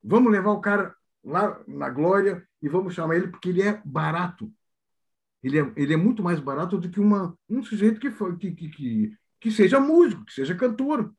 Vamos 0.04 0.32
levar 0.32 0.52
o 0.52 0.62
cara 0.62 0.96
lá 1.24 1.62
na 1.68 1.90
glória 1.90 2.48
e 2.62 2.68
vamos 2.68 2.94
chamar 2.94 3.16
ele 3.16 3.28
porque 3.28 3.50
ele 3.50 3.62
é 3.62 3.82
barato. 3.86 4.52
Ele 5.44 5.60
é, 5.60 5.74
ele 5.76 5.94
é 5.94 5.98
muito 5.98 6.22
mais 6.22 6.40
barato 6.40 6.78
do 6.78 6.90
que 6.90 7.00
uma, 7.00 7.38
um 7.50 7.64
sujeito 7.64 8.00
que, 8.00 8.12
foi, 8.12 8.38
que, 8.38 8.52
que, 8.52 8.70
que, 8.70 9.18
que 9.40 9.52
seja 9.52 9.80
músico, 9.80 10.26
que 10.26 10.34
seja 10.34 10.56
cantor, 10.56 11.14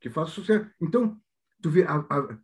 que 0.00 0.08
faça 0.08 0.30
sucesso. 0.30 0.70
Então, 0.80 1.20
tu 1.60 1.70
vê, 1.70 1.82
a, 1.82 1.96
a, 1.96 2.38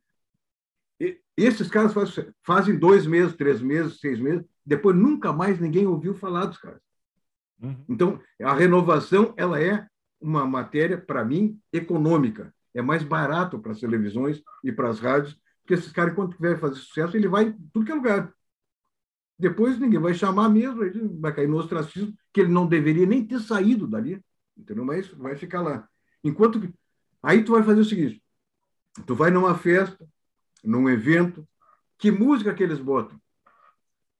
esses 1.36 1.68
caras 1.68 1.92
fazem, 1.92 2.34
fazem 2.42 2.78
dois 2.78 3.06
meses, 3.06 3.36
três 3.36 3.62
meses, 3.62 4.00
seis 4.00 4.18
meses, 4.18 4.44
depois 4.66 4.96
nunca 4.96 5.32
mais 5.32 5.58
ninguém 5.58 5.86
ouviu 5.86 6.14
falar 6.14 6.46
dos 6.46 6.58
caras. 6.58 6.80
Uhum. 7.62 7.84
Então, 7.88 8.20
a 8.42 8.54
renovação 8.54 9.34
ela 9.36 9.60
é 9.60 9.86
uma 10.20 10.46
matéria, 10.46 10.98
para 10.98 11.24
mim, 11.24 11.58
econômica. 11.72 12.54
É 12.74 12.82
mais 12.82 13.02
barato 13.02 13.58
para 13.58 13.72
as 13.72 13.80
televisões 13.80 14.42
e 14.62 14.70
para 14.70 14.88
as 14.88 15.00
rádios 15.00 15.38
porque 15.70 15.74
esses 15.74 15.92
caras, 15.92 16.16
quando 16.16 16.34
tiver 16.34 16.58
fazer 16.58 16.74
sucesso, 16.74 17.16
ele 17.16 17.28
vai 17.28 17.44
em 17.44 17.52
tudo 17.72 17.86
que 17.86 17.92
é 17.92 17.94
lugar. 17.94 18.34
Depois 19.38 19.78
ninguém 19.78 20.00
vai 20.00 20.12
chamar 20.12 20.48
mesmo, 20.48 20.82
ele 20.82 21.06
vai 21.20 21.32
cair 21.32 21.46
no 21.46 21.58
ostracismo, 21.58 22.12
que 22.32 22.40
ele 22.40 22.50
não 22.50 22.66
deveria 22.66 23.06
nem 23.06 23.24
ter 23.24 23.38
saído 23.38 23.86
dali, 23.86 24.20
entendeu? 24.56 24.84
Mas 24.84 25.06
vai 25.10 25.36
ficar 25.36 25.62
lá. 25.62 25.88
Enquanto 26.24 26.60
que. 26.60 26.74
Aí 27.22 27.44
tu 27.44 27.52
vai 27.52 27.62
fazer 27.62 27.82
o 27.82 27.84
seguinte: 27.84 28.20
tu 29.06 29.14
vai 29.14 29.30
numa 29.30 29.56
festa, 29.56 30.04
num 30.64 30.90
evento, 30.90 31.46
que 31.96 32.10
música 32.10 32.52
que 32.52 32.64
eles 32.64 32.80
botam? 32.80 33.20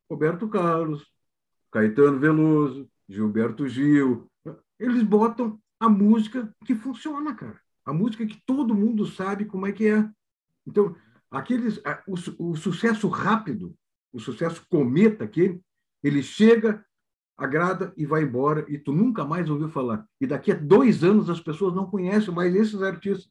Roberto 0.09 0.48
Carlos, 0.48 1.05
Caetano 1.72 2.20
Veloso, 2.20 2.89
Gilberto 3.09 3.66
Gil. 3.66 4.31
Eles 4.78 5.02
botam 5.02 5.60
a 5.81 5.89
música 5.89 6.55
que 6.64 6.77
funciona, 6.77 7.35
cara. 7.35 7.60
A 7.85 7.93
música 7.93 8.24
que 8.24 8.40
todo 8.47 8.72
mundo 8.72 9.05
sabe 9.05 9.44
como 9.47 9.66
é 9.66 9.72
que 9.72 9.89
é. 9.89 10.09
Então, 10.64 10.94
Aqueles, 11.31 11.81
o, 12.07 12.51
o 12.51 12.57
sucesso 12.57 13.09
rápido, 13.09 13.77
o 14.12 14.19
sucesso 14.19 14.66
cometa 14.69 15.24
aquele, 15.24 15.62
ele 16.02 16.23
chega, 16.23 16.85
agrada 17.36 17.93
e 17.97 18.05
vai 18.05 18.23
embora, 18.23 18.65
e 18.69 18.77
tu 18.78 18.93
nunca 18.93 19.24
mais 19.24 19.48
ouviu 19.48 19.69
falar. 19.69 20.07
E 20.20 20.27
daqui 20.27 20.52
a 20.52 20.57
dois 20.57 21.05
anos 21.05 21.31
as 21.31 21.40
pessoas 21.40 21.74
não 21.74 21.86
conhecem 21.86 22.35
mais 22.35 22.55
esses 22.55 22.82
artistas. 22.82 23.31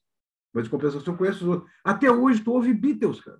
Mas, 0.53 0.63
de 0.63 0.69
compensação, 0.69 1.15
conhecem 1.15 1.43
os 1.43 1.55
outros. 1.55 1.71
Até 1.83 2.09
hoje, 2.09 2.43
tu 2.43 2.51
ouve 2.51 2.73
Beatles, 2.73 3.21
cara. 3.21 3.39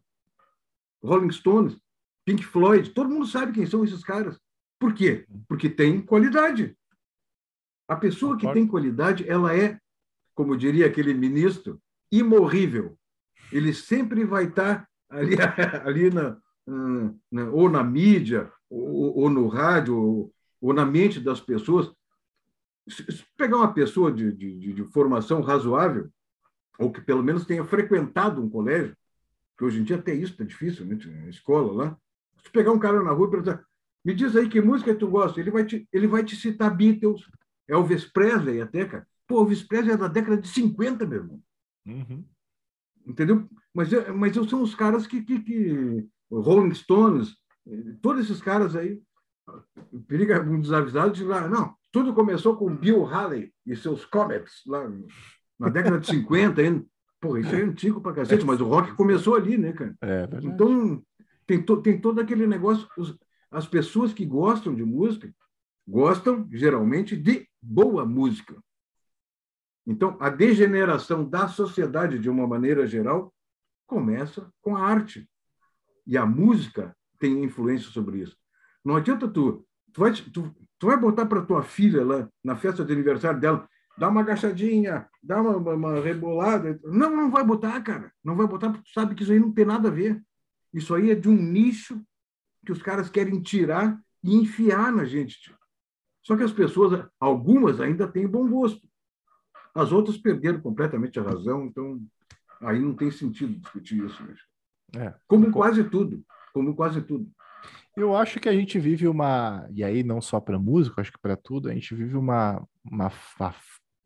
Rolling 1.03 1.31
Stones, 1.31 1.77
Pink 2.25 2.45
Floyd, 2.45 2.91
todo 2.91 3.09
mundo 3.09 3.25
sabe 3.25 3.53
quem 3.53 3.65
são 3.65 3.83
esses 3.83 4.03
caras. 4.03 4.39
Por 4.77 4.93
quê? 4.93 5.25
Porque 5.47 5.69
tem 5.69 6.01
qualidade. 6.01 6.77
A 7.87 7.95
pessoa 7.95 8.37
que 8.37 8.51
tem 8.53 8.67
qualidade, 8.67 9.27
ela 9.27 9.55
é, 9.55 9.79
como 10.35 10.55
diria 10.55 10.85
aquele 10.85 11.13
ministro, 11.13 11.81
imorrível. 12.11 12.98
Ele 13.51 13.73
sempre 13.73 14.23
vai 14.23 14.45
estar 14.45 14.87
ali, 15.09 15.35
ali 15.85 16.09
na, 16.09 16.37
na, 17.31 17.49
ou 17.49 17.69
na 17.69 17.83
mídia, 17.83 18.51
ou, 18.69 19.17
ou 19.17 19.29
no 19.29 19.47
rádio, 19.47 19.97
ou, 19.97 20.33
ou, 20.61 20.73
na 20.73 20.85
mente 20.85 21.19
das 21.19 21.41
pessoas. 21.41 21.91
Se 22.87 23.25
pegar 23.37 23.57
uma 23.57 23.73
pessoa 23.73 24.11
de, 24.11 24.31
de, 24.31 24.73
de 24.73 24.83
formação 24.85 25.41
razoável, 25.41 26.09
ou 26.77 26.91
que 26.91 27.01
pelo 27.01 27.23
menos 27.23 27.45
tenha 27.45 27.63
frequentado 27.65 28.41
um 28.41 28.49
colégio, 28.49 28.95
que 29.57 29.65
hoje 29.65 29.79
em 29.79 29.83
dia 29.83 29.97
até 29.97 30.13
isso 30.13 30.31
está 30.31 30.43
difícil, 30.45 30.85
né? 30.85 30.97
escola 31.29 31.73
lá. 31.73 31.97
Se 32.41 32.49
pegar 32.49 32.71
um 32.71 32.79
cara 32.79 33.03
na 33.03 33.11
rua 33.11 33.27
e 33.27 33.31
perguntar, 33.31 33.65
me 34.03 34.13
diz 34.13 34.35
aí 34.35 34.47
que 34.47 34.61
música 34.61 34.95
tu 34.95 35.07
gosta, 35.09 35.39
ele 35.39 35.51
vai 35.51 35.65
te, 35.65 35.87
ele 35.91 36.07
vai 36.07 36.23
te 36.23 36.35
citar 36.35 36.75
Beatles, 36.75 37.29
Elvis 37.67 38.05
Presley 38.05 38.61
até, 38.61 38.85
cara. 38.85 39.07
Pô, 39.27 39.41
Elvis 39.41 39.61
Presley 39.61 39.93
é 39.93 39.97
da 39.97 40.07
década 40.07 40.37
de 40.37 40.47
50, 40.47 41.05
meu 41.05 41.19
irmão. 41.19 41.43
Uhum. 41.85 42.25
Entendeu? 43.09 43.49
Mas, 43.73 43.89
mas 44.15 44.35
eu 44.35 44.47
são 44.47 44.61
os 44.61 44.75
caras 44.75 45.07
que, 45.07 45.21
que, 45.23 45.39
que 45.39 46.07
Rolling 46.31 46.73
Stones, 46.75 47.35
todos 48.01 48.23
esses 48.23 48.41
caras 48.41 48.75
aí, 48.75 49.01
periga 50.07 50.41
um 50.41 50.61
desavisado 50.61 51.11
de 51.11 51.23
lá, 51.23 51.47
não, 51.47 51.73
tudo 51.91 52.13
começou 52.13 52.55
com 52.55 52.75
Bill 52.75 53.03
Haley 53.05 53.51
e 53.65 53.75
seus 53.75 54.05
Comets, 54.05 54.61
lá 54.67 54.87
na 55.59 55.69
década 55.69 55.99
de 55.99 56.07
50 56.07 56.61
ainda. 56.61 56.85
Pô, 57.19 57.35
isso 57.35 57.53
é 57.53 57.61
antigo 57.61 57.99
pra 57.99 58.13
cacete, 58.13 58.45
mas 58.45 58.61
o 58.61 58.65
rock 58.65 58.93
começou 58.93 59.35
ali, 59.35 59.57
né, 59.57 59.73
cara? 59.73 59.93
É, 60.01 60.19
verdade. 60.19 60.47
Então, 60.47 61.03
tem, 61.45 61.61
to, 61.61 61.81
tem 61.81 61.99
todo 61.99 62.21
aquele 62.21 62.47
negócio. 62.47 62.87
Os, 62.97 63.17
as 63.51 63.67
pessoas 63.67 64.13
que 64.13 64.25
gostam 64.25 64.73
de 64.73 64.85
música 64.85 65.29
gostam, 65.85 66.47
geralmente, 66.51 67.17
de 67.17 67.45
boa 67.61 68.05
música. 68.05 68.55
Então, 69.85 70.17
a 70.19 70.29
degeneração 70.29 71.27
da 71.27 71.47
sociedade, 71.47 72.19
de 72.19 72.29
uma 72.29 72.47
maneira 72.47 72.85
geral, 72.85 73.33
começa 73.87 74.51
com 74.61 74.75
a 74.75 74.81
arte. 74.81 75.27
E 76.05 76.17
a 76.17 76.25
música 76.25 76.95
tem 77.19 77.43
influência 77.43 77.89
sobre 77.89 78.19
isso. 78.19 78.37
Não 78.83 78.95
adianta 78.95 79.27
tu. 79.27 79.65
Tu 79.91 79.99
vai, 79.99 80.13
tu, 80.13 80.55
tu 80.77 80.87
vai 80.87 80.97
botar 80.97 81.25
para 81.25 81.45
tua 81.45 81.63
filha 81.63 82.05
lá, 82.05 82.29
na 82.43 82.55
festa 82.55 82.85
de 82.85 82.93
aniversário 82.93 83.39
dela, 83.39 83.67
dá 83.97 84.07
uma 84.07 84.21
agachadinha, 84.21 85.09
dá 85.21 85.41
uma, 85.41 85.57
uma, 85.57 85.73
uma, 85.73 85.99
rebolada. 85.99 86.79
Não, 86.83 87.15
não 87.15 87.29
vai 87.29 87.43
botar, 87.43 87.81
cara. 87.81 88.11
Não 88.23 88.35
vai 88.35 88.47
botar 88.47 88.69
porque 88.69 88.85
tu 88.89 88.93
sabe 88.93 89.15
que 89.15 89.23
isso 89.23 89.31
aí 89.31 89.39
não 89.39 89.51
tem 89.51 89.65
nada 89.65 89.89
a 89.89 89.91
ver. 89.91 90.23
Isso 90.73 90.95
aí 90.95 91.11
é 91.11 91.15
de 91.15 91.27
um 91.27 91.35
nicho 91.35 92.01
que 92.65 92.71
os 92.71 92.81
caras 92.81 93.09
querem 93.09 93.41
tirar 93.41 93.99
e 94.23 94.35
enfiar 94.35 94.91
na 94.91 95.03
gente. 95.03 95.53
Só 96.21 96.37
que 96.37 96.43
as 96.43 96.51
pessoas, 96.51 97.05
algumas 97.19 97.79
ainda 97.79 98.07
têm 98.07 98.27
bom 98.27 98.47
gosto. 98.47 98.87
As 99.75 99.91
outras 99.91 100.17
perderam 100.17 100.61
completamente 100.61 101.19
a 101.19 101.23
razão, 101.23 101.65
então 101.65 102.01
aí 102.61 102.79
não 102.79 102.93
tem 102.93 103.11
sentido 103.11 103.59
discutir 103.59 104.03
isso. 104.03 104.23
É, 104.95 105.13
como 105.27 105.51
quase 105.51 105.83
tudo. 105.83 106.23
Como 106.53 106.75
quase 106.75 107.01
tudo. 107.01 107.29
Eu 107.95 108.15
acho 108.15 108.39
que 108.39 108.47
a 108.47 108.53
gente 108.53 108.79
vive 108.79 109.07
uma, 109.07 109.67
e 109.71 109.83
aí 109.83 110.03
não 110.03 110.21
só 110.21 110.39
para 110.39 110.57
música, 110.57 111.01
acho 111.01 111.11
que 111.11 111.19
para 111.19 111.35
tudo, 111.35 111.69
a 111.69 111.73
gente 111.73 111.93
vive 111.93 112.15
uma, 112.15 112.65
uma, 112.83 113.11
uma 113.39 113.55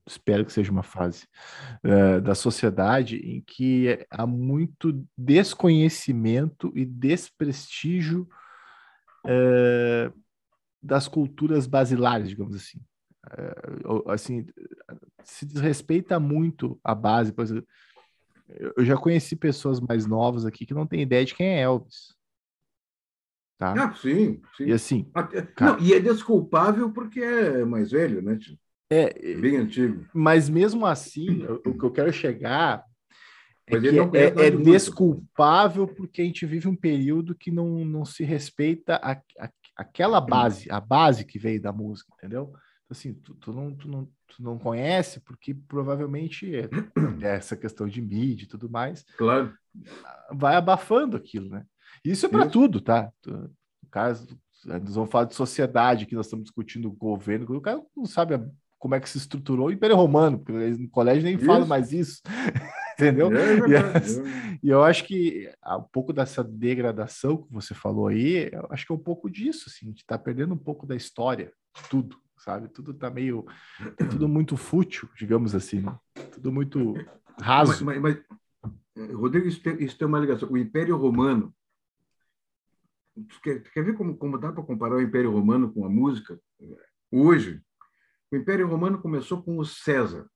espero 0.08 0.46
que 0.46 0.52
seja 0.52 0.72
uma 0.72 0.84
fase 0.84 1.28
uh, 1.84 2.22
da 2.22 2.36
sociedade 2.36 3.18
em 3.18 3.42
que 3.42 4.06
há 4.10 4.26
muito 4.26 5.06
desconhecimento 5.18 6.72
e 6.76 6.86
desprestígio 6.86 8.28
uh, 9.26 10.14
das 10.82 11.08
culturas 11.08 11.68
basilares, 11.68 12.30
digamos 12.30 12.56
assim. 12.56 12.82
Uh, 13.26 14.10
assim, 14.12 14.46
se 15.24 15.46
desrespeita 15.46 16.20
muito 16.20 16.80
a 16.84 16.94
base. 16.94 17.32
Por 17.32 17.44
exemplo, 17.44 17.68
eu 18.78 18.84
já 18.84 18.98
conheci 18.98 19.36
pessoas 19.36 19.80
mais 19.80 20.06
novas 20.06 20.46
aqui 20.46 20.66
que 20.66 20.74
não 20.74 20.86
têm 20.86 21.02
ideia 21.02 21.26
de 21.26 21.34
quem 21.34 21.48
é 21.48 21.62
Elvis. 21.62 22.14
Tá? 23.58 23.74
Ah, 23.78 23.94
sim, 23.94 24.42
sim. 24.58 24.66
E 24.66 24.74
assim. 24.74 25.10
Até, 25.14 25.42
cara, 25.42 25.78
não, 25.78 25.80
e 25.80 25.94
é 25.94 26.00
desculpável 26.00 26.92
porque 26.92 27.22
é 27.22 27.64
mais 27.64 27.92
velho, 27.92 28.22
né? 28.22 28.36
Tio? 28.36 28.58
É, 28.90 29.36
bem 29.36 29.58
antigo. 29.58 30.06
Mas 30.14 30.50
mesmo 30.50 30.86
assim, 30.86 31.44
o 31.66 31.76
que 31.78 31.84
eu 31.84 31.92
quero 31.92 32.14
chegar 32.14 32.84
é 33.66 33.80
que 33.80 34.00
é, 34.18 34.48
é 34.48 34.52
desculpável 34.52 35.88
porque 35.88 36.22
a 36.22 36.26
gente 36.26 36.46
vive 36.46 36.68
um 36.68 36.76
período 36.76 37.34
que 37.34 37.50
não, 37.50 37.86
não 37.86 38.06
se 38.06 38.24
respeita 38.24 38.98
a, 38.98 39.14
a, 39.40 39.50
aquela 39.76 40.20
base, 40.20 40.70
a 40.70 40.80
base 40.80 41.26
que 41.26 41.40
veio 41.40 41.62
da 41.62 41.72
música, 41.72 42.14
entendeu? 42.18 42.54
Assim, 42.94 43.14
tu, 43.14 43.34
tu, 43.36 43.52
não, 43.54 43.74
tu, 43.76 43.88
não, 43.88 44.08
tu 44.28 44.42
não 44.42 44.58
conhece 44.58 45.20
porque 45.20 45.54
provavelmente 45.54 46.56
é, 46.56 46.70
é 47.22 47.36
essa 47.36 47.56
questão 47.56 47.88
de 47.88 48.02
mídia 48.02 48.46
e 48.46 48.48
tudo 48.48 48.70
mais 48.70 49.06
claro. 49.18 49.54
vai 50.32 50.56
abafando 50.56 51.18
aquilo, 51.18 51.50
né? 51.50 51.66
Isso 52.04 52.26
é 52.26 52.30
para 52.30 52.48
tudo, 52.48 52.82
tá? 52.82 53.12
No 53.26 53.50
caso, 53.90 54.28
nós 54.66 54.96
vamos 54.96 55.12
falar 55.12 55.26
de 55.26 55.36
sociedade, 55.36 56.06
que 56.06 56.16
nós 56.16 56.26
estamos 56.26 56.46
discutindo 56.46 56.88
o 56.88 56.94
governo, 56.94 57.46
o 57.56 57.62
cara 57.62 57.82
não 57.96 58.06
sabe 58.06 58.40
como 58.80 58.96
é 58.96 59.00
que 59.00 59.10
se 59.10 59.18
estruturou 59.18 59.68
o 59.68 59.72
Império 59.72 59.96
Romano, 59.96 60.40
porque 60.40 60.52
no 60.52 60.90
colégio 60.90 61.24
nem 61.24 61.38
fala 61.38 61.66
mais 61.66 61.94
isso. 61.94 62.22
Entendeu? 62.94 63.32
É 63.36 63.70
e, 63.70 63.76
é 63.76 64.72
eu 64.72 64.84
acho 64.84 65.06
que 65.06 65.50
ah, 65.62 65.78
um 65.78 65.84
pouco 65.84 66.14
dessa 66.14 66.44
degradação 66.44 67.38
que 67.38 67.52
você 67.52 67.74
falou 67.74 68.08
aí, 68.08 68.50
eu 68.52 68.68
acho 68.70 68.86
que 68.86 68.92
é 68.92 68.96
um 68.96 69.00
pouco 69.00 69.30
disso, 69.30 69.66
assim, 69.68 69.86
a 69.86 69.90
gente 69.90 70.02
está 70.02 70.18
perdendo 70.18 70.54
um 70.54 70.58
pouco 70.58 70.86
da 70.86 70.96
história, 70.96 71.52
tudo, 71.90 72.18
sabe? 72.44 72.68
Tudo 72.68 72.92
está 72.92 73.10
meio. 73.10 73.46
Tá 73.98 74.06
tudo 74.12 74.28
muito 74.28 74.58
fútil, 74.58 75.10
digamos 75.18 75.56
assim, 75.56 75.82
né? 75.82 75.98
Tudo 76.34 76.52
muito 76.52 76.94
raso. 77.40 77.86
Mas, 77.86 78.02
mas, 78.02 78.24
mas 78.96 79.12
Rodrigo, 79.14 79.48
isso 79.48 79.62
tem, 79.62 79.82
isso 79.82 79.98
tem, 79.98 80.08
uma 80.08 80.20
ligação. 80.20 80.52
O 80.52 80.58
Império 80.58 80.98
Romano. 80.98 81.54
Tu 83.16 83.42
quer, 83.42 83.62
quer 83.62 83.84
ver 83.84 83.94
como, 83.96 84.18
como 84.18 84.40
dá 84.40 84.52
para 84.52 84.64
comparar 84.64 84.96
o 84.96 85.02
Império 85.02 85.32
Romano 85.32 85.72
com 85.72 85.86
a 85.86 85.90
música? 85.90 86.40
Hoje, 87.12 87.62
o 88.32 88.36
Império 88.36 88.68
Romano 88.68 89.00
começou 89.00 89.42
com 89.44 89.60
o 89.60 89.66
César, 89.66 90.28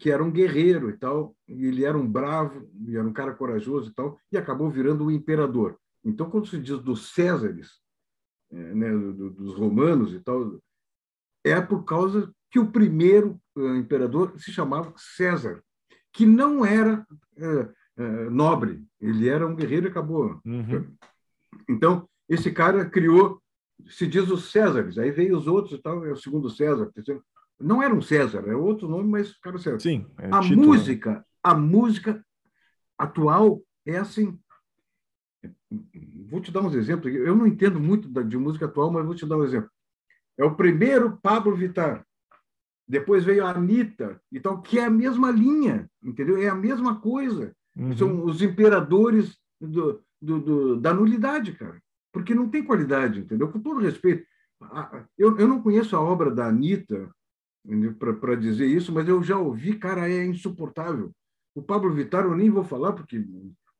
que 0.00 0.10
era 0.10 0.24
um 0.24 0.30
guerreiro 0.30 0.88
e 0.88 0.96
tal, 0.96 1.36
e 1.46 1.66
ele 1.66 1.84
era 1.84 1.96
um 1.96 2.10
bravo, 2.10 2.66
e 2.86 2.96
era 2.96 3.06
um 3.06 3.12
cara 3.12 3.34
corajoso 3.34 3.90
e 3.90 3.94
tal, 3.94 4.18
e 4.32 4.38
acabou 4.38 4.70
virando 4.70 5.04
o 5.04 5.10
imperador. 5.10 5.78
Então, 6.02 6.30
quando 6.30 6.46
se 6.46 6.58
diz 6.58 6.78
dos 6.78 7.12
Césares, 7.12 7.72
é, 8.50 8.74
né, 8.74 8.90
dos 8.90 9.54
romanos 9.54 10.14
e 10.14 10.20
tal, 10.20 10.58
é 11.46 11.60
por 11.60 11.84
causa 11.84 12.32
que 12.50 12.58
o 12.58 12.70
primeiro 12.70 13.40
uh, 13.56 13.76
imperador 13.76 14.32
se 14.38 14.50
chamava 14.52 14.92
César, 14.96 15.62
que 16.12 16.26
não 16.26 16.64
era 16.64 17.06
uh, 17.38 18.02
uh, 18.02 18.30
nobre, 18.30 18.84
ele 19.00 19.28
era 19.28 19.46
um 19.46 19.54
guerreiro 19.54 19.86
e 19.86 19.90
acabou. 19.90 20.40
Uhum. 20.44 20.94
Então, 21.68 22.08
esse 22.28 22.50
cara 22.50 22.88
criou 22.88 23.40
se 23.88 24.06
diz 24.06 24.30
os 24.30 24.50
Césares, 24.50 24.98
aí 24.98 25.10
veio 25.10 25.36
os 25.36 25.46
outros 25.46 25.78
e 25.78 25.82
tal, 25.82 26.04
é 26.04 26.12
o 26.12 26.16
segundo 26.16 26.48
César, 26.50 26.90
terceiro. 26.94 27.22
Não 27.60 27.82
era 27.82 27.94
um 27.94 28.02
César, 28.02 28.44
é 28.46 28.54
outro 28.54 28.88
nome, 28.88 29.08
mas 29.08 29.36
cara 29.38 29.58
César. 29.58 29.80
Sim. 29.80 30.06
É 30.18 30.28
a 30.32 30.40
título. 30.40 30.66
música, 30.66 31.24
a 31.42 31.54
música 31.54 32.24
atual 32.98 33.62
é 33.84 33.98
assim. 33.98 34.38
Vou 36.28 36.40
te 36.40 36.50
dar 36.50 36.60
uns 36.60 36.74
exemplos. 36.74 37.14
Eu 37.14 37.36
não 37.36 37.46
entendo 37.46 37.78
muito 37.78 38.08
de 38.24 38.36
música 38.36 38.66
atual, 38.66 38.90
mas 38.90 39.04
vou 39.04 39.14
te 39.14 39.26
dar 39.26 39.36
um 39.36 39.44
exemplo. 39.44 39.70
É 40.38 40.44
o 40.44 40.54
primeiro 40.54 41.18
Pablo 41.22 41.54
Vittar. 41.54 42.04
Depois 42.88 43.24
veio 43.24 43.44
a 43.44 43.50
Anitta, 43.50 44.20
e 44.30 44.38
tal, 44.38 44.62
que 44.62 44.78
é 44.78 44.84
a 44.84 44.90
mesma 44.90 45.30
linha, 45.30 45.90
entendeu? 46.02 46.36
É 46.40 46.48
a 46.48 46.54
mesma 46.54 47.00
coisa. 47.00 47.52
Uhum. 47.76 47.96
São 47.96 48.24
os 48.24 48.42
imperadores 48.42 49.36
do, 49.60 50.00
do, 50.20 50.40
do, 50.40 50.76
da 50.76 50.94
nulidade, 50.94 51.52
cara 51.52 51.80
porque 52.16 52.34
não 52.34 52.48
tem 52.48 52.64
qualidade, 52.64 53.20
entendeu? 53.20 53.46
Com 53.52 53.60
todo 53.60 53.78
respeito. 53.78 54.26
Eu, 55.18 55.38
eu 55.38 55.46
não 55.46 55.60
conheço 55.60 55.94
a 55.94 56.00
obra 56.00 56.30
da 56.30 56.46
Anitta 56.46 57.10
para 58.18 58.34
dizer 58.34 58.64
isso, 58.64 58.90
mas 58.90 59.06
eu 59.06 59.22
já 59.22 59.38
ouvi, 59.38 59.76
cara, 59.76 60.10
é 60.10 60.24
insuportável. 60.24 61.12
O 61.54 61.60
Pablo 61.60 61.92
Vittar 61.92 62.24
eu 62.24 62.34
nem 62.34 62.48
vou 62.48 62.64
falar, 62.64 62.94
porque, 62.94 63.22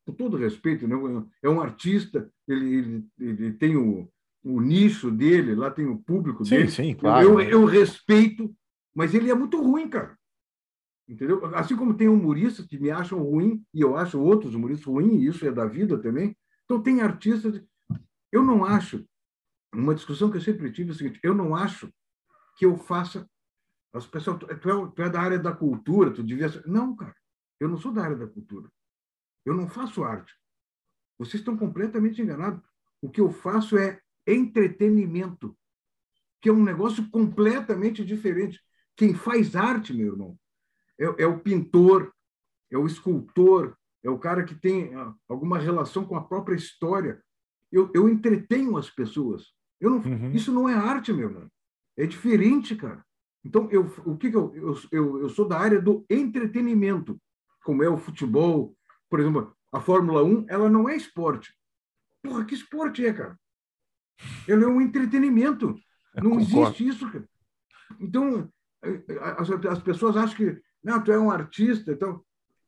com 0.04 0.12
todo 0.12 0.36
respeito, 0.36 0.86
né, 0.86 0.96
é 1.42 1.48
um 1.48 1.62
artista, 1.62 2.30
ele, 2.46 2.74
ele, 2.74 3.06
ele 3.18 3.52
tem 3.54 3.74
o, 3.74 4.06
o 4.48 4.60
nicho 4.60 5.10
dele, 5.10 5.54
lá 5.54 5.70
tem 5.70 5.86
o 5.86 5.98
público 5.98 6.44
sim, 6.44 6.56
dele. 6.56 6.70
Sim, 6.70 6.94
claro. 6.94 7.26
Eu, 7.26 7.40
eu, 7.40 7.50
eu 7.50 7.64
respeito, 7.64 8.54
mas 8.94 9.14
ele 9.14 9.30
é 9.30 9.34
muito 9.34 9.60
ruim, 9.60 9.88
cara. 9.88 10.16
Entendeu? 11.08 11.44
Assim 11.54 11.76
como 11.76 11.94
tem 11.94 12.08
humoristas 12.08 12.66
que 12.66 12.78
me 12.78 12.90
acham 12.90 13.22
ruim, 13.22 13.64
e 13.72 13.80
eu 13.80 13.96
acho 13.96 14.20
outros 14.20 14.54
humoristas 14.54 14.86
ruins, 14.86 15.12
e 15.12 15.26
isso 15.26 15.46
é 15.46 15.52
da 15.52 15.66
vida 15.66 15.98
também. 15.98 16.36
Então, 16.64 16.82
tem 16.82 17.00
artistas 17.00 17.62
eu 18.32 18.44
não 18.44 18.64
acho, 18.64 19.06
uma 19.72 19.94
discussão 19.94 20.30
que 20.30 20.36
eu 20.36 20.42
sempre 20.42 20.70
tive 20.70 20.90
é 20.90 20.92
o 20.92 20.94
seguinte: 20.94 21.20
eu 21.22 21.34
não 21.34 21.54
acho 21.54 21.92
que 22.56 22.66
eu 22.66 22.76
faça. 22.76 23.28
As 23.94 24.06
pessoas, 24.06 24.38
tu, 24.38 24.50
é, 24.50 24.54
tu 24.54 25.02
é 25.02 25.08
da 25.08 25.20
área 25.20 25.38
da 25.38 25.52
cultura, 25.54 26.12
tu 26.12 26.22
devia. 26.22 26.48
Não, 26.66 26.94
cara, 26.94 27.16
eu 27.58 27.68
não 27.68 27.78
sou 27.78 27.92
da 27.92 28.02
área 28.02 28.16
da 28.16 28.26
cultura. 28.26 28.70
Eu 29.44 29.54
não 29.54 29.68
faço 29.68 30.04
arte. 30.04 30.34
Vocês 31.18 31.40
estão 31.40 31.56
completamente 31.56 32.20
enganados. 32.20 32.62
O 33.00 33.08
que 33.08 33.20
eu 33.20 33.30
faço 33.30 33.78
é 33.78 34.02
entretenimento, 34.26 35.56
que 36.40 36.48
é 36.48 36.52
um 36.52 36.62
negócio 36.62 37.08
completamente 37.10 38.04
diferente. 38.04 38.60
Quem 38.96 39.14
faz 39.14 39.54
arte, 39.54 39.92
meu 39.92 40.06
irmão, 40.06 40.38
é, 40.98 41.24
é 41.24 41.26
o 41.26 41.38
pintor, 41.40 42.12
é 42.70 42.78
o 42.78 42.86
escultor, 42.86 43.76
é 44.02 44.10
o 44.10 44.18
cara 44.18 44.44
que 44.44 44.54
tem 44.54 44.94
ah, 44.94 45.14
alguma 45.28 45.58
relação 45.58 46.04
com 46.04 46.16
a 46.16 46.24
própria 46.24 46.56
história. 46.56 47.22
Eu, 47.70 47.90
eu 47.94 48.08
entretenho 48.08 48.76
as 48.76 48.88
pessoas. 48.88 49.52
Eu 49.80 49.90
não, 49.90 49.98
uhum. 49.98 50.30
Isso 50.32 50.52
não 50.52 50.68
é 50.68 50.74
arte, 50.74 51.12
meu 51.12 51.28
irmão. 51.28 51.48
É 51.96 52.06
diferente, 52.06 52.74
cara. 52.76 53.04
Então, 53.44 53.68
eu, 53.70 53.82
o 54.04 54.16
que, 54.16 54.30
que 54.30 54.36
eu, 54.36 54.54
eu, 54.54 54.74
eu, 54.90 55.20
eu 55.20 55.28
sou 55.28 55.46
da 55.46 55.58
área 55.58 55.80
do 55.80 56.04
entretenimento, 56.10 57.20
como 57.64 57.82
é 57.82 57.88
o 57.88 57.98
futebol. 57.98 58.76
Por 59.08 59.20
exemplo, 59.20 59.54
a 59.72 59.80
Fórmula 59.80 60.22
1, 60.22 60.46
ela 60.48 60.68
não 60.68 60.88
é 60.88 60.96
esporte. 60.96 61.54
Porra, 62.22 62.44
que 62.44 62.54
esporte 62.54 63.04
é, 63.04 63.12
cara? 63.12 63.38
Ela 64.48 64.64
é 64.64 64.66
um 64.66 64.80
entretenimento. 64.80 65.76
Não 66.22 66.40
existe 66.40 66.86
isso, 66.86 67.10
cara. 67.10 67.28
Então, 68.00 68.50
as, 69.38 69.50
as 69.50 69.82
pessoas 69.82 70.16
acham 70.16 70.36
que 70.36 70.60
não, 70.82 71.02
tu 71.02 71.12
é 71.12 71.18
um 71.18 71.30
artista, 71.30 71.92
então 71.92 72.22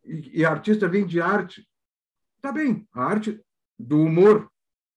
e, 0.05 0.41
e 0.41 0.45
artista 0.45 0.89
vem 0.89 1.07
de 1.07 1.21
arte. 1.21 1.67
Tá 2.41 2.53
bem, 2.53 2.87
a 2.93 3.05
arte 3.05 3.41
do 3.79 4.01
humor, 4.01 4.51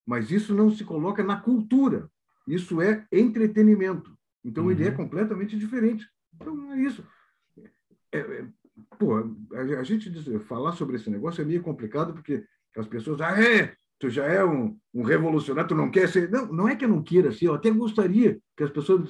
mas 0.05 0.31
isso 0.31 0.53
não 0.53 0.71
se 0.71 0.83
coloca 0.83 1.23
na 1.23 1.39
cultura. 1.39 2.09
Isso 2.47 2.81
é 2.81 3.05
entretenimento. 3.11 4.17
Então 4.43 4.65
uhum. 4.65 4.71
ele 4.71 4.85
é 4.85 4.89
uhum. 4.89 4.97
completamente 4.97 5.57
diferente. 5.57 6.07
Então 6.33 6.73
é 6.73 6.81
isso. 6.81 7.05
É, 8.11 8.17
é, 8.19 8.47
pô, 8.97 9.17
a, 9.17 9.61
a 9.79 9.83
gente 9.83 10.09
diz, 10.09 10.25
falar 10.43 10.73
sobre 10.73 10.95
esse 10.95 11.09
negócio 11.09 11.41
é 11.41 11.45
meio 11.45 11.61
complicado 11.61 12.13
porque 12.13 12.43
as 12.75 12.87
pessoas, 12.87 13.21
ah, 13.21 13.39
é, 13.39 13.75
tu 14.01 14.09
já 14.09 14.25
é 14.25 14.43
um, 14.43 14.75
um, 14.91 15.03
revolucionário, 15.03 15.69
tu 15.69 15.75
não 15.75 15.91
quer 15.91 16.09
ser. 16.09 16.29
Não, 16.31 16.47
não 16.47 16.67
é 16.67 16.75
que 16.75 16.83
eu 16.83 16.89
não 16.89 17.03
queira 17.03 17.31
ser, 17.31 17.45
eu 17.45 17.53
até 17.53 17.69
gostaria 17.69 18.39
que 18.57 18.63
as 18.63 18.71
pessoas 18.71 19.07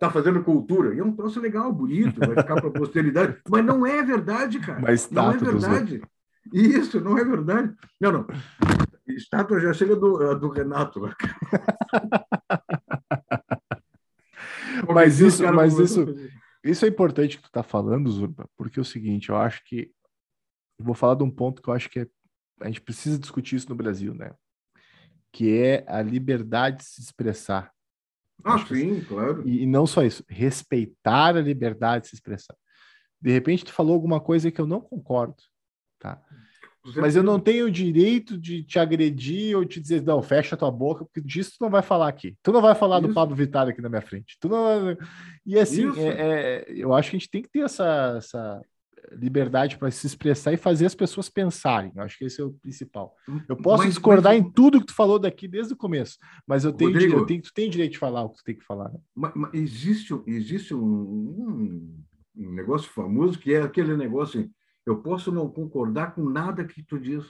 tá 0.00 0.10
fazendo 0.10 0.42
cultura. 0.42 0.94
E 0.94 0.98
é 0.98 1.04
um 1.04 1.14
troço 1.14 1.38
legal, 1.38 1.70
bonito, 1.70 2.18
vai 2.18 2.30
ficar 2.30 2.54
para 2.54 2.68
a 2.68 2.72
posteridade. 2.72 3.36
Mas 3.48 3.64
não 3.64 3.86
é 3.86 4.02
verdade, 4.02 4.58
cara. 4.58 4.80
Mas 4.80 5.10
não 5.10 5.30
é 5.30 5.36
verdade. 5.36 6.02
Isso, 6.52 6.98
não 7.00 7.18
é 7.18 7.24
verdade. 7.24 7.74
Não, 8.00 8.10
não. 8.10 8.26
Estátua 9.06 9.60
já 9.60 9.74
chega 9.74 9.94
do, 9.94 10.34
do 10.36 10.48
Renato. 10.48 11.00
mas 14.88 15.20
isso, 15.20 15.44
mas 15.52 15.78
isso, 15.78 16.06
isso 16.64 16.84
é 16.84 16.88
importante 16.88 17.36
que 17.36 17.42
tu 17.42 17.48
está 17.48 17.62
falando, 17.62 18.10
Zurba, 18.10 18.48
porque 18.56 18.78
é 18.78 18.82
o 18.82 18.84
seguinte, 18.84 19.28
eu 19.28 19.36
acho 19.36 19.62
que 19.64 19.90
eu 20.78 20.84
vou 20.84 20.94
falar 20.94 21.16
de 21.16 21.24
um 21.24 21.30
ponto 21.30 21.60
que 21.60 21.68
eu 21.68 21.74
acho 21.74 21.90
que 21.90 22.00
é, 22.00 22.06
a 22.60 22.66
gente 22.66 22.80
precisa 22.80 23.18
discutir 23.18 23.56
isso 23.56 23.68
no 23.68 23.74
Brasil, 23.74 24.14
né? 24.14 24.32
Que 25.32 25.58
é 25.58 25.84
a 25.86 26.02
liberdade 26.02 26.78
de 26.78 26.84
se 26.84 27.00
expressar. 27.00 27.72
Ah, 28.44 28.58
sim, 28.66 29.02
claro. 29.02 29.46
E, 29.46 29.62
e, 29.62 29.66
não 29.66 29.86
só 29.86 30.02
isso, 30.02 30.24
respeitar 30.28 31.36
a 31.36 31.40
liberdade 31.40 32.04
de 32.04 32.08
se 32.10 32.14
expressar. 32.14 32.56
De 33.20 33.30
repente, 33.30 33.64
tu 33.64 33.72
falou 33.72 33.94
alguma 33.94 34.20
coisa 34.20 34.50
que 34.50 34.60
eu 34.60 34.66
não 34.66 34.80
concordo, 34.80 35.36
tá? 35.98 36.22
Mas 36.96 37.14
eu 37.14 37.22
não 37.22 37.38
tenho 37.38 37.66
o 37.66 37.70
direito 37.70 38.38
de 38.38 38.64
te 38.64 38.78
agredir 38.78 39.54
ou 39.54 39.66
te 39.66 39.78
dizer, 39.78 40.02
não, 40.02 40.22
fecha 40.22 40.56
tua 40.56 40.70
boca, 40.70 41.04
porque 41.04 41.20
disso 41.20 41.52
tu 41.58 41.62
não 41.62 41.70
vai 41.70 41.82
falar 41.82 42.08
aqui. 42.08 42.38
Tu 42.42 42.50
não 42.50 42.62
vai 42.62 42.74
falar 42.74 42.98
isso. 42.98 43.08
do 43.08 43.14
Pablo 43.14 43.36
Vittar 43.36 43.68
aqui 43.68 43.82
na 43.82 43.90
minha 43.90 44.00
frente. 44.00 44.38
Tu 44.40 44.48
não... 44.48 44.96
E 45.44 45.58
assim, 45.58 45.86
é, 46.00 46.08
é, 46.08 46.64
eu 46.68 46.94
acho 46.94 47.10
que 47.10 47.16
a 47.16 47.18
gente 47.18 47.30
tem 47.30 47.42
que 47.42 47.50
ter 47.50 47.60
essa, 47.60 48.14
essa 48.16 48.62
liberdade 49.12 49.76
para 49.76 49.90
se 49.90 50.06
expressar 50.06 50.52
e 50.52 50.56
fazer 50.56 50.86
as 50.86 50.94
pessoas 50.94 51.28
pensarem. 51.28 51.92
Eu 51.94 52.02
acho 52.02 52.18
que 52.18 52.24
esse 52.24 52.40
é 52.40 52.44
o 52.44 52.52
principal. 52.52 53.14
Eu 53.48 53.56
posso 53.56 53.84
mas, 53.84 53.94
discordar 53.94 54.34
mas... 54.34 54.42
em 54.42 54.50
tudo 54.50 54.80
que 54.80 54.86
tu 54.86 54.94
falou 54.94 55.18
daqui 55.18 55.48
desde 55.48 55.72
o 55.72 55.76
começo, 55.76 56.18
mas 56.46 56.64
eu 56.64 56.72
tenho, 56.72 56.90
Rodrigo, 56.90 57.16
eu 57.16 57.26
tenho, 57.26 57.42
tu 57.42 57.52
tem 57.52 57.70
direito 57.70 57.92
de 57.92 57.98
falar 57.98 58.22
o 58.22 58.30
que 58.30 58.38
tu 58.38 58.44
tem 58.44 58.56
que 58.56 58.64
falar. 58.64 58.90
Né? 58.90 59.00
Mas, 59.14 59.32
mas 59.34 59.54
existe, 59.54 60.14
existe 60.26 60.74
um, 60.74 60.84
um, 60.84 62.04
um 62.36 62.52
negócio 62.52 62.90
famoso 62.90 63.38
que 63.38 63.52
é 63.52 63.62
aquele 63.62 63.96
negócio 63.96 64.40
assim, 64.40 64.50
eu 64.86 65.02
posso 65.02 65.30
não 65.30 65.48
concordar 65.48 66.14
com 66.14 66.28
nada 66.28 66.64
que 66.64 66.82
tu 66.82 66.98
diz, 66.98 67.24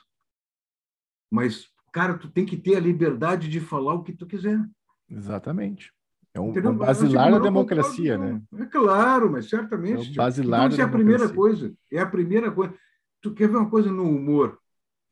mas, 1.30 1.66
cara, 1.92 2.18
tu 2.18 2.28
tem 2.30 2.44
que 2.44 2.56
ter 2.56 2.76
a 2.76 2.80
liberdade 2.80 3.48
de 3.48 3.60
falar 3.60 3.94
o 3.94 4.02
que 4.02 4.12
tu 4.12 4.26
quiser. 4.26 4.60
Exatamente. 5.08 5.92
É 6.40 6.68
um, 6.68 6.70
um 6.70 6.76
basilar 6.76 7.30
da 7.30 7.38
democracia, 7.38 8.16
né? 8.16 8.40
É 8.58 8.66
claro, 8.66 9.30
mas 9.30 9.48
certamente. 9.48 10.08
É 10.08 10.12
um 10.12 10.14
basilar 10.14 10.60
então, 10.60 10.70
isso 10.70 10.80
é 10.80 10.84
a 10.84 10.88
primeira 10.88 11.28
coisa. 11.28 11.72
É 11.90 12.00
a 12.00 12.06
primeira 12.06 12.50
coisa. 12.50 12.74
Tu 13.20 13.32
quer 13.32 13.48
ver 13.48 13.56
uma 13.56 13.70
coisa 13.70 13.90
no 13.90 14.04
humor? 14.04 14.58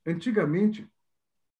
Antigamente, 0.06 0.88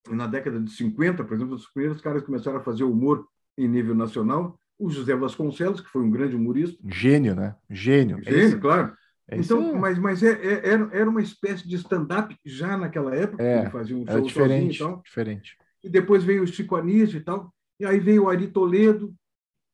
na 0.09 0.27
década 0.27 0.59
de 0.61 0.71
50, 0.71 1.25
por 1.25 1.35
exemplo, 1.35 1.55
os 1.55 1.67
primeiros 1.67 2.01
caras 2.01 2.23
começaram 2.23 2.59
a 2.59 2.63
fazer 2.63 2.85
humor 2.85 3.27
em 3.57 3.69
nível 3.69 3.95
nacional, 3.95 4.59
o 4.79 4.89
José 4.89 5.15
Vasconcelos, 5.15 5.81
que 5.81 5.89
foi 5.89 6.03
um 6.03 6.11
grande 6.11 6.37
humorista. 6.37 6.79
Gênio, 6.87 7.35
né? 7.35 7.57
Gênio. 7.69 8.23
Gênio, 8.23 8.57
é 8.57 8.61
claro. 8.61 8.93
É 9.31 9.37
então, 9.37 9.75
mas, 9.75 9.99
mas 9.99 10.23
é, 10.23 10.31
é, 10.31 10.69
era, 10.69 10.89
era 10.91 11.11
uma 11.11 11.21
espécie 11.21 11.69
de 11.69 11.77
stand-up 11.77 12.35
já 12.47 12.79
naquela 12.79 13.15
época, 13.15 13.43
é, 13.43 13.61
ele 13.61 13.71
fazia 13.71 13.97
um 13.97 14.07
show 14.07 14.21
diferente, 14.23 14.79
sozinho 14.79 14.91
e 14.91 14.95
tal. 14.95 15.03
Diferente. 15.03 15.57
E 15.85 15.89
depois 15.89 16.25
veio 16.25 16.43
o 16.43 16.47
Chico 16.47 16.77
Anísio 16.77 17.19
e 17.19 17.21
tal. 17.21 17.53
E 17.79 17.85
aí 17.85 18.01
veio 18.01 18.25
o 18.25 18.29
Ari 18.29 18.49
Toledo, 18.49 19.15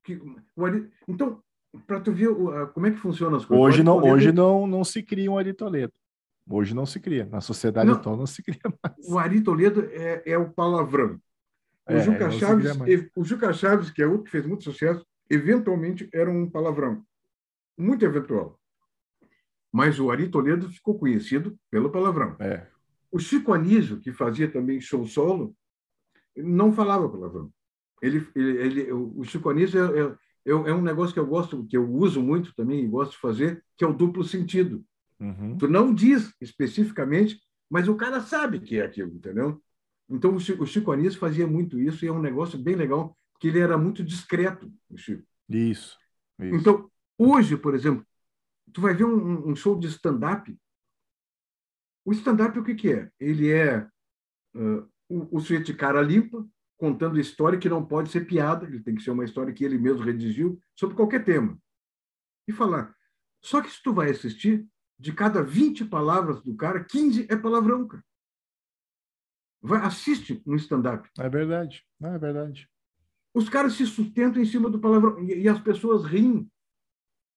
que, 0.05 0.21
então, 1.09 1.43
para 1.87 2.01
tu 2.01 2.13
ver 2.13 2.29
como 2.73 2.87
é 2.87 2.91
que 2.91 2.99
funciona 2.99 3.39
as 3.39 3.45
coisas. 3.45 3.65
Hoje 3.65 3.83
não, 3.83 3.97
hoje 3.97 4.31
não, 4.33 4.67
não 4.67 4.85
se 4.85 5.03
cria 5.03 5.31
um 5.31 5.39
Ari 5.39 5.55
Toledo. 5.55 5.93
Hoje 6.49 6.75
não 6.75 6.85
se 6.85 7.01
cria. 7.01 7.25
Na 7.25 7.41
sociedade 7.41 7.89
não, 7.89 7.95
atual 7.95 8.17
não 8.17 8.27
se 8.27 8.43
cria 8.43 8.61
mais. 8.65 9.09
O 9.09 9.19
Ari 9.19 9.41
Toledo 9.41 9.89
é, 9.91 10.23
é 10.27 10.39
o 10.39 10.51
palavrão. 10.51 11.19
O, 11.89 11.93
é, 11.93 12.01
Juca 12.01 12.31
Chaves, 12.31 12.73
o 13.17 13.25
Juca 13.25 13.53
Chaves, 13.53 13.91
que 13.91 14.03
é 14.03 14.07
outro 14.07 14.25
que 14.25 14.31
fez 14.31 14.47
muito 14.47 14.65
sucesso, 14.65 15.05
eventualmente 15.29 16.09
era 16.13 16.31
um 16.31 16.49
palavrão. 16.49 17.03
Muito 17.77 18.05
eventual. 18.05 18.59
Mas 19.73 19.99
o 19.99 20.11
Ari 20.11 20.29
Toledo 20.29 20.69
ficou 20.69 20.99
conhecido 20.99 21.59
pelo 21.71 21.91
palavrão. 21.91 22.37
É. 22.39 22.67
O 23.11 23.19
Chico 23.19 23.53
Anísio, 23.53 23.99
que 23.99 24.13
fazia 24.13 24.51
também 24.51 24.81
show 24.81 25.05
solo, 25.07 25.55
não 26.37 26.73
falava 26.73 27.09
palavrão. 27.09 27.51
Ele, 28.05 28.29
ele, 28.35 28.59
ele, 28.59 28.93
o 28.93 29.25
Chico 29.25 29.49
Anísio 29.49 29.81
é, 29.81 30.01
é, 30.47 30.51
é, 30.51 30.75
um 30.75 30.83
negócio 30.83 31.15
que 31.15 31.19
eu 31.19 31.27
gosto, 31.27 31.65
que 31.67 31.77
eu 31.77 31.91
uso 31.91 32.23
muito 32.23 32.55
também 32.55 32.85
e 32.85 32.89
gosto 32.89 33.13
de 33.13 33.19
fazer, 33.19 33.65
que 33.77 33.85
é 33.85 33.87
o 33.87 33.95
duplo 33.95 34.23
sentido. 34.23 34.85
Uhum. 35.19 35.57
Tu 35.57 35.69
não 35.69 35.95
diz 35.95 36.35
especificamente, 36.41 37.41
mas 37.71 37.89
o 37.89 37.97
cara 37.97 38.21
sabe 38.21 38.61
que 38.61 38.79
é 38.79 38.85
aquilo, 38.85 39.15
entendeu? 39.15 39.63
Então 40.09 40.35
o 40.35 40.41
Chico, 40.41 40.65
o 40.65 40.67
Chico 40.67 40.93
Anísio 40.93 41.19
fazia 41.19 41.47
muito 41.47 41.81
isso 41.81 42.05
e 42.05 42.09
é 42.09 42.13
um 42.13 42.21
negócio 42.21 42.59
bem 42.59 42.75
legal, 42.75 43.17
que 43.41 43.49
ele 43.49 43.59
era 43.59 43.79
muito 43.79 44.05
discreto, 44.05 44.71
o 44.91 44.99
Chico. 44.99 45.25
Isso. 45.49 45.97
isso. 46.39 46.55
Então, 46.55 46.91
hoje, 47.19 47.57
por 47.57 47.75
exemplo, 47.75 48.07
tu 48.73 48.81
vai 48.81 48.93
ver 48.93 49.05
um, 49.05 49.49
um 49.49 49.57
show 49.57 49.79
de 49.79 49.87
stand-up. 49.87 50.55
O 52.05 52.13
stand-up 52.13 52.59
o 52.59 52.65
que, 52.65 52.75
que 52.75 52.93
é? 52.93 53.11
Ele 53.19 53.51
é 53.51 53.79
uh, 54.55 54.87
o, 55.09 55.39
o 55.39 55.41
sujeito 55.41 55.67
de 55.67 55.75
cara 55.75 56.03
limpa, 56.03 56.47
contando 56.77 57.21
história 57.21 57.59
que 57.59 57.69
não 57.69 57.85
pode 57.85 58.11
ser 58.11 58.27
piada, 58.27 58.67
ele 58.67 58.83
tem 58.83 58.95
que 58.95 59.03
ser 59.03 59.11
uma 59.11 59.25
história 59.25 59.53
que 59.53 59.65
ele 59.65 59.79
mesmo 59.79 60.03
redigiu 60.03 60.61
sobre 60.75 60.97
qualquer 60.97 61.25
tema. 61.25 61.59
E 62.49 62.53
falar. 62.53 62.95
Só 63.43 63.61
que 63.61 63.71
se 63.71 63.83
tu 63.83 63.93
vai 63.93 64.11
assistir, 64.11 64.67
de 64.99 65.13
cada 65.13 65.43
20 65.43 65.85
palavras 65.87 66.43
do 66.43 66.55
cara, 66.57 66.85
15 66.85 67.27
é 67.31 67.37
palavrão, 67.37 67.87
cara. 67.87 68.05
Vai, 69.63 69.81
assiste 69.81 70.43
um 70.47 70.57
stand-up. 70.57 71.09
É 71.19 71.29
verdade, 71.29 71.85
é 72.03 72.19
verdade. 72.19 72.69
Os 73.33 73.49
caras 73.49 73.73
se 73.75 73.87
sustentam 73.87 74.43
em 74.43 74.47
cima 74.47 74.69
do 74.69 74.79
palavrão 74.79 75.19
e, 75.21 75.43
e 75.43 75.49
as 75.49 75.59
pessoas 75.59 76.05
riem. 76.05 76.49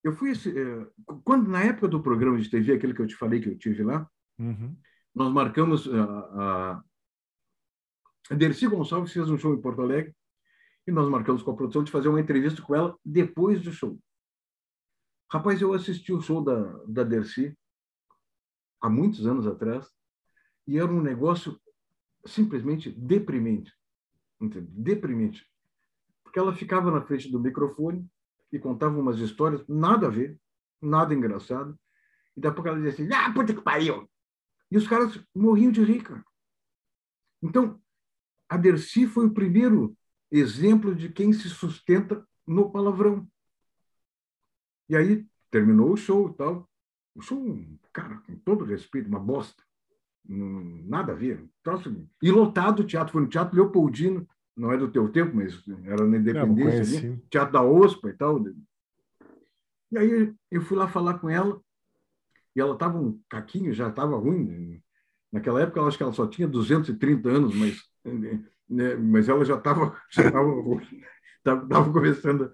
Eu 0.03 0.14
fui 0.14 0.31
esse, 0.31 0.49
é, 0.49 0.88
quando 1.23 1.49
na 1.49 1.64
época 1.64 1.88
do 1.88 2.03
programa 2.03 2.38
de 2.38 2.49
TV, 2.49 2.73
aquele 2.73 2.93
que 2.93 3.01
eu 3.01 3.07
te 3.07 3.15
falei 3.15 3.39
que 3.39 3.49
eu 3.49 3.57
tive 3.57 3.84
lá, 3.84 4.07
uhum. 4.38 4.76
nós 5.15 5.31
marcamos 5.31 5.88
a, 5.88 6.03
a 6.03 6.84
a 6.84 6.84
Dercy 8.36 8.68
Gonçalves 8.68 9.14
fez 9.14 9.30
um 9.30 9.38
show 9.38 9.54
em 9.54 9.62
Porto 9.62 9.82
Alegre 9.82 10.14
e 10.86 10.91
nós 10.91 11.10
marcamos 11.10 11.44
com 11.44 11.52
a 11.52 11.56
produção 11.56 11.84
de 11.84 11.91
fazer 11.91 12.10
uma 12.10 12.20
entrevista 12.20 12.62
com 12.62 12.76
ela 12.76 12.98
depois 13.04 13.62
do 13.62 13.72
show. 13.72 13.98
Rapaz, 15.32 15.62
eu 15.62 15.74
assisti 15.74 16.14
o 16.14 16.22
show 16.22 16.44
da, 16.44 16.64
da 16.88 17.04
Dercy 17.04 17.58
há 18.82 18.90
muitos 18.90 19.26
anos 19.26 19.45
atrás 19.45 19.90
e 20.66 20.78
era 20.78 20.91
um 20.91 21.02
negócio 21.02 21.60
simplesmente 22.26 22.91
deprimente. 22.91 23.74
Entendeu? 24.40 24.70
Deprimente. 24.72 25.49
Porque 26.24 26.40
ela 26.40 26.56
ficava 26.56 26.91
na 26.91 27.02
frente 27.02 27.32
do 27.32 27.40
microfone 27.40 28.08
e 28.52 28.60
contava 28.60 28.98
umas 28.98 29.20
histórias, 29.20 29.66
nada 29.68 30.08
a 30.08 30.10
ver, 30.10 30.40
nada 30.82 31.14
engraçado. 31.14 31.78
E 32.36 32.41
daqui 32.41 32.52
a 32.52 32.56
pouco 32.56 32.70
ela 32.70 32.78
dizia 32.78 33.06
assim: 33.06 33.14
ah, 33.14 33.34
puta 33.34 33.54
que 33.54 33.62
pariu! 33.62 34.10
E 34.70 34.78
os 34.78 34.88
caras 34.88 35.20
morriam 35.34 35.72
de 35.72 35.84
rir, 35.84 36.04
cara. 36.04 36.24
Então, 37.41 37.82
a 38.49 38.57
Dercy 38.57 39.07
foi 39.07 39.26
o 39.26 39.34
primeiro 39.34 39.95
exemplo 40.32 40.95
de 40.95 41.10
quem 41.10 41.34
se 41.34 41.49
sustenta 41.49 42.26
no 42.45 42.69
palavrão. 42.69 43.28
E 44.90 44.95
aí 44.95 45.26
terminou 45.52 45.94
o 45.94 45.98
show 45.98 46.30
e 46.30 46.34
tal. 46.34 46.69
O 47.15 47.22
show, 47.22 47.60
cara, 47.91 48.18
com 48.18 48.36
todo 48.38 48.65
respeito, 48.65 49.07
uma 49.07 49.19
bosta. 49.19 49.64
Nada 50.30 51.14
a 51.14 51.15
ver. 51.15 51.45
E 52.22 52.32
lotado 52.32 52.82
o 52.82 52.86
teatro, 52.86 53.14
foi 53.14 53.22
no 53.22 53.30
Teatro 53.30 53.56
Leopoldino, 53.56 54.28
não 54.56 54.72
é 54.72 54.78
do 54.78 54.91
teu 54.91 55.10
tempo, 55.10 55.36
mas 55.36 55.61
era 55.86 56.06
na 56.06 56.18
Independência, 56.18 56.99
ali, 56.99 57.24
Teatro 57.30 57.53
da 57.53 57.61
OSPA 57.64 58.10
e 58.10 58.14
tal. 58.14 58.44
E 59.91 59.98
aí 59.98 60.34
eu 60.52 60.61
fui 60.61 60.78
lá 60.78 60.88
falar 60.88 61.19
com 61.19 61.30
ela, 61.30 61.61
e 62.56 62.60
ela 62.60 62.74
estava 62.74 62.99
um 62.99 63.22
caquinho, 63.30 63.74
já 63.74 63.88
estava 63.88 64.18
ruim. 64.18 64.82
Naquela 65.32 65.61
época, 65.61 65.80
eu 65.80 65.88
acho 65.88 65.98
que 65.98 66.03
ela 66.03 66.14
só 66.14 66.26
tinha 66.28 66.48
230 66.48 67.30
anos, 67.30 67.56
mas, 67.56 67.84
né, 68.70 68.96
mas 68.96 69.30
ela 69.30 69.46
já 69.46 69.56
estava 69.56 69.96
já 70.12 70.32
começando. 71.92 72.52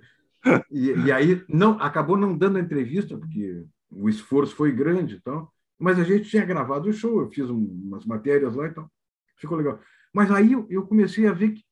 E, 0.69 0.91
e, 0.91 1.11
aí 1.11 1.43
não 1.47 1.79
acabou 1.79 2.17
não 2.17 2.37
dando 2.37 2.57
a 2.57 2.61
entrevista, 2.61 3.17
porque 3.17 3.65
o 3.89 4.09
esforço 4.09 4.55
foi 4.55 4.71
grande 4.71 5.15
e 5.15 5.21
tal. 5.21 5.51
Mas 5.79 5.99
a 5.99 6.03
gente 6.03 6.29
tinha 6.29 6.45
gravado 6.45 6.89
o 6.89 6.93
show, 6.93 7.21
eu 7.21 7.29
fiz 7.29 7.49
umas 7.49 8.05
matérias 8.05 8.55
lá 8.55 8.67
e 8.67 8.73
tal. 8.73 8.91
Ficou 9.37 9.57
legal. 9.57 9.79
Mas 10.13 10.29
aí 10.31 10.51
eu 10.69 10.85
comecei 10.85 11.27
a 11.27 11.33
ver 11.33 11.53
que 11.53 11.63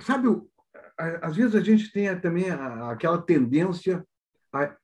sabe, 0.00 0.28
às 0.96 1.36
vezes 1.36 1.54
a 1.54 1.60
gente 1.60 1.92
tem 1.92 2.18
também 2.20 2.50
aquela 2.50 3.20
tendência 3.20 4.06
a 4.52 4.76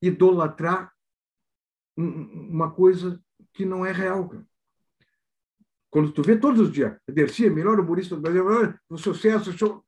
idolatrar 0.00 0.92
uma 1.96 2.70
coisa 2.70 3.20
que 3.52 3.64
não 3.64 3.84
é 3.84 3.92
real. 3.92 4.30
Quando 5.90 6.12
tu 6.12 6.22
vê 6.22 6.36
todos 6.36 6.60
os 6.60 6.72
dias, 6.72 6.96
Dercy 7.08 7.46
é 7.46 7.50
melhor 7.50 7.78
humorista 7.78 8.16
do 8.16 8.22
Brasil, 8.22 8.48
ah, 8.48 8.74
o 8.90 8.98
sucesso, 8.98 9.56
show. 9.56 9.84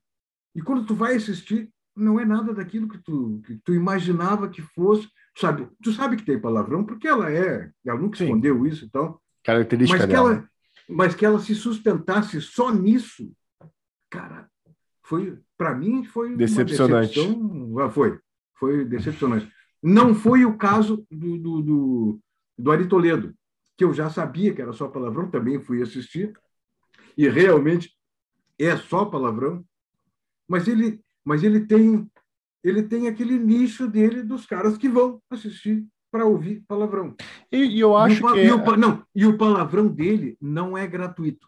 E 0.55 0.63
quando 0.63 0.87
tu 0.87 0.95
vai 0.95 1.17
assistir, 1.17 1.71
não 1.95 2.19
é 2.19 2.25
nada 2.25 2.55
daquilo 2.55 2.89
que 2.89 2.99
tu, 2.99 3.41
que 3.45 3.57
tu 3.65 3.75
imaginava 3.75 4.49
que 4.49 4.63
fosse. 4.63 5.09
Sabe, 5.37 5.69
tu 5.83 5.93
sabe 5.93 6.17
que 6.17 6.25
tem 6.25 6.41
palavrão, 6.41 6.85
porque 6.85 7.07
ela 7.07 7.31
é, 7.31 7.71
ela 7.85 7.99
nunca 7.99 8.17
Sim. 8.17 8.25
escondeu 8.25 8.67
isso 8.67 8.85
e 8.85 8.89
então, 8.89 9.07
tal. 9.07 9.23
Característica 9.45 9.99
mas 9.99 10.07
que 10.07 10.13
dela. 10.13 10.33
Ela, 10.33 10.49
mas 10.89 11.15
que 11.15 11.27
ela 11.27 11.39
se 11.39 11.55
sustentasse 11.55 12.41
só 12.41 12.73
nisso, 12.73 13.31
cara, 14.11 14.49
foi 15.03 15.39
para 15.57 15.75
mim 15.75 16.05
foi 16.05 16.37
decepcionante. 16.37 17.15
Decepção, 17.15 17.79
ah, 17.81 17.91
foi, 17.91 18.19
foi 18.55 18.85
decepcionante. 18.85 19.51
Não 19.83 20.15
foi 20.15 20.45
o 20.45 20.57
caso 20.57 21.05
do, 21.11 21.39
do, 21.39 21.63
do, 21.63 22.21
do 22.59 22.71
Ari 22.71 22.89
Toledo, 22.89 23.35
que 23.79 23.85
eu 23.85 23.95
já 23.95 24.11
sabia 24.11 24.53
que 24.53 24.61
era 24.61 24.73
só 24.73 24.89
palavrão, 24.89 25.31
também 25.31 25.61
fui 25.61 25.81
assistir, 25.81 26.33
e 27.17 27.29
realmente 27.29 27.97
é 28.59 28.77
só 28.77 29.05
palavrão, 29.05 29.65
mas 30.49 30.67
ele, 30.67 31.01
mas 31.25 31.45
ele 31.45 31.61
tem 31.61 32.11
ele 32.65 32.83
tem 32.83 33.07
aquele 33.07 33.39
nicho 33.39 33.87
dele 33.87 34.23
dos 34.23 34.45
caras 34.45 34.77
que 34.77 34.89
vão 34.89 35.23
assistir 35.31 35.87
para 36.11 36.27
ouvir 36.27 36.65
palavrão. 36.67 37.15
E, 37.53 37.59
e 37.59 37.81
eu 37.81 37.97
acho 37.97 38.21
e 38.21 38.25
o, 38.25 38.33
que 38.33 38.41
e 38.41 38.51
o, 38.51 38.77
não, 38.77 39.03
e 39.15 39.27
o 39.27 39.39
palavrão 39.39 39.87
dele 39.87 40.37
não 40.41 40.77
é 40.77 40.85
gratuito. 40.85 41.47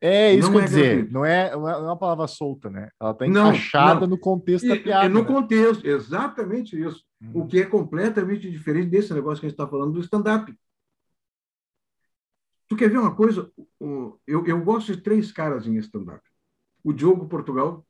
É 0.00 0.32
isso 0.34 0.50
não 0.50 0.52
que 0.52 0.58
eu 0.58 0.60
é 0.60 0.64
dizer, 0.66 1.10
não 1.10 1.24
é, 1.24 1.50
não 1.52 1.68
é 1.68 1.76
uma 1.78 1.96
palavra 1.96 2.26
solta, 2.26 2.68
né? 2.68 2.90
Ela 3.00 3.12
está 3.12 3.26
encaixada 3.26 4.00
não, 4.02 4.08
no 4.08 4.18
contexto 4.18 4.68
da 4.68 4.76
piada. 4.76 5.06
É 5.06 5.08
no 5.08 5.22
né? 5.22 5.26
contexto, 5.26 5.84
exatamente 5.86 6.80
isso. 6.80 7.02
Hum. 7.20 7.30
O 7.34 7.46
que 7.46 7.60
é 7.60 7.64
completamente 7.64 8.48
diferente 8.50 8.90
desse 8.90 9.12
negócio 9.14 9.40
que 9.40 9.46
a 9.46 9.48
gente 9.48 9.58
está 9.58 9.66
falando 9.66 9.94
do 9.94 10.00
stand-up. 10.00 10.54
Tu 12.74 12.76
quer 12.76 12.90
ver 12.90 12.98
uma 12.98 13.14
coisa? 13.14 13.52
Eu, 13.80 14.20
eu 14.26 14.64
gosto 14.64 14.92
de 14.92 15.00
três 15.00 15.30
caras 15.30 15.64
em 15.64 15.76
stand-up: 15.76 16.20
o 16.82 16.92
Diogo 16.92 17.28
Portugal, 17.28 17.86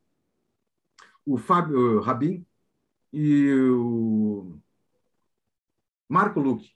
o 1.25 1.39
Fábio 1.39 2.01
Rabin 2.01 2.45
e 3.11 3.51
o 3.71 4.59
Marco 6.07 6.39
Luque. 6.39 6.71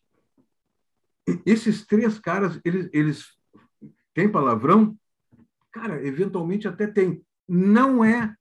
Esses 1.45 1.87
três 1.87 2.19
caras, 2.19 2.59
eles, 2.65 2.89
eles 2.95 3.37
têm 4.15 4.33
palavrão 4.33 4.99
Cara, 5.71 6.03
eventualmente 6.03 6.67
até 6.67 6.87
tem. 6.87 7.23
Não 7.47 8.03
é 8.03 8.35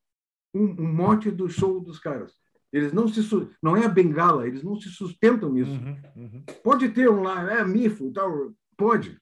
um, 0.54 0.82
um 0.82 0.94
mote 0.94 1.30
do 1.30 1.50
show 1.50 1.82
dos 1.82 2.00
caras. 2.00 2.34
Eles 2.72 2.94
não 2.94 3.06
se 3.06 3.22
não 3.62 3.76
é 3.76 3.86
a 3.86 3.90
bengala, 3.90 4.48
eles 4.48 4.64
não 4.64 4.80
se 4.80 4.88
sustentam 4.90 5.52
nisso. 5.52 5.72
Uhum, 5.72 5.98
uhum. 6.16 6.44
Pode 6.64 6.88
ter 6.90 7.10
um 7.10 7.22
lá, 7.22 7.60
é 7.60 7.66
mifo, 7.66 8.14
tal, 8.14 8.54
pode, 8.78 9.20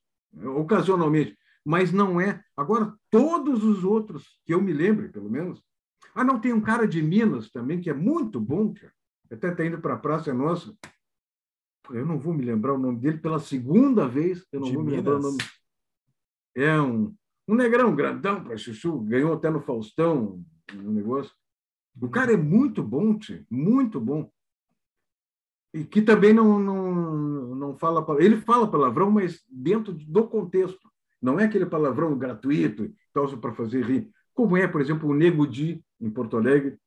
ocasionalmente, 0.56 1.38
mas 1.64 1.92
não 1.92 2.20
é. 2.20 2.44
Agora 2.56 2.94
todos 3.10 3.64
os 3.64 3.84
outros 3.84 4.40
que 4.46 4.54
eu 4.54 4.62
me 4.62 4.74
lembro, 4.74 5.12
pelo 5.12 5.30
menos. 5.30 5.62
Ah, 6.14 6.24
não 6.24 6.40
tem 6.40 6.54
um 6.54 6.62
cara 6.62 6.88
de 6.88 7.02
Minas 7.02 7.50
também 7.50 7.82
que 7.82 7.90
é 7.90 7.94
muito 7.94 8.40
bom, 8.40 8.74
cara. 8.74 8.94
Até 9.32 9.52
está 9.52 9.66
indo 9.66 9.82
para 9.82 9.96
a 9.96 10.00
Praça 10.00 10.34
Nossa. 10.34 10.74
Eu 11.90 12.06
não 12.06 12.18
vou 12.18 12.34
me 12.34 12.44
lembrar 12.44 12.74
o 12.74 12.78
nome 12.78 13.00
dele 13.00 13.18
pela 13.18 13.40
segunda 13.40 14.08
vez. 14.08 14.46
Eu 14.52 14.62
não 14.62 14.68
de 14.70 14.76
vou 14.76 14.84
me 14.84 14.92
lembrar 14.92 15.18
o 15.18 15.22
nome. 15.22 15.38
É 16.56 16.80
um 16.80 17.14
um 17.48 17.56
negrão 17.56 17.96
grandão 17.96 18.44
para 18.44 18.58
chuchu, 18.58 19.00
ganhou 19.02 19.34
até 19.34 19.50
no 19.50 19.62
Faustão 19.62 20.44
no 20.74 20.92
negócio. 20.92 21.32
O 22.02 22.10
cara 22.10 22.34
é 22.34 22.38
muito 22.38 22.84
bom, 22.84 23.18
tio, 23.18 23.46
muito 23.50 24.02
bom. 24.02 24.30
E 25.76 25.84
que 25.84 26.02
também 26.02 26.32
não, 26.32 26.58
não, 26.58 27.54
não 27.54 27.78
fala. 27.78 28.06
Ele 28.24 28.38
fala 28.38 28.72
palavrão, 28.72 29.12
mas 29.12 29.44
dentro 29.50 29.92
do 29.92 30.26
contexto. 30.26 30.90
Não 31.22 31.38
é 31.38 31.44
aquele 31.44 31.66
palavrão 31.66 32.18
gratuito, 32.18 32.94
tal 33.12 33.28
para 33.38 33.54
fazer 33.54 33.84
rir. 33.84 34.10
Como 34.34 34.56
é, 34.56 34.70
por 34.70 34.80
exemplo, 34.80 35.10
o 35.10 35.14
Nego 35.14 35.46
Di, 35.46 35.84
em 36.00 36.10
Porto 36.10 36.38
Alegre. 36.38 36.80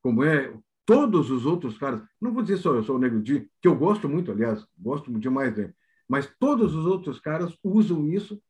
Como 0.00 0.22
é 0.22 0.54
todos 0.86 1.32
os 1.32 1.44
outros 1.44 1.76
caras. 1.76 2.00
Não 2.20 2.32
vou 2.32 2.44
dizer 2.44 2.58
só 2.58 2.72
eu 2.72 2.84
sou 2.84 2.94
o 2.94 2.98
Nego 3.00 3.20
Di, 3.20 3.50
que 3.60 3.66
eu 3.66 3.74
gosto 3.74 4.08
muito, 4.08 4.30
aliás, 4.30 4.64
gosto 4.78 5.10
demais 5.18 5.52
dele. 5.52 5.74
Mas 6.08 6.32
todos 6.38 6.72
os 6.76 6.86
outros 6.86 7.18
caras 7.18 7.58
usam 7.60 8.06
isso 8.06 8.40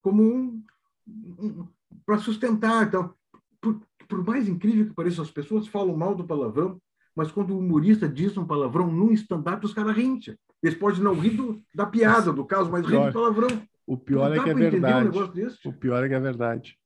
como 0.00 0.22
um, 0.22 0.64
um 1.06 1.68
para 2.06 2.16
sustentar. 2.16 2.86
Então, 2.86 3.14
por, 3.60 3.78
por, 4.08 4.24
mais 4.24 4.48
incrível 4.48 4.86
que 4.86 4.94
pareça, 4.94 5.20
as 5.20 5.30
pessoas 5.30 5.66
falam 5.66 5.94
mal 5.94 6.14
do 6.14 6.26
palavrão, 6.26 6.80
mas 7.14 7.30
quando 7.30 7.52
o 7.52 7.58
humorista 7.58 8.08
diz 8.08 8.36
um 8.36 8.46
palavrão 8.46 8.90
num 8.90 9.12
stand-up, 9.12 9.64
os 9.64 9.74
caras 9.74 9.96
riem. 9.96 10.18
Eles 10.62 10.78
podem 10.78 11.02
não 11.02 11.14
rir 11.14 11.30
do, 11.30 11.60
da 11.74 11.86
piada, 11.86 12.32
do 12.32 12.44
caso, 12.44 12.70
mas 12.70 12.86
riem 12.86 13.06
do 13.06 13.12
palavrão. 13.12 13.62
O 13.86 13.96
pior 13.96 14.32
é 14.36 14.42
que 14.42 14.50
é 14.50 14.54
verdade. 14.54 15.18
Um 15.18 15.70
o 15.70 15.72
pior 15.72 16.04
é 16.04 16.08
que 16.08 16.14
é 16.14 16.20
verdade. 16.20 16.76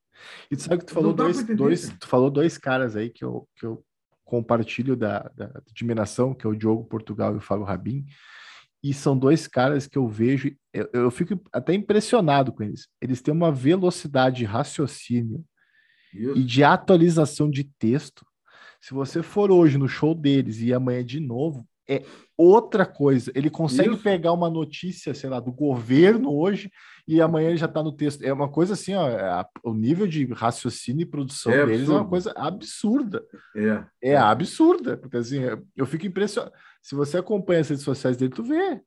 E 0.49 0.55
tu 0.55 0.63
sabe 0.63 0.79
que 0.79 0.85
tu 0.85 0.93
falou 0.93 1.13
dois, 1.13 1.43
dois, 1.43 1.89
tu 1.99 2.07
falou 2.07 2.31
dois 2.31 2.57
caras 2.57 2.95
aí 2.95 3.09
que 3.09 3.23
eu, 3.23 3.47
que 3.55 3.65
eu 3.65 3.83
compartilho 4.23 4.95
da, 4.95 5.31
da 5.35 5.61
admiração, 5.69 6.33
que 6.33 6.45
é 6.45 6.49
o 6.49 6.55
Diogo 6.55 6.85
Portugal 6.85 7.33
e 7.33 7.37
o 7.37 7.41
Fábio 7.41 7.65
Rabin. 7.65 8.05
E 8.83 8.93
são 8.93 9.17
dois 9.17 9.47
caras 9.47 9.87
que 9.87 9.97
eu 9.97 10.07
vejo, 10.07 10.55
eu, 10.73 10.89
eu 10.93 11.11
fico 11.11 11.39
até 11.51 11.73
impressionado 11.73 12.51
com 12.51 12.63
eles. 12.63 12.87
Eles 13.01 13.21
têm 13.21 13.33
uma 13.33 13.51
velocidade 13.51 14.37
de 14.37 14.45
raciocínio 14.45 15.43
Isso. 16.13 16.37
e 16.37 16.43
de 16.43 16.63
atualização 16.63 17.49
de 17.49 17.63
texto. 17.63 18.25
Se 18.85 18.93
você 18.93 19.23
for 19.23 19.49
hoje 19.49 19.79
no 19.79 19.87
show 19.87 20.13
deles 20.13 20.61
e 20.61 20.71
amanhã 20.71 21.03
de 21.03 21.19
novo, 21.19 21.67
é 21.89 22.03
outra 22.37 22.85
coisa. 22.85 23.31
Ele 23.33 23.49
consegue 23.49 23.95
Isso. 23.95 24.03
pegar 24.03 24.31
uma 24.31 24.47
notícia, 24.47 25.11
sei 25.15 25.27
lá, 25.27 25.39
do 25.39 25.51
governo 25.51 26.31
hoje 26.31 26.69
e 27.07 27.19
amanhã 27.19 27.49
ele 27.49 27.57
já 27.57 27.65
está 27.65 27.81
no 27.81 27.91
texto. 27.91 28.21
É 28.21 28.31
uma 28.31 28.47
coisa 28.47 28.73
assim, 28.73 28.93
ó, 28.93 29.09
é 29.09 29.23
a, 29.23 29.47
o 29.63 29.73
nível 29.73 30.05
de 30.05 30.31
raciocínio 30.31 31.01
e 31.01 31.09
produção 31.09 31.51
é 31.51 31.65
deles 31.65 31.79
absurdo. 31.79 31.97
é 31.97 31.99
uma 31.99 32.07
coisa 32.07 32.33
absurda. 32.37 33.23
É. 33.55 33.85
É 34.03 34.17
absurda. 34.17 34.97
Porque 34.97 35.17
assim, 35.17 35.39
eu 35.75 35.87
fico 35.87 36.05
impressionado. 36.05 36.53
Se 36.79 36.93
você 36.93 37.17
acompanha 37.17 37.61
as 37.61 37.69
redes 37.69 37.83
sociais 37.83 38.15
dele, 38.17 38.35
tu 38.35 38.43
vê. 38.43 38.81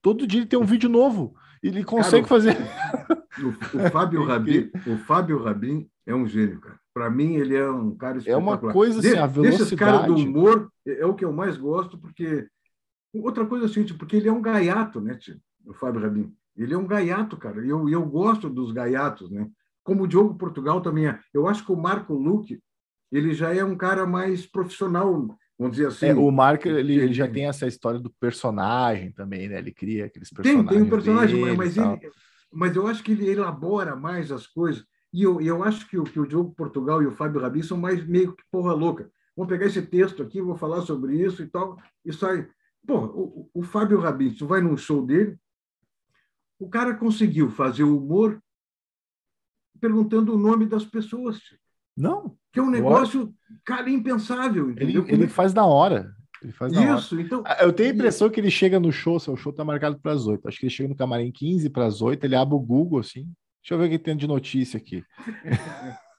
Todo 0.00 0.24
dia 0.24 0.38
ele 0.38 0.46
tem 0.46 0.58
um 0.58 0.64
vídeo 0.64 0.88
novo. 0.88 1.34
Ele 1.60 1.82
consegue 1.82 2.28
cara, 2.28 2.40
fazer. 2.40 2.56
O, 3.40 3.48
o 3.48 3.90
Fábio 3.90 4.24
Rabin, 4.28 4.70
o 4.86 4.98
Fábio 4.98 5.42
Rabin 5.42 5.88
é 6.06 6.14
um 6.14 6.26
gênio, 6.26 6.60
cara. 6.60 6.78
Para 6.92 7.10
mim, 7.10 7.36
ele 7.36 7.56
é 7.56 7.68
um 7.68 7.94
cara 7.96 8.18
espetacular. 8.18 8.58
É 8.58 8.64
uma 8.64 8.72
coisa 8.72 8.98
assim, 8.98 9.16
a 9.16 9.26
velocidade. 9.26 9.64
Desses 9.64 9.78
caras 9.78 10.06
do 10.06 10.14
humor 10.14 10.70
é 10.86 11.06
o 11.06 11.14
que 11.14 11.24
eu 11.24 11.32
mais 11.32 11.56
gosto, 11.56 11.98
porque. 11.98 12.46
Outra 13.14 13.44
coisa 13.44 13.66
assim, 13.66 13.84
porque 13.84 14.16
ele 14.16 14.28
é 14.28 14.32
um 14.32 14.40
gaiato, 14.40 14.98
né, 14.98 15.14
tio? 15.16 15.38
o 15.66 15.74
Fábio 15.74 16.00
Rabin. 16.00 16.32
Ele 16.56 16.74
é 16.74 16.78
um 16.78 16.86
gaiato, 16.86 17.36
cara. 17.36 17.64
E 17.64 17.68
eu, 17.68 17.88
eu 17.88 18.04
gosto 18.04 18.48
dos 18.48 18.72
gaiatos, 18.72 19.30
né? 19.30 19.48
Como 19.84 20.04
o 20.04 20.08
Diogo 20.08 20.34
Portugal 20.34 20.80
também 20.80 21.08
é. 21.08 21.18
Eu 21.32 21.46
acho 21.46 21.64
que 21.64 21.72
o 21.72 21.76
Marco 21.76 22.14
Luque, 22.14 22.60
ele 23.10 23.34
já 23.34 23.54
é 23.54 23.64
um 23.64 23.76
cara 23.76 24.06
mais 24.06 24.46
profissional 24.46 25.36
Vamos 25.62 25.76
dizer 25.76 25.88
assim. 25.88 26.06
É, 26.06 26.14
o 26.14 26.30
Mark 26.32 26.66
ele, 26.66 26.94
ele, 26.98 27.12
já 27.12 27.28
tem 27.28 27.46
essa 27.46 27.68
história 27.68 28.00
do 28.00 28.10
personagem 28.10 29.12
também, 29.12 29.48
né? 29.48 29.58
Ele 29.58 29.70
cria 29.70 30.06
aqueles 30.06 30.28
personagens. 30.30 30.68
Tem, 30.68 30.78
tem 30.78 30.86
um 30.86 30.90
personagem, 30.90 31.56
mas, 31.56 31.76
ele, 31.76 32.10
mas 32.52 32.74
eu 32.74 32.86
acho 32.88 33.02
que 33.02 33.12
ele 33.12 33.30
elabora 33.30 33.94
mais 33.94 34.32
as 34.32 34.46
coisas. 34.46 34.84
E 35.12 35.22
eu, 35.22 35.40
eu 35.40 35.62
acho 35.62 35.88
que 35.88 35.98
o, 35.98 36.04
que 36.04 36.18
o 36.18 36.26
Diogo 36.26 36.54
Portugal 36.54 37.02
e 37.02 37.06
o 37.06 37.12
Fábio 37.12 37.40
Rabi 37.40 37.62
são 37.62 37.76
mais 37.76 38.04
meio 38.06 38.34
que 38.34 38.42
porra 38.50 38.72
louca. 38.72 39.10
Vamos 39.36 39.50
pegar 39.50 39.66
esse 39.66 39.82
texto 39.82 40.22
aqui, 40.22 40.40
vou 40.40 40.56
falar 40.56 40.82
sobre 40.82 41.16
isso 41.16 41.42
e 41.42 41.46
tal, 41.46 41.78
e 42.04 42.12
sai. 42.12 42.48
Pô, 42.86 42.98
o, 43.04 43.50
o 43.54 43.62
Fábio 43.62 44.00
Rabi, 44.00 44.32
tu 44.32 44.46
vai 44.46 44.60
num 44.60 44.76
show 44.76 45.04
dele, 45.04 45.38
o 46.58 46.68
cara 46.68 46.94
conseguiu 46.94 47.50
fazer 47.50 47.84
o 47.84 47.96
humor 47.96 48.42
perguntando 49.80 50.34
o 50.34 50.38
nome 50.38 50.66
das 50.66 50.84
pessoas. 50.84 51.40
Não. 51.96 52.36
Que 52.52 52.60
é 52.60 52.62
um 52.62 52.70
negócio, 52.70 53.34
cara, 53.64 53.90
impensável. 53.90 54.70
Entendeu? 54.70 55.02
Ele, 55.02 55.12
ele 55.12 55.28
faz 55.28 55.52
na 55.52 55.66
hora. 55.66 56.14
Ele 56.42 56.52
faz 56.52 56.72
na 56.72 56.96
Isso, 56.96 57.14
hora. 57.14 57.24
então. 57.24 57.42
Ah, 57.46 57.58
eu 57.62 57.72
tenho 57.72 57.90
a 57.90 57.94
impressão 57.94 58.28
que 58.30 58.40
ele 58.40 58.50
chega 58.50 58.80
no 58.80 58.92
show, 58.92 59.16
o 59.16 59.36
show 59.36 59.52
tá 59.52 59.64
marcado 59.64 59.98
para 59.98 60.12
as 60.12 60.26
8. 60.26 60.46
Acho 60.46 60.58
que 60.58 60.66
ele 60.66 60.74
chega 60.74 60.88
no 60.88 60.96
camarim 60.96 61.30
15 61.30 61.70
para 61.70 61.86
as 61.86 62.02
8, 62.02 62.24
ele 62.24 62.36
abre 62.36 62.54
o 62.54 62.60
Google 62.60 63.00
assim. 63.00 63.28
Deixa 63.62 63.74
eu 63.74 63.78
ver 63.78 63.86
o 63.86 63.90
que 63.90 63.98
tem 63.98 64.16
de 64.16 64.26
notícia 64.26 64.76
aqui. 64.76 65.04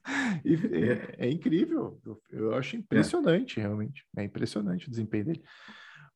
é, 0.45 1.27
é, 1.27 1.29
incrível. 1.29 1.99
Eu, 2.31 2.55
acho 2.55 2.77
impressionante, 2.77 3.59
realmente. 3.59 4.05
É 4.17 4.23
impressionante 4.23 4.87
o 4.87 4.89
desempenho 4.89 5.25
dele. 5.25 5.43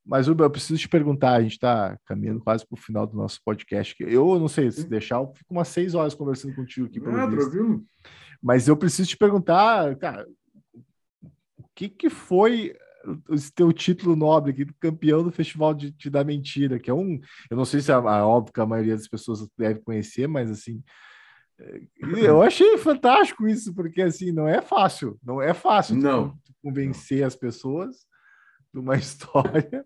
Mas, 0.06 0.30
Uber, 0.30 0.46
eu 0.46 0.50
preciso 0.50 0.80
te 0.80 0.88
perguntar, 0.88 1.34
a 1.34 1.42
gente 1.42 1.54
está 1.54 2.00
caminhando 2.06 2.40
quase 2.40 2.66
para 2.66 2.76
o 2.76 2.82
final 2.82 3.06
do 3.06 3.18
nosso 3.18 3.42
podcast. 3.44 3.94
Eu 4.00 4.40
não 4.40 4.48
sei, 4.48 4.72
se 4.72 4.88
deixar, 4.88 5.18
eu 5.18 5.34
fico 5.36 5.54
umas 5.54 5.68
seis 5.68 5.94
horas 5.94 6.14
conversando 6.14 6.56
contigo 6.56 6.88
aqui. 6.88 7.00
Ah, 7.06 7.28
tranquilo. 7.28 7.84
Mas 8.42 8.70
eu 8.70 8.78
preciso 8.78 9.10
te 9.10 9.18
perguntar, 9.18 9.98
cara, 9.98 10.26
o 11.58 11.66
que, 11.76 11.90
que 11.90 12.10
foi 12.10 12.74
esse 13.30 13.52
teu 13.52 13.72
título 13.74 14.16
nobre 14.16 14.52
aqui, 14.52 14.66
campeão 14.80 15.24
do 15.24 15.32
Festival 15.32 15.74
de, 15.74 15.92
de 15.92 16.10
da 16.10 16.24
Mentira, 16.24 16.80
que 16.80 16.90
é 16.90 16.94
um. 16.94 17.20
Eu 17.50 17.58
não 17.58 17.66
sei 17.66 17.82
se 17.82 17.92
é 17.92 17.98
óbvio 17.98 18.54
que 18.54 18.62
a 18.62 18.66
maioria 18.66 18.96
das 18.96 19.08
pessoas 19.08 19.46
deve 19.58 19.82
conhecer, 19.82 20.28
mas 20.28 20.50
assim. 20.50 20.82
Eu 21.98 22.42
achei 22.42 22.78
fantástico 22.78 23.48
isso, 23.48 23.74
porque 23.74 24.02
assim, 24.02 24.32
não 24.32 24.48
é 24.48 24.62
fácil, 24.62 25.20
não 25.24 25.42
é 25.42 25.54
fácil 25.54 25.96
não. 25.96 26.38
convencer 26.62 27.24
as 27.24 27.36
pessoas 27.36 28.06
de 28.74 28.80
uma 28.80 28.96
história. 28.98 29.86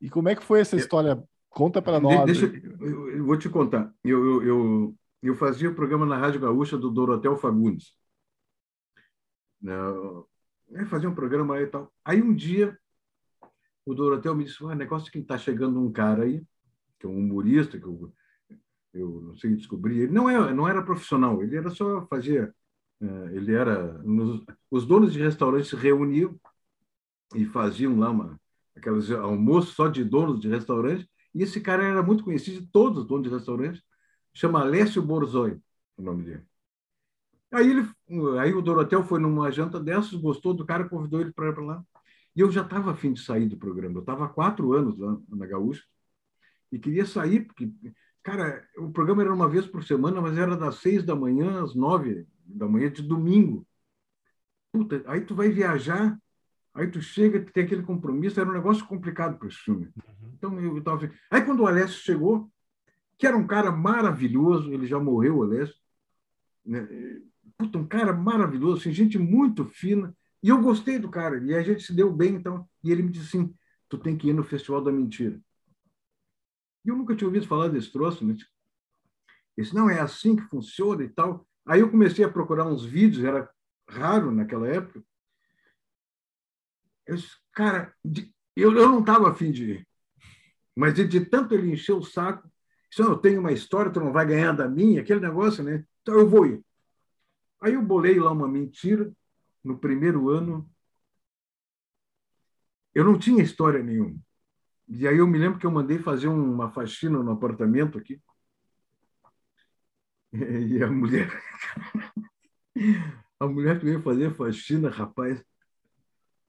E 0.00 0.08
como 0.08 0.28
é 0.28 0.34
que 0.34 0.44
foi 0.44 0.60
essa 0.60 0.76
história? 0.76 1.22
Conta 1.50 1.80
para 1.80 2.00
nós. 2.00 2.26
Deixa, 2.26 2.46
eu, 2.46 3.10
eu, 3.10 3.24
vou 3.24 3.38
te 3.38 3.48
contar. 3.48 3.92
Eu, 4.02 4.24
eu, 4.24 4.42
eu, 4.42 4.94
eu, 5.22 5.34
fazia 5.34 5.70
o 5.70 5.74
programa 5.74 6.04
na 6.04 6.16
Rádio 6.16 6.40
Gaúcha 6.40 6.76
do 6.76 6.90
Dorotel 6.90 7.36
Fagundes. 7.36 7.94
Eu 9.62 10.86
fazia 10.86 11.08
um 11.08 11.14
programa 11.14 11.56
aí 11.56 11.64
e 11.64 11.66
tal. 11.66 11.92
Aí 12.04 12.20
um 12.20 12.34
dia 12.34 12.76
o 13.86 13.94
Dorotel 13.94 14.34
me 14.34 14.44
disse: 14.44 14.64
ah, 14.64 14.74
negócio 14.74 15.12
que 15.12 15.18
está 15.18 15.36
chegando 15.36 15.80
um 15.80 15.92
cara 15.92 16.24
aí, 16.24 16.42
que 16.98 17.06
é 17.06 17.08
um 17.08 17.18
humorista, 17.18 17.78
que 17.78 17.86
eu, 17.86 18.12
eu 18.94 19.20
não 19.22 19.36
sei 19.36 19.54
descobrir. 19.54 20.02
Ele 20.02 20.12
não, 20.12 20.28
é, 20.30 20.54
não 20.54 20.68
era 20.68 20.82
profissional, 20.82 21.42
ele 21.42 21.56
era 21.56 21.70
só 21.70 22.06
fazia. 22.06 22.54
Eh, 23.00 23.30
ele 23.32 23.54
era. 23.54 24.00
Os 24.70 24.86
donos 24.86 25.12
de 25.12 25.20
restaurantes 25.20 25.68
se 25.70 25.76
reuniam 25.76 26.38
e 27.34 27.44
faziam 27.44 27.98
lá 27.98 28.10
uma, 28.10 28.40
aqueles 28.76 29.10
almoços 29.10 29.74
só 29.74 29.88
de 29.88 30.04
donos 30.04 30.40
de 30.40 30.48
restaurantes, 30.48 31.06
e 31.34 31.42
esse 31.42 31.60
cara 31.60 31.84
era 31.84 32.02
muito 32.02 32.24
conhecido 32.24 32.60
de 32.60 32.66
todos 32.68 33.00
os 33.02 33.06
donos 33.08 33.28
de 33.28 33.34
restaurantes, 33.34 33.82
chama 34.32 34.60
Alessio 34.60 35.02
Borzoi, 35.02 35.60
o 35.96 36.02
nome 36.02 36.24
dele. 36.24 36.46
Aí, 37.52 37.70
ele, 37.70 37.88
aí 38.40 38.52
o 38.52 38.62
Dorotel 38.62 39.04
foi 39.04 39.20
numa 39.20 39.50
janta 39.50 39.80
dessas, 39.80 40.14
gostou 40.14 40.54
do 40.54 40.66
cara, 40.66 40.88
convidou 40.88 41.20
ele 41.20 41.32
para 41.32 41.48
ir 41.50 41.54
para 41.54 41.64
lá. 41.64 41.84
E 42.34 42.40
eu 42.40 42.50
já 42.50 42.62
estava 42.62 42.90
afim 42.90 43.12
de 43.12 43.20
sair 43.20 43.46
do 43.48 43.56
programa. 43.56 43.96
Eu 43.96 44.00
estava 44.00 44.24
há 44.24 44.28
quatro 44.28 44.72
anos 44.72 44.98
lá 44.98 45.16
na 45.28 45.46
Gaúcha 45.46 45.84
e 46.72 46.78
queria 46.78 47.06
sair, 47.06 47.46
porque, 47.46 47.72
cara, 48.24 48.66
o 48.76 48.90
programa 48.90 49.22
era 49.22 49.32
uma 49.32 49.48
vez 49.48 49.66
por 49.66 49.84
semana, 49.84 50.20
mas 50.20 50.36
era 50.36 50.56
das 50.56 50.76
seis 50.76 51.04
da 51.04 51.14
manhã 51.14 51.62
às 51.62 51.74
nove 51.76 52.26
da 52.44 52.66
manhã 52.66 52.90
de 52.90 53.02
domingo. 53.02 53.64
Puta, 54.72 55.04
aí 55.06 55.20
tu 55.20 55.34
vai 55.36 55.50
viajar 55.50 56.18
Aí 56.74 56.88
tu 56.88 57.00
chega, 57.00 57.40
tem 57.40 57.64
aquele 57.64 57.84
compromisso, 57.84 58.40
era 58.40 58.50
um 58.50 58.52
negócio 58.52 58.84
complicado 58.84 59.38
para 59.38 59.46
esse 59.46 59.58
filme. 59.58 59.86
Uhum. 59.96 60.32
Então 60.36 60.60
eu 60.60 60.76
estava. 60.78 61.08
Aí 61.30 61.40
quando 61.42 61.60
o 61.60 61.66
Alessio 61.66 62.02
chegou, 62.02 62.50
que 63.16 63.26
era 63.26 63.36
um 63.36 63.46
cara 63.46 63.70
maravilhoso, 63.70 64.72
ele 64.72 64.84
já 64.84 64.98
morreu, 64.98 65.38
o 65.38 65.42
Alessio, 65.44 65.76
né? 66.66 66.86
Puta, 67.56 67.78
um 67.78 67.86
cara 67.86 68.12
maravilhoso, 68.12 68.80
assim, 68.80 68.92
gente 68.92 69.16
muito 69.16 69.64
fina, 69.64 70.12
e 70.42 70.48
eu 70.48 70.60
gostei 70.60 70.98
do 70.98 71.08
cara, 71.08 71.38
e 71.38 71.54
a 71.54 71.62
gente 71.62 71.84
se 71.84 71.94
deu 71.94 72.12
bem, 72.12 72.34
então. 72.34 72.68
E 72.82 72.90
ele 72.90 73.04
me 73.04 73.10
disse 73.10 73.36
assim: 73.36 73.54
tu 73.88 73.96
tem 73.96 74.16
que 74.16 74.28
ir 74.28 74.32
no 74.32 74.42
Festival 74.42 74.82
da 74.82 74.90
Mentira. 74.90 75.40
E 76.84 76.88
eu 76.88 76.96
nunca 76.96 77.14
tinha 77.14 77.28
ouvido 77.28 77.46
falar 77.46 77.68
desse 77.68 77.90
troço, 77.90 78.24
né? 78.24 78.36
Esse 79.56 79.74
não 79.74 79.88
é 79.88 80.00
assim 80.00 80.36
que 80.36 80.42
funciona 80.42 81.02
e 81.02 81.08
tal. 81.08 81.46
Aí 81.64 81.80
eu 81.80 81.90
comecei 81.90 82.24
a 82.24 82.28
procurar 82.28 82.66
uns 82.66 82.84
vídeos, 82.84 83.24
era 83.24 83.48
raro 83.88 84.30
naquela 84.30 84.68
época, 84.68 85.02
eu 87.06 87.16
disse, 87.16 87.36
cara, 87.52 87.94
eu, 88.56 88.72
eu 88.72 88.88
não 88.88 89.00
estava 89.00 89.30
afim 89.30 89.50
de 89.50 89.72
ir. 89.72 89.88
Mas 90.74 90.94
de, 90.94 91.06
de, 91.06 91.24
tanto 91.24 91.54
ele 91.54 91.72
encher 91.72 91.92
o 91.92 92.02
saco, 92.02 92.50
se 92.90 93.02
eu 93.02 93.16
tenho 93.18 93.40
uma 93.40 93.52
história, 93.52 93.92
tu 93.92 94.00
não 94.00 94.12
vai 94.12 94.26
ganhar 94.26 94.52
da 94.52 94.68
minha, 94.68 95.02
aquele 95.02 95.20
negócio, 95.20 95.62
né? 95.62 95.84
Então 96.02 96.14
eu 96.14 96.28
vou 96.28 96.46
ir. 96.46 96.64
Aí 97.60 97.74
eu 97.74 97.82
bolei 97.82 98.18
lá 98.18 98.30
uma 98.30 98.48
mentira 98.48 99.12
no 99.62 99.78
primeiro 99.78 100.28
ano. 100.30 100.68
Eu 102.94 103.04
não 103.04 103.18
tinha 103.18 103.42
história 103.42 103.82
nenhuma. 103.82 104.16
E 104.88 105.08
aí 105.08 105.18
eu 105.18 105.26
me 105.26 105.38
lembro 105.38 105.58
que 105.58 105.66
eu 105.66 105.70
mandei 105.70 105.98
fazer 105.98 106.28
uma 106.28 106.70
faxina 106.70 107.22
no 107.22 107.32
apartamento 107.32 107.98
aqui. 107.98 108.20
E 110.70 110.82
a 110.82 110.90
mulher. 110.90 111.30
A 113.38 113.46
mulher 113.46 113.78
que 113.78 113.84
veio 113.84 114.02
fazer 114.02 114.34
faxina, 114.34 114.88
rapaz, 114.88 115.44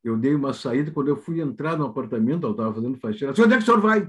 eu 0.03 0.15
dei 0.15 0.35
uma 0.35 0.53
saída, 0.53 0.91
quando 0.91 1.07
eu 1.07 1.17
fui 1.17 1.41
entrar 1.41 1.77
no 1.77 1.85
apartamento, 1.85 2.45
ela 2.45 2.53
estava 2.53 2.73
fazendo 2.73 2.97
faxina. 2.99 3.31
Onde 3.31 3.41
é 3.41 3.57
que 3.57 3.63
o 3.63 3.65
senhor 3.65 3.81
vai? 3.81 4.07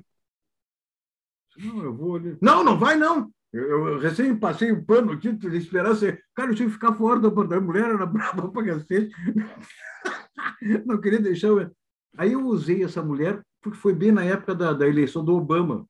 Não, 1.58 1.82
eu 1.82 1.94
vou 1.94 2.16
ali. 2.16 2.36
Não, 2.40 2.62
não 2.62 2.78
vai, 2.78 2.96
não. 2.96 3.32
Eu, 3.52 3.88
eu 3.88 3.98
recém 3.98 4.36
passei 4.36 4.70
o 4.72 4.84
pano 4.84 5.12
aqui, 5.12 5.28
esperar 5.54 5.88
você. 5.88 6.20
Cara, 6.34 6.50
eu 6.50 6.54
tinha 6.54 6.68
que 6.68 6.74
ficar 6.74 6.92
fora 6.92 7.18
do 7.18 7.28
apartamento. 7.28 7.62
A 7.62 7.66
mulher 7.66 7.88
era 7.88 8.04
brava 8.06 8.50
para 8.50 8.66
cacete. 8.66 9.14
não 10.84 11.00
queria 11.00 11.20
deixar. 11.20 11.48
Aí 12.18 12.32
eu 12.32 12.44
usei 12.44 12.84
essa 12.84 13.02
mulher, 13.02 13.42
porque 13.66 13.80
foi 13.80 13.92
bem 13.92 14.12
na 14.12 14.24
época 14.24 14.54
da, 14.54 14.72
da 14.72 14.86
eleição 14.86 15.24
do 15.24 15.34
Obama. 15.34 15.88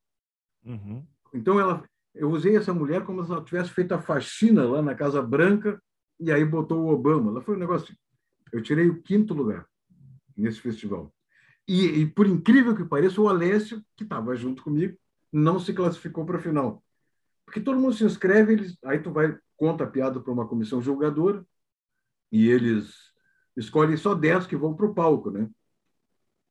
Uhum. 0.65 1.05
Então, 1.35 1.61
ela, 1.61 1.87
eu 2.15 2.31
usei 2.31 2.57
essa 2.57 2.73
mulher 2.73 3.05
como 3.05 3.23
se 3.23 3.31
ela 3.31 3.45
tivesse 3.45 3.69
feito 3.69 3.93
a 3.93 4.01
faxina 4.01 4.65
lá 4.65 4.81
na 4.81 4.95
Casa 4.95 5.21
Branca 5.21 5.79
e 6.19 6.33
aí 6.33 6.43
botou 6.43 6.85
o 6.85 6.89
Obama. 6.89 7.31
Ela 7.31 7.43
foi 7.43 7.55
um 7.55 7.59
negócio. 7.59 7.85
Assim. 7.85 7.99
Eu 8.51 8.63
tirei 8.63 8.89
o 8.89 9.03
quinto 9.03 9.35
lugar 9.35 9.67
nesse 10.35 10.59
festival. 10.59 11.13
E, 11.69 11.85
e, 12.01 12.07
por 12.07 12.27
incrível 12.27 12.75
que 12.75 12.83
pareça, 12.83 13.21
o 13.21 13.29
Alessio, 13.29 13.85
que 13.95 14.05
estava 14.05 14.35
junto 14.35 14.63
comigo, 14.63 14.97
não 15.31 15.61
se 15.61 15.75
classificou 15.75 16.25
para 16.25 16.39
a 16.39 16.43
final. 16.43 16.83
Porque 17.45 17.61
todo 17.61 17.79
mundo 17.79 17.95
se 17.95 18.05
inscreve, 18.05 18.55
eles, 18.55 18.79
aí 18.87 19.01
tu 19.01 19.13
vai, 19.13 19.37
conta 19.55 19.85
a 19.85 19.87
piada 19.87 20.19
para 20.19 20.33
uma 20.33 20.49
comissão 20.49 20.81
julgadora, 20.81 21.45
e 22.33 22.49
eles 22.49 23.13
escolhem 23.55 23.99
só 23.99 24.15
10 24.15 24.47
que 24.47 24.57
vão 24.57 24.75
para 24.75 24.87
o 24.87 24.95
palco, 24.95 25.31
né? 25.31 25.47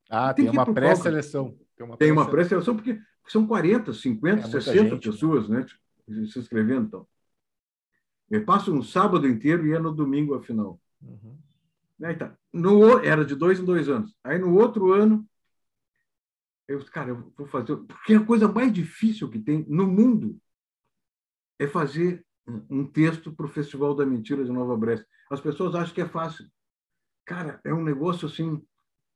Ah, 0.10 0.34
tem, 0.34 0.45
tem 0.45 0.53
uma 0.53 0.72
pré-seleção. 0.72 1.57
Tem 1.98 2.11
uma 2.11 2.30
pré-seleção, 2.30 2.76
pré 2.76 2.94
porque 2.94 3.02
são 3.27 3.45
40, 3.48 3.94
50, 3.94 4.41
é 4.41 4.49
60 4.49 4.77
gente, 4.77 4.91
né? 4.94 4.99
pessoas 4.99 5.49
né? 5.49 5.65
né? 6.07 6.26
se 6.27 6.40
inscrevendo. 6.40 6.86
Então. 6.88 7.07
Eu 8.30 8.45
passo 8.45 8.73
um 8.73 8.84
sábado 8.84 9.27
inteiro 9.27 9.68
e 9.68 9.73
é 9.73 9.80
no 9.80 9.94
domingo 9.94 10.34
a 10.36 10.41
final. 10.41 10.80
Uhum. 11.02 11.38
Aí 12.03 12.15
tá. 12.15 12.36
No, 12.52 12.99
era 12.99 13.23
de 13.23 13.36
dois 13.36 13.60
em 13.60 13.65
dois 13.65 13.88
anos. 13.90 14.15
Aí 14.23 14.38
no 14.38 14.53
outro 14.56 14.91
ano, 14.91 15.27
eu, 16.68 16.84
cara, 16.86 17.10
eu 17.10 17.32
vou 17.38 17.48
fazer. 17.48 17.76
Porque 17.77 18.15
a 18.15 18.26
coisa 18.26 18.48
mais 18.48 18.72
difícil 18.72 19.30
que 19.30 19.40
tem 19.40 19.65
no 19.68 19.88
mundo 19.88 20.40
é 21.60 21.68
fazer 21.68 22.26
um 22.69 22.86
texto 22.86 23.32
para 23.32 23.45
o 23.45 23.49
Festival 23.49 23.95
da 23.95 24.06
Mentira 24.06 24.44
de 24.44 24.52
Nova 24.52 24.76
Brest. 24.76 25.06
As 25.30 25.41
pessoas 25.41 25.73
acham 25.76 25.94
que 25.94 26.02
é 26.02 26.07
fácil. 26.07 26.45
Cara, 27.26 27.60
é 27.64 27.73
um 27.73 27.84
negócio 27.84 28.27
assim 28.27 28.64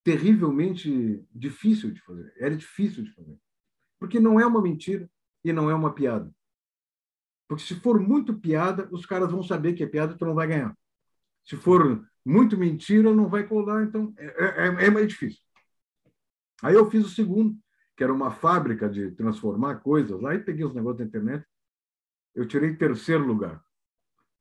terrivelmente 0.03 1.25
difícil 1.33 1.91
de 1.91 2.01
fazer. 2.01 2.33
Era 2.37 2.55
difícil 2.55 3.03
de 3.03 3.13
fazer. 3.13 3.37
Porque 3.99 4.19
não 4.19 4.39
é 4.39 4.45
uma 4.45 4.61
mentira 4.61 5.09
e 5.43 5.51
não 5.51 5.69
é 5.69 5.75
uma 5.75 5.93
piada. 5.93 6.33
Porque 7.47 7.63
se 7.63 7.75
for 7.75 7.99
muito 7.99 8.39
piada, 8.39 8.87
os 8.91 9.05
caras 9.05 9.31
vão 9.31 9.41
saber 9.41 9.73
que 9.73 9.83
é 9.83 9.87
piada 9.87 10.13
e 10.13 10.17
tu 10.17 10.25
não 10.25 10.35
vai 10.35 10.47
ganhar. 10.47 10.77
Se 11.43 11.57
for 11.57 12.07
muito 12.23 12.55
mentira, 12.57 13.13
não 13.13 13.27
vai 13.27 13.47
colar, 13.47 13.83
então 13.83 14.13
é, 14.17 14.25
é, 14.25 14.85
é 14.85 14.89
mais 14.91 15.07
difícil. 15.07 15.41
Aí 16.61 16.75
eu 16.75 16.89
fiz 16.91 17.05
o 17.05 17.09
segundo, 17.09 17.57
que 17.97 18.03
era 18.03 18.13
uma 18.13 18.31
fábrica 18.31 18.89
de 18.89 19.11
transformar 19.11 19.77
coisas 19.77 20.21
lá, 20.21 20.35
e 20.35 20.39
peguei 20.39 20.63
os 20.65 20.73
negócios 20.73 20.99
da 20.99 21.05
internet. 21.05 21.45
Eu 22.35 22.47
tirei 22.47 22.75
terceiro 22.75 23.25
lugar. 23.25 23.63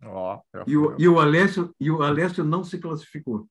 Oh, 0.05 0.41
e, 0.67 0.77
o, 0.77 0.97
e, 0.99 1.09
o 1.09 1.19
Alessio, 1.19 1.75
e 1.81 1.91
o 1.91 2.03
Alessio 2.03 2.45
não 2.45 2.63
se 2.63 2.79
classificou. 2.79 3.49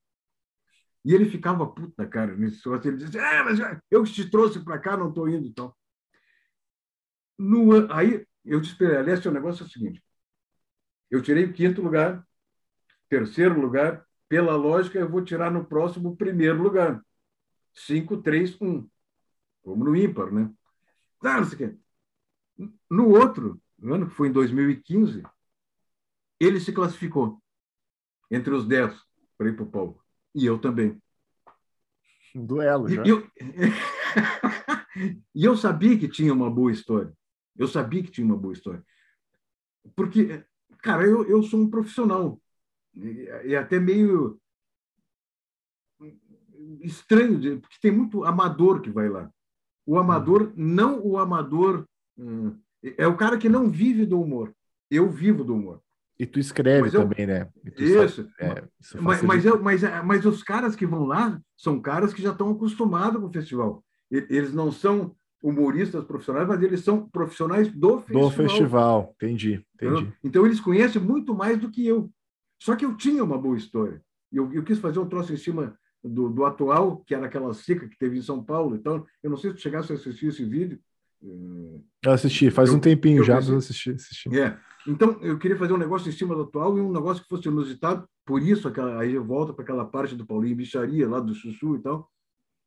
E 1.05 1.13
ele 1.13 1.29
ficava 1.29 1.65
puta, 1.67 2.05
cara, 2.07 2.35
nesse 2.35 2.65
negócio. 2.65 2.89
Ele 2.89 2.97
dizia: 2.97 3.21
é, 3.21 3.43
mas 3.43 3.59
eu 3.89 4.03
que 4.03 4.11
te 4.11 4.29
trouxe 4.29 4.59
para 4.63 4.79
cá, 4.79 4.97
não 4.97 5.09
estou 5.09 5.29
indo. 5.29 5.47
Então. 5.47 5.73
No, 7.37 7.91
aí 7.93 8.25
eu 8.43 8.59
disse 8.59 8.75
para 8.75 8.99
ele: 8.99 9.27
o 9.27 9.31
negócio 9.31 9.63
é 9.63 9.65
o 9.65 9.69
seguinte: 9.69 10.03
eu 11.09 11.21
tirei 11.21 11.45
o 11.45 11.53
quinto 11.53 11.81
lugar, 11.81 12.25
terceiro 13.09 13.59
lugar, 13.59 14.05
pela 14.27 14.55
lógica, 14.55 14.99
eu 14.99 15.09
vou 15.09 15.23
tirar 15.23 15.51
no 15.51 15.65
próximo 15.65 16.15
primeiro 16.15 16.61
lugar. 16.61 17.01
5, 17.73 18.17
3, 18.21 18.59
1. 18.59 18.89
Como 19.61 19.85
no 19.85 19.95
ímpar, 19.95 20.31
né? 20.31 20.51
Ah, 21.21 21.37
não 21.37 21.45
sei 21.45 21.55
o 21.55 21.57
quê. 21.57 21.77
No 22.89 23.09
outro, 23.09 23.61
no 23.77 23.93
ano 23.93 24.09
que 24.09 24.15
foi 24.15 24.29
em 24.29 24.31
2015, 24.31 25.23
ele 26.39 26.59
se 26.59 26.73
classificou 26.73 27.41
entre 28.29 28.53
os 28.53 28.67
10 28.67 28.93
para 29.37 29.49
ir 29.49 29.55
para 29.55 29.63
o 29.63 29.71
palco. 29.71 30.06
E 30.37 30.45
eu 30.45 30.59
também. 30.59 31.01
Um 32.35 32.45
duelo, 32.45 32.87
já. 32.87 33.03
E 33.03 33.09
eu... 33.09 33.27
e 35.33 35.43
eu 35.43 35.57
sabia 35.57 35.97
que 35.97 36.07
tinha 36.07 36.31
uma 36.31 36.47
boa 36.47 36.71
história. 36.71 37.11
Eu 37.57 37.67
sabia 37.67 38.03
que 38.03 38.11
tinha 38.11 38.25
uma 38.25 38.37
boa 38.37 38.53
história. 38.53 38.85
Porque, 39.95 40.45
cara, 40.83 41.03
eu, 41.03 41.27
eu 41.27 41.41
sou 41.41 41.59
um 41.59 41.69
profissional. 41.71 42.39
e, 42.93 43.55
até 43.55 43.79
meio 43.79 44.39
estranho, 46.81 47.59
porque 47.59 47.77
tem 47.81 47.91
muito 47.91 48.23
amador 48.23 48.79
que 48.81 48.91
vai 48.91 49.09
lá. 49.09 49.31
O 49.87 49.97
amador, 49.97 50.53
não 50.55 51.03
o 51.03 51.17
amador, 51.17 51.83
hum, 52.15 52.55
é 52.83 53.07
o 53.07 53.17
cara 53.17 53.39
que 53.39 53.49
não 53.49 53.71
vive 53.71 54.05
do 54.05 54.21
humor. 54.21 54.53
Eu 54.91 55.09
vivo 55.09 55.43
do 55.43 55.55
humor. 55.55 55.81
E 56.19 56.25
tu 56.25 56.39
escreve 56.39 56.81
mas 56.81 56.91
também, 56.91 57.21
eu, 57.21 57.27
né? 57.27 57.49
Isso. 57.77 58.27
é, 58.39 58.63
isso 58.79 59.01
mas, 59.01 59.21
mas, 59.21 59.45
eu, 59.45 59.61
mas, 59.61 59.81
mas 60.03 60.25
os 60.25 60.41
caras 60.41 60.75
que 60.75 60.85
vão 60.85 61.05
lá 61.05 61.39
são 61.55 61.79
caras 61.79 62.13
que 62.13 62.21
já 62.21 62.31
estão 62.31 62.49
acostumados 62.51 63.21
com 63.21 63.27
o 63.27 63.31
festival. 63.31 63.83
Eles 64.09 64.53
não 64.53 64.71
são 64.71 65.15
humoristas 65.43 66.03
profissionais, 66.05 66.47
mas 66.47 66.61
eles 66.63 66.81
são 66.81 67.07
profissionais 67.07 67.71
do 67.71 67.99
festival. 67.99 68.29
Do 68.29 68.35
festival, 68.35 69.15
entendi, 69.15 69.65
entendi. 69.75 70.13
Então 70.23 70.45
eles 70.45 70.59
conhecem 70.59 71.01
muito 71.01 71.35
mais 71.35 71.59
do 71.59 71.69
que 71.69 71.85
eu. 71.85 72.09
Só 72.59 72.75
que 72.75 72.85
eu 72.85 72.95
tinha 72.95 73.23
uma 73.23 73.37
boa 73.37 73.57
história. 73.57 74.01
Eu, 74.31 74.51
eu 74.51 74.63
quis 74.63 74.79
fazer 74.79 74.99
um 74.99 75.07
troço 75.07 75.31
em 75.31 75.37
cima 75.37 75.77
do, 76.03 76.29
do 76.29 76.45
atual, 76.45 77.03
que 77.05 77.13
era 77.13 77.25
aquela 77.27 77.53
seca 77.53 77.87
que 77.87 77.97
teve 77.97 78.17
em 78.17 78.21
São 78.21 78.43
Paulo. 78.43 78.75
Então, 78.75 79.05
eu 79.21 79.29
não 79.29 79.37
sei 79.37 79.51
se 79.51 79.57
tu 79.57 79.61
chegasse 79.61 79.91
a 79.91 79.95
assistir 79.95 80.27
esse 80.27 80.43
vídeo. 80.43 80.79
Eu 81.21 82.11
assisti, 82.11 82.49
faz 82.51 82.69
eu, 82.69 82.75
um 82.75 82.79
tempinho 82.79 83.23
já, 83.23 83.35
mas 83.35 83.49
eu 83.49 83.57
assisti, 83.57 83.91
assisti. 83.91 84.37
É. 84.37 84.57
Então, 84.87 85.19
eu 85.21 85.37
queria 85.37 85.57
fazer 85.57 85.73
um 85.73 85.77
negócio 85.77 86.07
em 86.07 86.13
cima 86.13 86.33
do 86.33 86.43
atual 86.43 86.77
e 86.77 86.81
um 86.81 86.91
negócio 86.91 87.21
que 87.21 87.29
fosse 87.29 87.47
inusitado. 87.47 88.07
Por 88.25 88.41
isso, 88.41 88.67
aquela, 88.67 89.01
aí 89.01 89.13
eu 89.13 89.23
volto 89.23 89.53
para 89.53 89.63
aquela 89.63 89.85
parte 89.85 90.15
do 90.15 90.25
Paulinho 90.25 90.55
Bicharia, 90.55 91.09
lá 91.09 91.19
do 91.19 91.35
Chuchu 91.35 91.75
e 91.75 91.79
tal. 91.79 92.09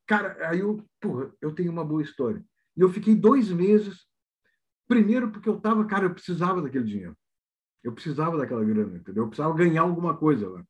Cara, 0.06 0.36
aí 0.48 0.60
eu, 0.60 0.84
porra, 1.00 1.32
eu 1.40 1.52
tenho 1.52 1.72
uma 1.72 1.84
boa 1.84 2.02
história. 2.02 2.44
E 2.76 2.80
eu 2.80 2.90
fiquei 2.90 3.14
dois 3.14 3.50
meses, 3.50 4.06
primeiro 4.88 5.30
porque 5.30 5.48
eu 5.48 5.56
estava, 5.56 5.84
cara, 5.84 6.06
eu 6.06 6.14
precisava 6.14 6.60
daquele 6.60 6.84
dinheiro. 6.84 7.16
Eu 7.82 7.92
precisava 7.92 8.36
daquela 8.36 8.64
grana, 8.64 8.98
entendeu? 8.98 9.24
Eu 9.24 9.28
precisava 9.28 9.56
ganhar 9.56 9.82
alguma 9.82 10.14
coisa 10.14 10.48
lá. 10.48 10.64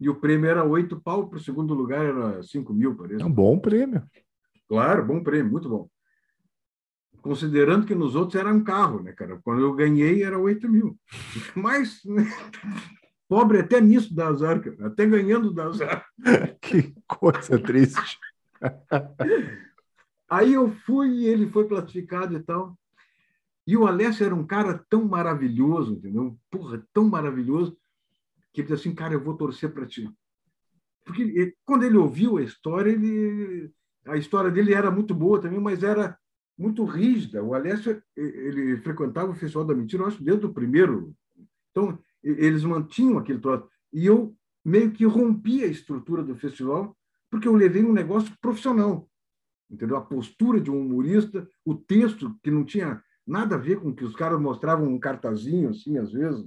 E 0.00 0.08
o 0.08 0.16
prêmio 0.16 0.50
era 0.50 0.64
oito 0.64 1.00
pau, 1.00 1.28
para 1.28 1.38
o 1.38 1.42
segundo 1.42 1.74
lugar 1.74 2.04
era 2.04 2.42
cinco 2.42 2.72
mil, 2.72 2.96
parece. 2.96 3.22
É 3.22 3.24
um 3.24 3.30
bom 3.30 3.58
prêmio. 3.58 4.02
Claro, 4.68 5.06
bom 5.06 5.22
prêmio, 5.22 5.52
muito 5.52 5.68
bom. 5.68 5.88
Considerando 7.22 7.86
que 7.86 7.94
nos 7.94 8.16
outros 8.16 8.34
era 8.34 8.52
um 8.52 8.64
carro, 8.64 9.00
né, 9.00 9.12
cara? 9.12 9.40
Quando 9.44 9.62
eu 9.62 9.72
ganhei 9.72 10.24
era 10.24 10.38
oito 10.38 10.68
mil. 10.68 10.98
Mas 11.54 12.04
né? 12.04 12.24
pobre 13.28 13.60
até 13.60 13.80
nisso 13.80 14.14
dá 14.14 14.26
azar, 14.26 14.60
cara. 14.60 14.88
até 14.88 15.06
ganhando 15.06 15.54
dá 15.54 15.66
azar. 15.66 16.04
que 16.60 16.92
coisa 17.06 17.58
triste. 17.58 18.18
Aí 20.28 20.52
eu 20.52 20.70
fui 20.84 21.10
e 21.10 21.26
ele 21.26 21.48
foi 21.48 21.66
classificado 21.68 22.36
e 22.36 22.42
tal. 22.42 22.76
E 23.66 23.76
o 23.76 23.86
Alessio 23.86 24.26
era 24.26 24.34
um 24.34 24.44
cara 24.44 24.84
tão 24.90 25.04
maravilhoso, 25.04 25.94
entendeu? 25.94 26.36
Porra, 26.50 26.84
tão 26.92 27.08
maravilhoso, 27.08 27.78
que 28.52 28.60
ele 28.60 28.68
disse 28.68 28.88
assim, 28.88 28.94
cara, 28.94 29.14
eu 29.14 29.22
vou 29.22 29.36
torcer 29.36 29.72
para 29.72 29.86
ti. 29.86 30.10
Porque 31.04 31.22
ele, 31.22 31.56
quando 31.64 31.84
ele 31.84 31.96
ouviu 31.96 32.38
a 32.38 32.42
história, 32.42 32.90
ele, 32.90 33.70
a 34.06 34.16
história 34.16 34.50
dele 34.50 34.74
era 34.74 34.90
muito 34.90 35.14
boa 35.14 35.40
também, 35.40 35.60
mas 35.60 35.84
era 35.84 36.18
muito 36.56 36.84
rígida. 36.84 37.42
O 37.42 37.54
Alessio, 37.54 38.02
ele 38.16 38.76
frequentava 38.78 39.30
o 39.30 39.34
Festival 39.34 39.64
da 39.64 39.74
Mentira, 39.74 40.02
eu 40.02 40.06
acho, 40.06 40.22
desde 40.22 40.46
o 40.46 40.52
primeiro. 40.52 41.14
Então, 41.70 41.98
eles 42.22 42.62
mantinham 42.64 43.18
aquele 43.18 43.40
troço. 43.40 43.68
E 43.92 44.06
eu 44.06 44.36
meio 44.64 44.92
que 44.92 45.04
rompi 45.04 45.64
a 45.64 45.66
estrutura 45.66 46.22
do 46.22 46.36
festival, 46.36 46.96
porque 47.30 47.48
eu 47.48 47.54
levei 47.54 47.84
um 47.84 47.92
negócio 47.92 48.32
profissional. 48.40 49.08
Entendeu? 49.70 49.96
A 49.96 50.04
postura 50.04 50.60
de 50.60 50.70
um 50.70 50.80
humorista, 50.80 51.48
o 51.64 51.74
texto 51.74 52.38
que 52.42 52.50
não 52.50 52.64
tinha 52.64 53.02
nada 53.26 53.54
a 53.54 53.58
ver 53.58 53.80
com 53.80 53.94
que 53.94 54.04
os 54.04 54.14
caras 54.14 54.40
mostravam 54.40 54.86
um 54.86 54.98
cartazinho, 54.98 55.70
assim, 55.70 55.98
às 55.98 56.12
vezes. 56.12 56.46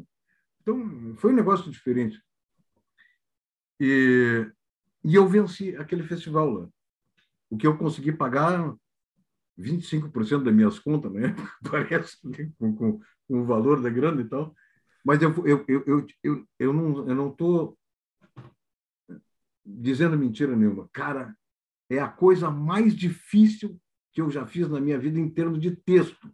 Então, 0.61 1.15
foi 1.17 1.31
um 1.31 1.35
negócio 1.35 1.71
diferente. 1.71 2.21
E, 3.79 4.47
e 5.03 5.15
eu 5.15 5.27
venci 5.27 5.75
aquele 5.75 6.03
festival 6.03 6.49
lá. 6.49 6.69
O 7.49 7.57
que 7.57 7.67
eu 7.67 7.77
consegui 7.77 8.11
pagar 8.11 8.75
25% 9.57 10.43
das 10.43 10.53
minhas 10.53 10.79
contas, 10.79 11.11
né? 11.11 11.35
Parece, 11.69 12.17
com, 12.57 12.75
com, 12.75 12.99
com, 13.27 13.41
o 13.41 13.45
valor 13.45 13.81
da 13.81 13.89
grana 13.89 14.21
e 14.21 14.25
tal. 14.25 14.55
Mas 15.03 15.21
eu, 15.21 15.31
eu, 15.45 15.65
eu, 15.67 15.83
eu, 15.85 16.07
eu, 16.23 16.47
eu 16.59 16.73
não 16.73 17.09
eu 17.09 17.15
não 17.15 17.29
estou 17.29 17.77
dizendo 19.65 20.17
mentira 20.17 20.55
nenhuma. 20.55 20.89
Cara, 20.91 21.35
é 21.89 21.99
a 21.99 22.07
coisa 22.07 22.49
mais 22.49 22.95
difícil 22.95 23.79
que 24.11 24.21
eu 24.21 24.29
já 24.29 24.45
fiz 24.45 24.67
na 24.67 24.79
minha 24.79 24.97
vida 24.97 25.19
em 25.19 25.29
termos 25.29 25.59
de 25.59 25.75
texto 25.75 26.29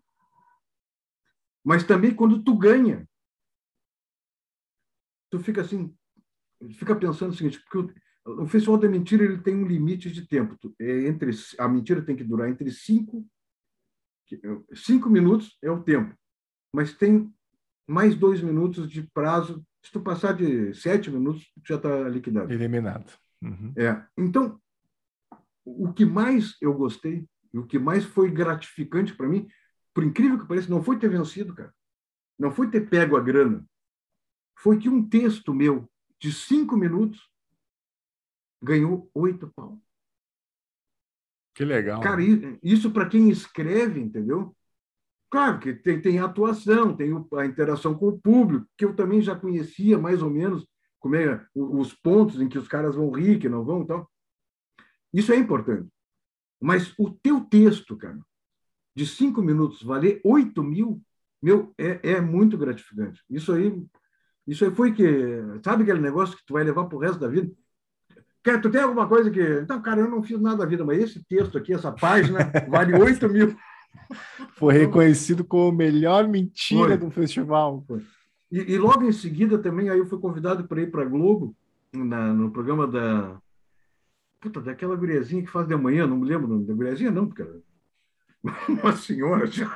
mas 1.64 1.84
também 1.84 2.14
quando 2.14 2.43
tu 2.43 2.57
ganha. 2.57 3.07
Tu 5.30 5.39
fica 5.39 5.61
assim, 5.61 5.95
fica 6.73 6.95
pensando 6.95 7.31
o 7.31 7.35
seguinte, 7.35 7.61
porque 7.61 7.77
o, 7.77 7.93
o 8.26 8.45
Festival 8.45 8.77
da 8.77 8.88
Mentira 8.88 9.23
ele 9.23 9.39
tem 9.39 9.56
um 9.56 9.65
limite 9.65 10.11
de 10.11 10.27
tempo. 10.27 10.57
É 10.80 11.07
entre, 11.07 11.31
a 11.57 11.68
mentira 11.68 12.02
tem 12.02 12.15
que 12.15 12.23
durar 12.23 12.49
entre 12.49 12.72
cinco, 12.72 13.26
cinco 14.73 15.10
minutos 15.10 15.57
é 15.61 15.69
o 15.69 15.84
tempo, 15.84 16.15
mas 16.73 16.93
tem 16.93 17.34
mais 17.88 18.15
dois 18.15 18.41
minutos 18.41 18.89
de 18.89 19.03
prazo. 19.14 19.65
Se 19.84 19.91
tu 19.91 19.99
passar 19.99 20.34
de 20.34 20.73
sete 20.76 21.10
minutos, 21.10 21.52
já 21.68 21.76
está 21.76 22.07
liquidado. 22.07 22.52
Eliminado. 22.53 23.11
Uhum. 23.41 23.73
É. 23.76 24.06
Então, 24.15 24.61
o 25.65 25.91
que 25.91 26.06
mais 26.06 26.56
eu 26.61 26.73
gostei, 26.73 27.26
e 27.53 27.57
o 27.57 27.65
que 27.65 27.80
mais 27.80 28.06
foi 28.06 28.31
gratificante 28.31 29.14
para 29.15 29.27
mim, 29.27 29.48
por 29.93 30.03
incrível 30.03 30.39
que 30.39 30.48
pareça, 30.48 30.69
não 30.69 30.84
foi 30.84 30.98
ter 30.99 31.10
vencido, 31.10 31.53
cara. 31.53 31.73
Não 32.39 32.52
foi 32.52 32.69
ter 32.69 32.89
pego 32.89 33.18
a 33.18 33.22
grana. 33.22 33.65
Foi 34.57 34.77
que 34.77 34.88
um 34.88 35.07
texto 35.07 35.53
meu 35.53 35.89
de 36.19 36.31
cinco 36.31 36.77
minutos 36.77 37.31
ganhou 38.62 39.10
oito 39.14 39.52
pau. 39.56 39.82
Que 41.54 41.66
legal. 41.66 42.02
Cara, 42.02 42.22
isso 42.64 42.92
para 42.92 43.10
quem 43.10 43.30
escreve, 43.30 44.00
entendeu? 44.00 44.56
Claro 45.30 45.60
que 45.60 45.74
tem, 45.74 46.02
tem 46.02 46.20
atuação, 46.20 46.96
tem 46.96 47.12
a 47.38 47.46
interação 47.46 47.94
com 47.94 48.10
o 48.10 48.20
público, 48.20 48.68
que 48.78 48.84
eu 48.84 48.96
também 48.96 49.22
já 49.22 49.36
conhecia 49.36 49.98
mais 49.98 50.22
ou 50.22 50.30
menos 50.30 50.68
como 51.00 51.16
é, 51.16 51.46
os 51.56 51.94
pontos 51.94 52.40
em 52.40 52.48
que 52.48 52.58
os 52.58 52.68
caras 52.68 52.96
vão 52.96 53.10
rir, 53.12 53.40
que 53.40 53.50
não 53.50 53.64
vão, 53.64 53.82
então. 53.82 54.08
Isso 55.14 55.32
é 55.32 55.36
importante. 55.36 55.90
Mas 56.62 56.94
o 56.98 57.10
teu 57.10 57.42
texto, 57.42 57.98
cara, 57.98 58.20
de 58.96 59.06
cinco 59.06 59.42
minutos 59.42 59.82
valer 59.82 60.22
oito 60.24 60.62
mil, 60.62 61.02
meu, 61.42 61.74
é, 61.78 62.12
é 62.12 62.22
muito 62.22 62.58
gratificante. 62.58 63.24
Isso 63.30 63.52
aí, 63.52 63.84
isso 64.46 64.64
aí 64.64 64.72
foi 64.76 64.94
que, 64.94 65.04
sabe 65.64 65.84
aquele 65.84 66.02
negócio 66.02 66.38
que 66.38 66.46
tu 66.46 66.54
vai 66.54 66.64
levar 66.64 66.86
para 66.86 66.96
o 66.96 67.00
resto 67.00 67.20
da 67.20 67.28
vida? 67.28 67.52
Quer, 68.43 68.59
tu 68.59 68.69
tem 68.72 68.81
alguma 68.81 69.07
coisa 69.07 69.30
que. 69.30 69.41
Então, 69.41 69.81
cara, 69.81 70.01
eu 70.01 70.09
não 70.09 70.23
fiz 70.23 70.39
nada 70.39 70.57
da 70.57 70.65
vida, 70.65 70.84
mas 70.84 71.01
esse 71.01 71.23
texto 71.23 71.57
aqui, 71.57 71.73
essa 71.73 71.91
página, 71.91 72.51
vale 72.68 72.93
8 72.97 73.30
mil. 73.30 73.55
Foi 74.55 74.73
reconhecido 74.73 75.43
como 75.43 75.77
melhor 75.77 76.27
mentira 76.27 76.89
foi. 76.89 76.97
do 76.97 77.11
festival. 77.11 77.85
E, 78.51 78.73
e, 78.73 78.77
logo 78.77 79.03
em 79.03 79.11
seguida 79.11 79.57
também, 79.57 79.89
aí 79.89 79.99
eu 79.99 80.05
fui 80.05 80.19
convidado 80.19 80.65
para 80.65 80.81
ir 80.81 80.89
para 80.89 81.01
a 81.03 81.05
Globo, 81.05 81.55
na, 81.93 82.34
no 82.34 82.51
programa 82.51 82.88
da. 82.88 83.38
Puta, 84.39 84.59
daquela 84.61 84.95
guriazinha 84.95 85.43
que 85.43 85.51
faz 85.51 85.68
de 85.68 85.76
manhã, 85.76 86.07
não 86.07 86.18
me 86.18 86.27
lembro 86.27 86.47
o 86.47 86.49
nome 86.49 86.65
da 86.65 86.73
guriazinha, 86.73 87.11
não, 87.11 87.27
porque 87.27 87.45
uma 88.69 88.93
senhora, 88.93 89.45
já 89.45 89.68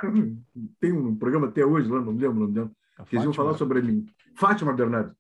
tem 0.80 0.92
um 0.92 1.16
programa 1.16 1.48
até 1.48 1.66
hoje 1.66 1.90
lá, 1.90 2.02
não 2.02 2.14
lembro 2.14 2.38
o 2.38 2.40
nome 2.42 2.54
dela, 2.54 2.72
que 3.08 3.16
iam 3.16 3.34
falar 3.34 3.54
sobre 3.56 3.82
mim. 3.82 4.08
Fátima 4.36 4.74
Bernardes. 4.74 5.14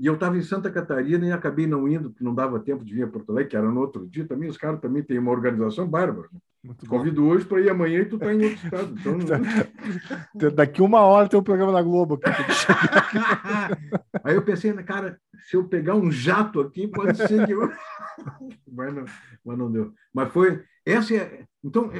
E 0.00 0.06
eu 0.06 0.14
estava 0.14 0.36
em 0.36 0.42
Santa 0.42 0.70
Catarina 0.70 1.26
e 1.26 1.32
acabei 1.32 1.66
não 1.66 1.86
indo, 1.86 2.10
porque 2.10 2.24
não 2.24 2.34
dava 2.34 2.58
tempo 2.58 2.84
de 2.84 2.94
vir 2.94 3.04
a 3.04 3.08
Porto 3.08 3.30
Alegre, 3.30 3.50
que 3.50 3.56
era 3.56 3.70
no 3.70 3.80
outro 3.80 4.08
dia 4.08 4.26
também. 4.26 4.48
Os 4.48 4.56
caras 4.56 4.80
também 4.80 5.02
têm 5.02 5.18
uma 5.18 5.30
organização 5.30 5.86
bárbara. 5.86 6.28
Né? 6.32 6.40
Convido 6.88 7.26
hoje 7.26 7.44
para 7.44 7.60
ir 7.60 7.70
amanhã 7.70 8.00
e 8.00 8.06
tu 8.06 8.16
está 8.16 8.32
em 8.32 8.42
outro 8.42 8.64
estado. 8.64 8.94
Então... 8.98 10.50
Daqui 10.54 10.82
uma 10.82 11.00
hora 11.00 11.28
tem 11.28 11.38
um 11.38 11.42
programa 11.42 11.72
na 11.72 11.82
Globo 11.82 12.14
aqui. 12.14 12.28
Aí 14.24 14.34
eu 14.34 14.42
pensei, 14.42 14.72
cara, 14.82 15.20
se 15.48 15.56
eu 15.56 15.68
pegar 15.68 15.94
um 15.94 16.10
jato 16.10 16.60
aqui, 16.60 16.86
pode 16.88 17.16
ser 17.16 17.46
que 17.46 17.52
eu. 17.52 17.70
mas, 18.70 18.94
não, 18.94 19.04
mas 19.44 19.58
não 19.58 19.70
deu. 19.70 19.92
Mas 20.12 20.32
foi. 20.32 20.62
Essa 20.84 21.14
é. 21.14 21.44
Então, 21.62 21.90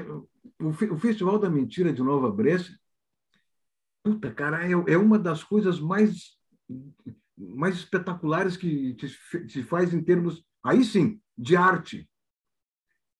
o, 0.60 0.72
Festival 0.72 1.38
da 1.38 1.48
Mentira 1.48 1.92
de 1.92 2.02
Nova 2.02 2.30
Brécia, 2.30 2.74
puta, 4.02 4.30
cara, 4.30 4.66
é, 4.66 4.72
é 4.72 4.98
uma 4.98 5.18
das 5.18 5.42
coisas 5.42 5.80
mais, 5.80 6.36
mais 7.60 7.76
espetaculares 7.76 8.56
que 8.56 8.96
se 9.48 9.62
faz 9.62 9.92
em 9.92 10.02
termos, 10.02 10.44
aí 10.64 10.82
sim, 10.84 11.20
de 11.36 11.56
arte. 11.56 12.08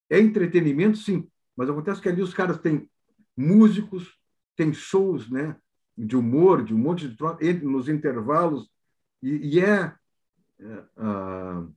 É 0.09 0.19
entretenimento, 0.19 0.97
sim, 0.97 1.27
mas 1.55 1.69
acontece 1.69 2.01
que 2.01 2.09
ali 2.09 2.21
os 2.21 2.33
caras 2.33 2.57
têm 2.59 2.89
músicos, 3.37 4.17
tem 4.55 4.73
shows, 4.73 5.29
né? 5.29 5.55
De 5.97 6.15
humor, 6.15 6.63
de 6.63 6.73
um 6.73 6.77
monte 6.77 7.07
de 7.07 7.15
troca, 7.15 7.45
nos 7.61 7.87
intervalos, 7.87 8.69
e, 9.21 9.55
e 9.55 9.59
é, 9.59 9.93
é 10.59 10.65
uh, 10.97 11.73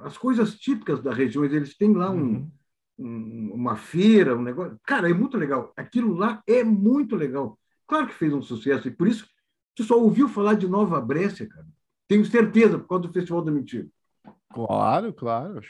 as 0.00 0.18
coisas 0.18 0.54
típicas 0.56 1.02
da 1.02 1.12
região. 1.12 1.44
Eles 1.44 1.76
têm 1.76 1.94
lá 1.94 2.10
um, 2.10 2.20
uhum 2.20 2.50
um, 3.00 3.52
uma 3.54 3.76
feira, 3.76 4.36
um 4.36 4.42
negócio. 4.42 4.78
Cara, 4.84 5.10
é 5.10 5.14
muito 5.14 5.36
legal. 5.36 5.72
Aquilo 5.76 6.14
lá 6.14 6.42
é 6.46 6.62
muito 6.62 7.16
legal. 7.16 7.58
Claro 7.86 8.06
que 8.06 8.14
fez 8.14 8.32
um 8.32 8.42
sucesso, 8.42 8.86
e 8.86 8.90
por 8.90 9.08
isso 9.08 9.26
tu 9.80 9.84
só 9.84 9.98
ouviu 9.98 10.28
falar 10.28 10.54
de 10.54 10.68
Nova 10.68 11.00
Brécia, 11.00 11.48
cara. 11.48 11.66
Tenho 12.06 12.24
certeza, 12.26 12.78
por 12.78 12.88
causa 12.88 13.06
do 13.06 13.12
Festival 13.12 13.42
da 13.42 13.50
Mentira. 13.50 13.86
Claro, 14.52 15.12
claro. 15.12 15.60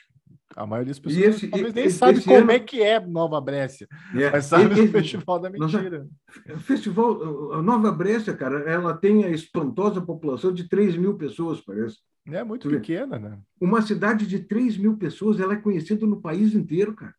A 0.56 0.66
maioria 0.66 0.90
das 0.90 0.98
pessoas 0.98 1.36
esse, 1.36 1.46
talvez 1.46 1.72
nem 1.72 1.84
esse, 1.84 1.96
sabe 1.98 2.18
esse 2.18 2.24
como 2.24 2.38
ano... 2.38 2.50
é 2.50 2.58
que 2.58 2.82
é 2.82 2.98
Nova 2.98 3.40
Brécia, 3.40 3.86
é, 4.16 4.30
mas 4.30 4.46
sabe 4.46 4.72
esse, 4.72 4.82
o 4.82 4.90
Festival 4.90 5.38
da 5.38 5.48
Mentira. 5.48 6.08
O 6.52 6.58
festival, 6.58 7.52
a 7.52 7.62
Nova 7.62 7.92
Brécia, 7.92 8.34
cara, 8.36 8.58
ela 8.68 8.96
tem 8.96 9.24
a 9.24 9.30
espantosa 9.30 10.00
população 10.00 10.52
de 10.52 10.68
3 10.68 10.96
mil 10.96 11.16
pessoas, 11.16 11.60
parece. 11.60 11.98
É 12.26 12.42
muito 12.42 12.68
tu 12.68 12.74
pequena, 12.74 13.16
vê? 13.16 13.28
né? 13.28 13.38
Uma 13.60 13.80
cidade 13.80 14.26
de 14.26 14.40
3 14.40 14.76
mil 14.76 14.96
pessoas, 14.96 15.38
ela 15.38 15.52
é 15.52 15.56
conhecida 15.56 16.04
no 16.04 16.20
país 16.20 16.52
inteiro, 16.52 16.94
cara. 16.94 17.14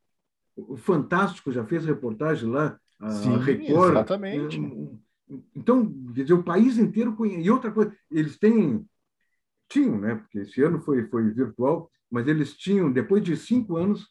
O 0.58 0.76
Fantástico 0.76 1.54
já 1.54 1.64
fez 1.64 1.86
reportagem 1.86 2.50
lá, 2.50 2.78
a 3.00 3.10
Sim, 3.12 3.38
Record. 3.38 3.92
Exatamente. 3.92 4.62
Então, 5.56 5.92
quer 6.14 6.24
dizer, 6.24 6.34
o 6.34 6.44
país 6.44 6.78
inteiro 6.78 7.16
conhece. 7.16 7.42
E 7.42 7.52
outra 7.52 7.72
coisa, 7.72 7.96
eles 8.10 8.38
têm. 8.38 8.86
Tinham, 9.70 10.00
né? 10.00 10.16
Porque 10.16 10.40
esse 10.40 10.62
ano 10.62 10.82
foi, 10.82 11.08
foi 11.08 11.30
virtual, 11.30 11.90
mas 12.10 12.28
eles 12.28 12.58
tinham, 12.58 12.92
depois 12.92 13.24
de 13.24 13.38
cinco 13.38 13.78
anos, 13.78 14.08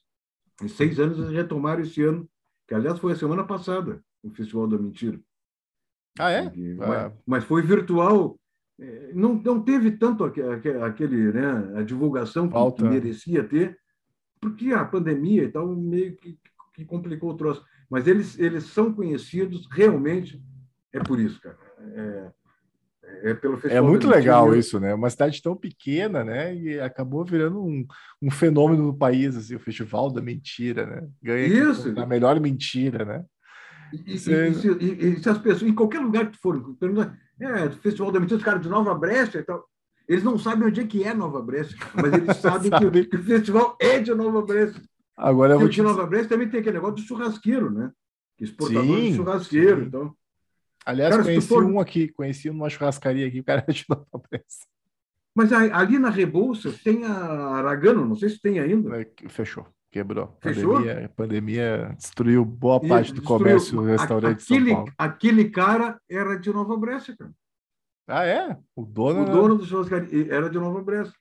e 0.62 0.68
seis 0.68 0.98
anos, 0.98 1.18
eles 1.18 1.30
retomaram 1.30 1.82
esse 1.82 2.02
ano, 2.02 2.28
que 2.66 2.74
aliás 2.74 2.98
foi 2.98 3.12
a 3.12 3.16
semana 3.16 3.44
passada, 3.44 4.02
o 4.22 4.30
Festival 4.30 4.66
da 4.66 4.78
Mentira. 4.78 5.20
Ah, 6.18 6.30
é? 6.30 6.52
Mas, 6.76 6.90
ah. 6.90 7.12
mas 7.26 7.44
foi 7.44 7.62
virtual. 7.62 8.38
É, 8.78 9.12
não, 9.12 9.34
não 9.34 9.62
teve 9.62 9.90
tanto 9.92 10.24
aquele, 10.24 11.32
né, 11.32 11.78
a 11.78 11.82
divulgação 11.82 12.48
que, 12.48 12.76
que, 12.76 12.88
merecia 12.88 13.44
ter, 13.44 13.78
porque 14.40 14.72
a 14.72 14.84
pandemia 14.84 15.44
e 15.44 15.48
tal 15.48 15.68
meio 15.68 16.16
que, 16.16 16.38
que 16.74 16.84
complicou 16.84 17.30
o 17.30 17.36
troço. 17.36 17.62
Mas 17.90 18.06
eles, 18.06 18.38
eles 18.38 18.64
são 18.64 18.92
conhecidos 18.92 19.68
realmente, 19.70 20.42
é 20.92 21.00
por 21.00 21.18
isso, 21.20 21.40
cara. 21.40 21.58
É, 21.78 22.30
é, 23.30 23.34
pelo 23.34 23.54
é 23.54 23.60
Festival 23.60 23.84
é 23.84 23.88
muito 23.88 24.08
legal 24.08 24.54
isso, 24.54 24.78
né? 24.78 24.94
Uma 24.94 25.10
cidade 25.10 25.42
tão 25.42 25.56
pequena, 25.56 26.24
né? 26.24 26.54
E 26.54 26.80
acabou 26.80 27.24
virando 27.24 27.62
um, 27.62 27.86
um 28.22 28.30
fenômeno 28.30 28.84
no 28.84 28.96
país, 28.96 29.36
assim, 29.36 29.56
o 29.56 29.60
Festival 29.60 30.10
da 30.10 30.20
Mentira, 30.20 30.86
né? 30.86 31.08
Ganha 31.22 31.46
isso. 31.46 31.92
a 31.98 32.06
melhor 32.06 32.38
mentira, 32.40 33.04
né? 33.04 33.24
E, 34.06 34.18
Você... 34.18 34.50
e, 34.50 34.84
e, 34.84 35.08
e, 35.14 35.22
se 35.22 35.28
as 35.28 35.38
pessoas, 35.38 35.70
em 35.70 35.74
qualquer 35.74 36.00
lugar 36.00 36.30
que 36.30 36.38
for, 36.38 36.76
pergunta, 36.76 37.16
é, 37.40 37.70
Festival 37.70 38.12
da 38.12 38.20
Mentira, 38.20 38.38
os 38.38 38.44
caras 38.44 38.62
de 38.62 38.68
Nova 38.68 38.94
Brécia 38.94 39.38
e 39.38 39.42
tal, 39.42 39.64
eles 40.08 40.24
não 40.24 40.38
sabem 40.38 40.66
onde 40.66 40.80
é 40.80 40.86
que 40.86 41.04
é 41.04 41.14
Nova 41.14 41.40
Brécia, 41.40 41.76
mas 41.94 42.12
eles 42.12 42.36
sabem 42.38 42.70
que, 42.70 43.04
que, 43.06 43.16
o 43.16 43.22
festival 43.22 43.76
é 43.80 44.00
de 44.00 44.12
Nova 44.14 44.42
Brécia. 44.42 44.82
Agora 45.16 45.54
eu 45.54 45.60
vou 45.60 45.68
te... 45.68 45.76
de 45.76 45.82
Nova 45.82 46.06
Brécia 46.06 46.30
também 46.30 46.48
tem 46.48 46.60
aquele 46.60 46.76
negócio 46.76 46.96
do 46.96 47.02
churrasqueiro, 47.02 47.70
né? 47.70 47.90
Exportador 48.40 48.96
sim, 48.96 49.10
de 49.10 49.16
churrasqueiro, 49.16 49.82
sim. 49.82 49.86
então... 49.86 50.16
Aliás, 50.84 51.12
cara, 51.12 51.24
conheci 51.24 51.48
for... 51.48 51.64
um 51.64 51.78
aqui, 51.78 52.08
conheci 52.08 52.48
uma 52.48 52.68
churrascaria 52.70 53.26
aqui, 53.26 53.40
o 53.40 53.44
cara 53.44 53.64
é 53.66 53.72
de 53.72 53.84
Nova 53.88 54.06
Brécia. 54.30 54.66
Mas 55.34 55.52
ali 55.52 55.98
na 55.98 56.10
Rebouças 56.10 56.82
tem 56.82 57.04
a 57.04 57.12
Aragano, 57.12 58.04
não 58.04 58.16
sei 58.16 58.28
se 58.28 58.40
tem 58.40 58.58
ainda. 58.58 59.00
É, 59.00 59.06
fechou, 59.28 59.66
quebrou. 59.90 60.36
Fechou? 60.40 60.74
Pandemia, 60.74 61.12
pandemia 61.16 61.94
destruiu 61.96 62.44
boa 62.44 62.80
parte 62.80 63.12
do 63.12 63.22
comércio 63.22 63.76
do 63.76 63.84
restaurante 63.84 64.42
aquele, 64.42 64.70
São 64.70 64.74
Paulo. 64.76 64.92
Aquele 64.98 65.50
cara 65.50 66.00
era 66.10 66.36
de 66.36 66.52
Nova 66.52 66.76
Brécia, 66.76 67.16
cara. 67.16 67.32
Ah, 68.08 68.26
é? 68.26 68.58
O 68.74 68.84
dono, 68.84 69.22
o 69.22 69.24
dono 69.24 69.56
do 69.56 69.64
churrascaria 69.64 70.32
era 70.34 70.50
de 70.50 70.58
Nova 70.58 70.82
Brécia. 70.82 71.14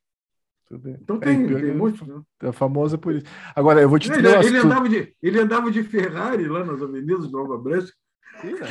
Então 0.71 1.17
é, 1.17 1.19
tem, 1.19 1.47
tem 1.47 1.73
muito. 1.73 2.05
Né? 2.05 2.21
É 2.43 2.51
famosa 2.51 2.97
por 2.97 3.15
isso. 3.15 3.25
Agora, 3.55 3.81
eu 3.81 3.89
vou 3.89 3.99
te 3.99 4.09
dizer. 4.09 4.39
Ele, 4.39 4.47
ele, 4.47 4.57
andava 4.57 4.89
de, 4.89 5.15
ele 5.21 5.39
andava 5.39 5.71
de 5.71 5.83
Ferrari 5.83 6.47
lá 6.47 6.63
nas 6.63 6.81
avenidas 6.81 7.27
de 7.27 7.31
Nova 7.31 7.57
Brécia. 7.57 7.93
Sim, 8.41 8.53
né? 8.53 8.67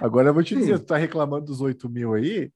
Agora 0.00 0.28
eu 0.28 0.34
vou 0.34 0.42
te 0.42 0.54
Sim. 0.54 0.60
dizer, 0.60 0.78
tu 0.78 0.86
tá 0.86 0.96
reclamando 0.96 1.46
dos 1.46 1.60
8 1.60 1.88
mil 1.88 2.14
aí, 2.14 2.50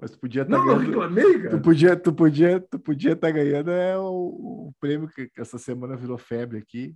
mas 0.00 0.10
tu 0.10 0.18
podia 0.18 0.42
estar 0.42 0.56
tá 0.56 0.64
ganhando. 0.64 0.82
Não, 0.82 0.86
reclamei, 0.86 1.38
cara. 1.38 1.50
Tu 1.50 1.62
podia, 1.62 1.96
tu 1.96 2.12
podia, 2.12 2.60
tu 2.60 2.78
podia 2.78 3.12
estar 3.12 3.28
tá 3.28 3.32
ganhando 3.32 3.70
é 3.70 3.96
o, 3.98 4.68
o, 4.68 4.74
prêmio 4.80 5.08
que 5.08 5.30
essa 5.38 5.58
semana 5.58 5.96
virou 5.96 6.18
febre 6.18 6.58
aqui. 6.58 6.94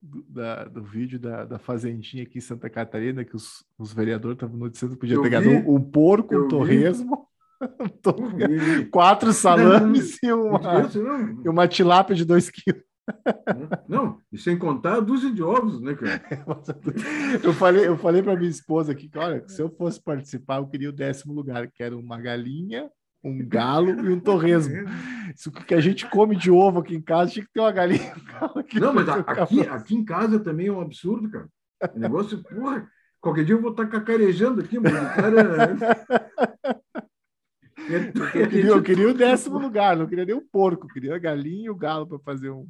Do, 0.00 0.22
da, 0.28 0.64
do 0.64 0.82
vídeo 0.82 1.18
da, 1.18 1.46
da 1.46 1.58
fazendinha 1.58 2.24
aqui 2.24 2.36
em 2.36 2.42
Santa 2.42 2.68
Catarina, 2.68 3.24
que 3.24 3.34
os, 3.34 3.64
os 3.78 3.90
vereadores 3.90 4.36
estavam 4.36 4.58
noticiando 4.58 4.94
que 4.94 5.00
podia 5.00 5.18
ter 5.18 5.30
ganhado 5.30 5.48
um, 5.48 5.76
um 5.76 5.80
porco, 5.80 6.36
um 6.36 6.46
torresmo, 6.46 7.26
quatro 8.92 9.32
salames 9.32 10.18
e 10.22 10.30
uma, 10.30 10.60
e 11.42 11.48
uma 11.48 11.66
tilápia 11.66 12.14
de 12.14 12.26
dois 12.26 12.50
quilos. 12.50 12.82
Não, 13.88 14.18
e 14.32 14.38
sem 14.38 14.58
contar 14.58 14.96
a 14.96 15.00
dúzia 15.00 15.30
de 15.30 15.42
ovos, 15.42 15.80
né, 15.80 15.94
cara? 15.94 16.22
Eu 17.42 17.52
falei, 17.52 17.86
eu 17.86 17.96
falei 17.96 18.22
para 18.22 18.36
minha 18.36 18.50
esposa 18.50 18.92
aqui 18.92 19.08
que, 19.08 19.18
olha, 19.18 19.46
se 19.48 19.60
eu 19.60 19.68
fosse 19.68 20.02
participar, 20.02 20.58
eu 20.58 20.66
queria 20.66 20.88
o 20.88 20.92
décimo 20.92 21.32
lugar, 21.34 21.66
que 21.70 21.82
era 21.82 21.96
uma 21.96 22.18
galinha, 22.20 22.88
um 23.22 23.46
galo 23.46 23.90
e 23.90 24.12
um 24.12 24.20
torresmo. 24.20 24.74
Isso 25.34 25.50
que 25.50 25.74
a 25.74 25.80
gente 25.80 26.08
come 26.08 26.36
de 26.36 26.50
ovo 26.50 26.80
aqui 26.80 26.94
em 26.94 27.00
casa, 27.00 27.32
tinha 27.32 27.44
que 27.44 27.52
ter 27.52 27.60
uma 27.60 27.72
galinha. 27.72 28.14
Um 28.42 28.80
Não, 28.80 28.94
mas 28.94 29.08
aqui, 29.08 29.60
aqui 29.60 29.94
em 29.94 30.04
casa 30.04 30.38
também 30.38 30.68
é 30.68 30.72
um 30.72 30.80
absurdo, 30.80 31.30
cara. 31.30 31.48
O 31.94 31.98
negócio, 31.98 32.42
porra, 32.42 32.88
qualquer 33.20 33.44
dia 33.44 33.54
eu 33.54 33.60
vou 33.60 33.70
estar 33.70 33.86
cacarejando 33.86 34.60
aqui, 34.60 34.78
mano. 34.78 34.96
Cara... 35.14 35.76
Eu 37.88 38.48
queria, 38.48 38.66
eu 38.66 38.82
queria 38.82 39.08
o 39.10 39.14
décimo 39.14 39.58
lugar, 39.58 39.96
não 39.96 40.06
queria 40.06 40.24
nem 40.24 40.34
o 40.34 40.40
porco, 40.40 40.88
queria 40.88 41.14
a 41.14 41.18
galinha 41.18 41.66
e 41.66 41.70
o 41.70 41.76
galo 41.76 42.06
para 42.06 42.18
fazer 42.20 42.50
um. 42.50 42.66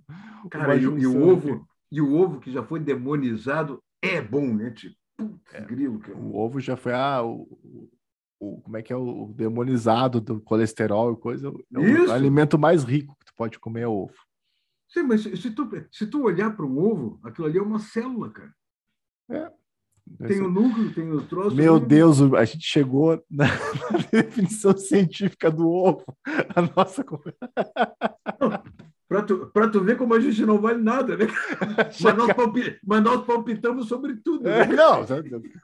Cara, 0.51 0.77
e, 0.77 0.83
e, 0.83 1.07
o 1.07 1.29
ovo, 1.29 1.67
e 1.91 2.01
o 2.01 2.15
ovo 2.15 2.41
que 2.41 2.51
já 2.53 2.63
foi 2.63 2.81
demonizado 2.81 3.83
é 4.03 4.21
bom, 4.21 4.55
né? 4.55 4.71
Tipo, 4.71 4.97
é, 5.53 5.61
grilo, 5.61 6.01
O 6.15 6.39
ovo 6.39 6.61
já 6.61 6.77
foi 6.77 6.93
ah, 6.93 7.23
o, 7.23 7.91
o, 8.41 8.61
como 8.63 8.77
é 8.77 8.83
que 8.83 8.93
é 8.93 8.97
o 8.97 9.33
demonizado 9.35 10.21
do 10.21 10.41
colesterol 10.41 11.13
e 11.13 11.17
coisa. 11.17 11.49
É 11.49 11.79
o, 11.79 12.09
o 12.09 12.13
alimento 12.13 12.59
mais 12.59 12.85
rico 12.85 13.17
que 13.19 13.27
tu 13.27 13.35
pode 13.35 13.59
comer 13.59 13.83
é 13.83 13.89
ovo. 13.89 14.15
Sim, 14.89 15.03
mas 15.05 15.23
se 15.23 15.51
tu, 15.51 15.69
se 15.91 16.07
tu 16.07 16.23
olhar 16.23 16.55
para 16.55 16.67
um 16.67 16.79
ovo, 16.79 17.19
aquilo 17.25 17.47
ali 17.47 17.59
é 17.59 17.63
uma 17.63 17.79
célula, 17.79 18.31
cara. 18.31 18.55
É, 19.31 19.51
tem 20.29 20.41
o 20.41 20.51
núcleo, 20.51 20.93
tem 20.93 21.11
os 21.11 21.27
troços. 21.27 21.55
Meu 21.55 21.81
Deus, 21.81 22.21
a 22.35 22.45
gente 22.45 22.65
chegou 22.65 23.25
na, 23.31 23.47
na 23.91 23.99
definição 24.13 24.77
científica 24.77 25.51
do 25.51 25.69
ovo. 25.69 26.05
A 26.55 26.63
nossa 26.63 27.03
Para 29.53 29.69
tu, 29.69 29.79
tu 29.79 29.81
ver 29.85 29.97
como 29.97 30.13
a 30.15 30.21
gente 30.21 30.45
não 30.45 30.61
vale 30.61 30.83
nada, 30.83 31.17
né? 31.17 31.27
Mas 32.01 32.17
nós, 32.17 32.33
palpitamos, 32.33 32.79
mas 32.85 33.03
nós 33.03 33.25
palpitamos 33.25 33.89
sobre 33.89 34.17
tudo. 34.17 34.45
Né? 34.45 34.63
É, 34.63 34.67
não, 34.67 35.07
se 35.07 35.15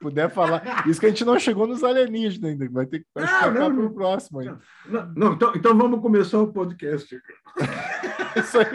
puder 0.00 0.30
falar. 0.30 0.86
Isso 0.86 1.00
que 1.00 1.06
a 1.06 1.08
gente 1.08 1.24
não 1.24 1.38
chegou 1.38 1.66
nos 1.66 1.82
alienígenas 1.82 2.50
ainda, 2.50 2.68
vai 2.68 2.86
ter 2.86 3.00
que 3.00 3.06
ficar 3.06 3.52
para 3.52 3.68
o 3.68 3.90
próximo. 3.92 4.40
Aí. 4.40 4.52
Não, 4.86 5.12
não, 5.16 5.32
então, 5.32 5.52
então 5.56 5.76
vamos 5.76 6.00
começar 6.00 6.38
o 6.38 6.52
podcast. 6.52 7.20
Isso 8.36 8.58
aí. 8.58 8.66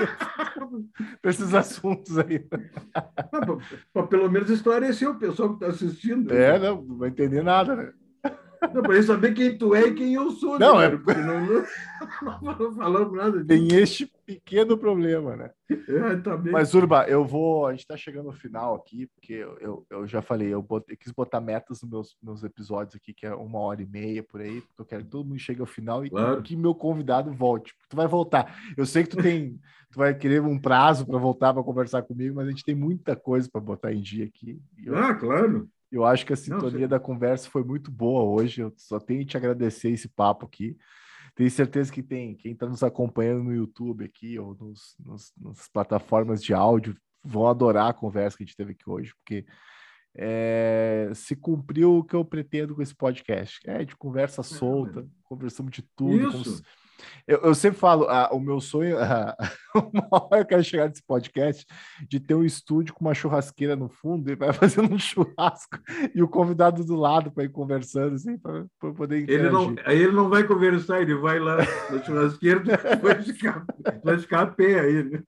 Esses 1.24 1.54
assuntos 1.54 2.18
aí. 2.18 2.46
Para 3.94 4.08
pelo 4.08 4.30
menos 4.30 4.50
esclarecer 4.50 5.10
o 5.10 5.16
pessoal 5.16 5.50
que 5.50 5.56
está 5.56 5.68
assistindo. 5.68 6.34
É, 6.34 6.60
não, 6.60 6.82
não 6.82 6.98
vai 6.98 7.10
entender 7.10 7.44
nada, 7.44 7.76
né? 7.76 7.94
Não, 8.74 8.82
para 8.82 8.96
ele 8.96 9.04
saber 9.04 9.34
quem 9.34 9.58
tu 9.58 9.76
é 9.76 9.88
e 9.88 9.94
quem 9.94 10.14
eu 10.14 10.32
sou. 10.32 10.60
Não, 10.60 10.80
né, 10.80 10.86
é. 10.86 10.90
Porque 10.98 11.22
não, 11.22 11.46
não, 11.46 12.42
não 12.60 12.74
falamos 12.74 13.14
nada 13.14 13.44
disso. 13.44 13.48
Tem 13.48 13.80
este 13.80 14.12
pequeno 14.26 14.78
problema, 14.78 15.36
né? 15.36 15.52
É, 15.70 16.16
tá 16.18 16.36
bem. 16.36 16.52
Mas, 16.52 16.74
Urba, 16.74 17.08
eu 17.08 17.24
vou. 17.26 17.68
A 17.68 17.72
gente 17.72 17.82
está 17.82 17.96
chegando 17.96 18.26
no 18.26 18.34
final 18.34 18.76
aqui, 18.76 19.08
porque 19.08 19.34
eu, 19.34 19.58
eu, 19.60 19.86
eu 19.90 20.08
já 20.08 20.22
falei, 20.22 20.54
eu, 20.54 20.62
botei, 20.62 20.96
eu, 20.96 20.98
quis 20.98 21.12
botar 21.12 21.40
metas 21.40 21.82
nos 21.82 21.92
meus, 21.92 22.18
meus 22.22 22.44
episódios 22.44 22.96
aqui, 22.96 23.14
que 23.14 23.26
é 23.26 23.34
uma 23.34 23.60
hora 23.60 23.82
e 23.82 23.86
meia 23.86 24.24
por 24.24 24.42
aí, 24.42 24.62
porque 24.62 24.82
eu 24.82 24.86
quero 24.86 25.04
que 25.04 25.10
todo 25.10 25.28
mundo 25.28 25.40
chegue 25.40 25.62
ao 25.62 25.68
final 25.68 26.06
e 26.06 26.10
claro. 26.10 26.42
que 26.42 26.56
meu 26.56 26.74
convidado 26.74 27.32
volte. 27.32 27.74
Tu 27.90 27.96
vai 27.96 28.08
voltar. 28.08 28.56
Eu 28.76 28.86
sei 28.86 29.04
que 29.04 29.10
tu 29.10 29.18
tem. 29.22 29.60
tu 29.92 29.98
vai 29.98 30.14
querer 30.16 30.42
um 30.42 30.60
prazo 30.60 31.06
para 31.06 31.18
voltar 31.18 31.54
para 31.54 31.64
conversar 31.64 32.02
comigo, 32.04 32.36
mas 32.36 32.48
a 32.48 32.52
gente 32.52 32.64
tem 32.64 32.76
muita 32.76 33.16
coisa 33.16 33.50
para 33.52 33.62
botar 33.62 33.94
em 33.94 34.02
dia 34.02 34.26
aqui. 34.26 34.60
Eu, 34.84 34.96
ah, 34.98 35.14
claro. 35.14 35.70
Eu 35.92 36.06
acho 36.06 36.26
que 36.26 36.34
a 36.34 36.38
sintonia 36.38 36.82
Não, 36.82 36.88
da 36.88 37.00
conversa 37.00 37.50
foi 37.50 37.64
muito 37.64 37.92
boa 37.92 38.24
hoje. 38.24 38.62
Eu 38.62 38.74
só 38.76 39.00
tenho 39.00 39.22
que 39.22 39.28
te 39.28 39.38
agradecer 39.38 39.92
esse 39.92 40.08
papo 40.08 40.46
aqui. 40.46 40.78
Tenho 41.36 41.52
certeza 41.52 41.92
que 41.92 42.02
tem 42.02 42.36
quem 42.36 42.54
está 42.54 42.66
nos 42.66 42.84
acompanhando 42.84 43.44
no 43.44 43.54
YouTube 43.54 44.06
aqui 44.06 44.40
ou 44.40 44.56
nos, 44.56 44.96
nos, 45.00 45.34
nas 45.38 45.68
plataformas 45.68 46.44
de 46.44 46.54
áudio 46.54 46.96
vão 47.26 47.48
adorar 47.48 47.90
a 47.90 47.94
conversa 47.94 48.38
que 48.38 48.44
a 48.44 48.46
gente 48.46 48.56
teve 48.56 48.72
aqui 48.74 48.88
hoje, 48.88 49.14
porque 49.16 49.46
é, 50.16 51.12
se 51.14 51.36
cumpriu 51.36 51.98
o 51.98 52.04
que 52.04 52.16
eu 52.16 52.24
pretendo 52.24 52.76
com 52.76 52.82
esse 52.82 52.96
podcast. 52.96 53.60
É 53.66 53.84
de 53.84 53.96
conversa 53.96 54.44
solta, 54.44 55.02
é, 55.02 55.06
conversamos 55.24 55.72
de 55.72 55.82
tudo. 55.96 56.30
Isso. 56.30 56.64
Eu, 57.28 57.40
eu, 57.40 57.56
sempre 57.56 57.80
falo, 57.80 58.06
ah, 58.08 58.30
o 58.32 58.40
meu 58.40 58.62
sonho, 58.62 58.98
ah, 59.00 59.36
uma 59.74 60.08
hora 60.12 60.42
eu 60.42 60.46
quero 60.46 60.64
chegar 60.64 60.88
nesse 60.88 61.02
podcast, 61.02 61.66
de 62.08 62.20
ter 62.20 62.36
um 62.36 62.44
estúdio 62.44 62.94
com 62.94 63.04
uma 63.04 63.16
churrasqueira 63.16 63.76
no 63.76 63.90
fundo 63.90 64.32
e 64.32 64.36
vai 64.36 64.54
fazendo 64.54 64.94
um 64.94 65.00
churrasco 65.00 65.80
e 66.14 66.22
o 66.22 66.28
convidado 66.28 66.86
do 66.86 66.96
lado 66.96 67.32
para 67.32 67.44
ir 67.44 67.50
conversando, 67.50 68.16
assim, 68.16 68.38
para 68.38 68.66
poder 68.94 69.22
interagir. 69.22 69.46
Ele 69.46 69.52
não, 69.52 69.76
aí 69.86 69.98
ele 69.98 70.12
não 70.12 70.30
vai 70.30 70.44
conversar, 70.44 71.02
ele 71.02 71.16
vai 71.16 71.40
lá 71.40 71.58
na 71.90 72.04
churrasqueira, 72.04 72.62
vai 73.02 73.22
ficar, 73.24 73.66
vai 74.04 74.20
ficar 74.20 74.42
a 74.42 74.48
pé 74.48 74.80
aí, 74.80 75.04
né? 75.04 75.24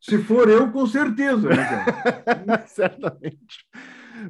Se 0.00 0.18
for 0.18 0.48
eu, 0.48 0.70
com 0.70 0.86
certeza, 0.86 1.48
né, 1.48 2.64
Certamente. 2.66 3.66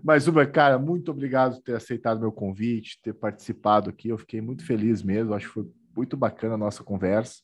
Mas, 0.03 0.27
Uber, 0.27 0.51
cara, 0.51 0.79
muito 0.79 1.11
obrigado 1.11 1.55
por 1.57 1.63
ter 1.63 1.77
aceitado 1.77 2.21
meu 2.21 2.33
convite, 2.33 2.99
ter 3.03 3.13
participado 3.13 3.91
aqui. 3.91 4.09
Eu 4.09 4.19
fiquei 4.19 4.41
muito 4.41 4.65
feliz 4.65 5.03
mesmo. 5.03 5.35
Acho 5.35 5.47
que 5.47 5.55
foi 5.55 5.67
muito 5.97 6.17
bacana 6.17 6.55
a 6.55 6.59
nossa 6.59 6.85
conversa. 6.85 7.41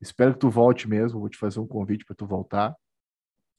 Espero 0.00 0.34
que 0.34 0.40
tu 0.40 0.50
volte 0.50 0.88
mesmo. 0.88 1.20
Vou 1.20 1.28
te 1.28 1.38
fazer 1.38 1.60
um 1.60 1.66
convite 1.66 2.04
para 2.04 2.14
tu 2.14 2.26
voltar. 2.26 2.74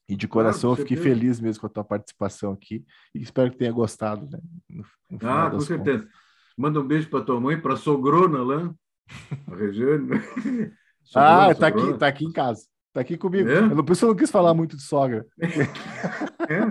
E 0.07 0.15
de 0.15 0.27
coração 0.27 0.69
claro, 0.69 0.81
eu 0.81 0.87
fiquei 0.87 0.97
feliz 0.97 1.39
mesmo 1.39 1.61
com 1.61 1.67
a 1.67 1.69
tua 1.69 1.83
participação 1.83 2.51
aqui. 2.51 2.85
E 3.13 3.21
espero 3.21 3.49
que 3.51 3.57
tenha 3.57 3.71
gostado. 3.71 4.29
Né? 4.29 4.39
No, 4.69 4.85
no 5.09 5.29
ah, 5.29 5.49
com 5.49 5.59
certeza. 5.59 6.03
Contas. 6.03 6.25
Manda 6.57 6.79
um 6.79 6.87
beijo 6.87 7.09
para 7.09 7.23
tua 7.23 7.39
mãe, 7.39 7.59
para 7.59 7.73
a 7.73 7.77
sogrona 7.77 8.41
lá, 8.41 8.73
a 9.51 9.55
Regiane. 9.55 10.09
ah, 11.15 11.51
está 11.51 11.67
aqui, 11.67 11.97
tá 11.97 12.07
aqui 12.07 12.25
em 12.25 12.31
casa. 12.31 12.61
Está 12.87 13.01
aqui 13.01 13.17
comigo. 13.17 13.49
É? 13.49 13.59
Eu, 13.59 13.83
por 13.83 13.91
isso 13.91 14.05
eu 14.05 14.09
não 14.09 14.15
quis 14.15 14.31
falar 14.31 14.53
muito 14.53 14.77
de 14.77 14.83
sogra. 14.83 15.25
É? 16.47 16.61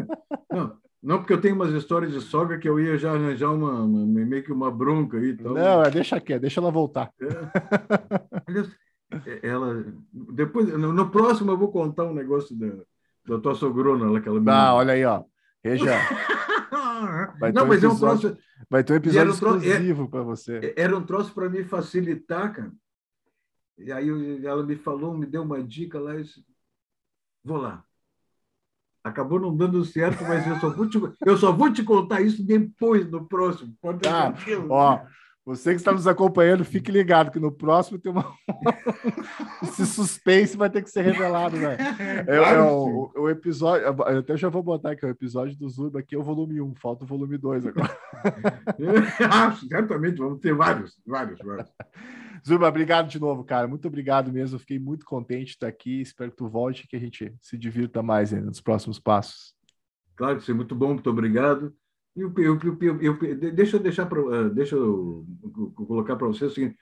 Não, 1.05 1.19
porque 1.19 1.35
eu 1.35 1.41
tenho 1.41 1.55
umas 1.55 1.71
histórias 1.71 2.13
de 2.13 2.21
sogra 2.23 2.59
que 2.59 2.67
eu 2.67 2.81
ia 2.81 2.97
já 2.97 3.13
arranjar 3.13 3.53
uma, 3.53 3.83
uma 3.83 4.07
meio 4.07 4.43
que 4.43 4.51
uma 4.51 4.71
bronca 4.71 5.19
aí. 5.19 5.37
Tal. 5.37 5.53
Não, 5.53 5.85
é, 5.85 5.91
deixa 5.91 6.17
aqui, 6.17 6.39
deixa 6.39 6.61
ela 6.61 6.71
voltar. 6.71 7.13
É. 7.21 7.27
é. 9.31 9.41
Ela, 9.43 9.85
depois, 10.11 10.67
no, 10.67 10.95
no, 10.95 11.11
próximo 11.11 11.53
eu 11.53 11.59
vou 11.59 11.71
contar 11.71 12.05
um 12.05 12.15
negócio 12.15 12.59
da, 12.59 12.69
da 13.29 13.39
tua 13.39 13.55
sogrona, 13.55 14.17
aquela 14.17 14.41
Ah, 14.51 14.75
olha 14.75 14.95
aí, 14.95 15.05
ó. 15.05 15.23
Veja. 15.63 15.93
Vai 17.39 17.53
não, 17.53 17.65
um 17.65 17.69
mas 17.69 17.85
episódio, 17.85 17.87
é 17.87 17.91
um 17.91 17.99
troço. 17.99 18.39
Vai 18.71 18.83
ter 18.83 18.95
um 18.95 18.97
episódio 18.97 19.33
um 19.33 19.37
troço, 19.37 19.67
exclusivo 19.67 20.09
para 20.09 20.23
você. 20.23 20.75
Era 20.75 20.97
um 20.97 21.05
troço 21.05 21.35
para 21.35 21.51
me 21.51 21.63
facilitar, 21.65 22.55
cara. 22.55 22.73
E 23.77 23.93
aí 23.93 24.09
ela 24.45 24.65
me 24.65 24.77
falou, 24.77 25.13
me 25.13 25.27
deu 25.27 25.43
uma 25.43 25.63
dica 25.63 26.01
lá, 26.01 26.15
eu 26.15 26.23
disse, 26.23 26.43
vou 27.45 27.59
lá. 27.59 27.85
Acabou 29.05 29.39
não 29.39 29.55
dando 29.55 29.85
certo, 29.85 30.25
mas 30.25 30.47
eu 30.47 30.57
só 30.57 30.71
vou 30.71 30.89
te, 30.89 30.99
eu 31.27 31.37
só 31.37 31.53
vou 31.53 31.71
te 31.71 31.83
contar 31.83 32.23
isso 32.23 32.43
depois, 32.43 33.09
no 33.11 33.29
próximo. 33.29 33.75
Pode 33.79 34.09
ah, 34.09 34.35
ó, 34.71 35.01
você 35.45 35.73
que 35.73 35.77
está 35.77 35.93
nos 35.93 36.07
acompanhando, 36.07 36.65
fique 36.65 36.91
ligado 36.91 37.31
que 37.31 37.39
no 37.39 37.53
próximo 37.53 37.99
tem 37.99 38.11
uma. 38.11 38.33
Esse 39.63 39.85
suspense 39.85 40.57
vai 40.57 40.71
ter 40.71 40.83
que 40.83 40.91
ser 40.91 41.03
revelado, 41.03 41.57
né? 41.59 41.77
É, 42.27 42.37
é 42.37 42.61
o, 42.63 43.13
o, 43.15 43.29
episódio. 43.29 43.87
Eu 43.87 44.19
até 44.21 44.39
já 44.39 44.49
vou 44.49 44.63
botar 44.63 44.93
aqui, 44.93 45.05
o 45.05 45.11
episódio 45.11 45.55
do 45.59 45.69
Zurba 45.69 45.99
aqui 45.99 46.15
é 46.15 46.19
o 46.19 46.23
volume 46.23 46.63
1, 46.63 46.75
falta 46.77 47.05
o 47.05 47.07
volume 47.07 47.37
2 47.37 47.67
agora. 47.67 47.99
ah, 49.31 49.55
certamente, 49.69 50.17
vamos 50.17 50.41
ter 50.41 50.55
vários, 50.55 50.99
vários, 51.07 51.39
vários. 51.41 51.69
Zurba, 52.47 52.69
obrigado 52.69 53.09
de 53.09 53.19
novo, 53.19 53.43
cara. 53.43 53.67
Muito 53.67 53.89
obrigado 53.89 54.31
mesmo. 54.31 54.59
fiquei 54.59 54.79
muito 54.79 55.07
contente 55.07 55.47
de 55.47 55.51
estar 55.53 55.67
aqui. 55.67 56.01
Espero 56.01 56.31
que 56.31 56.37
tu 56.37 56.49
volte 56.49 56.85
e 56.85 56.89
que 56.89 56.97
a 56.97 57.01
gente 57.01 57.35
se 57.41 57.57
divirta 57.57 58.03
mais 58.03 58.35
ainda 58.35 58.47
nos 58.47 58.61
próximos 58.61 58.99
passos. 58.99 59.55
Claro 60.15 60.39
que 60.39 60.45
sim, 60.45 60.53
muito 60.53 60.75
bom, 60.75 60.89
muito 60.89 61.09
obrigado. 61.09 61.75
Eu, 62.15 62.33
eu, 62.37 62.59
eu, 62.81 63.01
eu, 63.01 63.53
deixa 63.53 63.77
eu 63.77 63.81
deixar 63.81 64.07
para 64.07 64.21
uh, 64.21 64.49
deixa 64.49 64.77
eu 64.77 65.27
colocar 65.75 66.15
para 66.15 66.29
você 66.29 66.45
o 66.45 66.51
seguinte: 66.51 66.77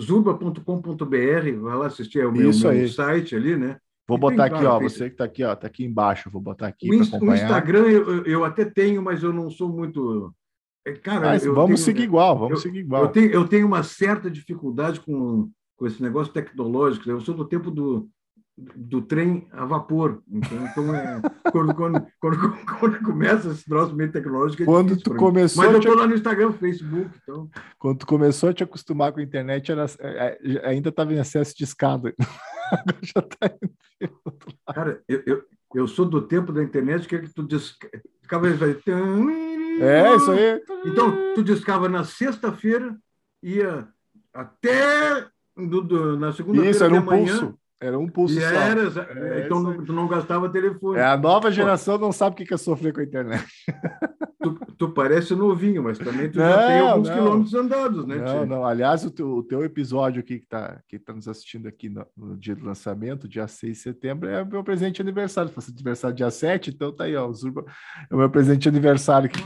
zuba.com.br, 0.00 1.60
vai 1.60 1.76
lá 1.76 1.86
assistir 1.86 2.22
ao 2.22 2.30
meu, 2.30 2.52
meu 2.52 2.88
site 2.88 3.34
ali, 3.34 3.56
né? 3.56 3.78
Vou 4.06 4.18
botar 4.18 4.48
tem, 4.48 4.58
aqui, 4.58 4.64
ó, 4.64 4.78
você 4.78 5.06
que 5.06 5.14
está 5.14 5.24
aqui, 5.24 5.42
ó, 5.42 5.54
tá 5.56 5.66
aqui 5.66 5.84
embaixo, 5.84 6.30
vou 6.30 6.40
botar 6.40 6.68
aqui. 6.68 6.90
O, 6.90 6.94
inst 6.94 7.14
o 7.14 7.34
Instagram 7.34 7.88
eu, 7.88 8.24
eu 8.24 8.44
até 8.44 8.64
tenho, 8.64 9.02
mas 9.02 9.22
eu 9.22 9.32
não 9.32 9.50
sou 9.50 9.68
muito. 9.68 10.32
É, 10.84 10.92
cara, 10.92 11.26
mas 11.26 11.44
vamos 11.44 11.66
tenho, 11.66 11.78
seguir 11.78 12.02
igual, 12.02 12.36
vamos 12.36 12.52
eu, 12.52 12.56
seguir 12.58 12.80
igual. 12.80 13.04
Eu 13.04 13.08
tenho, 13.08 13.30
eu 13.30 13.48
tenho 13.48 13.66
uma 13.66 13.82
certa 13.82 14.30
dificuldade 14.30 15.00
com, 15.00 15.50
com 15.76 15.86
esse 15.86 16.02
negócio 16.02 16.32
tecnológico. 16.32 17.08
Eu 17.08 17.20
sou 17.20 17.34
do 17.34 17.44
tempo 17.44 17.70
do, 17.70 18.08
do 18.56 19.00
trem 19.02 19.48
a 19.52 19.64
vapor. 19.64 20.22
Então, 20.28 20.66
então 20.66 20.94
é, 20.94 21.20
quando, 21.52 21.74
quando, 21.74 22.06
quando, 22.20 22.66
quando, 22.78 23.02
começa 23.02 23.50
esse 23.50 23.64
troço 23.64 23.94
meio 23.94 24.10
tecnológico. 24.10 24.62
É 24.62 24.66
quando 24.66 24.96
tu 24.96 25.14
começou. 25.14 25.64
Mas 25.64 25.72
eu 25.72 25.78
estou 25.78 25.96
lá 25.96 26.06
no 26.06 26.14
Instagram, 26.14 26.52
Facebook. 26.52 27.10
Então... 27.22 27.48
Quando 27.78 27.98
tu 27.98 28.06
começou 28.06 28.48
a 28.48 28.52
te 28.52 28.64
acostumar 28.64 29.12
com 29.12 29.20
a 29.20 29.22
internet, 29.24 29.70
era, 29.70 29.86
é, 30.00 30.38
é, 30.42 30.68
ainda 30.68 30.88
estava 30.88 31.14
em 31.14 31.18
acesso 31.18 31.56
de 31.56 31.64
escada. 31.64 32.14
Agora 32.72 32.98
já 33.02 33.22
tá 33.22 34.74
Cara, 34.74 35.02
eu, 35.06 35.22
eu, 35.26 35.42
eu 35.74 35.86
sou 35.86 36.06
do 36.06 36.22
tempo 36.22 36.52
da 36.52 36.62
internet 36.62 37.06
que, 37.06 37.14
é 37.14 37.18
que 37.20 37.32
tu 37.32 37.42
descava. 37.42 37.92
É, 39.82 40.16
isso 40.16 40.30
aí. 40.30 40.62
Então, 40.86 41.34
tu 41.34 41.42
discava 41.42 41.88
na 41.88 42.04
sexta-feira, 42.04 42.96
ia 43.42 43.88
até 44.32 45.26
do, 45.56 45.82
do, 45.82 46.18
na 46.18 46.32
segunda-feira. 46.32 46.70
Isso, 46.70 46.84
era 46.84 46.94
um 46.94 47.04
manhã, 47.04 47.38
pulso. 47.38 47.58
Era 47.82 47.98
um 47.98 48.06
pulso 48.06 48.38
e 48.38 48.40
só. 48.40 48.46
Era, 48.46 48.82
é, 49.10 49.44
então 49.44 49.60
não, 49.60 49.84
tu 49.84 49.92
não 49.92 50.06
gastava 50.06 50.48
telefone. 50.48 50.98
É, 50.98 51.04
a 51.04 51.16
nova 51.16 51.50
geração 51.50 51.98
não 51.98 52.12
sabe 52.12 52.40
o 52.40 52.46
que 52.46 52.54
é 52.54 52.56
sofrer 52.56 52.92
com 52.92 53.00
a 53.00 53.04
internet. 53.04 53.44
Tu, 54.40 54.58
tu 54.76 54.88
parece 54.90 55.34
novinho, 55.34 55.82
mas 55.82 55.98
também 55.98 56.30
tu 56.30 56.38
não, 56.38 56.48
já 56.48 56.66
tem 56.66 56.80
alguns 56.80 57.08
não. 57.08 57.14
quilômetros 57.16 57.54
andados, 57.54 58.06
né? 58.06 58.16
Não, 58.16 58.46
não. 58.46 58.64
Aliás, 58.64 59.04
o 59.04 59.10
teu, 59.10 59.28
o 59.28 59.42
teu 59.42 59.64
episódio 59.64 60.20
aqui 60.20 60.38
que 60.38 60.44
está 60.44 60.80
que 60.88 60.98
tá 60.98 61.12
nos 61.12 61.28
assistindo 61.28 61.66
aqui 61.66 61.88
no, 61.88 62.06
no, 62.16 62.36
dia 62.36 62.54
do 62.54 62.64
lançamento, 62.64 63.28
dia 63.28 63.46
6 63.46 63.72
de 63.72 63.78
setembro, 63.82 64.28
é 64.28 64.42
o 64.42 64.46
meu 64.46 64.62
presente 64.62 64.96
de 64.96 65.02
aniversário. 65.02 65.48
Se 65.48 65.54
fosse 65.54 65.70
aniversário 65.70 66.16
dia 66.16 66.30
7, 66.30 66.70
então 66.70 66.92
tá 66.92 67.04
aí, 67.04 67.16
ó. 67.16 67.32
Zurba 67.32 67.64
é 68.10 68.14
o 68.14 68.18
meu 68.18 68.30
presente 68.30 68.62
de 68.62 68.68
aniversário 68.68 69.28
que 69.28 69.42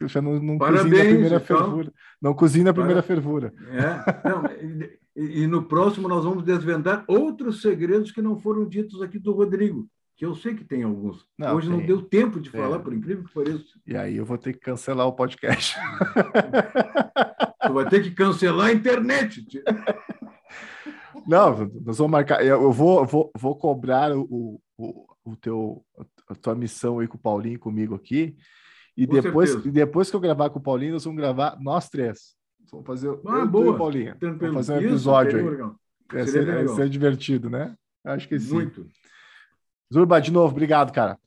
eu 0.00 0.08
já 0.08 0.20
não, 0.20 0.40
não 0.40 0.58
Parabéns, 0.58 0.82
cozinho 0.84 0.96
na 0.96 1.10
primeira 1.10 1.36
então. 1.36 1.56
fervura. 1.58 1.92
Não 2.20 2.34
cozinho 2.34 2.64
na 2.64 2.74
primeira 2.74 3.02
fervura. 3.02 3.52
É, 3.70 4.28
não, 4.28 4.42
e, 5.16 5.42
e 5.42 5.46
no 5.46 5.64
próximo 5.64 6.08
nós 6.08 6.24
vamos 6.24 6.44
desvendar 6.44 7.04
outros 7.08 7.62
segredos 7.62 8.12
que 8.12 8.22
não 8.22 8.38
foram 8.38 8.68
ditos 8.68 9.02
aqui 9.02 9.18
do 9.18 9.32
Rodrigo 9.32 9.88
que 10.16 10.24
eu 10.24 10.34
sei 10.34 10.54
que 10.54 10.64
tem 10.64 10.82
alguns. 10.82 11.26
Não, 11.36 11.54
Hoje 11.54 11.68
tem. 11.68 11.76
não 11.76 11.86
deu 11.86 12.02
tempo 12.02 12.40
de 12.40 12.48
falar, 12.48 12.78
por 12.78 12.92
incrível 12.94 13.22
que 13.24 13.34
pareça. 13.34 13.64
E 13.86 13.94
aí 13.94 14.16
eu 14.16 14.24
vou 14.24 14.38
ter 14.38 14.54
que 14.54 14.60
cancelar 14.60 15.06
o 15.06 15.12
podcast. 15.12 15.76
tu 17.66 17.74
vai 17.74 17.88
ter 17.88 18.02
que 18.02 18.10
cancelar 18.12 18.68
a 18.68 18.72
internet. 18.72 19.46
Não, 21.26 21.70
nós 21.84 21.98
vamos 21.98 22.12
marcar. 22.12 22.44
Eu 22.44 22.70
vou, 22.70 23.04
vou, 23.04 23.32
vou 23.36 23.56
cobrar 23.56 24.16
o, 24.16 24.60
o, 24.78 25.06
o 25.24 25.36
teu, 25.36 25.84
a 26.28 26.34
tua 26.36 26.54
missão 26.54 27.00
aí 27.00 27.08
com 27.08 27.16
o 27.16 27.20
Paulinho 27.20 27.58
comigo 27.58 27.96
aqui. 27.96 28.36
E 28.96 29.06
depois, 29.06 29.52
e 29.54 29.70
depois 29.70 30.08
que 30.08 30.14
eu 30.14 30.20
gravar 30.20 30.50
com 30.50 30.60
o 30.60 30.62
Paulinho, 30.62 30.92
nós 30.92 31.04
vamos 31.04 31.18
gravar 31.20 31.58
nós 31.60 31.88
três. 31.88 32.35
Vamos 32.70 32.86
fazer 32.86 33.08
ah, 33.26 33.44
boa. 33.44 33.76
Paulinho. 33.76 34.16
Vamos 34.20 34.54
fazer 34.54 34.72
um 34.72 34.80
episódio 34.80 35.38
Isso, 35.38 35.64
aí. 35.64 35.70
Vai 36.12 36.26
ser, 36.26 36.44
vai 36.44 36.68
ser 36.68 36.88
divertido, 36.88 37.50
né? 37.50 37.74
Acho 38.04 38.28
que 38.28 38.38
sim. 38.38 38.54
Muito. 38.54 38.86
Zurba, 39.92 40.20
de 40.20 40.32
novo, 40.32 40.52
obrigado, 40.52 40.92
cara. 40.92 41.18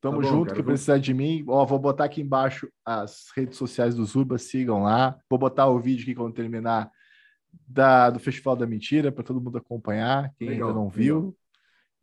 Tamo 0.00 0.20
tá 0.20 0.22
bom, 0.22 0.28
junto, 0.28 0.46
cara, 0.46 0.56
que 0.56 0.62
vou... 0.62 0.72
precisar 0.72 0.98
de 0.98 1.14
mim. 1.14 1.44
Ó, 1.48 1.64
vou 1.64 1.78
botar 1.78 2.04
aqui 2.04 2.20
embaixo 2.20 2.68
as 2.84 3.30
redes 3.34 3.56
sociais 3.56 3.94
do 3.94 4.04
Zurba, 4.04 4.36
sigam 4.36 4.82
lá. 4.82 5.18
Vou 5.30 5.38
botar 5.38 5.66
o 5.66 5.80
vídeo 5.80 6.02
aqui 6.02 6.14
quando 6.14 6.34
terminar 6.34 6.90
da, 7.66 8.10
do 8.10 8.18
Festival 8.18 8.56
da 8.56 8.66
Mentira, 8.66 9.10
para 9.10 9.24
todo 9.24 9.40
mundo 9.40 9.58
acompanhar, 9.58 10.32
quem 10.38 10.48
legal, 10.48 10.68
ainda 10.68 10.80
não 10.80 10.88
viu. 10.88 11.16
Legal. 11.16 11.34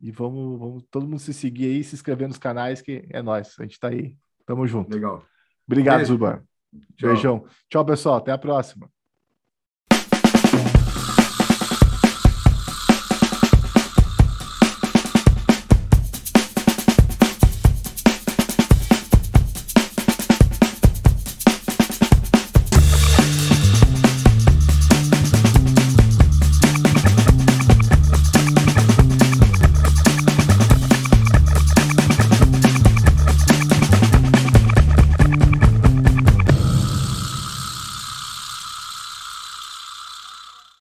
E 0.00 0.10
vamos, 0.10 0.58
vamos 0.58 0.84
todo 0.90 1.06
mundo 1.06 1.20
se 1.20 1.32
seguir 1.32 1.66
aí, 1.66 1.84
se 1.84 1.94
inscrever 1.94 2.26
nos 2.26 2.38
canais, 2.38 2.82
que 2.82 3.06
é 3.10 3.22
nós. 3.22 3.54
A 3.58 3.62
gente 3.62 3.78
tá 3.78 3.88
aí. 3.88 4.16
Tamo 4.44 4.66
junto. 4.66 4.92
Legal. 4.92 5.24
Obrigado, 5.64 5.98
Beijo. 5.98 6.08
Zurba. 6.08 6.44
Beijão. 7.00 7.44
Tchau, 7.68 7.84
pessoal. 7.84 8.16
Até 8.16 8.32
a 8.32 8.38
próxima. 8.38 8.90